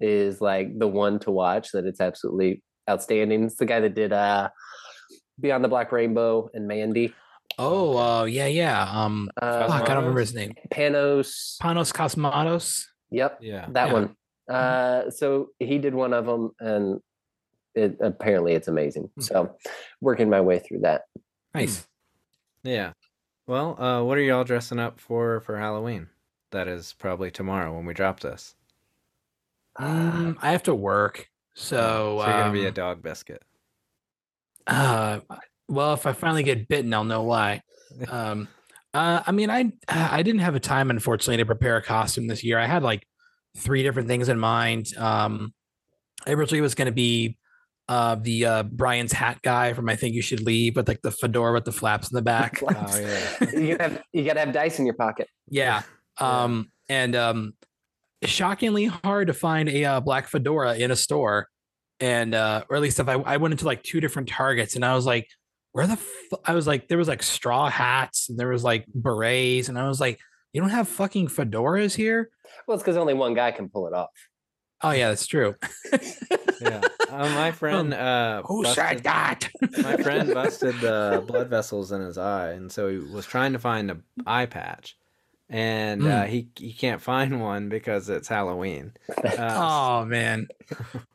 is 0.00 0.40
like 0.40 0.76
the 0.78 0.88
one 0.88 1.20
to 1.20 1.30
watch. 1.30 1.70
That 1.72 1.86
it's 1.86 2.00
absolutely 2.00 2.62
outstanding. 2.90 3.44
It's 3.44 3.54
the 3.56 3.66
guy 3.66 3.80
that 3.80 3.94
did 3.94 4.12
uh, 4.12 4.50
Beyond 5.40 5.64
the 5.64 5.68
Black 5.68 5.92
Rainbow 5.92 6.50
and 6.52 6.66
Mandy. 6.66 7.14
Oh, 7.58 7.96
uh, 7.96 8.24
yeah, 8.24 8.46
yeah. 8.46 8.82
Um, 8.90 9.30
Uh, 9.40 9.68
fuck, 9.68 9.82
I 9.84 9.94
don't 9.94 9.98
remember 9.98 10.20
his 10.20 10.34
name. 10.34 10.54
Panos. 10.70 11.56
Panos 11.62 11.92
Cosmatos. 11.92 12.84
Yep, 13.10 13.38
yeah. 13.42 13.66
that 13.70 13.88
Yeah. 13.88 13.92
one. 13.92 14.16
Uh, 14.48 15.10
so 15.10 15.48
he 15.58 15.78
did 15.78 15.94
one 15.94 16.12
of 16.14 16.26
them, 16.26 16.50
and 16.60 17.00
it 17.74 17.98
apparently 18.00 18.54
it's 18.54 18.68
amazing. 18.68 19.10
Hmm. 19.14 19.20
So 19.20 19.56
working 20.00 20.28
my 20.30 20.40
way 20.40 20.58
through 20.58 20.80
that. 20.80 21.02
Nice. 21.54 21.86
Yeah. 22.64 22.92
Well, 23.46 23.80
uh, 23.80 24.02
what 24.02 24.18
are 24.18 24.22
y'all 24.22 24.44
dressing 24.44 24.78
up 24.78 24.98
for 25.00 25.40
for 25.40 25.58
Halloween? 25.58 26.08
That 26.52 26.68
is 26.68 26.94
probably 26.98 27.30
tomorrow 27.30 27.74
when 27.74 27.86
we 27.86 27.94
drop 27.94 28.20
this. 28.20 28.54
Um, 29.76 30.38
I 30.40 30.52
have 30.52 30.62
to 30.64 30.74
work, 30.74 31.28
so, 31.54 32.18
so 32.20 32.26
you're 32.26 32.40
gonna 32.40 32.52
be 32.52 32.64
a 32.64 32.68
um, 32.68 32.74
dog 32.74 33.02
biscuit. 33.02 33.42
Uh, 34.66 35.20
well, 35.68 35.94
if 35.94 36.06
I 36.06 36.12
finally 36.12 36.42
get 36.42 36.68
bitten, 36.68 36.92
I'll 36.94 37.04
know 37.04 37.22
why. 37.22 37.62
Um, 38.08 38.48
uh, 38.94 39.22
I 39.26 39.32
mean, 39.32 39.50
I 39.50 39.70
I 39.86 40.22
didn't 40.22 40.40
have 40.40 40.54
a 40.54 40.60
time, 40.60 40.88
unfortunately, 40.88 41.36
to 41.38 41.44
prepare 41.44 41.76
a 41.76 41.82
costume 41.82 42.26
this 42.26 42.42
year. 42.42 42.58
I 42.58 42.66
had 42.66 42.82
like 42.82 43.06
three 43.56 43.82
different 43.82 44.08
things 44.08 44.30
in 44.30 44.38
mind. 44.38 44.96
Um, 44.96 45.52
I 46.26 46.32
originally 46.32 46.62
was 46.62 46.74
going 46.74 46.86
to 46.86 46.92
be 46.92 47.36
uh 47.88 48.14
the 48.14 48.46
uh 48.46 48.62
Brian's 48.62 49.12
hat 49.12 49.40
guy 49.42 49.74
from 49.74 49.90
I 49.90 49.96
Think 49.96 50.14
You 50.14 50.22
Should 50.22 50.40
Leave, 50.40 50.76
with 50.76 50.88
like 50.88 51.02
the 51.02 51.10
fedora 51.10 51.52
with 51.52 51.66
the 51.66 51.72
flaps 51.72 52.10
in 52.10 52.16
the 52.16 52.22
back. 52.32 52.62
Oh 52.62 52.98
yeah. 52.98 53.50
you 53.52 53.76
gotta 53.76 53.82
have 53.90 54.02
you 54.12 54.24
gotta 54.24 54.40
have 54.40 54.52
dice 54.52 54.78
in 54.78 54.86
your 54.86 54.94
pocket. 54.94 55.28
yeah. 55.48 55.82
Um, 56.18 56.70
and 56.88 57.16
um, 57.16 57.54
shockingly 58.24 58.86
hard 58.86 59.28
to 59.28 59.32
find 59.34 59.68
a 59.68 59.84
uh, 59.84 60.00
black 60.00 60.28
fedora 60.28 60.76
in 60.76 60.90
a 60.90 60.96
store, 60.96 61.48
and 62.00 62.34
uh, 62.34 62.64
or 62.68 62.76
at 62.76 62.82
least 62.82 63.00
if 63.00 63.08
I 63.08 63.14
I 63.14 63.36
went 63.38 63.52
into 63.52 63.64
like 63.66 63.82
two 63.82 64.00
different 64.00 64.28
Targets, 64.28 64.74
and 64.76 64.84
I 64.84 64.94
was 64.94 65.06
like, 65.06 65.28
where 65.72 65.86
the 65.86 65.96
fu-? 65.96 66.36
I 66.44 66.54
was 66.54 66.66
like, 66.66 66.88
there 66.88 66.98
was 66.98 67.08
like 67.08 67.22
straw 67.22 67.68
hats, 67.70 68.28
and 68.28 68.38
there 68.38 68.48
was 68.48 68.62
like 68.64 68.86
berets, 68.94 69.68
and 69.68 69.78
I 69.78 69.88
was 69.88 70.00
like, 70.00 70.18
you 70.52 70.60
don't 70.60 70.70
have 70.70 70.88
fucking 70.88 71.28
fedoras 71.28 71.94
here. 71.94 72.30
Well, 72.66 72.74
it's 72.74 72.82
because 72.84 72.96
only 72.98 73.14
one 73.14 73.34
guy 73.34 73.50
can 73.52 73.68
pull 73.68 73.86
it 73.86 73.94
off. 73.94 74.10
Oh 74.82 74.90
yeah, 74.90 75.08
that's 75.08 75.26
true. 75.26 75.54
yeah. 76.60 76.80
Uh, 77.08 77.28
my 77.34 77.52
friend 77.52 77.94
uh 77.94 78.42
Who 78.46 78.64
said 78.64 79.02
busted- 79.02 79.04
that? 79.04 79.48
my 79.82 79.96
friend 79.96 80.34
busted 80.34 80.74
the 80.80 81.24
blood 81.26 81.48
vessels 81.48 81.92
in 81.92 82.00
his 82.02 82.18
eye, 82.18 82.50
and 82.52 82.70
so 82.70 82.88
he 82.88 82.98
was 82.98 83.24
trying 83.24 83.52
to 83.52 83.58
find 83.58 83.90
a 83.90 83.98
eye 84.26 84.46
patch, 84.46 84.96
and 85.52 86.06
uh, 86.06 86.22
he 86.24 86.48
he 86.58 86.72
can't 86.72 87.00
find 87.02 87.40
one 87.40 87.68
because 87.68 88.08
it's 88.08 88.26
Halloween. 88.28 88.92
Uh, 89.24 90.00
Oh 90.02 90.04
man. 90.06 90.48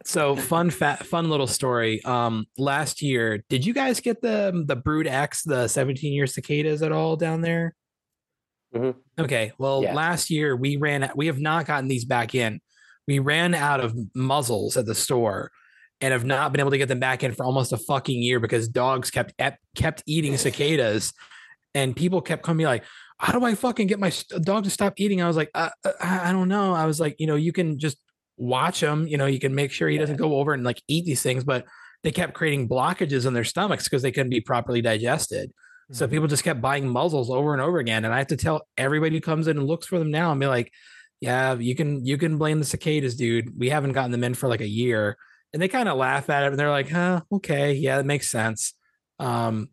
So 0.06 0.36
fun 0.36 0.70
fat 0.70 1.06
fun 1.06 1.30
little 1.30 1.48
story. 1.48 2.04
Um 2.06 2.46
last 2.58 3.02
year, 3.02 3.44
did 3.50 3.66
you 3.66 3.74
guys 3.74 4.00
get 4.00 4.22
the 4.22 4.64
the 4.66 4.76
Brood 4.76 5.08
X, 5.08 5.44
the 5.44 5.68
17 5.68 6.14
year 6.14 6.28
cicadas 6.28 6.82
at 6.82 6.92
all 6.92 7.16
down 7.18 7.42
there? 7.42 7.76
Mhm. 8.76 8.96
Okay. 9.20 9.52
Well, 9.58 9.82
Yeah. 9.84 9.94
last 9.94 10.30
year 10.30 10.56
we 10.56 10.78
ran 10.78 11.10
we 11.16 11.28
have 11.28 11.40
not 11.40 11.66
gotten 11.66 11.88
these 11.88 12.06
back 12.06 12.36
in. 12.36 12.60
We 13.08 13.20
ran 13.20 13.54
out 13.56 13.80
of 13.80 13.96
muzzles 14.16 14.78
at 14.78 14.86
the 14.86 14.96
store 14.96 15.52
and 16.02 16.12
have 16.12 16.26
not 16.26 16.52
been 16.52 16.60
able 16.60 16.72
to 16.72 16.78
get 16.78 16.90
them 16.90 17.00
back 17.00 17.24
in 17.24 17.32
for 17.34 17.44
almost 17.46 17.72
a 17.74 17.78
fucking 17.78 18.22
year 18.22 18.40
because 18.40 18.68
dogs 18.68 19.10
kept 19.10 19.34
kept 19.76 20.04
eating 20.06 20.38
cicadas 20.38 21.14
and 21.74 21.96
people 21.96 22.22
kept 22.22 22.44
coming 22.44 22.66
like 22.66 22.84
how 23.20 23.38
do 23.38 23.46
I 23.46 23.56
fucking 23.56 23.88
get 23.88 24.00
my 24.00 24.12
dog 24.42 24.64
to 24.66 24.70
stop 24.70 24.94
eating? 24.98 25.22
I 25.22 25.28
was 25.28 25.38
like, 25.38 25.50
uh, 25.56 25.70
uh, 25.84 25.92
I 26.00 26.30
I 26.30 26.32
don't 26.32 26.48
know. 26.50 26.74
I 26.74 26.86
was 26.86 27.00
like, 27.00 27.16
you 27.20 27.28
know, 27.28 27.36
you 27.36 27.52
can 27.52 27.80
just 27.80 27.98
watch 28.38 28.82
him. 28.82 29.08
You 29.08 29.18
know, 29.18 29.26
you 29.26 29.40
can 29.40 29.56
make 29.56 29.72
sure 29.72 29.90
he 29.90 29.98
doesn't 29.98 30.18
go 30.18 30.36
over 30.38 30.54
and 30.54 30.64
like 30.64 30.82
eat 30.88 31.06
these 31.06 31.22
things, 31.24 31.44
but 31.44 31.66
they 32.04 32.12
kept 32.12 32.34
creating 32.36 32.70
blockages 32.70 33.26
in 33.26 33.34
their 33.34 33.44
stomachs 33.44 33.86
because 33.86 34.02
they 34.04 34.12
couldn't 34.12 34.30
be 34.30 34.42
properly 34.42 34.82
digested. 34.82 35.52
So 35.92 36.06
Mhm. 36.06 36.12
people 36.12 36.28
just 36.28 36.44
kept 36.44 36.62
buying 36.62 36.88
muzzles 36.88 37.30
over 37.32 37.54
and 37.54 37.62
over 37.62 37.80
again. 37.80 38.06
And 38.06 38.14
I 38.14 38.18
have 38.20 38.28
to 38.28 38.38
tell 38.38 38.68
everybody 38.78 39.16
who 39.16 39.22
comes 39.22 39.48
in 39.48 39.58
and 39.58 39.66
looks 39.68 39.88
for 39.88 39.98
them 39.98 40.12
now 40.12 40.32
and 40.32 40.40
be 40.40 40.46
like, 40.46 40.72
yeah, 41.22 41.56
you 41.56 41.74
can 41.76 42.06
you 42.06 42.18
can 42.20 42.38
blame 42.38 42.60
the 42.60 42.66
cicadas, 42.66 43.16
dude. 43.16 43.58
We 43.58 43.70
haven't 43.70 43.94
gotten 43.94 44.12
them 44.12 44.24
in 44.24 44.36
for 44.36 44.48
like 44.48 44.62
a 44.62 44.68
year. 44.68 45.18
And 45.54 45.62
they 45.62 45.68
kind 45.70 45.90
of 45.90 45.98
laugh 45.98 46.30
at 46.30 46.44
it 46.44 46.48
and 46.52 46.60
they're 46.60 46.70
like, 46.70 46.90
huh, 46.90 47.22
okay, 47.32 47.74
yeah, 47.74 47.96
that 47.98 48.06
makes 48.06 48.30
sense. 48.30 48.74
Um, 49.18 49.70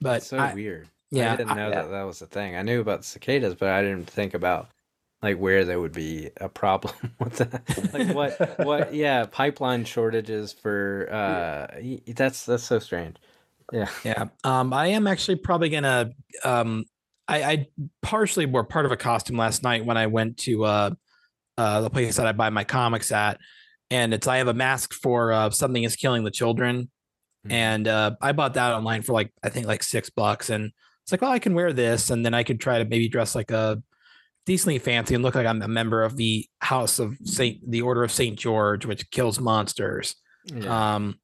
but 0.00 0.18
It's 0.18 0.28
so 0.28 0.38
I- 0.38 0.54
weird. 0.54 0.88
Yeah, 1.10 1.32
I 1.32 1.36
didn't 1.36 1.52
I- 1.52 1.54
know 1.56 1.68
yeah. 1.68 1.82
that 1.82 1.90
that 1.90 2.02
was 2.02 2.22
a 2.22 2.26
thing. 2.26 2.56
I 2.56 2.62
knew 2.62 2.80
about 2.80 3.04
cicadas, 3.04 3.54
but 3.54 3.68
I 3.68 3.82
didn't 3.82 4.08
think 4.08 4.34
about 4.34 4.68
like 5.22 5.36
where 5.38 5.64
there 5.66 5.78
would 5.80 5.92
be 5.92 6.30
a 6.40 6.48
problem 6.48 6.94
with 7.20 7.36
that. 7.36 7.92
like 7.92 8.14
what 8.14 8.58
what 8.66 8.94
yeah, 9.06 9.26
pipeline 9.26 9.84
shortages 9.84 10.52
for 10.52 11.08
uh 11.12 11.66
y- 11.80 12.00
that's 12.14 12.44
that's 12.46 12.64
so 12.64 12.78
strange. 12.78 13.16
Yeah. 13.72 13.88
Yeah. 14.04 14.24
Um, 14.44 14.72
I 14.72 14.88
am 14.88 15.06
actually 15.06 15.36
probably 15.36 15.68
gonna 15.68 16.12
um 16.44 16.84
I, 17.28 17.42
I 17.44 17.66
partially 18.02 18.46
wore 18.46 18.64
part 18.64 18.86
of 18.86 18.92
a 18.92 18.96
costume 18.96 19.36
last 19.36 19.62
night 19.62 19.84
when 19.84 19.96
I 19.96 20.06
went 20.08 20.38
to 20.38 20.64
uh 20.64 20.90
uh 21.58 21.80
the 21.82 21.90
place 21.90 22.16
that 22.16 22.26
I 22.26 22.32
buy 22.32 22.50
my 22.50 22.64
comics 22.64 23.12
at. 23.12 23.38
And 23.90 24.14
it's 24.14 24.26
I 24.26 24.38
have 24.38 24.48
a 24.48 24.54
mask 24.54 24.92
for 24.94 25.32
uh 25.32 25.50
something 25.50 25.82
is 25.84 25.96
killing 25.96 26.24
the 26.24 26.30
children. 26.30 26.90
Mhm. 27.46 27.52
And 27.52 27.88
uh 27.88 28.12
I 28.22 28.32
bought 28.32 28.54
that 28.54 28.72
online 28.74 29.02
for 29.02 29.12
like 29.12 29.32
I 29.42 29.50
think 29.50 29.66
like 29.66 29.82
six 29.82 30.08
bucks. 30.10 30.48
And 30.50 30.72
it's 31.10 31.12
like, 31.12 31.22
well, 31.22 31.32
I 31.32 31.40
can 31.40 31.54
wear 31.54 31.72
this 31.72 32.10
and 32.10 32.24
then 32.24 32.34
I 32.34 32.44
could 32.44 32.60
try 32.60 32.78
to 32.78 32.84
maybe 32.84 33.08
dress 33.08 33.34
like 33.34 33.50
a 33.50 33.82
decently 34.46 34.78
fancy 34.78 35.14
and 35.16 35.24
look 35.24 35.34
like 35.34 35.44
I'm 35.44 35.60
a 35.60 35.66
member 35.66 36.04
of 36.04 36.16
the 36.16 36.46
House 36.60 37.00
of 37.00 37.16
Saint 37.24 37.68
the 37.68 37.82
Order 37.82 38.04
of 38.04 38.12
Saint 38.12 38.38
George, 38.38 38.86
which 38.86 39.10
kills 39.10 39.40
monsters. 39.40 40.14
Yeah. 40.44 40.94
Um, 40.94 41.18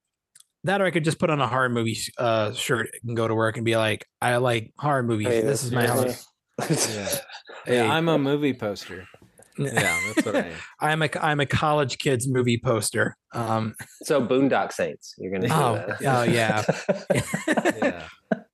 that 0.65 0.81
or 0.83 0.87
I 0.87 0.91
could 0.91 1.05
just 1.05 1.21
put 1.21 1.31
on 1.31 1.41
a 1.41 1.47
horror 1.47 1.69
movie 1.69 1.97
uh, 2.19 2.53
shirt 2.53 2.91
and 3.05 3.17
go 3.17 3.29
to 3.29 3.35
work 3.37 3.57
and 3.57 3.65
be 3.65 3.77
like, 3.77 4.09
I 4.21 4.37
like 4.39 4.73
horror 4.77 5.05
movies. 5.05 5.29
Hey, 5.29 5.43
this 5.43 5.63
is 5.63 5.71
my 5.71 5.87
house. 5.87 6.27
yeah. 6.69 7.09
Hey, 7.65 7.77
Yeah, 7.77 7.93
I'm 7.93 8.09
a 8.09 8.19
movie 8.19 8.55
poster. 8.55 9.07
Yeah, 9.59 9.73
that's 9.73 10.27
what 10.27 10.37
I 10.37 10.41
am. 10.41 10.53
I'm 10.81 11.03
a 11.03 11.09
I'm 11.23 11.41
a 11.41 11.47
college 11.47 11.97
kids 11.97 12.29
movie 12.29 12.61
poster. 12.63 13.17
Um, 13.33 13.75
so 14.03 14.21
Boondock 14.21 14.71
Saints. 14.73 15.15
You're 15.17 15.33
gonna. 15.33 15.49
Oh, 15.51 15.75
that. 15.77 15.99
oh, 16.05 16.23
yeah. 16.25 16.63
Yeah. 17.83 18.03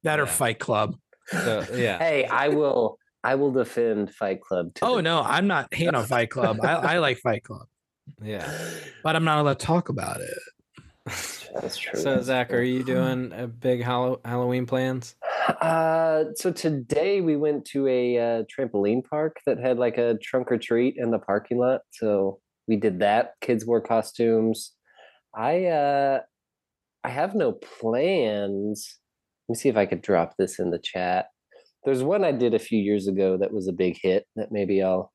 that 0.04 0.20
or 0.20 0.24
Yeah. 0.24 0.30
Fight 0.30 0.58
Club. 0.60 0.94
So 1.32 1.64
yeah. 1.74 1.98
hey, 1.98 2.24
I 2.24 2.48
will. 2.48 2.98
I 3.24 3.36
will 3.36 3.52
defend 3.52 4.12
Fight 4.12 4.40
Club. 4.40 4.74
To 4.74 4.84
Oh 4.84 5.00
no, 5.00 5.22
I'm 5.22 5.46
not 5.46 5.72
hating 5.72 5.94
on 5.94 6.04
Fight 6.06 6.30
Club. 6.30 6.58
I, 6.62 6.72
I 6.72 6.98
like 6.98 7.18
Fight 7.18 7.44
Club, 7.44 7.68
Yeah. 8.20 8.52
but 9.04 9.14
I'm 9.14 9.24
not 9.24 9.38
allowed 9.38 9.60
to 9.60 9.64
talk 9.66 9.88
about 9.88 10.20
it. 10.20 10.38
That's 11.06 11.76
true. 11.76 12.00
So 12.00 12.20
Zach, 12.20 12.52
are 12.52 12.62
you 12.62 12.82
doing 12.82 13.32
a 13.32 13.46
big 13.46 13.82
Halloween 13.82 14.66
plans? 14.66 15.14
Uh, 15.60 16.24
so 16.34 16.50
today 16.52 17.20
we 17.20 17.36
went 17.36 17.64
to 17.66 17.86
a 17.88 18.18
uh, 18.18 18.42
trampoline 18.44 19.04
park 19.04 19.38
that 19.46 19.58
had 19.58 19.78
like 19.78 19.98
a 19.98 20.16
trunk 20.22 20.50
or 20.50 20.58
treat 20.58 20.94
in 20.96 21.10
the 21.10 21.18
parking 21.18 21.58
lot. 21.58 21.80
So 21.92 22.40
we 22.66 22.76
did 22.76 23.00
that. 23.00 23.34
Kids 23.40 23.66
wore 23.66 23.80
costumes. 23.80 24.72
I 25.34 25.66
uh, 25.66 26.20
I 27.04 27.08
have 27.08 27.34
no 27.34 27.52
plans. 27.52 28.98
Let 29.52 29.58
me 29.58 29.60
see 29.60 29.68
if 29.68 29.76
I 29.76 29.84
could 29.84 30.00
drop 30.00 30.34
this 30.38 30.58
in 30.58 30.70
the 30.70 30.78
chat. 30.78 31.26
There's 31.84 32.02
one 32.02 32.24
I 32.24 32.32
did 32.32 32.54
a 32.54 32.58
few 32.58 32.78
years 32.78 33.06
ago 33.06 33.36
that 33.36 33.52
was 33.52 33.68
a 33.68 33.72
big 33.72 33.98
hit. 34.00 34.26
That 34.34 34.50
maybe 34.50 34.82
I'll. 34.82 35.12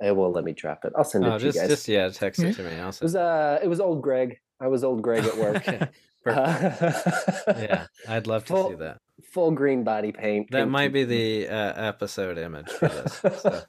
It 0.00 0.16
won't 0.16 0.34
let 0.34 0.44
me 0.44 0.52
drop 0.54 0.86
it. 0.86 0.94
I'll 0.96 1.04
send 1.04 1.26
it 1.26 1.28
Oh, 1.28 1.36
to 1.36 1.44
just 1.44 1.56
you 1.56 1.60
guys. 1.60 1.68
just 1.68 1.86
yeah, 1.86 2.08
text 2.08 2.40
it 2.42 2.54
to 2.56 2.62
me. 2.62 2.76
I'll 2.76 2.88
It 2.88 3.02
was 3.02 3.14
uh, 3.14 3.58
it 3.62 3.68
was 3.68 3.78
old 3.78 4.00
Gregg. 4.00 4.38
I 4.58 4.68
was 4.68 4.84
old 4.84 5.02
Gregg 5.02 5.26
at 5.26 5.36
work. 5.36 5.66
Perfect. 6.24 7.58
yeah, 7.58 7.86
I'd 8.08 8.26
love 8.26 8.46
to 8.46 8.68
see 8.70 8.74
that. 8.76 8.98
full 9.22 9.50
green 9.50 9.84
body 9.84 10.12
paint. 10.12 10.50
That 10.50 10.60
pink 10.60 10.70
might 10.70 10.94
be 10.94 11.04
the 11.04 11.48
uh, 11.48 11.72
episode 11.88 12.38
image 12.38 12.70
for 12.70 12.88
this. 12.88 13.20
So, 13.42 13.62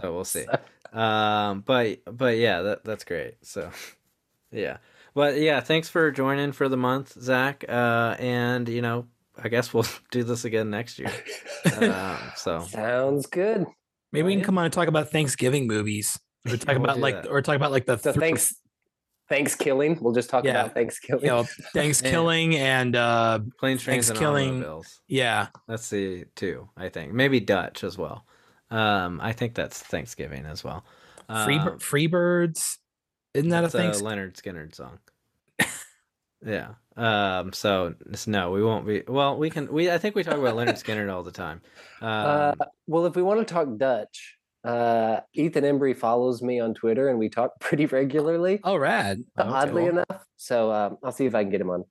so 0.00 0.14
we'll 0.14 0.24
see. 0.24 0.46
Um, 0.94 1.60
but 1.66 1.98
but 2.06 2.38
yeah, 2.38 2.62
that 2.62 2.84
that's 2.84 3.04
great. 3.04 3.34
So 3.42 3.70
yeah, 4.50 4.78
but 5.14 5.38
yeah, 5.38 5.60
thanks 5.60 5.88
for 5.88 6.10
joining 6.10 6.52
for 6.52 6.68
the 6.68 6.76
month, 6.76 7.12
Zach. 7.20 7.64
Uh, 7.68 8.16
and 8.18 8.68
you 8.68 8.82
know, 8.82 9.06
I 9.42 9.48
guess 9.48 9.72
we'll 9.74 9.86
do 10.10 10.24
this 10.24 10.44
again 10.44 10.70
next 10.70 10.98
year. 10.98 11.12
Um, 11.80 12.18
so 12.36 12.60
Sounds 12.60 13.26
good. 13.26 13.66
Maybe 14.12 14.26
we 14.26 14.32
can 14.34 14.40
Yeah. 14.40 14.44
come 14.46 14.58
on 14.58 14.64
and 14.66 14.72
talk 14.72 14.88
about 14.88 15.10
Thanksgiving 15.10 15.66
movies, 15.66 16.18
or 16.48 16.56
talk 16.56 16.76
We'll 16.76 16.84
about 16.84 16.98
like, 17.00 17.22
that. 17.22 17.28
or 17.28 17.42
talk 17.42 17.56
about 17.56 17.72
like 17.72 17.86
the 17.86 17.96
So 17.98 18.12
three- 18.12 18.20
thanks, 18.20 18.54
thanks 19.28 19.54
killing. 19.56 19.98
We'll 20.00 20.12
just 20.12 20.30
talk 20.30 20.44
Yeah. 20.44 20.60
about 20.60 20.74
Thanksgiving. 20.74 21.24
you 21.24 21.30
know, 21.30 21.92
killing, 22.02 22.56
and 22.56 22.94
uh, 22.94 23.40
planes, 23.58 23.82
trains, 23.82 24.08
and 24.10 24.18
Thanksgiving. 24.18 24.50
automobiles. 24.62 25.00
yeah, 25.08 25.48
That's 25.66 25.90
the 25.90 26.26
two. 26.36 26.68
I 26.76 26.88
think 26.90 27.12
maybe 27.12 27.40
Dutch 27.40 27.82
as 27.82 27.98
well. 27.98 28.24
Um, 28.70 29.20
I 29.20 29.32
think 29.32 29.54
that's 29.54 29.78
Thanksgiving 29.80 30.46
as 30.46 30.62
well. 30.64 30.84
free 31.44 31.58
Um, 31.58 31.78
Freebirds. 31.78 32.78
Isn't 33.34 33.50
that 33.50 33.64
a 33.64 33.68
That's 33.68 33.98
thing? 33.98 34.06
a 34.06 34.10
Lynyrd 34.10 34.40
Skynyrd 34.40 34.74
song. 34.76 34.98
Yeah. 36.44 36.74
Um. 36.96 37.52
So 37.52 37.94
no, 38.26 38.50
we 38.50 38.62
won't 38.62 38.86
be. 38.86 39.02
Well, 39.08 39.36
we 39.36 39.50
can. 39.50 39.72
We 39.72 39.90
I 39.90 39.98
think 39.98 40.14
we 40.14 40.22
talk 40.22 40.36
about 40.36 40.54
Lynyrd 40.56 40.74
Skynyrd 40.82 41.12
all 41.12 41.22
the 41.22 41.32
time. 41.32 41.60
Um, 42.00 42.08
Uh, 42.08 42.52
well, 42.86 43.06
if 43.06 43.16
we 43.16 43.22
want 43.22 43.46
to 43.46 43.52
talk 43.52 43.76
Dutch, 43.76 44.36
uh, 44.62 45.20
Ethan 45.32 45.64
Embry 45.64 45.96
follows 45.96 46.42
me 46.42 46.60
on 46.60 46.74
Twitter, 46.74 47.08
and 47.08 47.18
we 47.18 47.28
talk 47.28 47.52
pretty 47.60 47.86
regularly. 47.86 48.60
Oh, 48.62 48.76
rad. 48.76 49.24
okay, 49.38 49.48
oddly 49.48 49.82
well, 49.84 49.92
enough, 49.92 50.24
so 50.36 50.70
um, 50.72 50.98
I'll 51.02 51.12
see 51.12 51.26
if 51.26 51.34
I 51.34 51.42
can 51.42 51.50
get 51.50 51.60
him 51.60 51.70
on. 51.70 51.84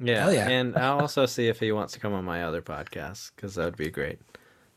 yeah. 0.00 0.22
hell 0.22 0.32
yeah. 0.34 0.48
And 0.48 0.76
I'll 0.76 1.00
also 1.00 1.26
see 1.26 1.48
if 1.48 1.60
he 1.60 1.70
wants 1.72 1.92
to 1.94 2.00
come 2.00 2.12
on 2.12 2.24
my 2.24 2.42
other 2.44 2.62
podcast 2.62 3.30
because 3.36 3.54
that 3.54 3.64
would 3.64 3.76
be 3.76 3.90
great. 3.90 4.18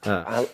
Uh, 0.04 0.46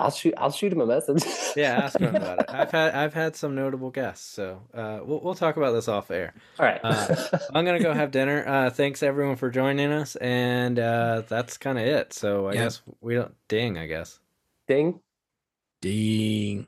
I'll, 0.00 0.04
I'll 0.06 0.10
shoot. 0.10 0.34
I'll 0.36 0.50
shoot 0.50 0.72
him 0.72 0.80
a 0.80 0.86
message. 0.86 1.22
yeah, 1.56 1.84
ask 1.84 1.98
him 1.98 2.14
about 2.16 2.40
it. 2.40 2.46
I've 2.48 2.70
had 2.70 2.94
I've 2.94 3.14
had 3.14 3.36
some 3.36 3.54
notable 3.54 3.90
guests, 3.90 4.26
so 4.28 4.60
uh, 4.74 5.00
we'll 5.04 5.20
we'll 5.20 5.34
talk 5.34 5.56
about 5.56 5.72
this 5.72 5.88
off 5.88 6.10
air. 6.10 6.34
All 6.58 6.66
right. 6.66 6.80
Uh, 6.82 7.14
I'm 7.54 7.64
gonna 7.64 7.80
go 7.80 7.92
have 7.92 8.10
dinner. 8.10 8.44
Uh, 8.46 8.70
thanks 8.70 9.02
everyone 9.02 9.36
for 9.36 9.50
joining 9.50 9.92
us, 9.92 10.16
and 10.16 10.78
uh, 10.78 11.22
that's 11.28 11.58
kind 11.58 11.78
of 11.78 11.84
it. 11.86 12.12
So 12.12 12.46
I 12.48 12.52
Yeah. 12.54 12.64
guess 12.64 12.82
we 13.00 13.14
don't 13.14 13.34
ding. 13.48 13.78
I 13.78 13.86
guess. 13.86 14.18
Ding. 14.66 15.00
Ding. 15.80 16.66